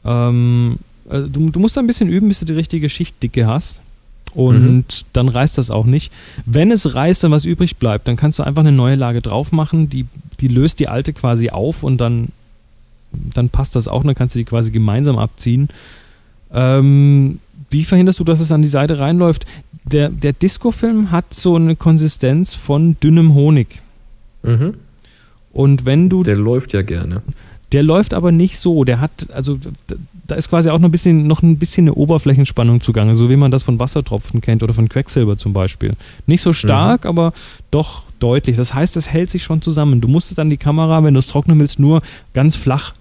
Ähm, 0.04 0.78
äh, 1.10 1.22
du, 1.22 1.50
du 1.52 1.60
musst 1.60 1.78
da 1.78 1.82
ein 1.82 1.88
bisschen 1.88 2.10
üben, 2.10 2.28
bis 2.28 2.40
du 2.40 2.46
die 2.46 2.54
richtige 2.54 2.90
Schichtdicke 2.90 3.48
hast. 3.48 3.82
Und 4.36 5.06
dann 5.14 5.30
reißt 5.30 5.57
das 5.57 5.72
auch 5.72 5.86
nicht. 5.86 6.12
Wenn 6.45 6.70
es 6.70 6.94
reißt 6.94 7.24
und 7.24 7.32
was 7.32 7.45
übrig 7.45 7.78
bleibt, 7.78 8.07
dann 8.07 8.18
kannst 8.18 8.38
du 8.38 8.44
einfach 8.44 8.62
eine 8.62 8.74
neue 8.74 8.95
Lage 8.95 9.22
drauf 9.22 9.53
machen, 9.53 9.90
die, 9.90 10.06
die 10.41 10.49
löst 10.49 10.80
die 10.82 10.90
alte 10.90 11.14
quasi 11.14 11.49
auf 11.49 11.84
und 11.84 11.98
dann, 11.99 12.28
dann 13.14 13.49
passt 13.49 13.78
das 13.78 13.88
auch 13.88 14.02
und 14.02 14.07
dann 14.07 14.16
kannst 14.16 14.36
du 14.36 14.40
die 14.40 14.45
quasi 14.45 14.72
gemeinsam 14.72 15.18
abziehen. 15.18 15.70
Ähm, 16.52 17.40
wie 17.70 17.86
verhinderst 17.86 18.20
du, 18.20 18.26
dass 18.26 18.41
es 18.41 18.52
an 18.52 18.62
die 18.62 18.68
Seite 18.68 18.99
reinläuft? 18.99 19.45
Der, 19.86 20.10
der 20.10 20.34
Disco-Film 20.34 21.12
hat 21.12 21.34
so 21.34 21.56
eine 21.56 21.78
Konsistenz 21.78 22.56
von 22.56 22.98
dünnem 23.02 23.34
Honig. 23.36 23.82
Mhm. 24.44 24.74
Und 25.53 25.86
wenn 25.86 26.10
du 26.10 26.24
Der 26.24 26.36
läuft 26.36 26.74
ja 26.74 26.82
gerne. 26.82 27.22
Der 27.72 27.84
läuft 27.84 28.14
aber 28.14 28.34
nicht 28.34 28.60
so. 28.60 28.84
Der 28.84 28.99
hat, 28.99 29.28
also 29.32 29.57
da 30.27 30.35
ist 30.35 30.49
quasi 30.49 30.69
auch 30.69 30.80
noch 30.80 30.89
ein 30.89 30.91
bisschen, 30.91 31.27
noch 31.27 31.43
ein 31.43 31.57
bisschen 31.57 31.85
eine 31.85 31.93
Oberflächenspannung 31.93 32.81
zugange, 32.81 33.15
so 33.15 33.30
wie 33.30 33.35
man 33.35 33.52
das 33.52 33.64
von 33.64 33.80
Wassertropfen 33.80 34.41
kennt 34.41 34.64
oder 34.64 34.73
von 34.73 34.89
Quecksilber 34.89 35.38
zum 35.38 35.53
Beispiel. 35.53 35.93
Nicht 36.26 36.41
so 36.41 36.53
stark, 36.53 37.06
aber 37.06 37.34
doch 37.69 38.03
deutlich. 38.19 38.56
Das 38.56 38.73
heißt, 38.73 38.97
es 38.97 39.10
hält 39.10 39.30
sich 39.30 39.43
schon 39.43 39.61
zusammen. 39.61 40.02
Du 40.02 40.07
musstest 40.07 40.38
dann 40.38 40.49
die 40.49 40.57
Kamera, 40.57 41.03
wenn 41.03 41.14
du 41.14 41.19
es 41.19 41.27
trocknen 41.27 41.60
willst, 41.60 41.80
nur 41.80 42.02
ganz 42.34 42.56
flach 42.56 42.93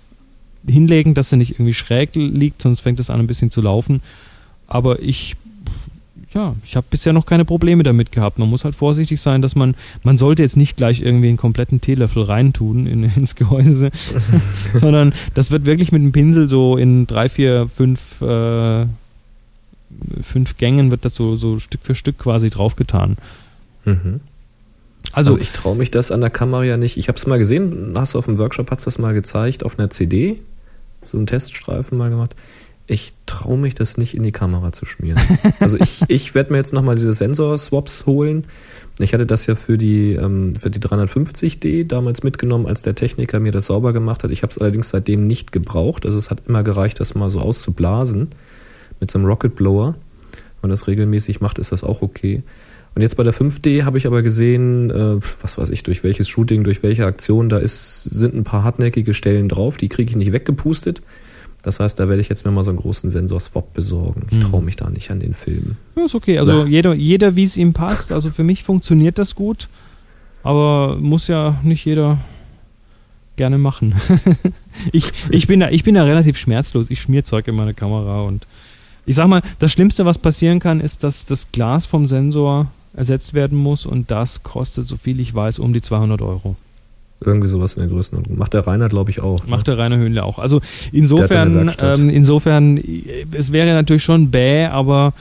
hinlegen, 0.67 1.15
dass 1.15 1.31
sie 1.31 1.37
nicht 1.37 1.53
irgendwie 1.53 1.75
schräg 1.75 2.11
liegt, 2.15 2.63
sonst 2.63 2.81
fängt 2.81 3.01
es 3.01 3.11
an 3.11 3.21
ein 3.21 3.27
bisschen 3.27 3.51
zu 3.51 3.61
laufen. 3.61 4.03
Aber 4.67 5.01
ich, 5.01 5.37
ja, 6.35 6.57
ich 6.65 6.75
habe 6.77 6.87
bisher 6.91 7.13
noch 7.13 7.27
keine 7.27 7.45
Probleme 7.45 7.83
damit 7.83 8.11
gehabt. 8.11 8.39
Man 8.39 8.51
muss 8.51 8.65
halt 8.65 8.75
vorsichtig 8.75 9.21
sein, 9.21 9.41
dass 9.41 9.55
man, 9.55 9.77
man 10.03 10.19
sollte 10.19 10.43
jetzt 10.43 10.57
nicht 10.57 10.77
gleich 10.77 11.01
irgendwie 11.01 11.29
einen 11.29 11.37
kompletten 11.37 11.81
Teelöffel 11.81 12.25
reintun 12.25 12.87
in, 12.87 13.05
ins 13.17 13.37
Gehäuse, 13.37 13.91
sondern 14.75 15.15
das 15.35 15.51
wird 15.51 15.65
wirklich 15.65 15.93
mit 15.93 16.03
dem 16.03 16.13
Pinsel 16.13 16.49
so 16.49 16.77
in 16.77 17.07
drei, 17.07 17.29
vier, 17.29 17.69
fünf, 17.69 18.21
äh, 18.21 18.87
fünf 20.23 20.57
Gängen 20.59 20.91
wird 20.91 21.05
das 21.05 21.15
so, 21.15 21.37
so 21.37 21.61
Stück 21.61 21.81
für 21.83 21.95
Stück 21.95 22.19
quasi 22.19 22.51
draufgetan. 22.51 23.17
Mhm. 23.85 24.21
Also, 25.13 25.33
Also, 25.33 25.41
ich 25.41 25.53
traue 25.53 25.77
mich 25.77 25.91
das 25.91 26.11
an 26.11 26.21
der 26.21 26.31
Kamera 26.31 26.65
ja 26.65 26.77
nicht. 26.77 26.97
Ich 26.97 27.09
habe 27.09 27.17
es 27.17 27.27
mal 27.27 27.39
gesehen, 27.39 27.93
hast 27.95 28.15
du 28.15 28.19
auf 28.19 28.25
dem 28.25 28.39
Workshop 28.39 28.71
hast 28.71 28.85
du 28.85 28.87
das 28.87 28.99
mal 28.99 29.15
gezeigt, 29.15 29.65
auf 29.65 29.79
einer 29.79 29.91
CD, 29.91 30.41
so 31.03 31.17
einen 31.17 31.27
Teststreifen 31.27 31.97
mal 31.97 32.11
gemacht. 32.11 32.35
Ich 32.87 33.15
traue 33.25 33.57
mich 33.57 33.75
das 33.75 33.97
nicht 33.97 34.15
in 34.15 34.23
die 34.23 34.33
Kamera 34.33 34.73
zu 34.73 34.85
schmieren. 34.85 35.21
Also 35.61 35.79
ich, 35.81 36.03
ich 36.09 36.35
werde 36.35 36.53
mir 36.53 36.59
jetzt 36.59 36.73
nochmal 36.73 36.97
diese 36.97 37.13
Sensor-Swaps 37.13 38.07
holen. 38.07 38.45
Ich 38.99 39.15
hatte 39.15 39.27
das 39.27 39.47
ja 39.47 39.55
für 39.55 39.79
die, 39.79 40.13
ähm, 40.13 40.55
für 40.55 40.71
die 40.71 40.79
350D 40.79 41.87
damals 41.87 42.23
mitgenommen, 42.23 42.67
als 42.67 42.83
der 42.83 42.95
Techniker 42.95 43.41
mir 43.41 43.53
das 43.53 43.67
sauber 43.67 43.93
gemacht 43.93 44.23
hat. 44.23 44.31
Ich 44.31 44.43
habe 44.43 44.51
es 44.51 44.59
allerdings 44.59 44.91
seitdem 44.91 45.27
nicht 45.27 45.53
gebraucht. 45.53 46.05
Also 46.07 46.19
es 46.19 46.31
hat 46.31 46.43
immer 46.47 46.63
gereicht, 46.63 47.01
das 47.01 47.15
mal 47.15 47.31
so 47.31 47.41
auszublasen 47.41 48.29
mit 49.01 49.11
so 49.11 49.19
einem 49.19 49.27
Rocket 49.27 49.55
Blower. 49.55 49.95
Wenn 50.33 50.69
man 50.69 50.71
das 50.71 50.87
regelmäßig 50.87 51.41
macht, 51.41 51.59
ist 51.59 51.73
das 51.73 51.83
auch 51.83 52.03
okay. 52.03 52.43
Und 52.95 53.03
jetzt 53.03 53.17
bei 53.17 53.25
der 53.25 53.35
5D 53.35 53.85
habe 53.85 53.99
ich 53.99 54.07
aber 54.07 54.23
gesehen, 54.23 54.91
äh, 54.91 55.17
was 55.43 55.59
weiß 55.59 55.71
ich, 55.71 55.83
durch 55.83 56.05
welches 56.05 56.29
Shooting, 56.29 56.63
durch 56.63 56.83
welche 56.83 57.07
Aktion, 57.07 57.49
da 57.49 57.59
ist, 57.59 58.05
sind 58.05 58.35
ein 58.35 58.45
paar 58.45 58.63
hartnäckige 58.63 59.15
Stellen 59.15 59.49
drauf, 59.49 59.77
die 59.77 59.89
kriege 59.89 60.11
ich 60.11 60.17
nicht 60.17 60.33
weggepustet. 60.33 61.03
Das 61.65 61.81
heißt, 61.81 61.99
da 61.99 62.09
werde 62.09 62.21
ich 62.21 62.29
jetzt 62.29 62.45
mir 62.45 62.51
mal 62.53 62.63
so 62.63 62.71
einen 62.71 62.79
großen 62.79 63.11
Sensor-Swap 63.11 63.73
besorgen. 63.75 64.27
Ich 64.31 64.37
Hm. 64.39 64.45
traue 64.51 64.63
mich 64.63 64.77
da 64.77 64.89
nicht 64.91 65.11
an 65.11 65.19
den 65.19 65.35
Film. 65.35 65.77
ja, 65.97 66.05
ist 66.05 66.15
okay. 66.15 66.39
Also 66.39 66.61
Ja. 66.61 66.67
jeder, 66.67 66.95
jeder 66.95 67.35
wie 67.37 67.45
es 67.45 67.57
ihm 67.57 67.73
passt. 67.73 68.13
Also 68.13 68.31
für 68.31 68.45
mich 68.45 68.63
funktioniert 68.63 69.19
das 69.19 69.35
gut, 69.35 69.69
aber 70.43 70.97
muss 71.01 71.27
ja 71.27 71.59
nicht 71.63 71.85
jeder 71.85 72.19
gerne 73.37 73.59
machen. 73.59 73.95
ich, 74.93 75.07
ich, 75.31 75.47
bin 75.47 75.61
da, 75.61 75.71
ich 75.71 75.83
bin 75.85 75.95
da 75.95 76.05
relativ 76.05 76.37
schmerzlos. 76.37 76.87
Ich 76.91 77.01
schmier 77.01 77.25
Zeug 77.25 77.49
in 77.49 77.57
meine 77.57 77.75
Kamera 77.75 78.21
und 78.23 78.47
ich 79.07 79.17
sag 79.17 79.27
mal, 79.29 79.43
das 79.59 79.73
Schlimmste, 79.73 80.05
was 80.07 80.19
passieren 80.19 80.61
kann, 80.61 80.81
ist, 80.81 81.03
dass 81.03 81.27
das 81.27 81.51
Glas 81.53 81.85
vom 81.87 82.07
Sensor 82.07 82.71
ersetzt 82.95 83.35
werden 83.35 83.59
muss 83.59 83.87
und 83.87 84.11
das 84.11 84.43
kostet, 84.45 84.87
so 84.87 84.97
viel 84.97 85.19
ich 85.21 85.35
weiß, 85.35 85.59
um 85.59 85.73
die 85.73 85.83
200 85.83 86.23
Euro. 86.23 86.57
Irgendwie 87.27 87.49
sowas 87.49 87.75
in 87.75 87.81
der 87.81 87.89
Größenordnung. 87.91 88.39
Macht 88.39 88.55
der 88.55 88.67
Rainer, 88.67 88.89
glaube 88.89 89.11
ich, 89.11 89.21
auch. 89.21 89.45
ne? 89.45 89.51
Macht 89.51 89.67
der 89.67 89.79
Rainer 89.79 89.97
Höhnle 89.97 90.25
auch. 90.25 90.39
Also 90.39 90.61
insofern, 90.93 91.71
ähm, 91.81 92.09
insofern, 92.09 92.79
es 93.33 93.53
wäre 93.53 93.73
natürlich 93.73 94.05
schon 94.05 94.31
bäh, 94.31 94.67
aber 94.67 95.13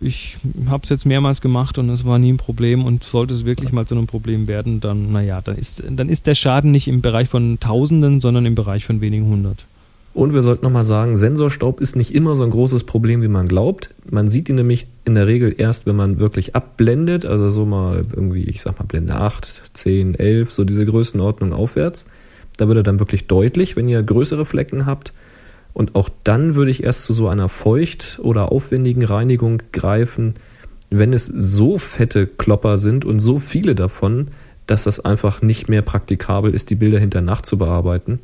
ich 0.00 0.36
habe 0.68 0.82
es 0.82 0.90
jetzt 0.90 1.06
mehrmals 1.06 1.40
gemacht 1.40 1.78
und 1.78 1.88
es 1.88 2.04
war 2.04 2.18
nie 2.18 2.32
ein 2.32 2.36
Problem 2.36 2.84
und 2.84 3.04
sollte 3.04 3.32
es 3.34 3.44
wirklich 3.44 3.72
mal 3.72 3.86
zu 3.86 3.94
einem 3.94 4.06
Problem 4.06 4.46
werden, 4.46 4.80
dann, 4.80 5.12
naja, 5.12 5.40
dann 5.40 5.56
ist, 5.56 5.82
dann 5.88 6.08
ist 6.08 6.26
der 6.26 6.34
Schaden 6.34 6.70
nicht 6.70 6.88
im 6.88 7.00
Bereich 7.00 7.28
von 7.28 7.58
Tausenden, 7.60 8.20
sondern 8.20 8.44
im 8.44 8.54
Bereich 8.54 8.84
von 8.84 9.00
wenigen 9.00 9.26
hundert. 9.26 9.64
Und 10.14 10.32
wir 10.32 10.42
sollten 10.42 10.64
nochmal 10.64 10.84
sagen, 10.84 11.16
Sensorstaub 11.16 11.80
ist 11.80 11.96
nicht 11.96 12.14
immer 12.14 12.36
so 12.36 12.44
ein 12.44 12.50
großes 12.50 12.84
Problem, 12.84 13.20
wie 13.20 13.28
man 13.28 13.48
glaubt. 13.48 13.90
Man 14.08 14.28
sieht 14.28 14.48
ihn 14.48 14.54
nämlich 14.54 14.86
in 15.04 15.16
der 15.16 15.26
Regel 15.26 15.52
erst, 15.58 15.86
wenn 15.86 15.96
man 15.96 16.20
wirklich 16.20 16.54
abblendet, 16.54 17.26
also 17.26 17.48
so 17.48 17.66
mal 17.66 18.02
irgendwie, 18.14 18.44
ich 18.44 18.62
sag 18.62 18.78
mal 18.78 18.86
Blende 18.86 19.14
8, 19.14 19.62
10, 19.72 20.14
11, 20.14 20.52
so 20.52 20.64
diese 20.64 20.86
Größenordnung 20.86 21.52
aufwärts. 21.52 22.06
Da 22.56 22.68
wird 22.68 22.78
er 22.78 22.82
dann 22.84 23.00
wirklich 23.00 23.26
deutlich, 23.26 23.74
wenn 23.74 23.88
ihr 23.88 24.00
größere 24.04 24.44
Flecken 24.44 24.86
habt. 24.86 25.12
Und 25.72 25.96
auch 25.96 26.08
dann 26.22 26.54
würde 26.54 26.70
ich 26.70 26.84
erst 26.84 27.02
zu 27.04 27.12
so 27.12 27.26
einer 27.26 27.48
feucht- 27.48 28.20
oder 28.22 28.52
aufwendigen 28.52 29.04
Reinigung 29.04 29.60
greifen, 29.72 30.34
wenn 30.90 31.12
es 31.12 31.26
so 31.26 31.76
fette 31.76 32.28
Klopper 32.28 32.76
sind 32.76 33.04
und 33.04 33.18
so 33.18 33.40
viele 33.40 33.74
davon, 33.74 34.28
dass 34.66 34.84
das 34.84 35.00
einfach 35.00 35.42
nicht 35.42 35.68
mehr 35.68 35.82
praktikabel 35.82 36.54
ist, 36.54 36.70
die 36.70 36.76
Bilder 36.76 37.00
hinter 37.00 37.20
Nacht 37.20 37.44
zu 37.44 37.58
bearbeiten. 37.58 38.20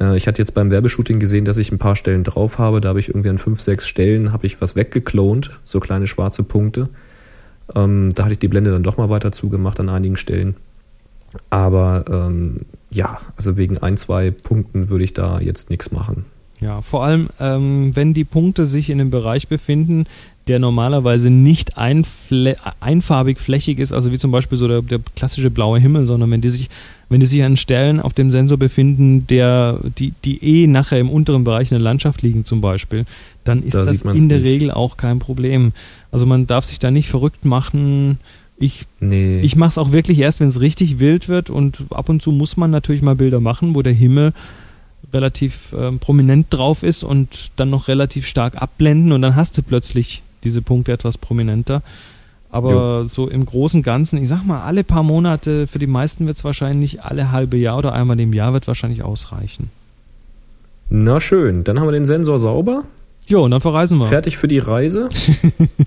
Äh, 0.00 0.16
Ich 0.16 0.26
hatte 0.26 0.40
jetzt 0.40 0.54
beim 0.54 0.70
Werbeshooting 0.70 1.20
gesehen, 1.20 1.44
dass 1.44 1.58
ich 1.58 1.72
ein 1.72 1.78
paar 1.78 1.96
Stellen 1.96 2.24
drauf 2.24 2.58
habe. 2.58 2.80
Da 2.80 2.90
habe 2.90 3.00
ich 3.00 3.08
irgendwie 3.08 3.28
an 3.28 3.38
fünf, 3.38 3.60
sechs 3.60 3.86
Stellen 3.86 4.32
habe 4.32 4.46
ich 4.46 4.60
was 4.60 4.76
weggeklont, 4.76 5.50
so 5.64 5.80
kleine 5.80 6.06
schwarze 6.06 6.42
Punkte. 6.42 6.88
Ähm, 7.74 8.10
da 8.14 8.24
hatte 8.24 8.32
ich 8.32 8.38
die 8.38 8.48
Blende 8.48 8.70
dann 8.72 8.82
doch 8.82 8.96
mal 8.96 9.08
weiter 9.08 9.32
zugemacht 9.32 9.80
an 9.80 9.88
einigen 9.88 10.16
Stellen. 10.16 10.54
Aber 11.50 12.04
ähm, 12.08 12.60
ja, 12.90 13.18
also 13.36 13.56
wegen 13.56 13.78
ein, 13.78 13.96
zwei 13.96 14.30
Punkten 14.30 14.88
würde 14.88 15.04
ich 15.04 15.12
da 15.14 15.40
jetzt 15.40 15.70
nichts 15.70 15.90
machen. 15.90 16.24
Ja, 16.60 16.80
vor 16.80 17.04
allem, 17.04 17.28
ähm, 17.40 17.90
wenn 17.94 18.14
die 18.14 18.24
Punkte 18.24 18.64
sich 18.64 18.88
in 18.88 19.00
einem 19.00 19.10
Bereich 19.10 19.48
befinden, 19.48 20.06
der 20.46 20.58
normalerweise 20.58 21.30
nicht 21.30 21.76
einfle 21.78 22.56
einfarbig 22.80 23.38
flächig 23.38 23.78
ist, 23.78 23.92
also 23.92 24.12
wie 24.12 24.18
zum 24.18 24.30
Beispiel 24.30 24.58
so 24.58 24.68
der, 24.68 24.82
der 24.82 25.00
klassische 25.16 25.50
blaue 25.50 25.78
Himmel, 25.80 26.06
sondern 26.06 26.30
wenn 26.30 26.40
die 26.40 26.50
sich, 26.50 26.70
wenn 27.08 27.20
die 27.20 27.26
sich 27.26 27.42
an 27.42 27.56
Stellen 27.56 28.00
auf 28.00 28.12
dem 28.12 28.30
Sensor 28.30 28.58
befinden, 28.58 29.26
der, 29.26 29.78
die, 29.98 30.12
die 30.24 30.62
eh 30.62 30.66
nachher 30.66 30.98
im 30.98 31.10
unteren 31.10 31.44
Bereich 31.44 31.70
in 31.70 31.76
der 31.76 31.82
Landschaft 31.84 32.22
liegen 32.22 32.44
zum 32.44 32.60
Beispiel, 32.60 33.04
dann 33.44 33.62
ist 33.62 33.74
Da 33.74 33.84
das 33.84 34.02
in 34.02 34.28
der 34.28 34.38
nicht. 34.38 34.46
Regel 34.46 34.70
auch 34.70 34.96
kein 34.96 35.18
Problem. 35.18 35.72
Also 36.10 36.26
man 36.26 36.46
darf 36.46 36.64
sich 36.64 36.78
da 36.78 36.90
nicht 36.90 37.08
verrückt 37.08 37.44
machen. 37.44 38.18
Ich 38.56 38.84
Nee. 39.00 39.40
ich 39.40 39.56
mache 39.56 39.70
es 39.70 39.78
auch 39.78 39.92
wirklich 39.92 40.18
erst, 40.18 40.40
wenn 40.40 40.48
es 40.48 40.60
richtig 40.60 40.98
wild 41.00 41.28
wird 41.28 41.50
und 41.50 41.84
ab 41.90 42.08
und 42.08 42.22
zu 42.22 42.30
muss 42.32 42.56
man 42.56 42.70
natürlich 42.70 43.02
mal 43.02 43.16
Bilder 43.16 43.40
machen, 43.40 43.74
wo 43.74 43.82
der 43.82 43.92
Himmel 43.92 44.32
relativ 45.12 45.74
ähm, 45.78 45.98
prominent 45.98 46.46
drauf 46.50 46.82
ist 46.82 47.04
und 47.04 47.50
dann 47.56 47.70
noch 47.70 47.88
relativ 47.88 48.26
stark 48.26 48.60
abblenden 48.60 49.12
und 49.12 49.22
dann 49.22 49.36
hast 49.36 49.56
du 49.58 49.62
plötzlich 49.62 50.22
diese 50.42 50.62
Punkte 50.62 50.92
etwas 50.92 51.18
prominenter. 51.18 51.82
Aber 52.54 53.06
so 53.08 53.28
im 53.28 53.44
Großen 53.46 53.78
und 53.80 53.82
Ganzen, 53.84 54.22
ich 54.22 54.28
sag 54.28 54.44
mal, 54.44 54.62
alle 54.62 54.84
paar 54.84 55.02
Monate, 55.02 55.66
für 55.66 55.78
die 55.78 55.86
meisten 55.86 56.26
wird 56.26 56.36
es 56.36 56.44
wahrscheinlich 56.44 57.02
alle 57.02 57.32
halbe 57.32 57.56
Jahr 57.56 57.78
oder 57.78 57.92
einmal 57.92 58.18
im 58.20 58.32
Jahr 58.32 58.52
wird 58.52 58.68
wahrscheinlich 58.68 59.02
ausreichen. 59.02 59.70
Na 60.88 61.18
schön, 61.18 61.64
dann 61.64 61.80
haben 61.80 61.88
wir 61.88 61.92
den 61.92 62.04
Sensor 62.04 62.38
sauber, 62.38 62.84
Jo, 63.26 63.42
und 63.44 63.50
dann 63.50 63.60
verreisen 63.60 63.98
wir. 63.98 64.06
fertig 64.06 64.36
für 64.36 64.48
die 64.48 64.58
Reise. 64.58 65.08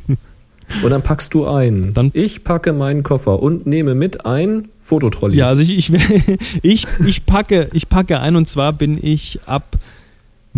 und 0.84 0.89
dann 0.89 1.03
packst 1.03 1.34
du 1.34 1.45
ein. 1.45 1.94
Dann- 1.94 2.11
ich 2.14 2.44
packe 2.44 2.73
meinen 2.73 3.03
Koffer 3.03 3.41
und 3.41 3.68
nehme 3.68 3.95
mit 3.95 4.26
ein 4.26 4.69
Fototrolley. 4.80 5.38
Ja, 5.38 5.48
also 5.48 5.61
ich, 5.61 5.77
ich, 5.77 5.91
ich, 6.64 6.88
ich, 7.06 7.26
packe, 7.26 7.69
ich 7.73 7.89
packe 7.89 8.19
ein 8.19 8.35
und 8.35 8.48
zwar 8.48 8.73
bin 8.73 8.98
ich 9.02 9.39
ab 9.45 9.77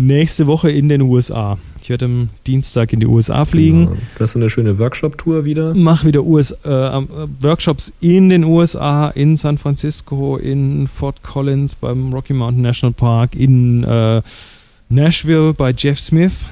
nächste 0.06 0.46
Woche 0.46 0.70
in 0.70 0.88
den 0.88 1.02
USA. 1.02 1.58
Ich 1.82 1.90
werde 1.90 2.06
am 2.06 2.28
Dienstag 2.46 2.92
in 2.92 3.00
die 3.00 3.06
USA 3.06 3.44
fliegen. 3.44 3.86
Genau. 3.86 3.96
Das 4.18 4.30
ist 4.30 4.36
eine 4.36 4.50
schöne 4.50 4.78
Workshop-Tour 4.78 5.44
wieder. 5.44 5.74
Mache 5.74 6.06
wieder 6.06 6.24
US, 6.24 6.52
äh, 6.64 6.68
äh, 6.68 7.06
Workshops 7.40 7.92
in 8.00 8.28
den 8.28 8.44
USA, 8.44 9.08
in 9.08 9.36
San 9.36 9.58
Francisco, 9.58 10.36
in 10.36 10.88
Fort 10.88 11.22
Collins 11.22 11.74
beim 11.74 12.12
Rocky 12.12 12.32
Mountain 12.32 12.62
National 12.62 12.92
Park, 12.92 13.34
in 13.34 13.84
äh, 13.84 14.22
Nashville 14.88 15.54
bei 15.54 15.72
Jeff 15.76 16.00
Smith 16.00 16.46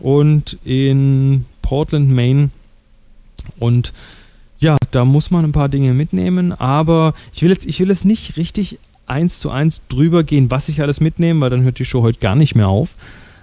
und 0.00 0.58
in 0.64 1.44
Portland, 1.62 2.10
Maine. 2.10 2.50
Und 3.58 3.92
ja, 4.58 4.76
da 4.90 5.04
muss 5.04 5.30
man 5.30 5.44
ein 5.44 5.52
paar 5.52 5.68
Dinge 5.68 5.92
mitnehmen, 5.94 6.52
aber 6.52 7.14
ich 7.34 7.42
will 7.42 7.50
jetzt, 7.50 7.66
ich 7.66 7.80
will 7.80 7.88
jetzt 7.88 8.04
nicht 8.04 8.36
richtig 8.36 8.78
eins 9.12 9.38
zu 9.38 9.50
eins 9.50 9.80
drüber 9.88 10.24
gehen, 10.24 10.50
was 10.50 10.68
ich 10.68 10.80
alles 10.82 11.00
mitnehme, 11.00 11.40
weil 11.40 11.50
dann 11.50 11.62
hört 11.62 11.78
die 11.78 11.84
Show 11.84 12.02
heute 12.02 12.18
gar 12.18 12.34
nicht 12.34 12.54
mehr 12.54 12.68
auf. 12.68 12.90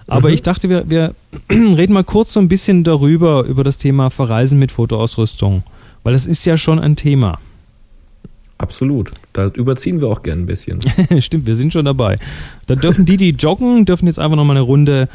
Aber 0.06 0.28
Mhm. 0.28 0.34
ich 0.34 0.42
dachte, 0.42 0.68
wir, 0.68 0.90
wir 0.90 1.14
reden 1.50 1.92
mal 1.92 2.04
kurz 2.04 2.32
so 2.32 2.40
ein 2.40 2.48
bisschen 2.48 2.82
darüber, 2.84 3.44
über 3.44 3.62
das 3.64 3.78
Thema 3.78 4.10
Verreisen 4.10 4.58
mit 4.58 4.72
Fotoausrüstung. 4.72 5.62
Weil 6.02 6.12
das 6.14 6.26
ist 6.26 6.44
ja 6.46 6.56
schon 6.58 6.78
ein 6.78 6.96
Thema. 6.96 7.38
Absolut. 8.58 9.10
Da 9.32 9.46
überziehen 9.46 10.00
wir 10.00 10.08
auch 10.08 10.22
gern 10.22 10.40
ein 10.40 10.46
bisschen. 10.46 10.80
Stimmt, 11.20 11.46
wir 11.46 11.56
sind 11.56 11.72
schon 11.72 11.84
dabei. 11.86 12.18
Da 12.66 12.74
dürfen 12.74 13.06
die, 13.06 13.16
die 13.16 13.30
joggen, 13.30 13.86
dürfen 13.86 14.06
jetzt 14.06 14.18
einfach 14.18 14.36
nochmal 14.36 14.56
eine 14.56 14.64
Runde 14.64 15.08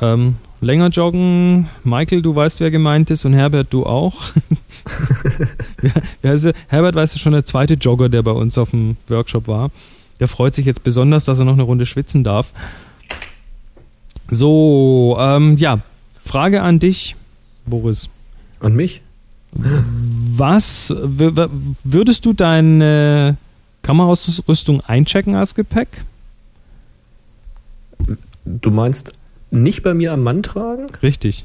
ähm, 0.00 0.36
länger 0.64 0.88
joggen. 0.88 1.68
Michael, 1.84 2.22
du 2.22 2.34
weißt, 2.34 2.60
wer 2.60 2.70
gemeint 2.70 3.10
ist 3.10 3.24
und 3.24 3.34
Herbert, 3.34 3.68
du 3.70 3.86
auch. 3.86 4.22
ja, 6.22 6.36
Herbert 6.68 6.94
weiß 6.94 7.18
schon 7.18 7.32
der 7.32 7.44
zweite 7.44 7.74
Jogger, 7.74 8.08
der 8.08 8.22
bei 8.22 8.32
uns 8.32 8.58
auf 8.58 8.70
dem 8.70 8.96
Workshop 9.08 9.46
war. 9.46 9.70
Der 10.20 10.28
freut 10.28 10.54
sich 10.54 10.64
jetzt 10.64 10.82
besonders, 10.82 11.24
dass 11.24 11.38
er 11.38 11.44
noch 11.44 11.54
eine 11.54 11.62
Runde 11.62 11.86
schwitzen 11.86 12.24
darf. 12.24 12.52
So, 14.30 15.16
ähm, 15.20 15.56
ja, 15.58 15.80
Frage 16.24 16.62
an 16.62 16.78
dich, 16.78 17.14
Boris. 17.66 18.08
An 18.60 18.74
mich? 18.74 19.02
Was 19.52 20.92
würdest 20.96 22.26
du 22.26 22.32
deine 22.32 23.36
Kameraausrüstung 23.82 24.80
einchecken 24.80 25.36
als 25.36 25.54
Gepäck? 25.54 26.04
Du 28.44 28.70
meinst 28.70 29.12
nicht 29.62 29.82
bei 29.82 29.94
mir 29.94 30.12
am 30.12 30.22
Mann 30.22 30.42
tragen? 30.42 30.86
Richtig. 31.02 31.44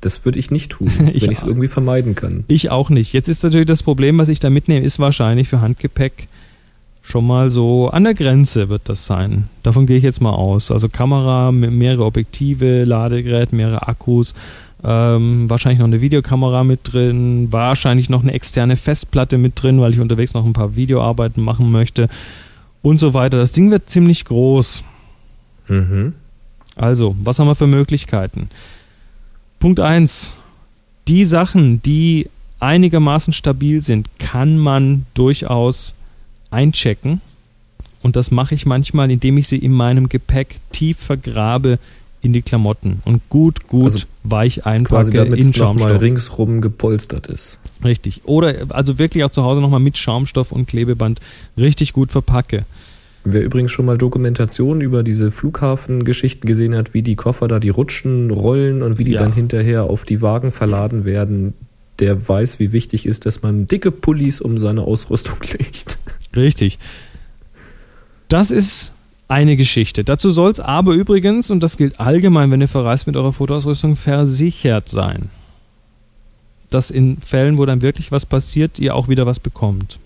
Das 0.00 0.24
würde 0.24 0.38
ich 0.38 0.50
nicht 0.50 0.72
tun, 0.72 0.88
ich 1.12 1.22
wenn 1.22 1.30
ich 1.30 1.38
es 1.38 1.44
irgendwie 1.44 1.68
vermeiden 1.68 2.14
kann. 2.14 2.44
Ich 2.48 2.70
auch 2.70 2.90
nicht. 2.90 3.12
Jetzt 3.12 3.28
ist 3.28 3.42
natürlich 3.44 3.66
das 3.66 3.82
Problem, 3.82 4.18
was 4.18 4.28
ich 4.28 4.40
da 4.40 4.50
mitnehme, 4.50 4.84
ist 4.84 4.98
wahrscheinlich 4.98 5.48
für 5.48 5.60
Handgepäck 5.60 6.28
schon 7.02 7.26
mal 7.26 7.50
so 7.50 7.88
an 7.88 8.04
der 8.04 8.14
Grenze 8.14 8.68
wird 8.68 8.82
das 8.88 9.06
sein. 9.06 9.48
Davon 9.62 9.86
gehe 9.86 9.96
ich 9.96 10.04
jetzt 10.04 10.20
mal 10.20 10.32
aus. 10.32 10.70
Also 10.70 10.88
Kamera, 10.88 11.50
mehrere 11.52 12.04
Objektive, 12.04 12.84
Ladegerät, 12.84 13.52
mehrere 13.52 13.88
Akkus, 13.88 14.34
ähm, 14.84 15.48
wahrscheinlich 15.50 15.78
noch 15.78 15.86
eine 15.86 16.00
Videokamera 16.00 16.64
mit 16.64 16.92
drin, 16.92 17.48
wahrscheinlich 17.50 18.08
noch 18.08 18.22
eine 18.22 18.32
externe 18.32 18.76
Festplatte 18.76 19.38
mit 19.38 19.60
drin, 19.60 19.80
weil 19.80 19.92
ich 19.92 20.00
unterwegs 20.00 20.34
noch 20.34 20.44
ein 20.44 20.52
paar 20.52 20.76
Videoarbeiten 20.76 21.42
machen 21.42 21.70
möchte 21.70 22.08
und 22.82 22.98
so 22.98 23.14
weiter. 23.14 23.36
Das 23.36 23.52
Ding 23.52 23.70
wird 23.70 23.90
ziemlich 23.90 24.24
groß. 24.24 24.82
Mhm. 25.68 26.14
Also, 26.76 27.16
was 27.22 27.38
haben 27.38 27.48
wir 27.48 27.54
für 27.54 27.66
Möglichkeiten? 27.66 28.48
Punkt 29.58 29.80
1. 29.80 30.32
Die 31.08 31.24
Sachen, 31.24 31.82
die 31.82 32.28
einigermaßen 32.60 33.32
stabil 33.32 33.80
sind, 33.80 34.08
kann 34.18 34.58
man 34.58 35.06
durchaus 35.14 35.94
einchecken. 36.50 37.20
Und 38.02 38.16
das 38.16 38.30
mache 38.30 38.54
ich 38.54 38.66
manchmal, 38.66 39.10
indem 39.10 39.38
ich 39.38 39.48
sie 39.48 39.58
in 39.58 39.72
meinem 39.72 40.08
Gepäck 40.08 40.56
tief 40.72 40.98
vergrabe 40.98 41.78
in 42.20 42.32
die 42.32 42.42
Klamotten 42.42 43.02
und 43.04 43.28
gut, 43.28 43.66
gut 43.66 43.84
also 43.84 44.04
weich 44.22 44.64
einpacke 44.64 45.10
damit 45.10 45.40
in 45.40 45.52
Schaumstoff. 45.52 45.90
Mal 45.90 45.96
ringsrum 45.96 46.60
gepolstert 46.60 47.26
ist. 47.26 47.58
Richtig. 47.84 48.22
Oder 48.24 48.66
also 48.68 48.98
wirklich 48.98 49.24
auch 49.24 49.30
zu 49.30 49.42
Hause 49.42 49.60
nochmal 49.60 49.80
mit 49.80 49.98
Schaumstoff 49.98 50.52
und 50.52 50.68
Klebeband 50.68 51.20
richtig 51.56 51.92
gut 51.92 52.12
verpacke. 52.12 52.64
Wer 53.24 53.42
übrigens 53.42 53.70
schon 53.70 53.86
mal 53.86 53.96
Dokumentationen 53.96 54.80
über 54.80 55.02
diese 55.02 55.30
Flughafengeschichten 55.30 56.46
gesehen 56.46 56.74
hat, 56.74 56.92
wie 56.92 57.02
die 57.02 57.14
Koffer 57.14 57.46
da 57.46 57.60
die 57.60 57.68
rutschen, 57.68 58.30
rollen 58.30 58.82
und 58.82 58.98
wie 58.98 59.04
die 59.04 59.12
ja. 59.12 59.20
dann 59.20 59.32
hinterher 59.32 59.84
auf 59.84 60.04
die 60.04 60.22
Wagen 60.22 60.50
verladen 60.50 61.04
werden, 61.04 61.54
der 62.00 62.28
weiß, 62.28 62.58
wie 62.58 62.72
wichtig 62.72 63.06
ist, 63.06 63.26
dass 63.26 63.42
man 63.42 63.66
dicke 63.66 63.92
Pullis 63.92 64.40
um 64.40 64.58
seine 64.58 64.82
Ausrüstung 64.82 65.36
legt. 65.58 65.98
Richtig. 66.34 66.78
Das 68.28 68.50
ist 68.50 68.92
eine 69.28 69.56
Geschichte. 69.56 70.02
Dazu 70.02 70.30
soll 70.30 70.50
es 70.50 70.60
aber 70.60 70.94
übrigens, 70.94 71.50
und 71.50 71.62
das 71.62 71.76
gilt 71.76 72.00
allgemein, 72.00 72.50
wenn 72.50 72.60
ihr 72.60 72.68
verreist 72.68 73.06
mit 73.06 73.16
eurer 73.16 73.32
Fotoausrüstung, 73.32 73.96
versichert 73.96 74.88
sein. 74.88 75.28
Dass 76.70 76.90
in 76.90 77.18
Fällen, 77.18 77.56
wo 77.56 77.66
dann 77.66 77.82
wirklich 77.82 78.10
was 78.10 78.26
passiert, 78.26 78.78
ihr 78.78 78.96
auch 78.96 79.08
wieder 79.08 79.26
was 79.26 79.38
bekommt. 79.38 79.98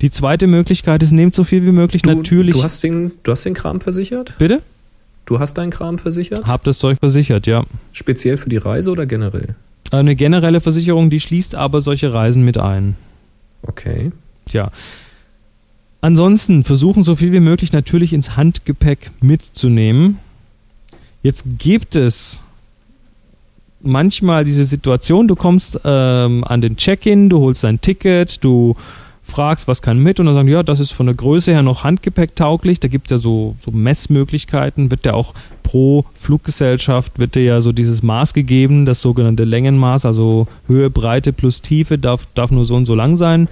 Die 0.00 0.10
zweite 0.10 0.46
Möglichkeit 0.46 1.02
ist, 1.02 1.12
nehmt 1.12 1.34
so 1.34 1.44
viel 1.44 1.66
wie 1.66 1.72
möglich 1.72 2.02
du, 2.02 2.14
natürlich. 2.14 2.54
Du 2.54 2.62
hast, 2.62 2.82
den, 2.82 3.12
du 3.22 3.32
hast 3.32 3.44
den 3.44 3.54
Kram 3.54 3.80
versichert? 3.80 4.34
Bitte? 4.38 4.62
Du 5.26 5.38
hast 5.38 5.54
deinen 5.54 5.70
Kram 5.70 5.98
versichert? 5.98 6.46
Hab 6.46 6.64
das 6.64 6.78
Zeug 6.78 6.98
versichert, 6.98 7.46
ja. 7.46 7.64
Speziell 7.92 8.36
für 8.36 8.48
die 8.48 8.56
Reise 8.56 8.90
oder 8.90 9.06
generell? 9.06 9.54
Eine 9.90 10.16
generelle 10.16 10.60
Versicherung, 10.60 11.10
die 11.10 11.20
schließt 11.20 11.54
aber 11.54 11.80
solche 11.80 12.12
Reisen 12.12 12.44
mit 12.44 12.58
ein. 12.58 12.96
Okay. 13.62 14.12
Tja. 14.46 14.70
Ansonsten 16.00 16.64
versuchen 16.64 17.02
so 17.02 17.14
viel 17.14 17.32
wie 17.32 17.40
möglich 17.40 17.72
natürlich 17.72 18.12
ins 18.12 18.36
Handgepäck 18.36 19.10
mitzunehmen. 19.20 20.18
Jetzt 21.22 21.44
gibt 21.58 21.94
es 21.94 22.42
manchmal 23.82 24.44
diese 24.44 24.64
Situation, 24.64 25.28
du 25.28 25.36
kommst 25.36 25.78
ähm, 25.84 26.44
an 26.44 26.60
den 26.60 26.76
Check-in, 26.76 27.28
du 27.28 27.40
holst 27.40 27.64
dein 27.64 27.80
Ticket, 27.80 28.42
du 28.42 28.76
fragst, 29.30 29.68
was 29.68 29.80
kann 29.80 29.98
mit 29.98 30.20
und 30.20 30.26
dann 30.26 30.34
sagen, 30.34 30.48
ja, 30.48 30.62
das 30.62 30.80
ist 30.80 30.90
von 30.90 31.06
der 31.06 31.14
Größe 31.14 31.52
her 31.52 31.62
noch 31.62 31.84
handgepäcktauglich. 31.84 32.80
Da 32.80 32.88
gibt 32.88 33.06
es 33.06 33.10
ja 33.10 33.18
so, 33.18 33.56
so 33.64 33.70
Messmöglichkeiten, 33.70 34.90
wird 34.90 35.06
ja 35.06 35.14
auch 35.14 35.34
pro 35.62 36.04
Fluggesellschaft, 36.14 37.18
wird 37.18 37.34
dir 37.34 37.44
ja 37.44 37.60
so 37.60 37.72
dieses 37.72 38.02
Maß 38.02 38.34
gegeben, 38.34 38.86
das 38.86 39.00
sogenannte 39.00 39.44
Längenmaß, 39.44 40.04
also 40.04 40.46
Höhe, 40.66 40.90
Breite 40.90 41.32
plus 41.32 41.62
Tiefe 41.62 41.98
darf, 41.98 42.26
darf 42.34 42.50
nur 42.50 42.64
so 42.64 42.74
und 42.74 42.86
so 42.86 42.94
lang 42.94 43.16
sein. 43.16 43.48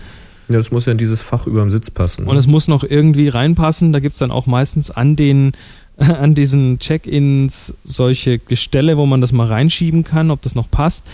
Ja, 0.49 0.57
das 0.57 0.71
muss 0.71 0.87
ja 0.87 0.93
in 0.93 0.99
dieses 0.99 1.23
Fach 1.23 1.47
über 1.47 1.61
dem 1.61 1.71
Sitz 1.71 1.91
passen. 1.91 2.25
Und 2.25 2.37
es 2.37 2.47
muss 2.47 2.69
noch 2.69 2.83
irgendwie 2.83 3.29
reinpassen. 3.29 3.93
Da 3.93 4.01
gibt 4.01 4.15
es 4.15 4.19
dann 4.19 4.31
auch 4.31 4.47
meistens 4.47 4.91
an 4.91 5.15
den 5.15 5.53
an 5.99 6.35
diesen 6.35 6.79
Check-ins 6.79 7.75
solche 7.85 8.39
Gestelle, 8.39 8.97
wo 8.97 9.07
man 9.07 9.21
das 9.21 9.33
mal 9.33 9.47
reinschieben 9.47 10.05
kann, 10.05 10.31
ob 10.31 10.43
das 10.43 10.55
noch 10.55 10.71
passt. 10.71 11.05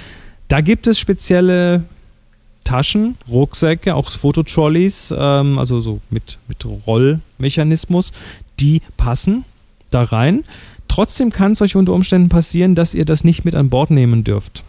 Da 0.49 0.61
gibt 0.61 0.87
es 0.87 0.99
spezielle 0.99 1.85
Taschen, 2.65 3.17
Rucksäcke, 3.29 3.95
auch 3.95 4.11
Fototrolleys, 4.11 5.15
ähm, 5.17 5.59
also 5.59 5.81
so 5.81 6.01
mit, 6.11 6.39
mit 6.49 6.67
Rollmechanismus, 6.87 8.13
die 8.59 8.83
passen 8.97 9.45
da 9.91 10.03
rein. 10.03 10.45
Trotzdem 10.89 11.31
kann 11.31 11.53
es 11.53 11.63
euch 11.63 11.77
unter 11.77 11.93
Umständen 11.93 12.29
passieren, 12.29 12.75
dass 12.75 12.95
ihr 12.95 13.05
das 13.05 13.25
nicht 13.25 13.45
mit 13.45 13.55
an 13.55 13.69
Bord 13.71 13.91
nehmen 13.91 14.25
dürft. 14.25 14.63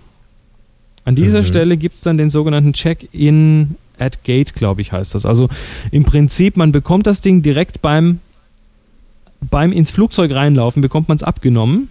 An 1.03 1.15
dieser 1.15 1.41
mhm. 1.41 1.45
Stelle 1.45 1.77
gibt 1.77 1.95
es 1.95 2.01
dann 2.01 2.17
den 2.17 2.29
sogenannten 2.29 2.73
Check-in 2.73 3.75
at 3.99 4.23
Gate, 4.23 4.55
glaube 4.55 4.81
ich, 4.81 4.91
heißt 4.91 5.15
das. 5.15 5.25
Also 5.25 5.49
im 5.91 6.03
Prinzip, 6.03 6.57
man 6.57 6.71
bekommt 6.71 7.07
das 7.07 7.21
Ding 7.21 7.41
direkt 7.41 7.81
beim, 7.81 8.19
beim 9.39 9.71
ins 9.71 9.91
Flugzeug 9.91 10.33
reinlaufen, 10.33 10.81
bekommt 10.81 11.07
man 11.07 11.15
es 11.15 11.23
abgenommen. 11.23 11.89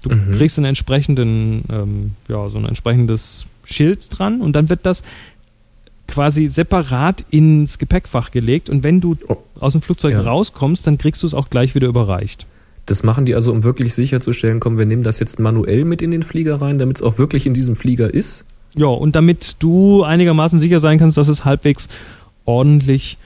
Du 0.00 0.10
mhm. 0.10 0.32
kriegst 0.32 0.58
einen 0.58 0.66
entsprechenden, 0.66 1.64
ähm, 1.70 2.12
ja, 2.28 2.48
so 2.48 2.58
ein 2.58 2.64
entsprechendes 2.64 3.46
Schild 3.64 4.06
dran 4.10 4.40
und 4.40 4.54
dann 4.54 4.68
wird 4.68 4.86
das 4.86 5.02
quasi 6.08 6.48
separat 6.48 7.24
ins 7.30 7.78
Gepäckfach 7.78 8.30
gelegt 8.30 8.68
und 8.68 8.82
wenn 8.82 9.00
du 9.00 9.16
oh. 9.28 9.36
aus 9.58 9.72
dem 9.72 9.82
Flugzeug 9.82 10.12
ja. 10.12 10.20
rauskommst, 10.20 10.86
dann 10.86 10.98
kriegst 10.98 11.22
du 11.22 11.26
es 11.26 11.34
auch 11.34 11.48
gleich 11.48 11.74
wieder 11.74 11.88
überreicht. 11.88 12.46
Das 12.86 13.02
machen 13.02 13.24
die 13.24 13.34
also, 13.34 13.52
um 13.52 13.62
wirklich 13.62 13.94
sicherzustellen, 13.94 14.60
komm, 14.60 14.76
wir 14.76 14.86
nehmen 14.86 15.04
das 15.04 15.20
jetzt 15.20 15.38
manuell 15.38 15.84
mit 15.84 16.02
in 16.02 16.10
den 16.10 16.22
Flieger 16.22 16.60
rein, 16.60 16.78
damit 16.78 16.96
es 16.96 17.02
auch 17.02 17.18
wirklich 17.18 17.46
in 17.46 17.54
diesem 17.54 17.76
Flieger 17.76 18.12
ist. 18.12 18.44
Ja, 18.74 18.86
und 18.86 19.14
damit 19.14 19.56
du 19.60 20.02
einigermaßen 20.02 20.58
sicher 20.58 20.80
sein 20.80 20.98
kannst, 20.98 21.16
dass 21.16 21.28
es 21.28 21.44
halbwegs 21.44 21.88
ordentlich 22.44 23.18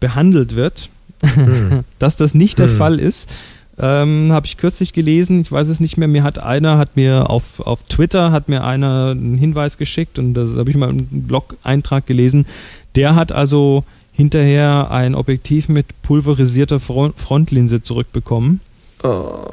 behandelt 0.00 0.56
wird, 0.56 0.90
hm. 1.22 1.84
dass 1.98 2.16
das 2.16 2.34
nicht 2.34 2.58
der 2.58 2.68
hm. 2.68 2.76
Fall 2.76 2.98
ist, 2.98 3.30
ähm, 3.78 4.32
habe 4.32 4.46
ich 4.46 4.56
kürzlich 4.56 4.92
gelesen, 4.92 5.40
ich 5.40 5.52
weiß 5.52 5.68
es 5.68 5.80
nicht 5.80 5.96
mehr, 5.96 6.08
mir 6.08 6.22
hat 6.22 6.42
einer, 6.42 6.78
hat 6.78 6.96
mir 6.96 7.28
auf, 7.28 7.60
auf 7.60 7.82
Twitter, 7.84 8.32
hat 8.32 8.48
mir 8.48 8.64
einer 8.64 9.10
einen 9.10 9.36
Hinweis 9.36 9.76
geschickt 9.76 10.18
und 10.18 10.34
das 10.34 10.56
habe 10.56 10.70
ich 10.70 10.76
mal 10.76 10.90
im 10.90 11.06
Blog-Eintrag 11.26 12.06
gelesen. 12.06 12.46
Der 12.94 13.14
hat 13.14 13.32
also 13.32 13.84
hinterher 14.12 14.90
ein 14.90 15.14
Objektiv 15.14 15.68
mit 15.68 15.86
pulverisierter 16.02 16.80
Frontlinse 16.80 17.82
zurückbekommen. 17.82 18.60
Oh. 19.02 19.44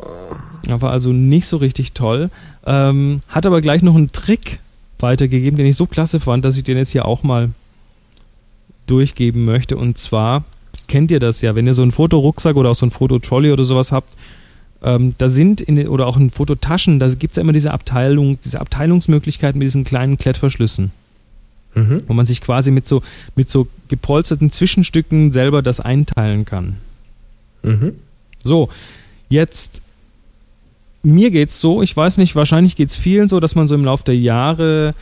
war 0.68 0.92
also 0.92 1.12
nicht 1.12 1.48
so 1.48 1.58
richtig 1.58 1.92
toll. 1.92 2.30
Ähm, 2.66 3.20
hat 3.28 3.46
aber 3.46 3.60
gleich 3.60 3.82
noch 3.82 3.96
einen 3.96 4.14
Trick 4.14 4.60
weitergegeben, 5.00 5.58
den 5.58 5.66
ich 5.66 5.76
so 5.76 5.86
klasse 5.86 6.22
fand, 6.22 6.46
dass 6.46 6.56
ich 6.56 6.64
den 6.64 6.78
jetzt 6.78 6.92
hier 6.92 7.06
auch 7.06 7.24
mal 7.24 7.50
durchgeben 8.88 9.44
möchte. 9.44 9.76
Und 9.76 9.98
zwar 9.98 10.46
kennt 10.88 11.12
ihr 11.12 11.20
das 11.20 11.42
ja, 11.42 11.56
wenn 11.56 11.68
ihr 11.68 11.74
so 11.74 11.82
einen 11.82 11.92
Fotorucksack 11.92 12.56
oder 12.56 12.72
auch 12.72 12.76
so 12.76 12.86
einen 12.86 12.92
Fototrolley 12.92 13.52
oder 13.52 13.64
sowas 13.64 13.92
habt, 13.92 14.14
ähm, 14.84 15.16
da 15.18 15.30
sind 15.30 15.62
in 15.62 15.78
den, 15.78 15.88
oder 15.88 16.08
auch 16.08 16.18
in 16.18 16.30
Fototaschen, 16.30 17.00
da 17.00 17.08
gibt 17.08 17.32
es 17.32 17.38
ja 17.38 17.42
immer 17.42 17.54
diese 17.54 17.72
Abteilung, 17.72 18.38
diese 18.44 18.60
Abteilungsmöglichkeiten 18.60 19.58
mit 19.58 19.66
diesen 19.66 19.84
kleinen 19.84 20.18
Klettverschlüssen. 20.18 20.92
Mhm. 21.76 22.04
Wo 22.08 22.14
man 22.14 22.26
sich 22.26 22.42
quasi 22.42 22.70
mit 22.70 22.88
so, 22.88 23.02
mit 23.36 23.50
so 23.50 23.68
gepolsterten 23.88 24.52
Zwischenstücken 24.52 25.32
selber 25.32 25.62
das 25.62 25.80
einteilen 25.80 26.46
kann. 26.46 26.76
Mhm. 27.64 27.94
So, 28.44 28.70
jetzt 29.30 29.82
mir 31.02 31.32
geht's 31.32 31.60
so, 31.60 31.82
ich 31.82 31.96
weiß 31.96 32.18
nicht, 32.18 32.36
wahrscheinlich 32.36 32.76
geht's 32.76 32.96
vielen 32.96 33.28
so, 33.28 33.40
dass 33.40 33.56
man 33.56 33.68
so 33.68 33.76
im 33.76 33.86
Laufe 33.86 34.04
der 34.04 34.18
Jahre 34.18 34.94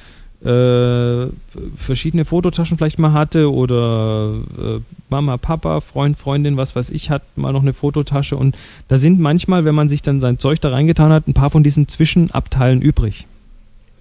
äh, 0.43 1.27
verschiedene 1.76 2.26
Fototaschen 2.26 2.77
vielleicht 2.77 2.97
mal 2.97 3.13
hatte 3.13 3.51
oder 3.51 4.34
äh, 4.57 4.80
Mama, 5.09 5.38
Papa, 5.38 5.81
Freund, 5.81 6.18
Freundin, 6.18 6.57
was 6.57 6.76
weiß 6.76 6.89
ich, 6.89 7.11
hat 7.11 7.22
mal 7.35 7.53
noch 7.53 7.61
eine 7.61 7.73
Fototasche 7.73 8.38
und 8.38 8.57
da 8.88 8.97
sind 8.97 9.19
manchmal, 9.19 9.65
wenn 9.65 9.76
man 9.76 9.88
sich 9.88 10.01
dann 10.01 10.19
sein 10.19 10.39
Zeug 10.39 10.59
da 10.59 10.69
reingetan 10.69 11.11
hat, 11.11 11.27
ein 11.27 11.35
paar 11.35 11.51
von 11.51 11.63
diesen 11.63 11.88
Zwischenabteilen 11.88 12.81
übrig. 12.81 13.27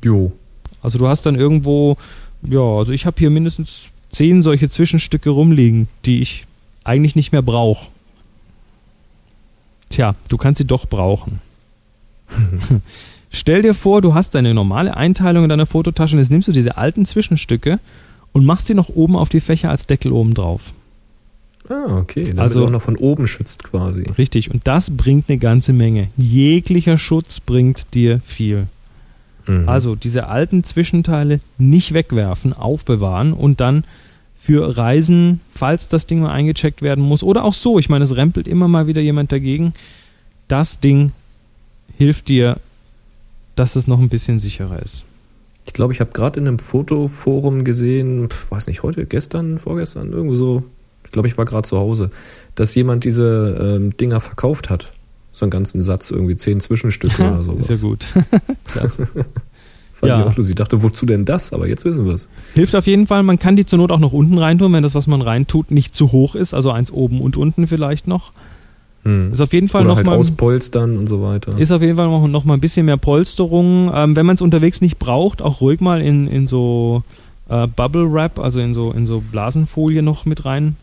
Jo. 0.03 0.33
Also 0.83 0.99
du 0.99 1.09
hast 1.09 1.27
dann 1.27 1.35
irgendwo, 1.35 1.99
ja, 2.43 2.61
also 2.61 2.93
ich 2.93 3.05
habe 3.05 3.19
hier 3.19 3.29
mindestens 3.29 3.89
zehn 4.09 4.43
solche 4.43 4.71
Zwischenstücke 4.71 5.29
rumliegen, 5.29 5.89
die 6.07 6.23
ich 6.23 6.47
eigentlich 6.85 7.17
nicht 7.17 7.33
mehr 7.33 7.43
brauche. 7.43 7.89
Tja, 9.91 10.15
du 10.29 10.39
kannst 10.39 10.57
sie 10.59 10.67
doch 10.67 10.87
brauchen. 10.87 11.41
Stell 13.31 13.63
dir 13.63 13.75
vor, 13.75 14.03
du 14.03 14.15
hast 14.15 14.35
deine 14.35 14.55
normale 14.55 14.97
Einteilung 14.97 15.45
in 15.45 15.49
deiner 15.51 15.67
Fototasche 15.67 16.15
und 16.17 16.21
jetzt 16.21 16.31
nimmst 16.31 16.49
du 16.49 16.53
diese 16.53 16.77
alten 16.77 17.07
Zwischenstücke 17.07 17.79
und 18.33 18.45
machst 18.45 18.67
sie 18.67 18.75
noch 18.75 18.89
oben 18.89 19.17
auf 19.17 19.29
die 19.29 19.41
Fächer 19.41 19.71
als 19.71 19.87
Deckel 19.87 20.13
oben 20.13 20.35
drauf. 20.35 20.73
Ah, 21.69 21.99
okay. 21.99 22.25
Damit 22.25 22.39
Also- 22.41 22.67
auch 22.67 22.71
noch 22.71 22.83
von 22.83 22.97
oben 22.97 23.29
schützt 23.29 23.63
quasi. 23.63 24.03
Richtig, 24.19 24.51
und 24.51 24.67
das 24.67 24.91
bringt 24.91 25.29
eine 25.29 25.39
ganze 25.39 25.73
Menge. 25.73 26.09
Jeglicher 26.17 26.99
Schutz 26.99 27.39
bringt 27.39 27.95
dir 27.95 28.21
viel. 28.25 28.67
Mhm. 29.47 29.69
Also 29.69 29.95
diese 29.95 30.27
alten 30.27 30.65
Zwischenteile 30.65 31.39
nicht 31.59 31.93
wegwerfen, 31.95 32.53
aufbewahren 32.53 33.33
und 33.33 33.61
dann 33.61 33.85
für 34.41 34.77
Reisen, 34.77 35.41
falls 35.55 35.87
das 35.89 36.07
Ding 36.07 36.21
mal 36.21 36.33
eingecheckt 36.33 36.83
werden 36.83 37.05
muss 37.05 37.23
oder 37.23 37.45
auch 37.45 37.55
so, 37.55 37.79
ich 37.79 37.89
meine, 37.89 38.05
es 38.05 38.17
rempelt 38.17 38.49
immer 38.49 38.67
mal 38.67 38.87
wieder 38.89 39.01
jemand 39.01 39.31
dagegen, 39.31 39.75
das 40.49 40.81
Ding 40.81 41.13
hilft 41.97 42.29
dir, 42.29 42.57
dass 43.61 43.77
es 43.77 43.87
noch 43.87 44.01
ein 44.01 44.09
bisschen 44.09 44.39
sicherer 44.39 44.81
ist. 44.81 45.05
Ich 45.67 45.75
glaube, 45.75 45.93
ich 45.93 46.01
habe 46.01 46.13
gerade 46.13 46.41
in 46.41 46.49
einem 46.49 46.59
Fotoforum 46.59 47.63
gesehen, 47.65 48.29
weiß 48.49 48.67
nicht, 48.67 48.83
heute, 48.83 49.05
gestern, 49.05 49.59
vorgestern, 49.59 50.13
irgendwo 50.13 50.35
so, 50.35 50.63
ich 51.05 51.11
glaube, 51.13 51.29
ich 51.29 51.37
war 51.37 51.45
gerade 51.45 51.69
zu 51.69 51.77
Hause, 51.79 52.11
dass 52.55 52.75
jemand 52.75 53.05
diese 53.05 53.77
ähm, 53.77 53.95
Dinger 53.99 54.21
verkauft 54.21 54.71
hat. 54.71 54.95
So 55.33 55.45
einen 55.45 55.51
ganzen 55.51 55.83
Satz, 55.83 56.11
irgendwie 56.11 56.37
zehn 56.37 56.61
Zwischenstücke 56.61 57.23
oder 57.33 57.43
sowas. 57.43 57.69
ist 57.69 57.83
ja 57.83 57.89
gut. 57.89 58.07
Klasse. 58.65 59.07
Fand 59.93 60.09
Ja. 60.11 60.21
ich 60.21 60.27
auch 60.27 60.37
lustig. 60.37 60.53
Ich 60.53 60.57
dachte, 60.57 60.83
wozu 60.83 61.05
denn 61.05 61.27
das? 61.27 61.53
Aber 61.53 61.69
jetzt 61.69 61.85
wissen 61.85 62.07
wir 62.07 62.15
es. 62.15 62.31
Hilft 62.55 62.75
auf 62.75 62.87
jeden 62.87 63.07
Fall, 63.07 63.23
man 63.23 63.39
kann 63.39 63.57
die 63.57 63.67
zur 63.67 63.79
Not 63.79 63.93
auch 63.93 63.99
noch 64.01 64.15
unten 64.15 64.39
reintun, 64.39 64.73
wenn 64.73 64.83
das, 64.83 64.95
was 64.95 65.07
man 65.07 65.21
reintut, 65.21 65.71
nicht 65.71 65.95
zu 65.95 66.13
hoch 66.13 66.35
ist, 66.35 66.55
also 66.55 66.71
eins 66.71 66.91
oben 66.91 67.21
und 67.21 67.37
unten 67.37 67.67
vielleicht 67.67 68.07
noch. 68.09 68.33
Hm. 69.05 69.33
Ist 69.33 69.41
auf 69.41 69.53
jeden 69.53 69.69
Fall 69.69 69.83
Oder 69.83 69.91
noch 69.91 69.97
halt 69.97 70.07
mal 70.07 70.17
auspolstern 70.17 70.99
und 70.99 71.07
so 71.07 71.23
weiter. 71.23 71.57
Ist 71.59 71.73
auf 71.73 71.81
jeden 71.81 71.97
Fall 71.97 72.09
noch, 72.09 72.27
noch 72.27 72.45
mal 72.45 72.55
ein 72.55 72.61
bisschen 72.61 72.87
mehr 72.87 72.99
Polsterung. 72.99 73.91
Ähm, 73.95 74.15
wenn 74.15 74.27
man 74.27 74.35
es 74.35 74.43
unterwegs 74.43 74.81
nicht 74.81 74.99
braucht, 74.99 75.41
auch 75.41 75.61
ruhig 75.61 75.81
mal 75.81 76.03
in, 76.03 76.27
in 76.27 76.47
so 76.47 77.03
äh, 77.49 77.67
Bubble 77.67 78.13
Wrap, 78.13 78.39
also 78.39 78.61
in 78.61 78.75
so, 78.75 78.93
in 78.93 79.07
so 79.07 79.21
Blasenfolie 79.21 80.03
noch 80.03 80.27
mit 80.27 80.45
rein 80.45 80.77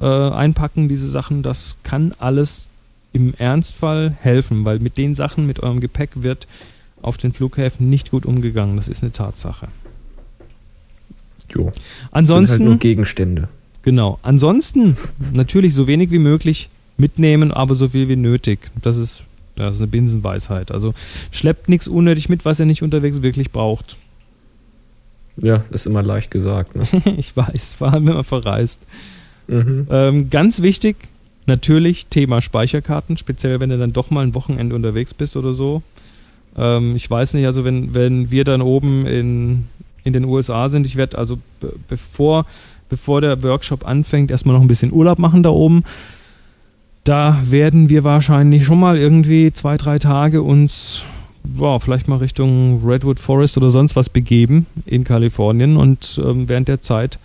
äh, 0.00 0.06
einpacken, 0.06 0.88
diese 0.88 1.08
Sachen. 1.08 1.42
Das 1.42 1.76
kann 1.84 2.14
alles 2.18 2.68
im 3.12 3.34
Ernstfall 3.38 4.16
helfen, 4.20 4.64
weil 4.64 4.80
mit 4.80 4.96
den 4.96 5.14
Sachen, 5.14 5.46
mit 5.46 5.60
eurem 5.60 5.80
Gepäck 5.80 6.10
wird 6.14 6.48
auf 7.02 7.16
den 7.16 7.32
Flughäfen 7.32 7.88
nicht 7.88 8.10
gut 8.10 8.26
umgegangen. 8.26 8.76
Das 8.76 8.88
ist 8.88 9.02
eine 9.02 9.12
Tatsache. 9.12 9.68
jo. 11.54 11.64
Sind 11.64 11.74
Ansonsten, 12.10 12.58
halt 12.58 12.68
nur 12.68 12.78
Gegenstände. 12.78 13.48
genau, 13.82 14.18
ansonsten 14.22 14.96
natürlich 15.32 15.74
so 15.74 15.86
wenig 15.86 16.10
wie 16.10 16.18
möglich 16.18 16.68
mitnehmen, 17.00 17.50
aber 17.50 17.74
so 17.74 17.88
viel 17.88 18.08
wie 18.08 18.16
nötig. 18.16 18.70
Das 18.82 18.96
ist, 18.96 19.22
das 19.56 19.76
ist 19.76 19.80
eine 19.80 19.88
Binsenweisheit. 19.88 20.70
Also 20.70 20.94
schleppt 21.32 21.68
nichts 21.68 21.88
unnötig 21.88 22.28
mit, 22.28 22.44
was 22.44 22.60
ihr 22.60 22.66
nicht 22.66 22.82
unterwegs 22.82 23.22
wirklich 23.22 23.50
braucht. 23.50 23.96
Ja, 25.36 25.64
ist 25.70 25.86
immer 25.86 26.02
leicht 26.02 26.30
gesagt. 26.30 26.76
Ne? 26.76 26.84
ich 27.16 27.36
weiß, 27.36 27.74
vor 27.74 27.92
allem 27.92 28.06
wenn 28.06 28.14
man 28.14 28.24
verreist. 28.24 28.80
mhm. 29.48 29.86
Ähm, 29.90 30.30
ganz 30.30 30.62
wichtig, 30.62 30.96
natürlich 31.46 32.06
Thema 32.06 32.42
Speicherkarten, 32.42 33.16
speziell 33.16 33.60
wenn 33.60 33.70
du 33.70 33.78
dann 33.78 33.92
doch 33.92 34.10
mal 34.10 34.22
ein 34.22 34.34
Wochenende 34.34 34.74
unterwegs 34.74 35.14
bist 35.14 35.36
oder 35.36 35.52
so. 35.52 35.82
Ähm, 36.56 36.96
ich 36.96 37.08
weiß 37.08 37.34
nicht, 37.34 37.46
also 37.46 37.64
wenn, 37.64 37.94
wenn 37.94 38.30
wir 38.30 38.44
dann 38.44 38.60
oben 38.60 39.06
in, 39.06 39.66
in 40.04 40.12
den 40.12 40.24
USA 40.24 40.68
sind, 40.68 40.86
ich 40.86 40.96
werde 40.96 41.18
also 41.18 41.38
be 41.60 41.72
bevor, 41.88 42.46
bevor 42.88 43.20
der 43.20 43.42
Workshop 43.42 43.86
anfängt, 43.86 44.30
erstmal 44.30 44.54
noch 44.54 44.62
ein 44.62 44.68
bisschen 44.68 44.92
Urlaub 44.92 45.18
machen 45.18 45.42
da 45.42 45.50
oben. 45.50 45.84
Da 47.04 47.40
werden 47.44 47.88
wir 47.88 48.04
wahrscheinlich 48.04 48.64
schon 48.64 48.80
mal 48.80 48.98
irgendwie 48.98 49.52
zwei, 49.52 49.76
drei 49.76 49.98
Tage 49.98 50.42
uns 50.42 51.02
ja, 51.58 51.78
vielleicht 51.78 52.08
mal 52.08 52.16
Richtung 52.16 52.82
Redwood 52.86 53.20
Forest 53.20 53.56
oder 53.56 53.70
sonst 53.70 53.96
was 53.96 54.08
begeben 54.08 54.66
in 54.84 55.04
Kalifornien 55.04 55.76
und 55.76 56.20
ähm, 56.22 56.48
während 56.48 56.68
der 56.68 56.80
Zeit, 56.80 57.18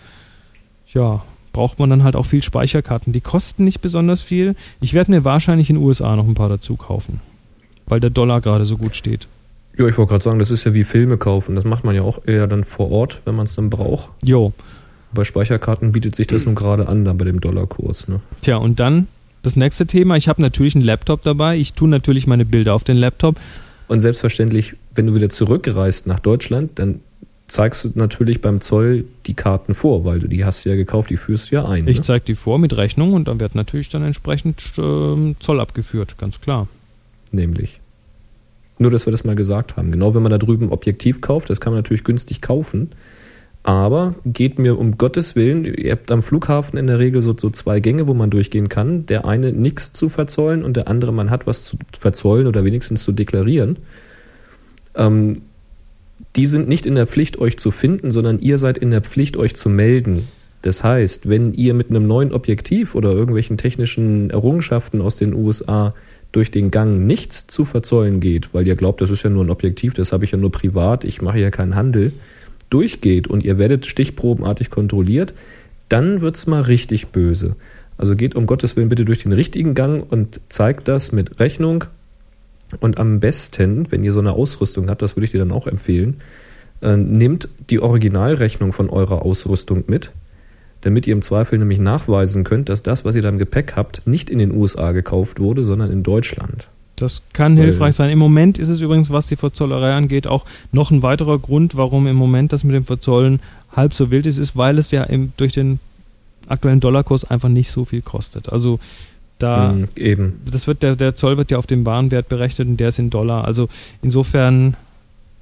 ja, 0.93 1.23
braucht 1.53 1.79
man 1.79 1.89
dann 1.89 2.03
halt 2.03 2.15
auch 2.15 2.25
viel 2.25 2.43
Speicherkarten. 2.43 3.13
Die 3.13 3.21
kosten 3.21 3.63
nicht 3.63 3.81
besonders 3.81 4.21
viel. 4.21 4.55
Ich 4.81 4.93
werde 4.93 5.11
mir 5.11 5.23
wahrscheinlich 5.23 5.69
in 5.69 5.77
den 5.77 5.83
USA 5.83 6.15
noch 6.15 6.27
ein 6.27 6.33
paar 6.33 6.49
dazu 6.49 6.75
kaufen, 6.75 7.21
weil 7.87 7.99
der 7.99 8.09
Dollar 8.09 8.41
gerade 8.41 8.65
so 8.65 8.77
gut 8.77 8.95
steht. 8.95 9.27
Ja, 9.77 9.87
ich 9.87 9.97
wollte 9.97 10.11
gerade 10.11 10.23
sagen, 10.23 10.39
das 10.39 10.51
ist 10.51 10.63
ja 10.63 10.73
wie 10.73 10.85
Filme 10.85 11.17
kaufen. 11.17 11.55
Das 11.55 11.65
macht 11.65 11.83
man 11.83 11.95
ja 11.95 12.01
auch 12.01 12.19
eher 12.25 12.47
dann 12.47 12.63
vor 12.63 12.91
Ort, 12.91 13.21
wenn 13.25 13.35
man 13.35 13.45
es 13.45 13.55
dann 13.55 13.69
braucht. 13.69 14.11
Jo, 14.23 14.53
Bei 15.13 15.25
Speicherkarten 15.25 15.91
bietet 15.91 16.15
sich 16.15 16.27
das 16.27 16.45
nun 16.45 16.55
gerade 16.55 16.87
an, 16.87 17.03
dann 17.03 17.17
bei 17.17 17.25
dem 17.25 17.41
Dollarkurs. 17.41 18.07
Ne? 18.07 18.21
tja, 18.41 18.57
und 18.57 18.79
dann 18.79 19.07
das 19.45 19.55
nächste 19.55 19.85
Thema. 19.85 20.17
Ich 20.17 20.27
habe 20.27 20.41
natürlich 20.41 20.75
einen 20.75 20.83
Laptop 20.83 21.23
dabei. 21.23 21.57
Ich 21.57 21.73
tue 21.73 21.87
natürlich 21.87 22.27
meine 22.27 22.45
Bilder 22.45 22.73
auf 22.73 22.83
den 22.83 22.97
Laptop. 22.97 23.37
Und 23.87 23.99
selbstverständlich, 23.99 24.75
wenn 24.93 25.07
du 25.07 25.15
wieder 25.15 25.29
zurückreist 25.29 26.07
nach 26.07 26.19
Deutschland, 26.19 26.79
dann 26.79 27.01
zeigst 27.47 27.83
du 27.83 27.91
natürlich 27.93 28.41
beim 28.41 28.61
Zoll 28.61 29.05
die 29.27 29.35
Karten 29.35 29.75
vor, 29.75 30.03
weil 30.03 30.19
du 30.19 30.27
die 30.27 30.45
hast 30.45 30.65
du 30.65 30.69
ja 30.69 30.75
gekauft, 30.75 31.11
die 31.11 31.17
führst 31.17 31.51
du 31.51 31.55
ja 31.55 31.65
ein. 31.65 31.87
Ich 31.87 31.97
ne? 31.97 32.03
zeige 32.03 32.25
die 32.25 32.35
vor 32.35 32.57
mit 32.57 32.75
Rechnung 32.75 33.13
und 33.13 33.27
dann 33.27 33.39
wird 33.39 33.53
natürlich 33.53 33.89
dann 33.89 34.03
entsprechend 34.03 34.73
ähm, 34.77 35.35
Zoll 35.39 35.59
abgeführt, 35.59 36.17
ganz 36.17 36.41
klar. 36.41 36.67
Nämlich. 37.31 37.79
Nur, 38.77 38.91
dass 38.91 39.05
wir 39.05 39.11
das 39.11 39.23
mal 39.23 39.35
gesagt 39.35 39.77
haben. 39.77 39.91
Genau, 39.91 40.13
wenn 40.15 40.23
man 40.23 40.31
da 40.31 40.37
drüben 40.37 40.69
Objektiv 40.69 41.21
kauft, 41.21 41.49
das 41.49 41.61
kann 41.61 41.71
man 41.71 41.79
natürlich 41.79 42.03
günstig 42.03 42.41
kaufen. 42.41 42.89
Aber 43.65 44.11
geht 44.23 44.59
mir 44.59 44.77
um 44.77 44.95
Gottes 44.95 45.35
Willen, 45.35 45.65
ihr 45.65 45.93
habt 45.93 46.11
am 46.11 46.21
Flughafen 46.21 46.77
in 46.77 46.85
der 46.85 46.99
Regel 46.99 47.19
so, 47.21 47.35
so 47.35 47.49
zwei 47.49 47.79
Gänge, 47.79 48.05
wo 48.05 48.13
man 48.13 48.29
durchgehen 48.29 48.69
kann. 48.69 49.07
Der 49.07 49.25
eine 49.25 49.51
nichts 49.51 49.91
zu 49.91 50.07
verzollen 50.07 50.63
und 50.63 50.77
der 50.77 50.87
andere, 50.87 51.11
man 51.11 51.31
hat 51.31 51.47
was 51.47 51.65
zu 51.65 51.77
verzollen 51.91 52.45
oder 52.45 52.63
wenigstens 52.63 53.03
zu 53.03 53.11
deklarieren. 53.11 53.77
Ähm, 54.93 55.41
die 56.35 56.45
sind 56.45 56.67
nicht 56.67 56.85
in 56.85 56.93
der 56.93 57.07
Pflicht, 57.07 57.39
euch 57.39 57.57
zu 57.57 57.71
finden, 57.71 58.11
sondern 58.11 58.37
ihr 58.37 58.59
seid 58.59 58.77
in 58.77 58.91
der 58.91 59.01
Pflicht, 59.01 59.35
euch 59.35 59.55
zu 59.55 59.67
melden. 59.67 60.27
Das 60.61 60.83
heißt, 60.83 61.27
wenn 61.27 61.55
ihr 61.55 61.73
mit 61.73 61.89
einem 61.89 62.05
neuen 62.05 62.33
Objektiv 62.33 62.93
oder 62.93 63.13
irgendwelchen 63.13 63.57
technischen 63.57 64.29
Errungenschaften 64.29 65.01
aus 65.01 65.15
den 65.15 65.33
USA 65.33 65.95
durch 66.31 66.51
den 66.51 66.69
Gang 66.69 67.07
nichts 67.07 67.47
zu 67.47 67.65
verzollen 67.65 68.19
geht, 68.19 68.53
weil 68.53 68.67
ihr 68.67 68.75
glaubt, 68.75 69.01
das 69.01 69.09
ist 69.09 69.23
ja 69.23 69.31
nur 69.31 69.43
ein 69.43 69.49
Objektiv, 69.49 69.95
das 69.95 70.13
habe 70.13 70.23
ich 70.23 70.31
ja 70.31 70.37
nur 70.37 70.51
privat, 70.51 71.03
ich 71.03 71.23
mache 71.23 71.39
ja 71.39 71.49
keinen 71.49 71.75
Handel, 71.75 72.13
durchgeht 72.69 73.27
und 73.27 73.43
ihr 73.43 73.57
werdet 73.57 73.85
stichprobenartig 73.85 74.69
kontrolliert, 74.69 75.33
dann 75.89 76.21
wird's 76.21 76.47
mal 76.47 76.61
richtig 76.61 77.07
böse. 77.07 77.55
Also 77.97 78.15
geht 78.15 78.35
um 78.35 78.45
Gottes 78.45 78.75
Willen 78.75 78.89
bitte 78.89 79.05
durch 79.05 79.23
den 79.23 79.31
richtigen 79.31 79.73
Gang 79.73 80.05
und 80.11 80.41
zeigt 80.49 80.87
das 80.87 81.11
mit 81.11 81.39
Rechnung. 81.39 81.85
Und 82.79 82.99
am 82.99 83.19
besten, 83.19 83.91
wenn 83.91 84.03
ihr 84.03 84.11
so 84.11 84.19
eine 84.19 84.33
Ausrüstung 84.33 84.89
habt, 84.89 85.01
das 85.01 85.15
würde 85.15 85.25
ich 85.25 85.31
dir 85.31 85.39
dann 85.39 85.51
auch 85.51 85.67
empfehlen, 85.67 86.17
äh, 86.81 86.97
nehmt 86.97 87.47
die 87.69 87.79
Originalrechnung 87.79 88.73
von 88.73 88.89
eurer 88.89 89.21
Ausrüstung 89.21 89.85
mit, 89.87 90.11
damit 90.81 91.07
ihr 91.07 91.13
im 91.13 91.21
Zweifel 91.21 91.57
nämlich 91.57 91.79
nachweisen 91.79 92.43
könnt, 92.43 92.69
dass 92.69 92.83
das, 92.83 93.05
was 93.05 93.15
ihr 93.15 93.21
da 93.21 93.29
im 93.29 93.37
Gepäck 93.37 93.75
habt, 93.75 94.05
nicht 94.05 94.29
in 94.29 94.39
den 94.39 94.51
USA 94.51 94.91
gekauft 94.91 95.39
wurde, 95.39 95.63
sondern 95.63 95.91
in 95.91 96.03
Deutschland. 96.03 96.69
Das 96.95 97.21
kann 97.33 97.57
Weil- 97.57 97.65
hilfreich 97.65 97.95
sein. 97.95 98.09
Im 98.09 98.19
Moment 98.19 98.57
ist 98.57 98.69
es 98.69 98.79
übrigens, 98.81 99.09
was 99.09 99.27
die 99.27 99.35
Verzollerei 99.35 99.93
angeht, 99.93 100.27
auch 100.27 100.45
noch 100.71 100.91
ein 100.91 101.01
weiterer 101.03 101.37
Grund, 101.39 101.75
warum 101.75 102.07
im 102.07 102.15
Moment 102.15 102.53
das 102.53 102.63
mit 102.63 102.73
dem 102.75 102.85
Verzollen 102.85 103.41
halb 103.75 103.93
so 103.93 104.11
wild 104.11 104.25
ist, 104.25 104.37
ist, 104.37 104.55
weil 104.55 104.77
es 104.79 104.91
ja 104.91 105.03
im, 105.03 105.33
durch 105.37 105.51
den 105.51 105.79
aktuellen 106.47 106.79
Dollarkurs 106.79 107.25
einfach 107.25 107.49
nicht 107.49 107.69
so 107.71 107.83
viel 107.85 108.01
kostet. 108.01 108.49
Also 108.49 108.79
da, 109.39 109.73
Mm, 109.73 109.85
eben. 109.97 110.39
das 110.49 110.67
wird 110.67 110.81
der, 110.83 110.95
der 110.95 111.15
Zoll 111.15 111.35
wird 111.37 111.51
ja 111.51 111.57
auf 111.57 111.67
den 111.67 111.85
Warenwert 111.85 112.29
berechnet 112.29 112.67
und 112.69 112.77
der 112.77 112.89
ist 112.89 112.99
in 112.99 113.09
Dollar. 113.09 113.43
Also 113.43 113.67
insofern 114.01 114.75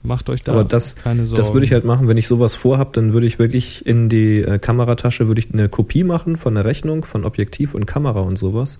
macht 0.02 0.30
euch 0.32 0.42
da 0.42 0.54
Aber 0.54 0.64
das- 0.64 0.96
keine 0.96 1.26
Sorgen. 1.28 1.40
Das 1.42 1.54
würde 1.54 1.66
ich 1.68 1.72
halt 1.74 1.86
machen, 1.86 2.08
wenn 2.08 2.18
ich 2.18 2.28
sowas 2.28 2.56
vorhab, 2.56 2.94
dann 2.94 3.14
würde 3.14 3.28
ich 3.28 3.38
wirklich 3.38 3.86
in 3.86 4.10
die 4.10 4.40
äh, 4.40 4.58
Kameratasche 4.58 5.28
würde 5.28 5.40
ich 5.40 5.54
eine 5.54 5.70
Kopie 5.70 6.04
machen 6.04 6.38
von 6.38 6.56
der 6.56 6.66
Rechnung, 6.66 7.06
von 7.06 7.24
Objektiv 7.24 7.76
und 7.76 7.86
Kamera 7.86 8.22
und 8.22 8.38
sowas, 8.38 8.80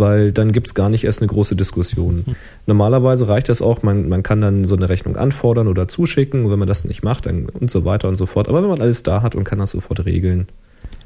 weil 0.00 0.32
dann 0.32 0.50
gibt's 0.50 0.74
gar 0.74 0.88
nicht 0.88 1.04
erst 1.04 1.20
eine 1.20 1.28
große 1.28 1.54
Diskussion. 1.54 2.24
Normalerweise 2.66 3.28
reicht 3.28 3.48
das 3.48 3.62
auch, 3.62 3.82
man, 3.82 4.08
man 4.08 4.22
kann 4.22 4.40
dann 4.40 4.64
so 4.64 4.74
eine 4.74 4.88
Rechnung 4.88 5.16
anfordern 5.16 5.68
oder 5.68 5.86
zuschicken, 5.86 6.50
wenn 6.50 6.58
man 6.58 6.66
das 6.66 6.84
nicht 6.84 7.02
macht 7.02 7.26
dann 7.26 7.46
und 7.46 7.70
so 7.70 7.84
weiter 7.84 8.08
und 8.08 8.16
so 8.16 8.26
fort. 8.26 8.48
Aber 8.48 8.62
wenn 8.62 8.70
man 8.70 8.80
alles 8.80 9.02
da 9.02 9.22
hat 9.22 9.34
und 9.34 9.44
kann 9.44 9.58
das 9.58 9.70
sofort 9.70 10.04
regeln. 10.04 10.48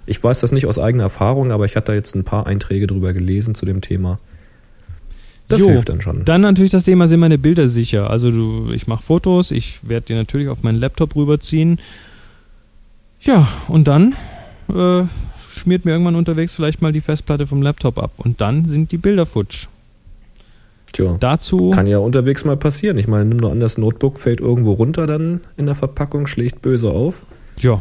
Ich 0.07 0.23
weiß 0.23 0.41
das 0.41 0.53
nicht 0.53 0.67
aus 0.67 0.79
eigener 0.79 1.05
Erfahrung, 1.05 1.53
aber 1.53 1.65
ich 1.65 1.77
hatte 1.77 1.89
da 1.89 1.95
jetzt 1.95 2.15
ein 2.15 2.25
paar 2.25 2.47
Einträge 2.47 2.87
drüber 2.87 3.13
gelesen 3.13 3.55
zu 3.55 3.67
dem 3.67 3.81
Thema. 3.81 4.19
Das 5.49 5.61
Jo, 5.61 5.69
hilft 5.69 5.89
dann 5.91 6.01
schon. 6.01 6.25
Dann 6.25 6.41
natürlich 6.41 6.71
das 6.71 6.85
Thema, 6.85 7.07
sind 7.07 7.21
meine 7.21 7.39
Bilder 7.39 7.69
sicher? 7.69 8.09
Also 8.09 8.31
du, 8.31 8.71
ich 8.73 8.87
mache 8.87 9.03
Fotos, 9.03 9.51
ich 9.51 9.87
werde 9.87 10.07
die 10.07 10.15
natürlich 10.15 10.49
auf 10.49 10.63
meinen 10.63 10.79
Laptop 10.79 11.17
rüberziehen. 11.17 11.81
Ja, 13.21 13.49
und 13.69 13.89
dann 13.89 14.15
äh, 14.69 15.05
schmiert 15.65 15.85
mir 15.85 15.93
irgendwann 15.93 16.15
unterwegs 16.15 16.55
vielleicht 16.55 16.81
mal 16.83 16.93
die 16.93 17.01
Festplatte 17.01 17.47
vom 17.47 17.63
Laptop 17.63 17.99
ab. 17.99 18.13
Und 18.19 18.41
dann 18.41 18.67
sind 18.67 18.93
die 18.93 18.99
Bilder 18.99 19.27
futsch. 19.27 19.67
Tja. 20.93 21.17
Dazu, 21.19 21.71
Kann 21.71 21.87
ja 21.89 21.99
unterwegs 21.99 22.45
mal 22.45 22.57
passieren. 22.57 22.99
Ich 22.99 23.09
meine, 23.09 23.25
nimm 23.25 23.39
nur 23.39 23.51
an, 23.51 23.59
das 23.59 23.79
Notebook 23.79 24.21
fällt 24.21 24.41
irgendwo 24.41 24.73
runter 24.75 25.07
dann 25.09 25.41
in 25.57 25.67
der 25.67 25.75
Verpackung, 25.75 26.27
schlägt 26.27 26.63
böse 26.63 26.91
auf. 26.91 27.23
ja. 27.61 27.81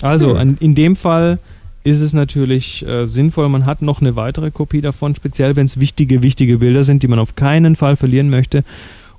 Also 0.00 0.38
Hm. 0.38 0.56
in 0.58 0.74
dem 0.74 0.96
Fall 0.96 1.38
ist 1.84 2.00
es 2.00 2.12
natürlich 2.12 2.84
äh, 2.86 3.04
sinnvoll, 3.06 3.48
man 3.50 3.66
hat 3.66 3.82
noch 3.82 4.00
eine 4.00 4.16
weitere 4.16 4.50
Kopie 4.50 4.80
davon, 4.80 5.14
speziell 5.14 5.54
wenn 5.54 5.66
es 5.66 5.78
wichtige, 5.78 6.22
wichtige 6.22 6.58
Bilder 6.58 6.82
sind, 6.82 7.02
die 7.02 7.08
man 7.08 7.18
auf 7.18 7.36
keinen 7.36 7.76
Fall 7.76 7.94
verlieren 7.96 8.30
möchte. 8.30 8.64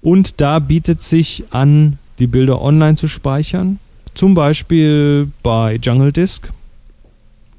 Und 0.02 0.42
da 0.42 0.60
bietet 0.60 1.02
sich 1.04 1.44
an, 1.52 2.00
die 2.20 2.28
Bilder 2.28 2.62
online 2.62 2.96
zu 2.96 3.08
speichern. 3.08 3.80
Zum 4.14 4.34
Beispiel 4.34 5.30
bei 5.44 5.76
Jungle 5.82 6.12
Disk. 6.12 6.52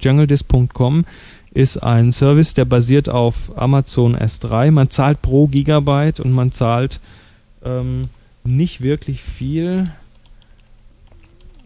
JungleDisk.com 0.05 1.05
ist 1.53 1.83
ein 1.83 2.13
Service, 2.13 2.55
der 2.55 2.65
basiert 2.65 3.09
auf 3.09 3.57
Amazon 3.57 4.17
S3. 4.17 4.71
Man 4.71 4.91
zahlt 4.91 5.23
pro 5.23 5.47
Gigabyte 5.47 6.21
und 6.21 6.33
man 6.33 6.53
zahlt 6.53 7.01
ähm, 7.65 8.09
nicht 8.43 8.81
wirklich 8.81 9.23
viel. 9.23 9.91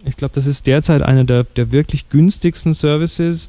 Ich 0.05 0.17
glaube, 0.17 0.35
das 0.35 0.47
ist 0.47 0.67
derzeit 0.67 1.03
einer 1.03 1.25
der, 1.25 1.45
der 1.45 1.73
wirklich 1.73 2.09
günstigsten 2.11 2.75
Services. 2.75 3.49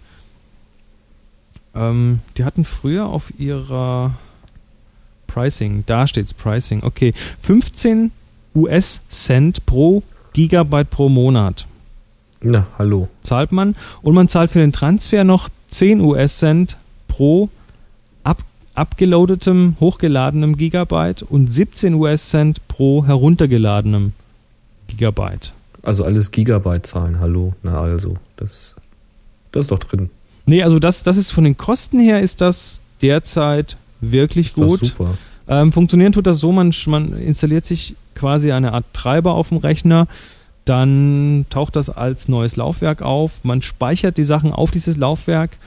Ähm, 1.75 2.19
die 2.37 2.45
hatten 2.45 2.65
früher 2.65 3.07
auf 3.07 3.33
ihrer 3.37 4.13
Pricing, 5.27 5.83
da 5.85 6.07
steht's 6.07 6.33
Pricing, 6.33 6.83
okay, 6.83 7.13
15 7.43 8.11
US-Cent 8.55 9.65
pro 9.65 10.01
Gigabyte 10.33 10.89
pro 10.89 11.07
Monat 11.07 11.67
Na, 12.41 12.67
hallo. 12.77 13.09
zahlt 13.21 13.51
man 13.51 13.75
und 14.01 14.15
man 14.15 14.27
zahlt 14.27 14.51
für 14.51 14.59
den 14.59 14.71
Transfer 14.71 15.23
noch 15.23 15.49
10 15.71 15.99
US-Cent 15.99 16.77
pro 17.07 17.49
ab, 18.23 18.43
abgeloadetem, 18.75 19.75
hochgeladenem 19.79 20.55
Gigabyte 20.57 21.23
und 21.23 21.51
17 21.51 21.93
US-Cent 21.95 22.65
pro 22.67 23.05
heruntergeladenem 23.05 24.13
Gigabyte. 24.87 25.53
Also 25.83 26.03
alles 26.03 26.31
Gigabyte-Zahlen, 26.31 27.19
hallo. 27.19 27.53
Na 27.63 27.81
also, 27.81 28.15
das, 28.37 28.73
das 29.51 29.65
ist 29.65 29.71
doch 29.71 29.79
drin. 29.79 30.09
Nee, 30.45 30.63
also 30.63 30.79
das, 30.79 31.03
das 31.03 31.17
ist 31.17 31.31
von 31.31 31.43
den 31.43 31.57
Kosten 31.57 31.99
her 31.99 32.21
ist 32.21 32.41
das 32.41 32.81
derzeit 33.01 33.77
wirklich 34.01 34.47
Ist 34.47 34.55
gut. 34.55 34.79
super. 34.79 35.17
Ähm, 35.47 35.71
funktionieren 35.71 36.11
tut 36.11 36.27
das 36.27 36.39
so, 36.39 36.51
man, 36.51 36.73
man 36.87 37.13
installiert 37.17 37.65
sich 37.65 37.95
quasi 38.15 38.51
eine 38.51 38.73
Art 38.73 38.85
Treiber 38.93 39.33
auf 39.33 39.49
dem 39.49 39.57
Rechner, 39.57 40.07
dann 40.69 41.47
taucht 41.49 41.75
das 41.75 41.89
als 41.89 42.27
neues 42.27 42.55
Laufwerk 42.55 43.01
auf, 43.01 43.43
man 43.43 43.61
speichert 43.63 44.17
die 44.17 44.23
Sachen 44.23 44.53
auf 44.53 44.69
dieses 44.69 44.97
Laufwerk 44.97 45.57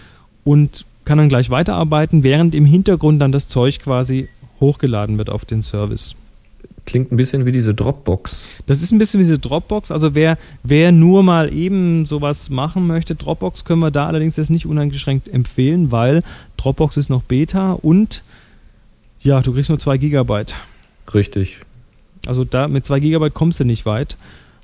und 0.44 0.84
kann 1.04 1.18
dann 1.18 1.28
gleich 1.28 1.50
weiterarbeiten, 1.50 2.22
während 2.22 2.54
im 2.54 2.64
Hintergrund 2.64 3.20
dann 3.20 3.32
das 3.32 3.48
Zeug 3.48 3.80
quasi 3.80 4.28
hochgeladen 4.60 5.18
wird 5.18 5.28
auf 5.28 5.44
den 5.44 5.60
Service. 5.60 6.14
Klingt 6.84 7.10
ein 7.12 7.16
bisschen 7.16 7.46
wie 7.46 7.52
diese 7.52 7.74
Dropbox. 7.74 8.44
Das 8.66 8.82
ist 8.82 8.92
ein 8.92 8.98
bisschen 8.98 9.18
wie 9.18 9.24
diese 9.24 9.38
Dropbox. 9.38 9.90
Also 9.90 10.14
wer, 10.14 10.38
wer 10.62 10.92
nur 10.92 11.22
mal 11.22 11.52
eben 11.52 12.06
sowas 12.06 12.50
machen 12.50 12.86
möchte, 12.86 13.14
Dropbox 13.16 13.64
können 13.64 13.80
wir 13.80 13.90
da 13.90 14.06
allerdings 14.06 14.36
jetzt 14.36 14.50
nicht 14.50 14.66
uneingeschränkt 14.66 15.28
empfehlen, 15.28 15.90
weil 15.90 16.22
Dropbox 16.56 16.96
ist 16.96 17.08
noch 17.08 17.22
Beta 17.22 17.72
und 17.72 18.22
ja, 19.20 19.40
du 19.40 19.52
kriegst 19.52 19.68
nur 19.68 19.78
2 19.78 19.98
Gigabyte. 19.98 20.54
Richtig. 21.12 21.58
Also 22.26 22.44
da 22.44 22.68
mit 22.68 22.84
2 22.84 23.00
Gigabyte 23.00 23.34
kommst 23.34 23.58
du 23.58 23.64
nicht 23.64 23.84
weit. 23.86 24.16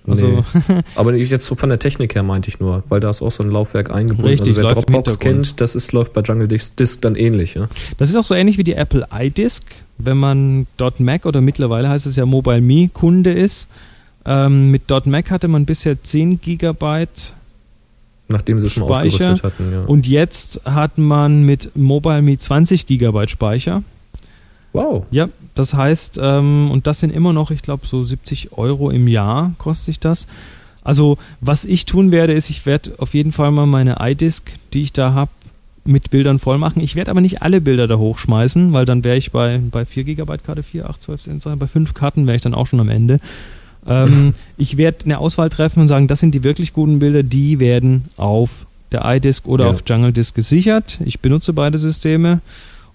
Also 0.08 0.28
Nee. 0.28 0.42
Aber 0.94 1.14
jetzt 1.14 1.46
so 1.46 1.54
von 1.54 1.68
der 1.68 1.78
Technik 1.78 2.14
her 2.14 2.22
meinte 2.22 2.48
ich 2.48 2.60
nur, 2.60 2.82
weil 2.88 3.00
da 3.00 3.10
ist 3.10 3.22
auch 3.22 3.30
so 3.30 3.42
ein 3.42 3.50
Laufwerk 3.50 3.90
eingebunden. 3.90 4.28
Richtig, 4.28 4.56
also 4.56 4.62
wer 4.62 4.74
Dropbox 4.74 5.18
kennt, 5.18 5.60
das 5.60 5.74
ist, 5.74 5.92
läuft 5.92 6.12
bei 6.12 6.20
Jungle 6.22 6.48
Disk, 6.48 7.00
dann 7.02 7.14
ähnlich. 7.14 7.54
Ja? 7.54 7.68
das 7.98 8.10
ist 8.10 8.16
auch 8.16 8.24
so 8.24 8.34
ähnlich 8.34 8.58
wie 8.58 8.64
die 8.64 8.74
Apple 8.74 9.06
iDisk, 9.12 9.64
wenn 9.98 10.16
man 10.16 10.66
.Mac 10.98 11.26
oder 11.26 11.40
mittlerweile 11.40 11.88
heißt 11.88 12.06
es 12.06 12.16
ja 12.16 12.26
Mobile 12.26 12.60
Me 12.60 12.88
Kunde 12.88 13.32
ist. 13.32 13.68
Ähm, 14.24 14.70
mit 14.70 14.82
.Mac 15.06 15.30
hatte 15.30 15.48
man 15.48 15.64
bisher 15.64 16.02
10 16.02 16.40
Gigabyte 16.40 17.34
Nachdem 18.28 18.60
sie 18.60 18.66
es 18.66 18.76
mal 18.76 18.86
Speicher 18.86 19.32
aufgerüstet 19.32 19.44
hatten. 19.44 19.72
Ja. 19.72 19.84
und 19.84 20.06
jetzt 20.06 20.60
hat 20.66 20.98
man 20.98 21.44
mit 21.44 21.74
Mobile 21.74 22.20
Me 22.20 22.36
20 22.36 22.86
Gigabyte 22.86 23.30
Speicher. 23.30 23.82
Wow. 24.72 25.04
Ja, 25.10 25.28
das 25.54 25.74
heißt, 25.74 26.18
ähm, 26.22 26.70
und 26.70 26.86
das 26.86 27.00
sind 27.00 27.10
immer 27.12 27.32
noch, 27.32 27.50
ich 27.50 27.62
glaube, 27.62 27.86
so 27.86 28.02
70 28.02 28.52
Euro 28.52 28.90
im 28.90 29.08
Jahr 29.08 29.52
kostet 29.58 29.86
sich 29.86 30.00
das. 30.00 30.26
Also, 30.84 31.18
was 31.40 31.64
ich 31.64 31.84
tun 31.84 32.12
werde, 32.12 32.32
ist, 32.32 32.48
ich 32.50 32.64
werde 32.64 32.92
auf 32.98 33.14
jeden 33.14 33.32
Fall 33.32 33.50
mal 33.50 33.66
meine 33.66 33.96
iDisk, 34.00 34.52
die 34.72 34.82
ich 34.82 34.92
da 34.92 35.12
habe, 35.12 35.30
mit 35.84 36.10
Bildern 36.10 36.38
voll 36.38 36.58
machen. 36.58 36.80
Ich 36.82 36.96
werde 36.96 37.10
aber 37.10 37.20
nicht 37.22 37.40
alle 37.42 37.60
Bilder 37.60 37.86
da 37.86 37.96
hochschmeißen, 37.96 38.72
weil 38.72 38.84
dann 38.84 39.04
wäre 39.04 39.16
ich 39.16 39.32
bei, 39.32 39.58
bei 39.70 39.84
4 39.86 40.04
GB 40.04 40.38
Karte, 40.38 40.62
4, 40.62 40.88
8, 40.88 41.02
12, 41.02 41.22
10, 41.22 41.40
12, 41.40 41.58
bei 41.58 41.66
5 41.66 41.94
Karten 41.94 42.26
wäre 42.26 42.36
ich 42.36 42.42
dann 42.42 42.54
auch 42.54 42.66
schon 42.66 42.80
am 42.80 42.90
Ende. 42.90 43.20
Ähm, 43.86 44.34
ich 44.58 44.76
werde 44.76 45.04
eine 45.06 45.18
Auswahl 45.18 45.48
treffen 45.48 45.80
und 45.80 45.88
sagen, 45.88 46.06
das 46.06 46.20
sind 46.20 46.34
die 46.34 46.44
wirklich 46.44 46.72
guten 46.74 46.98
Bilder, 46.98 47.22
die 47.22 47.58
werden 47.58 48.04
auf 48.16 48.66
der 48.92 49.02
iDisk 49.04 49.46
oder 49.48 49.64
Ja. 49.64 49.70
auf 49.70 49.82
Jungle 49.86 50.12
Disk 50.12 50.34
gesichert. 50.34 50.98
Ich 51.04 51.20
benutze 51.20 51.52
beide 51.54 51.78
Systeme. 51.78 52.40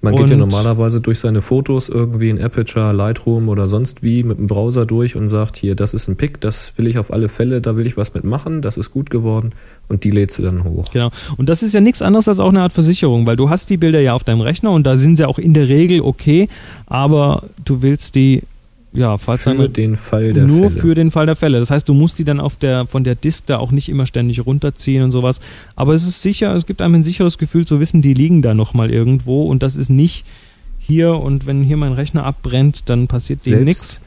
Man 0.03 0.17
geht 0.17 0.29
ja 0.31 0.35
normalerweise 0.35 0.99
durch 0.99 1.19
seine 1.19 1.41
Fotos 1.41 1.87
irgendwie 1.87 2.29
in 2.29 2.41
Aperture, 2.41 2.91
Lightroom 2.91 3.47
oder 3.47 3.69
sonst 3.69 4.03
wie 4.03 4.23
mit 4.23 4.37
dem 4.37 4.47
Browser 4.47 4.85
durch 4.85 5.15
und 5.15 5.29
sagt, 5.29 5.55
hier, 5.55 5.75
das 5.75 5.93
ist 5.93 6.09
ein 6.09 6.17
Pick, 6.17 6.41
das 6.41 6.77
will 6.77 6.87
ich 6.87 6.99
auf 6.99 7.13
alle 7.13 7.29
Fälle, 7.29 7.61
da 7.61 7.77
will 7.77 7.87
ich 7.87 7.95
was 7.95 8.13
mitmachen, 8.13 8.61
das 8.61 8.75
ist 8.75 8.91
gut 8.91 9.09
geworden 9.09 9.51
und 9.87 10.03
die 10.03 10.11
lädst 10.11 10.37
du 10.37 10.43
dann 10.43 10.65
hoch. 10.65 10.91
Genau. 10.91 11.09
Und 11.37 11.47
das 11.47 11.63
ist 11.63 11.73
ja 11.73 11.79
nichts 11.79 12.01
anderes 12.01 12.27
als 12.27 12.39
auch 12.39 12.49
eine 12.49 12.63
Art 12.63 12.73
Versicherung, 12.73 13.25
weil 13.25 13.37
du 13.37 13.49
hast 13.49 13.69
die 13.69 13.77
Bilder 13.77 14.01
ja 14.01 14.13
auf 14.13 14.25
deinem 14.25 14.41
Rechner 14.41 14.71
und 14.71 14.85
da 14.85 14.97
sind 14.97 15.15
sie 15.15 15.25
auch 15.25 15.39
in 15.39 15.53
der 15.53 15.69
Regel 15.69 16.01
okay, 16.01 16.49
aber 16.85 17.43
du 17.63 17.81
willst 17.81 18.15
die, 18.15 18.43
ja, 18.93 19.17
falls 19.17 19.43
Für 19.43 19.69
den 19.69 19.95
Fall 19.95 20.33
der 20.33 20.43
nur 20.45 20.69
Fälle. 20.69 20.81
für 20.81 20.95
den 20.95 21.11
Fall 21.11 21.25
der 21.25 21.35
Fälle. 21.35 21.59
Das 21.59 21.71
heißt, 21.71 21.87
du 21.89 21.93
musst 21.93 22.19
die 22.19 22.23
dann 22.23 22.39
auf 22.39 22.55
der, 22.57 22.85
von 22.87 23.03
der 23.03 23.15
Disk 23.15 23.45
da 23.47 23.57
auch 23.57 23.71
nicht 23.71 23.89
immer 23.89 24.05
ständig 24.05 24.45
runterziehen 24.45 25.03
und 25.03 25.11
sowas. 25.11 25.39
Aber 25.75 25.93
es 25.93 26.05
ist 26.07 26.21
sicher, 26.21 26.55
es 26.55 26.65
gibt 26.65 26.81
einem 26.81 26.95
ein 26.95 27.03
sicheres 27.03 27.37
Gefühl 27.37 27.65
zu 27.65 27.79
wissen, 27.79 28.01
die 28.01 28.13
liegen 28.13 28.41
da 28.41 28.53
nochmal 28.53 28.91
irgendwo 28.91 29.47
und 29.47 29.63
das 29.63 29.75
ist 29.75 29.89
nicht 29.89 30.25
hier 30.79 31.15
und 31.15 31.45
wenn 31.47 31.63
hier 31.63 31.77
mein 31.77 31.93
Rechner 31.93 32.23
abbrennt, 32.25 32.89
dann 32.89 33.07
passiert 33.07 33.45
dem 33.45 33.49
Selbst- 33.51 33.65
nichts. 33.65 33.99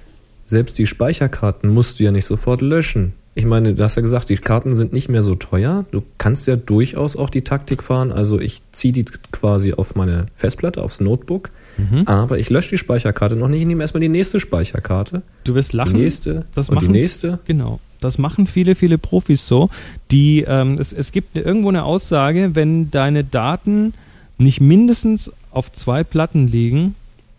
Selbst 0.44 0.78
die 0.78 0.86
Speicherkarten 0.86 1.68
musst 1.70 1.98
du 1.98 2.04
ja 2.04 2.12
nicht 2.12 2.24
sofort 2.24 2.60
löschen. 2.60 3.14
Ich 3.34 3.44
meine, 3.44 3.74
du 3.74 3.82
hast 3.82 3.96
ja 3.96 4.02
gesagt, 4.02 4.28
die 4.28 4.36
Karten 4.36 4.76
sind 4.76 4.92
nicht 4.92 5.08
mehr 5.08 5.20
so 5.22 5.34
teuer. 5.34 5.84
Du 5.90 6.02
kannst 6.18 6.46
ja 6.46 6.54
durchaus 6.56 7.16
auch 7.16 7.28
die 7.30 7.42
Taktik 7.42 7.82
fahren. 7.82 8.12
Also 8.12 8.40
ich 8.40 8.62
ziehe 8.70 8.92
die 8.92 9.04
quasi 9.32 9.72
auf 9.74 9.94
meine 9.96 10.26
Festplatte, 10.34 10.82
aufs 10.82 11.00
Notebook, 11.00 11.50
Mhm. 11.78 12.02
aber 12.06 12.38
ich 12.38 12.48
lösche 12.50 12.70
die 12.70 12.78
Speicherkarte 12.78 13.36
noch 13.36 13.48
nicht. 13.48 13.60
Ich 13.60 13.66
nehme 13.66 13.82
erstmal 13.82 14.00
die 14.00 14.08
nächste 14.08 14.40
Speicherkarte, 14.40 15.22
Du 15.44 15.54
wirst 15.54 15.72
die 15.72 15.76
lachen. 15.76 15.92
nächste 15.96 16.44
Das 16.54 16.68
und 16.70 16.80
die 16.80 16.86
machen- 16.86 16.92
nächste. 16.92 17.38
Genau. 17.46 17.80
Das 18.00 18.18
machen 18.18 18.46
viele, 18.46 18.74
viele 18.74 18.98
Profis 18.98 19.46
so. 19.46 19.70
Die, 20.10 20.42
ähm, 20.46 20.76
es, 20.78 20.92
es 20.92 21.12
gibt 21.12 21.36
irgendwo 21.36 21.68
eine 21.70 21.84
Aussage, 21.84 22.50
wenn 22.54 22.90
deine 22.90 23.24
Daten 23.24 23.94
nicht 24.38 24.60
mindestens 24.60 25.32
auf 25.50 25.72
zwei 25.72 26.04
Platten 26.04 26.46
liegen, 26.48 26.94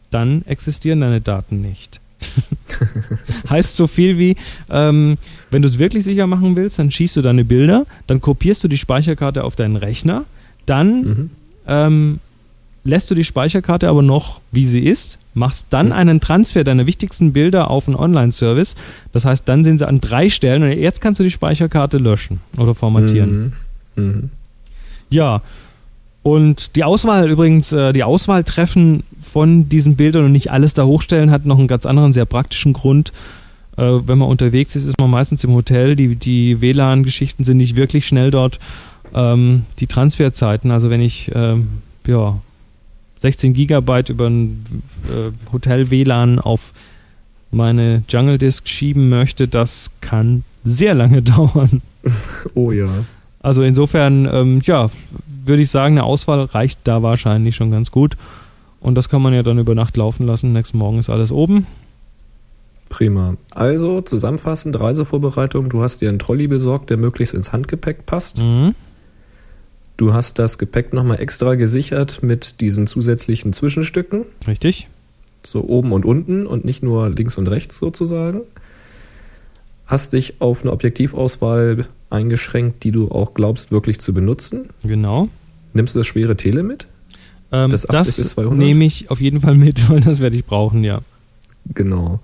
dann 0.09 0.43
existieren 0.47 1.01
deine 1.01 1.21
Daten 1.21 1.61
nicht. 1.61 1.99
heißt 3.49 3.75
so 3.75 3.87
viel 3.87 4.17
wie, 4.17 4.35
ähm, 4.69 5.17
wenn 5.51 5.61
du 5.61 5.67
es 5.67 5.77
wirklich 5.79 6.03
sicher 6.03 6.27
machen 6.27 6.55
willst, 6.55 6.79
dann 6.79 6.91
schießt 6.91 7.15
du 7.15 7.21
deine 7.21 7.45
Bilder, 7.45 7.85
dann 8.07 8.21
kopierst 8.21 8.63
du 8.63 8.67
die 8.67 8.77
Speicherkarte 8.77 9.43
auf 9.43 9.55
deinen 9.55 9.75
Rechner, 9.75 10.25
dann 10.65 11.01
Mhm. 11.01 11.29
ähm, 11.67 12.19
lässt 12.87 13.11
du 13.11 13.15
die 13.15 13.23
Speicherkarte 13.25 13.89
aber 13.89 14.01
noch, 14.01 14.39
wie 14.51 14.65
sie 14.65 14.79
ist, 14.79 15.19
machst 15.33 15.67
dann 15.69 15.87
Mhm. 15.87 15.91
einen 15.93 16.19
Transfer 16.21 16.63
deiner 16.63 16.85
wichtigsten 16.87 17.33
Bilder 17.33 17.69
auf 17.69 17.87
einen 17.87 17.97
Online-Service. 17.97 18.75
Das 19.11 19.25
heißt, 19.25 19.47
dann 19.47 19.63
sind 19.63 19.79
sie 19.79 19.87
an 19.87 19.99
drei 20.01 20.29
Stellen 20.29 20.63
und 20.63 20.71
jetzt 20.71 21.01
kannst 21.01 21.19
du 21.19 21.23
die 21.23 21.31
Speicherkarte 21.31 21.97
löschen 21.97 22.39
oder 22.57 22.73
formatieren. 22.73 23.53
Mhm. 23.95 24.03
Mhm. 24.03 24.29
Ja. 25.09 25.41
Und 26.23 26.75
die 26.75 26.83
Auswahl 26.83 27.29
übrigens, 27.29 27.71
äh, 27.71 27.93
die 27.93 28.03
Auswahl 28.03 28.43
treffen 28.43 29.03
von 29.21 29.69
diesen 29.69 29.95
Bildern 29.95 30.25
und 30.25 30.31
nicht 30.31 30.51
alles 30.51 30.73
da 30.73 30.83
hochstellen, 30.85 31.31
hat 31.31 31.45
noch 31.45 31.57
einen 31.59 31.67
ganz 31.67 31.85
anderen, 31.85 32.13
sehr 32.13 32.25
praktischen 32.25 32.73
Grund. 32.73 33.11
Äh, 33.77 33.83
wenn 33.83 34.17
man 34.17 34.27
unterwegs 34.27 34.75
ist, 34.75 34.85
ist 34.85 34.99
man 34.99 35.09
meistens 35.09 35.43
im 35.43 35.51
Hotel. 35.53 35.95
Die, 35.95 36.15
die 36.15 36.59
WLAN-Geschichten 36.61 37.43
sind 37.43 37.57
nicht 37.57 37.75
wirklich 37.75 38.07
schnell 38.07 38.31
dort. 38.31 38.59
Ähm, 39.13 39.65
die 39.79 39.87
Transferzeiten, 39.87 40.71
also 40.71 40.89
wenn 40.89 41.01
ich 41.01 41.31
ähm, 41.33 41.67
ja, 42.05 42.39
16 43.17 43.53
Gigabyte 43.53 44.09
über 44.09 44.27
ein 44.27 44.83
äh, 45.09 45.51
Hotel-WLAN 45.51 46.39
auf 46.39 46.73
meine 47.51 48.03
Jungle 48.09 48.37
Disk 48.37 48.67
schieben 48.67 49.09
möchte, 49.09 49.47
das 49.47 49.91
kann 50.01 50.43
sehr 50.63 50.93
lange 50.93 51.21
dauern. 51.23 51.81
Oh 52.53 52.71
ja. 52.71 52.89
Also 53.39 53.63
insofern, 53.63 54.27
ähm, 54.31 54.61
ja, 54.63 54.89
würde 55.45 55.61
ich 55.61 55.71
sagen, 55.71 55.97
eine 55.97 56.03
Auswahl 56.03 56.41
reicht 56.41 56.79
da 56.83 57.01
wahrscheinlich 57.03 57.55
schon 57.55 57.71
ganz 57.71 57.91
gut. 57.91 58.17
Und 58.79 58.95
das 58.95 59.09
kann 59.09 59.21
man 59.21 59.33
ja 59.33 59.43
dann 59.43 59.57
über 59.57 59.75
Nacht 59.75 59.97
laufen 59.97 60.25
lassen. 60.25 60.53
Nächsten 60.53 60.77
Morgen 60.77 60.99
ist 60.99 61.09
alles 61.09 61.31
oben. 61.31 61.65
Prima. 62.89 63.35
Also 63.51 64.01
zusammenfassend, 64.01 64.79
Reisevorbereitung. 64.79 65.69
Du 65.69 65.81
hast 65.81 66.01
dir 66.01 66.09
einen 66.09 66.19
Trolley 66.19 66.47
besorgt, 66.47 66.89
der 66.89 66.97
möglichst 66.97 67.33
ins 67.33 67.51
Handgepäck 67.51 68.05
passt. 68.05 68.41
Mhm. 68.41 68.75
Du 69.97 70.13
hast 70.13 70.37
das 70.37 70.57
Gepäck 70.59 70.93
nochmal 70.93 71.19
extra 71.19 71.55
gesichert 71.55 72.21
mit 72.21 72.61
diesen 72.61 72.85
zusätzlichen 72.85 73.51
Zwischenstücken. 73.51 74.25
Richtig? 74.47 74.87
So 75.43 75.63
oben 75.63 75.91
und 75.91 76.05
unten 76.05 76.45
und 76.45 76.65
nicht 76.65 76.83
nur 76.83 77.09
links 77.09 77.37
und 77.37 77.47
rechts 77.47 77.79
sozusagen. 77.79 78.41
Hast 79.87 80.13
dich 80.13 80.39
auf 80.39 80.61
eine 80.61 80.71
Objektivauswahl 80.71 81.85
eingeschränkt, 82.09 82.83
die 82.83 82.91
du 82.91 83.09
auch 83.09 83.33
glaubst 83.33 83.71
wirklich 83.71 83.99
zu 83.99 84.13
benutzen. 84.13 84.69
Genau. 84.83 85.29
Nimmst 85.73 85.95
du 85.95 85.99
das 85.99 86.07
schwere 86.07 86.35
Tele 86.37 86.61
mit? 86.61 86.87
Ähm, 87.51 87.71
Das 87.71 87.83
das 87.83 88.07
80 88.07 88.15
bis 88.17 88.29
200? 88.29 88.57
nehme 88.57 88.85
ich 88.85 89.09
auf 89.09 89.19
jeden 89.19 89.41
Fall 89.41 89.55
mit, 89.55 89.89
weil 89.89 90.01
das 90.01 90.19
werde 90.19 90.35
ich 90.35 90.45
brauchen, 90.45 90.83
ja. 90.83 91.01
Genau. 91.73 92.19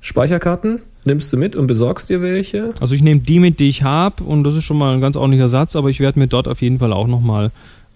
Speicherkarten 0.00 0.82
nimmst 1.04 1.32
du 1.32 1.36
mit 1.36 1.56
und 1.56 1.66
besorgst 1.66 2.08
dir 2.10 2.22
welche. 2.22 2.70
Also 2.80 2.94
ich 2.94 3.02
nehme 3.02 3.20
die 3.20 3.38
mit, 3.40 3.60
die 3.60 3.68
ich 3.68 3.82
habe 3.82 4.22
und 4.24 4.44
das 4.44 4.54
ist 4.56 4.64
schon 4.64 4.78
mal 4.78 4.94
ein 4.94 5.00
ganz 5.00 5.16
ordentlicher 5.16 5.48
Satz, 5.48 5.76
aber 5.76 5.88
ich 5.90 6.00
werde 6.00 6.18
mir 6.18 6.28
dort 6.28 6.48
auf 6.48 6.62
jeden 6.62 6.78
Fall 6.78 6.92
auch 6.92 7.06
nochmal 7.06 7.50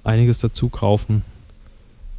einiges 0.04 0.38
dazu 0.38 0.68
kaufen. 0.68 1.22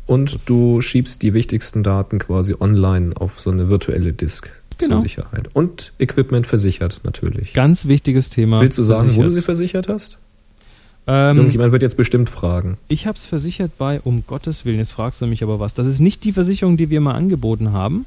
Und 0.05 0.39
du 0.45 0.80
schiebst 0.81 1.22
die 1.22 1.34
wichtigsten 1.34 1.84
Daten 1.84 2.19
quasi 2.19 2.55
online 2.59 3.11
auf 3.18 3.39
so 3.39 3.49
eine 3.51 3.69
virtuelle 3.69 4.14
Disk 4.14 4.49
Genau. 4.80 4.97
zur 4.97 5.01
Sicherheit. 5.03 5.49
Und 5.53 5.91
Equipment 5.97 6.45
versichert 6.45 7.01
natürlich. 7.03 7.53
Ganz 7.53 7.88
wichtiges 7.88 8.30
Thema. 8.30 8.61
Willst 8.61 8.77
du 8.77 8.84
sagen, 8.84 9.15
wo 9.15 9.23
du 9.23 9.31
sie 9.31 9.41
Versichert. 9.41 9.88
versichert 9.88 9.89
hast? 9.89 10.19
Ähm, 11.07 11.38
Irgendjemand 11.38 11.72
wird 11.72 11.81
jetzt 11.81 11.97
bestimmt 11.97 12.30
fragen. 12.30 12.77
ich 12.88 13.07
habe 13.07 13.18
es 13.18 13.26
versichert 13.26 13.72
bei, 13.80 13.99
um 14.01 14.23
Gottes 14.27 14.65
Willen, 14.65 14.77
jetzt 14.77 14.91
fragst 14.91 15.19
du 15.19 15.26
mich 15.26 15.41
aber 15.41 15.59
was. 15.59 15.73
Das 15.73 15.88
ist 15.88 15.99
nicht 15.99 16.23
die 16.26 16.31
Versicherung, 16.31 16.77
die 16.77 16.91
wir 16.91 17.01
mal 17.01 17.14
angeboten 17.15 17.72
haben, 17.72 18.05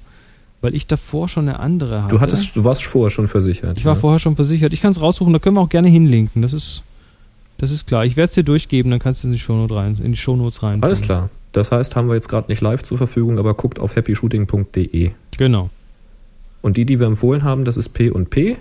weil 0.60 0.74
ich 0.74 0.86
davor 0.86 1.28
schon 1.28 1.48
eine 1.48 1.58
andere 1.58 2.02
hatte. 2.02 2.14
Du 2.14 2.20
hattest, 2.20 2.54
du 2.54 2.64
warst 2.64 2.84
vorher 2.84 3.10
schon 3.10 3.28
versichert. 3.28 3.78
Ich 3.78 3.84
war 3.84 3.94
ja? 3.94 4.00
vorher 4.00 4.18
schon 4.18 4.36
versichert. 4.36 4.72
Ich 4.72 4.80
kann 4.80 4.90
es 4.90 5.00
raussuchen, 5.00 5.32
da 5.32 5.38
können 5.38 5.56
wir 5.56 5.60
auch 5.60 5.68
gerne 5.68 5.88
hinlinken. 5.88 6.42
Das 6.42 6.52
ist, 6.52 6.82
das 7.58 7.70
ist 7.70 7.86
klar. 7.86 8.04
Ich 8.04 8.16
werde 8.16 8.28
es 8.28 8.34
dir 8.34 8.44
durchgeben, 8.44 8.90
dann 8.90 9.00
kannst 9.00 9.22
du 9.22 9.28
in 9.28 9.32
die 9.32 9.38
Shownote 9.38 9.74
rein, 9.74 9.98
in 10.02 10.12
die 10.12 10.18
Shownotes 10.18 10.62
rein. 10.62 10.82
Alles 10.82 11.02
klar. 11.02 11.30
Das 11.52 11.72
heißt, 11.72 11.96
haben 11.96 12.08
wir 12.08 12.14
jetzt 12.14 12.28
gerade 12.28 12.50
nicht 12.50 12.60
live 12.60 12.82
zur 12.82 12.98
Verfügung, 12.98 13.38
aber 13.38 13.54
guckt 13.54 13.80
auf 13.80 13.96
happyshooting.de. 13.96 15.10
Genau. 15.36 15.70
Und 16.62 16.76
die, 16.76 16.84
die 16.84 17.00
wir 17.00 17.06
empfohlen 17.06 17.42
haben, 17.42 17.64
das 17.64 17.76
ist 17.76 17.88
P 17.90 18.10
und 18.10 18.30
P. 18.30 18.56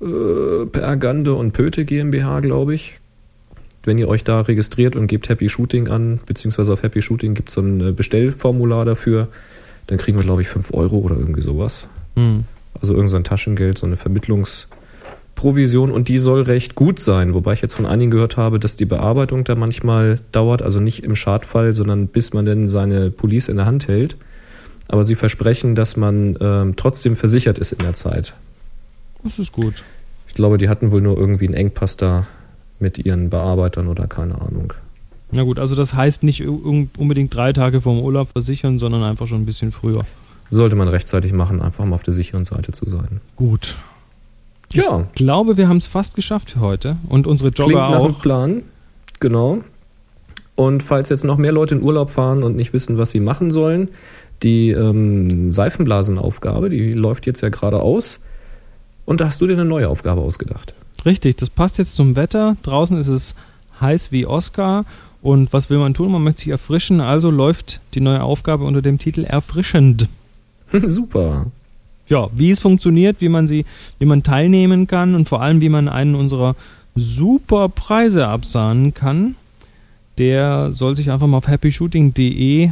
Äh, 0.00 0.66
Pergande 0.70 1.34
und 1.34 1.52
Pöte 1.52 1.84
GmbH, 1.84 2.40
glaube 2.40 2.74
ich. 2.74 2.98
Wenn 3.84 3.98
ihr 3.98 4.08
euch 4.08 4.22
da 4.22 4.40
registriert 4.40 4.94
und 4.94 5.08
gebt 5.08 5.28
Happy 5.28 5.48
Shooting 5.48 5.88
an, 5.88 6.20
beziehungsweise 6.24 6.72
auf 6.72 6.84
Happy 6.84 7.02
Shooting 7.02 7.34
gibt 7.34 7.48
es 7.48 7.56
so 7.56 7.60
ein 7.60 7.80
äh, 7.80 7.92
Bestellformular 7.92 8.84
dafür, 8.84 9.28
dann 9.86 9.98
kriegen 9.98 10.18
wir, 10.18 10.24
glaube 10.24 10.42
ich, 10.42 10.48
5 10.48 10.72
Euro 10.74 10.98
oder 10.98 11.16
irgendwie 11.16 11.42
sowas. 11.42 11.88
Hm. 12.16 12.44
Also 12.80 12.94
irgend 12.94 13.10
so 13.10 13.16
ein 13.16 13.24
Taschengeld, 13.24 13.78
so 13.78 13.86
eine 13.86 13.96
Vermittlungsprovision 13.96 15.90
und 15.90 16.08
die 16.08 16.18
soll 16.18 16.42
recht 16.42 16.74
gut 16.74 16.98
sein, 16.98 17.34
wobei 17.34 17.52
ich 17.52 17.62
jetzt 17.62 17.74
von 17.74 17.86
einigen 17.86 18.10
gehört 18.10 18.36
habe, 18.36 18.58
dass 18.58 18.76
die 18.76 18.86
Bearbeitung 18.86 19.44
da 19.44 19.54
manchmal 19.54 20.18
dauert, 20.32 20.62
also 20.62 20.80
nicht 20.80 21.04
im 21.04 21.14
Schadfall, 21.14 21.72
sondern 21.74 22.08
bis 22.08 22.32
man 22.32 22.44
denn 22.44 22.68
seine 22.68 23.10
Police 23.10 23.48
in 23.48 23.56
der 23.56 23.66
Hand 23.66 23.88
hält. 23.88 24.16
Aber 24.88 25.04
sie 25.04 25.14
versprechen, 25.14 25.74
dass 25.74 25.96
man 25.96 26.36
ähm, 26.40 26.76
trotzdem 26.76 27.16
versichert 27.16 27.58
ist 27.58 27.72
in 27.72 27.78
der 27.78 27.94
Zeit. 27.94 28.34
Das 29.22 29.38
ist 29.38 29.52
gut. 29.52 29.84
Ich 30.26 30.34
glaube, 30.34 30.58
die 30.58 30.68
hatten 30.68 30.90
wohl 30.90 31.00
nur 31.00 31.16
irgendwie 31.16 31.46
einen 31.46 31.54
Engpass 31.54 31.96
da 31.96 32.26
mit 32.78 32.98
ihren 32.98 33.30
Bearbeitern 33.30 33.86
oder 33.86 34.06
keine 34.06 34.40
Ahnung. 34.40 34.72
Na 35.32 35.42
gut, 35.44 35.58
also 35.58 35.74
das 35.74 35.94
heißt 35.94 36.22
nicht 36.22 36.42
un- 36.46 36.90
unbedingt 36.98 37.34
drei 37.34 37.52
Tage 37.52 37.80
vorm 37.80 38.00
Urlaub 38.00 38.28
versichern, 38.32 38.78
sondern 38.78 39.02
einfach 39.02 39.26
schon 39.26 39.42
ein 39.42 39.46
bisschen 39.46 39.72
früher. 39.72 40.04
Sollte 40.50 40.76
man 40.76 40.88
rechtzeitig 40.88 41.32
machen, 41.32 41.62
einfach 41.62 41.84
mal 41.86 41.94
auf 41.94 42.02
der 42.02 42.12
sicheren 42.12 42.44
Seite 42.44 42.72
zu 42.72 42.84
sein. 42.86 43.20
Gut. 43.36 43.74
Ja, 44.72 45.06
Ich 45.08 45.14
glaube, 45.16 45.56
wir 45.56 45.68
haben 45.68 45.78
es 45.78 45.86
fast 45.86 46.14
geschafft 46.14 46.50
für 46.50 46.60
heute. 46.60 46.96
Und 47.08 47.26
unsere 47.26 47.50
klingt 47.50 47.70
Jogger 47.72 47.88
nach 47.90 48.00
einem 48.00 48.14
auch. 48.14 48.20
Plan. 48.20 48.62
Genau. 49.20 49.58
Und 50.54 50.82
falls 50.82 51.08
jetzt 51.08 51.24
noch 51.24 51.38
mehr 51.38 51.52
Leute 51.52 51.74
in 51.76 51.82
Urlaub 51.82 52.10
fahren 52.10 52.42
und 52.42 52.56
nicht 52.56 52.72
wissen, 52.74 52.98
was 52.98 53.10
sie 53.10 53.20
machen 53.20 53.50
sollen, 53.50 53.88
die 54.42 54.70
ähm, 54.70 55.50
Seifenblasenaufgabe, 55.50 56.68
die 56.68 56.92
läuft 56.92 57.26
jetzt 57.26 57.40
ja 57.40 57.48
gerade 57.48 57.80
aus. 57.80 58.20
Und 59.06 59.20
da 59.20 59.26
hast 59.26 59.40
du 59.40 59.46
dir 59.46 59.54
eine 59.54 59.64
neue 59.64 59.88
Aufgabe 59.88 60.20
ausgedacht. 60.20 60.74
Richtig, 61.04 61.36
das 61.36 61.48
passt 61.50 61.78
jetzt 61.78 61.94
zum 61.94 62.16
Wetter. 62.16 62.56
Draußen 62.62 62.96
ist 62.98 63.08
es 63.08 63.34
heiß 63.80 64.12
wie 64.12 64.26
Oscar. 64.26 64.84
Und 65.22 65.52
was 65.52 65.70
will 65.70 65.78
man 65.78 65.94
tun? 65.94 66.12
Man 66.12 66.24
möchte 66.24 66.42
sich 66.42 66.50
erfrischen. 66.50 67.00
Also 67.00 67.30
läuft 67.30 67.80
die 67.94 68.00
neue 68.00 68.22
Aufgabe 68.22 68.64
unter 68.64 68.82
dem 68.82 68.98
Titel 68.98 69.24
Erfrischend. 69.24 70.08
Super. 70.72 71.46
Ja, 72.08 72.28
wie 72.34 72.50
es 72.50 72.60
funktioniert, 72.60 73.20
wie 73.20 73.28
man 73.28 73.46
sie, 73.46 73.64
wie 73.98 74.04
man 74.04 74.24
teilnehmen 74.24 74.86
kann 74.86 75.14
und 75.14 75.28
vor 75.28 75.40
allem, 75.40 75.60
wie 75.60 75.68
man 75.68 75.88
einen 75.88 76.16
unserer 76.16 76.56
super 76.94 77.68
Preise 77.68 78.26
absahnen 78.26 78.92
kann, 78.92 79.36
der 80.18 80.72
soll 80.72 80.96
sich 80.96 81.10
einfach 81.10 81.26
mal 81.26 81.38
auf 81.38 81.48
happyshooting.de 81.48 82.70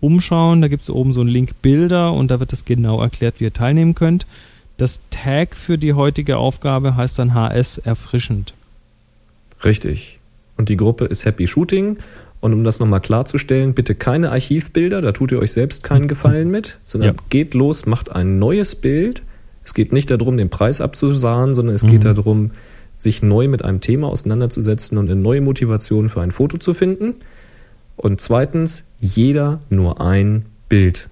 umschauen. 0.00 0.60
Da 0.60 0.68
gibt 0.68 0.82
es 0.82 0.90
oben 0.90 1.12
so 1.12 1.20
einen 1.20 1.30
Link 1.30 1.62
Bilder 1.62 2.12
und 2.12 2.30
da 2.30 2.40
wird 2.40 2.52
das 2.52 2.64
genau 2.64 3.00
erklärt, 3.00 3.40
wie 3.40 3.44
ihr 3.44 3.52
teilnehmen 3.52 3.94
könnt. 3.94 4.26
Das 4.76 5.00
Tag 5.10 5.54
für 5.54 5.78
die 5.78 5.94
heutige 5.94 6.36
Aufgabe 6.36 6.96
heißt 6.96 7.18
dann 7.18 7.32
HS 7.32 7.78
erfrischend. 7.78 8.54
Richtig. 9.64 10.18
Und 10.56 10.68
die 10.68 10.76
Gruppe 10.76 11.06
ist 11.06 11.24
Happy 11.24 11.46
Shooting. 11.46 11.98
Und 12.40 12.52
um 12.52 12.62
das 12.62 12.78
nochmal 12.78 13.00
klarzustellen, 13.00 13.72
bitte 13.74 13.94
keine 13.94 14.30
Archivbilder, 14.30 15.00
da 15.00 15.12
tut 15.12 15.32
ihr 15.32 15.38
euch 15.38 15.52
selbst 15.52 15.82
keinen 15.82 16.08
Gefallen 16.08 16.50
mit, 16.50 16.78
sondern 16.84 17.14
Ja. 17.14 17.22
geht 17.30 17.54
los, 17.54 17.86
macht 17.86 18.12
ein 18.12 18.38
neues 18.38 18.74
Bild. 18.74 19.22
Es 19.64 19.72
geht 19.72 19.92
nicht 19.92 20.10
darum, 20.10 20.36
den 20.36 20.50
Preis 20.50 20.82
abzusahen, 20.82 21.54
sondern 21.54 21.74
es 21.74 21.82
geht 21.82 22.04
Mhm. 22.04 22.14
darum, 22.14 22.50
sich 22.96 23.22
neu 23.22 23.48
mit 23.48 23.64
einem 23.64 23.80
Thema 23.80 24.08
auseinanderzusetzen 24.08 24.98
und 24.98 25.10
eine 25.10 25.18
neue 25.18 25.40
Motivation 25.40 26.10
für 26.10 26.20
ein 26.20 26.32
Foto 26.32 26.58
zu 26.58 26.74
finden. 26.74 27.14
Und 27.96 28.20
zweitens, 28.20 28.84
jeder 29.00 29.60
nur 29.70 30.00
ein 30.02 30.44
Bild. 30.68 31.08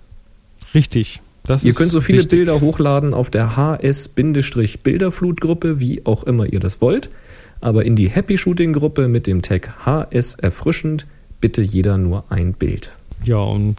Richtig. 0.74 1.22
Das 1.44 1.64
Ihr 1.64 1.72
könnt 1.72 1.90
so 1.92 2.00
viele 2.00 2.18
wichtig. 2.18 2.30
Bilder 2.38 2.60
hochladen 2.60 3.14
auf 3.14 3.30
der 3.30 3.56
HS-Bilderflutgruppe, 3.56 5.80
wie 5.80 6.04
auch 6.06 6.22
immer 6.24 6.52
ihr 6.52 6.60
das 6.60 6.80
wollt. 6.80 7.10
Aber 7.62 7.84
in 7.84 7.94
die 7.94 8.10
Happy 8.10 8.36
Shooting 8.36 8.72
Gruppe 8.72 9.06
mit 9.06 9.28
dem 9.28 9.40
Tag 9.40 9.86
HS 9.86 10.34
erfrischend 10.34 11.06
bitte 11.40 11.62
jeder 11.62 11.96
nur 11.96 12.24
ein 12.28 12.54
Bild. 12.54 12.90
Ja, 13.24 13.36
und 13.36 13.76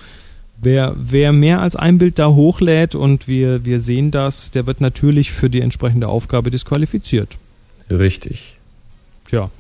wer, 0.62 0.96
wer 0.98 1.34
mehr 1.34 1.60
als 1.60 1.76
ein 1.76 1.98
Bild 1.98 2.18
da 2.18 2.30
hochlädt 2.30 2.96
und 2.96 3.28
wir, 3.28 3.66
wir 3.66 3.82
sehen 3.82 4.10
das, 4.10 4.52
der 4.52 4.68
wird 4.68 4.80
natürlich 4.80 5.34
für 5.34 5.50
die 5.50 5.60
entsprechende 5.60 6.08
Aufgabe 6.08 6.50
disqualifiziert. 6.50 7.38
Richtig. 7.90 8.58
Tja. 9.28 9.52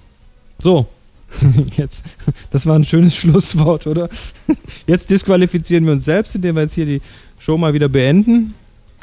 So. 0.57 0.87
Jetzt, 1.75 2.05
das 2.49 2.65
war 2.65 2.79
ein 2.79 2.85
schönes 2.85 3.15
Schlusswort, 3.17 3.87
oder? 3.87 4.07
Jetzt 4.87 5.09
disqualifizieren 5.09 5.85
wir 5.85 5.91
uns 5.91 6.05
selbst, 6.05 6.33
indem 6.35 6.55
wir 6.55 6.61
jetzt 6.61 6.75
hier 6.75 6.85
die 6.85 7.01
Show 7.39 7.57
mal 7.57 7.73
wieder 7.73 7.89
beenden. 7.89 8.53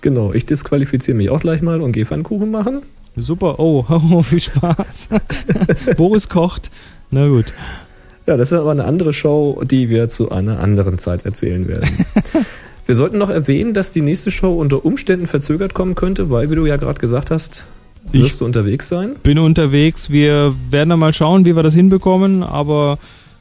Genau, 0.01 0.33
ich 0.33 0.47
disqualifiziere 0.47 1.17
mich 1.17 1.29
auch 1.29 1.41
gleich 1.41 1.61
mal 1.61 1.83
und 1.83 1.93
gehe 1.93 2.07
Pfannkuchen 2.07 2.51
machen. 2.51 2.83
Super. 3.21 3.59
Oh, 3.59 3.85
oh 4.11 4.23
viel 4.23 4.41
Spaß. 4.41 5.09
Boris 5.97 6.29
kocht. 6.29 6.71
Na 7.11 7.27
gut. 7.29 7.47
Ja, 8.27 8.37
das 8.37 8.53
ist 8.53 8.59
aber 8.59 8.71
eine 8.71 8.85
andere 8.85 9.13
Show, 9.13 9.63
die 9.65 9.89
wir 9.91 10.09
zu 10.09 10.31
einer 10.31 10.61
anderen 10.61 10.99
Zeit 10.99 11.25
erzählen 11.25 11.67
werden. 11.69 11.89
wir 12.87 12.95
sollten 12.95 13.19
noch 13.19 13.31
erwähnen, 13.31 13.75
dass 13.75 13.93
die 13.93 14.03
nächste 14.03 14.31
Show 14.31 14.53
unter 14.55 14.85
Umständen 14.85 15.27
verzögert 15.27 15.75
kommen 15.75 15.95
könnte, 15.95 16.31
weil, 16.31 16.51
wie 16.51 16.55
du 16.55 16.67
ja 16.67 16.77
gerade 16.77 17.01
gesagt 17.01 17.31
hast, 17.31 17.65
Ich- 18.13 18.23
wirst 18.23 18.41
du 18.41 18.45
unterwegs 18.45 18.89
sein. 18.89 19.17
Bin 19.23 19.39
unterwegs. 19.39 20.11
Wir 20.11 20.55
werden 20.71 20.91
dann 20.91 20.99
mal 21.01 21.13
schauen, 21.13 21.45
wie 21.45 21.57
wir 21.57 21.63
das 21.63 21.75
hinbekommen, 21.75 22.43
aber 22.43 22.99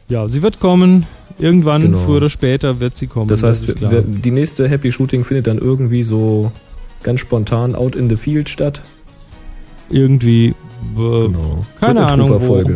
ja, 0.07 0.27
sie 0.27 0.41
wird 0.41 0.59
kommen. 0.59 1.05
Irgendwann, 1.37 1.81
Genau. 1.83 1.99
früher 1.99 2.17
oder 2.17 2.29
später, 2.29 2.79
wird 2.81 2.97
sie 2.97 3.07
kommen. 3.07 3.27
Das 3.29 3.43
heißt, 3.43 3.79
wir, 3.79 4.01
die 4.01 4.31
nächste 4.31 4.67
Happy 4.67 4.91
Shooting 4.91 5.23
findet 5.23 5.47
dann 5.47 5.57
irgendwie 5.57 6.03
so 6.03 6.51
ganz 7.03 7.21
spontan 7.21 7.75
out 7.75 7.95
in 7.95 8.09
the 8.09 8.17
field 8.17 8.49
statt. 8.49 8.81
Irgendwie. 9.89 10.47
Äh, 10.47 10.53
Genau. 10.95 11.65
keine 11.79 12.07
Ahnung, 12.07 12.39
wo. 12.41 12.63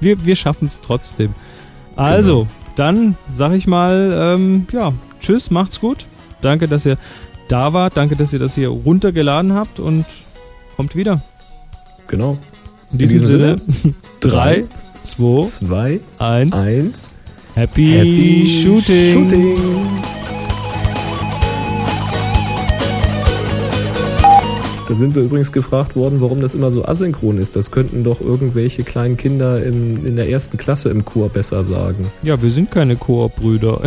Wir, 0.00 0.24
wir 0.24 0.36
schaffen 0.36 0.66
es 0.66 0.80
trotzdem. 0.84 1.32
Also, 1.94 2.48
dann 2.74 3.16
sag 3.30 3.52
ich 3.52 3.66
mal, 3.68 4.34
ähm, 4.34 4.66
ja, 4.72 4.92
tschüss, 5.20 5.50
macht's 5.50 5.80
gut. 5.80 6.06
Danke, 6.40 6.66
dass 6.66 6.84
ihr 6.84 6.98
da 7.48 7.72
wart. 7.72 7.96
Danke, 7.96 8.16
dass 8.16 8.32
ihr 8.32 8.40
das 8.40 8.56
hier 8.56 8.68
runtergeladen 8.68 9.52
habt 9.54 9.78
und 9.78 10.04
kommt 10.76 10.96
wieder. 10.96 11.22
Genau. 12.08 12.36
In 12.90 12.98
diesem, 12.98 13.18
diesem 13.18 13.26
Sinne, 13.26 13.56
Drei, 14.20 14.64
3, 14.64 14.64
2, 15.02 15.42
zwei, 15.44 16.00
1, 16.18 16.52
eins. 16.52 17.14
Happy, 17.54 17.86
Happy 17.92 18.62
Shooting. 18.64 19.12
Shooting. 19.30 20.21
Da 24.92 24.98
sind 24.98 25.14
wir 25.14 25.22
übrigens 25.22 25.52
gefragt 25.52 25.96
worden, 25.96 26.20
warum 26.20 26.42
das 26.42 26.52
immer 26.52 26.70
so 26.70 26.84
asynchron 26.84 27.38
ist. 27.38 27.56
Das 27.56 27.70
könnten 27.70 28.04
doch 28.04 28.20
irgendwelche 28.20 28.82
kleinen 28.82 29.16
Kinder 29.16 29.64
in, 29.64 30.04
in 30.04 30.16
der 30.16 30.28
ersten 30.28 30.58
Klasse 30.58 30.90
im 30.90 31.06
Chor 31.06 31.30
besser 31.30 31.64
sagen. 31.64 32.08
Ja, 32.22 32.42
wir 32.42 32.50
sind 32.50 32.70
keine 32.70 32.96
Koop-Brüder. 32.96 33.80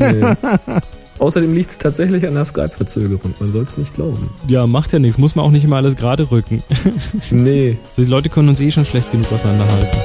Nee. 0.00 0.34
Außerdem 1.20 1.54
liegt 1.54 1.70
es 1.70 1.78
tatsächlich 1.78 2.26
an 2.26 2.34
der 2.34 2.44
Skype-Verzögerung. 2.44 3.34
Man 3.38 3.52
soll 3.52 3.62
es 3.62 3.78
nicht 3.78 3.94
glauben. 3.94 4.30
ja, 4.48 4.66
macht 4.66 4.92
ja 4.92 4.98
nichts. 4.98 5.16
Muss 5.16 5.36
man 5.36 5.44
auch 5.44 5.52
nicht 5.52 5.62
immer 5.62 5.76
alles 5.76 5.94
gerade 5.94 6.28
rücken. 6.28 6.64
Nee. 7.30 7.78
Die 7.96 8.04
Leute 8.04 8.28
können 8.28 8.48
uns 8.48 8.58
eh 8.58 8.72
schon 8.72 8.84
schlecht 8.84 9.12
genug 9.12 9.30
auseinanderhalten. 9.30 9.96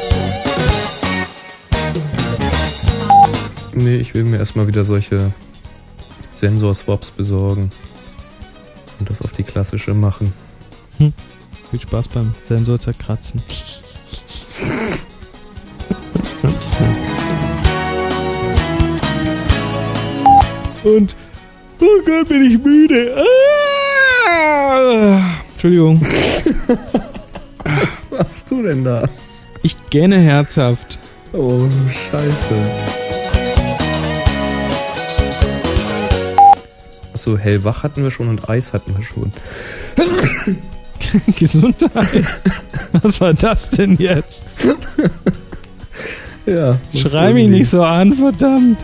Nee, 3.73 3.95
ich 3.95 4.13
will 4.13 4.25
mir 4.25 4.37
erstmal 4.37 4.67
wieder 4.67 4.83
solche 4.83 5.33
Sensorswaps 6.33 7.09
besorgen. 7.09 7.71
Und 8.99 9.09
das 9.09 9.21
auf 9.21 9.31
die 9.31 9.43
klassische 9.43 9.93
machen. 9.93 10.33
Viel 10.97 11.79
Spaß 11.79 12.07
beim 12.09 12.33
Sensor 12.43 12.79
zerkratzen. 12.79 13.41
Und, 20.83 21.15
oh 21.81 22.01
Gott, 22.05 22.27
bin 22.27 22.43
ich 22.43 22.59
müde. 22.59 23.15
Ah! 23.17 23.23
Entschuldigung, 25.53 26.01
Was 27.63 28.01
machst 28.11 28.51
du 28.51 28.63
denn 28.63 28.83
da? 28.83 29.07
ich 29.61 29.77
gähne 29.89 30.17
herzhaft. 30.19 30.99
Oh, 31.31 31.61
scheiße. 32.11 32.55
Achso, 37.13 37.37
hellwach 37.37 37.83
hatten 37.83 38.03
wir 38.03 38.11
schon 38.11 38.27
und 38.27 38.49
Eis 38.49 38.73
hatten 38.73 38.97
wir 38.97 39.05
schon. 39.05 39.31
Gesundheit. 41.37 42.25
Was 43.01 43.21
war 43.21 43.33
das 43.33 43.69
denn 43.69 43.95
jetzt? 43.95 44.43
Ja. 46.45 46.77
Schrei 46.93 47.31
mich 47.33 47.47
nicht 47.49 47.69
so 47.69 47.83
an, 47.83 48.13
verdammt. 48.13 48.77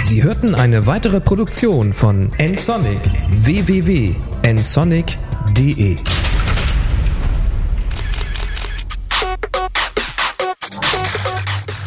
Sie 0.00 0.22
hörten 0.22 0.54
eine 0.54 0.86
weitere 0.86 1.20
Produktion 1.20 1.92
von 1.92 2.30
nsonic 2.38 3.00
www.nsonic.de 3.30 5.96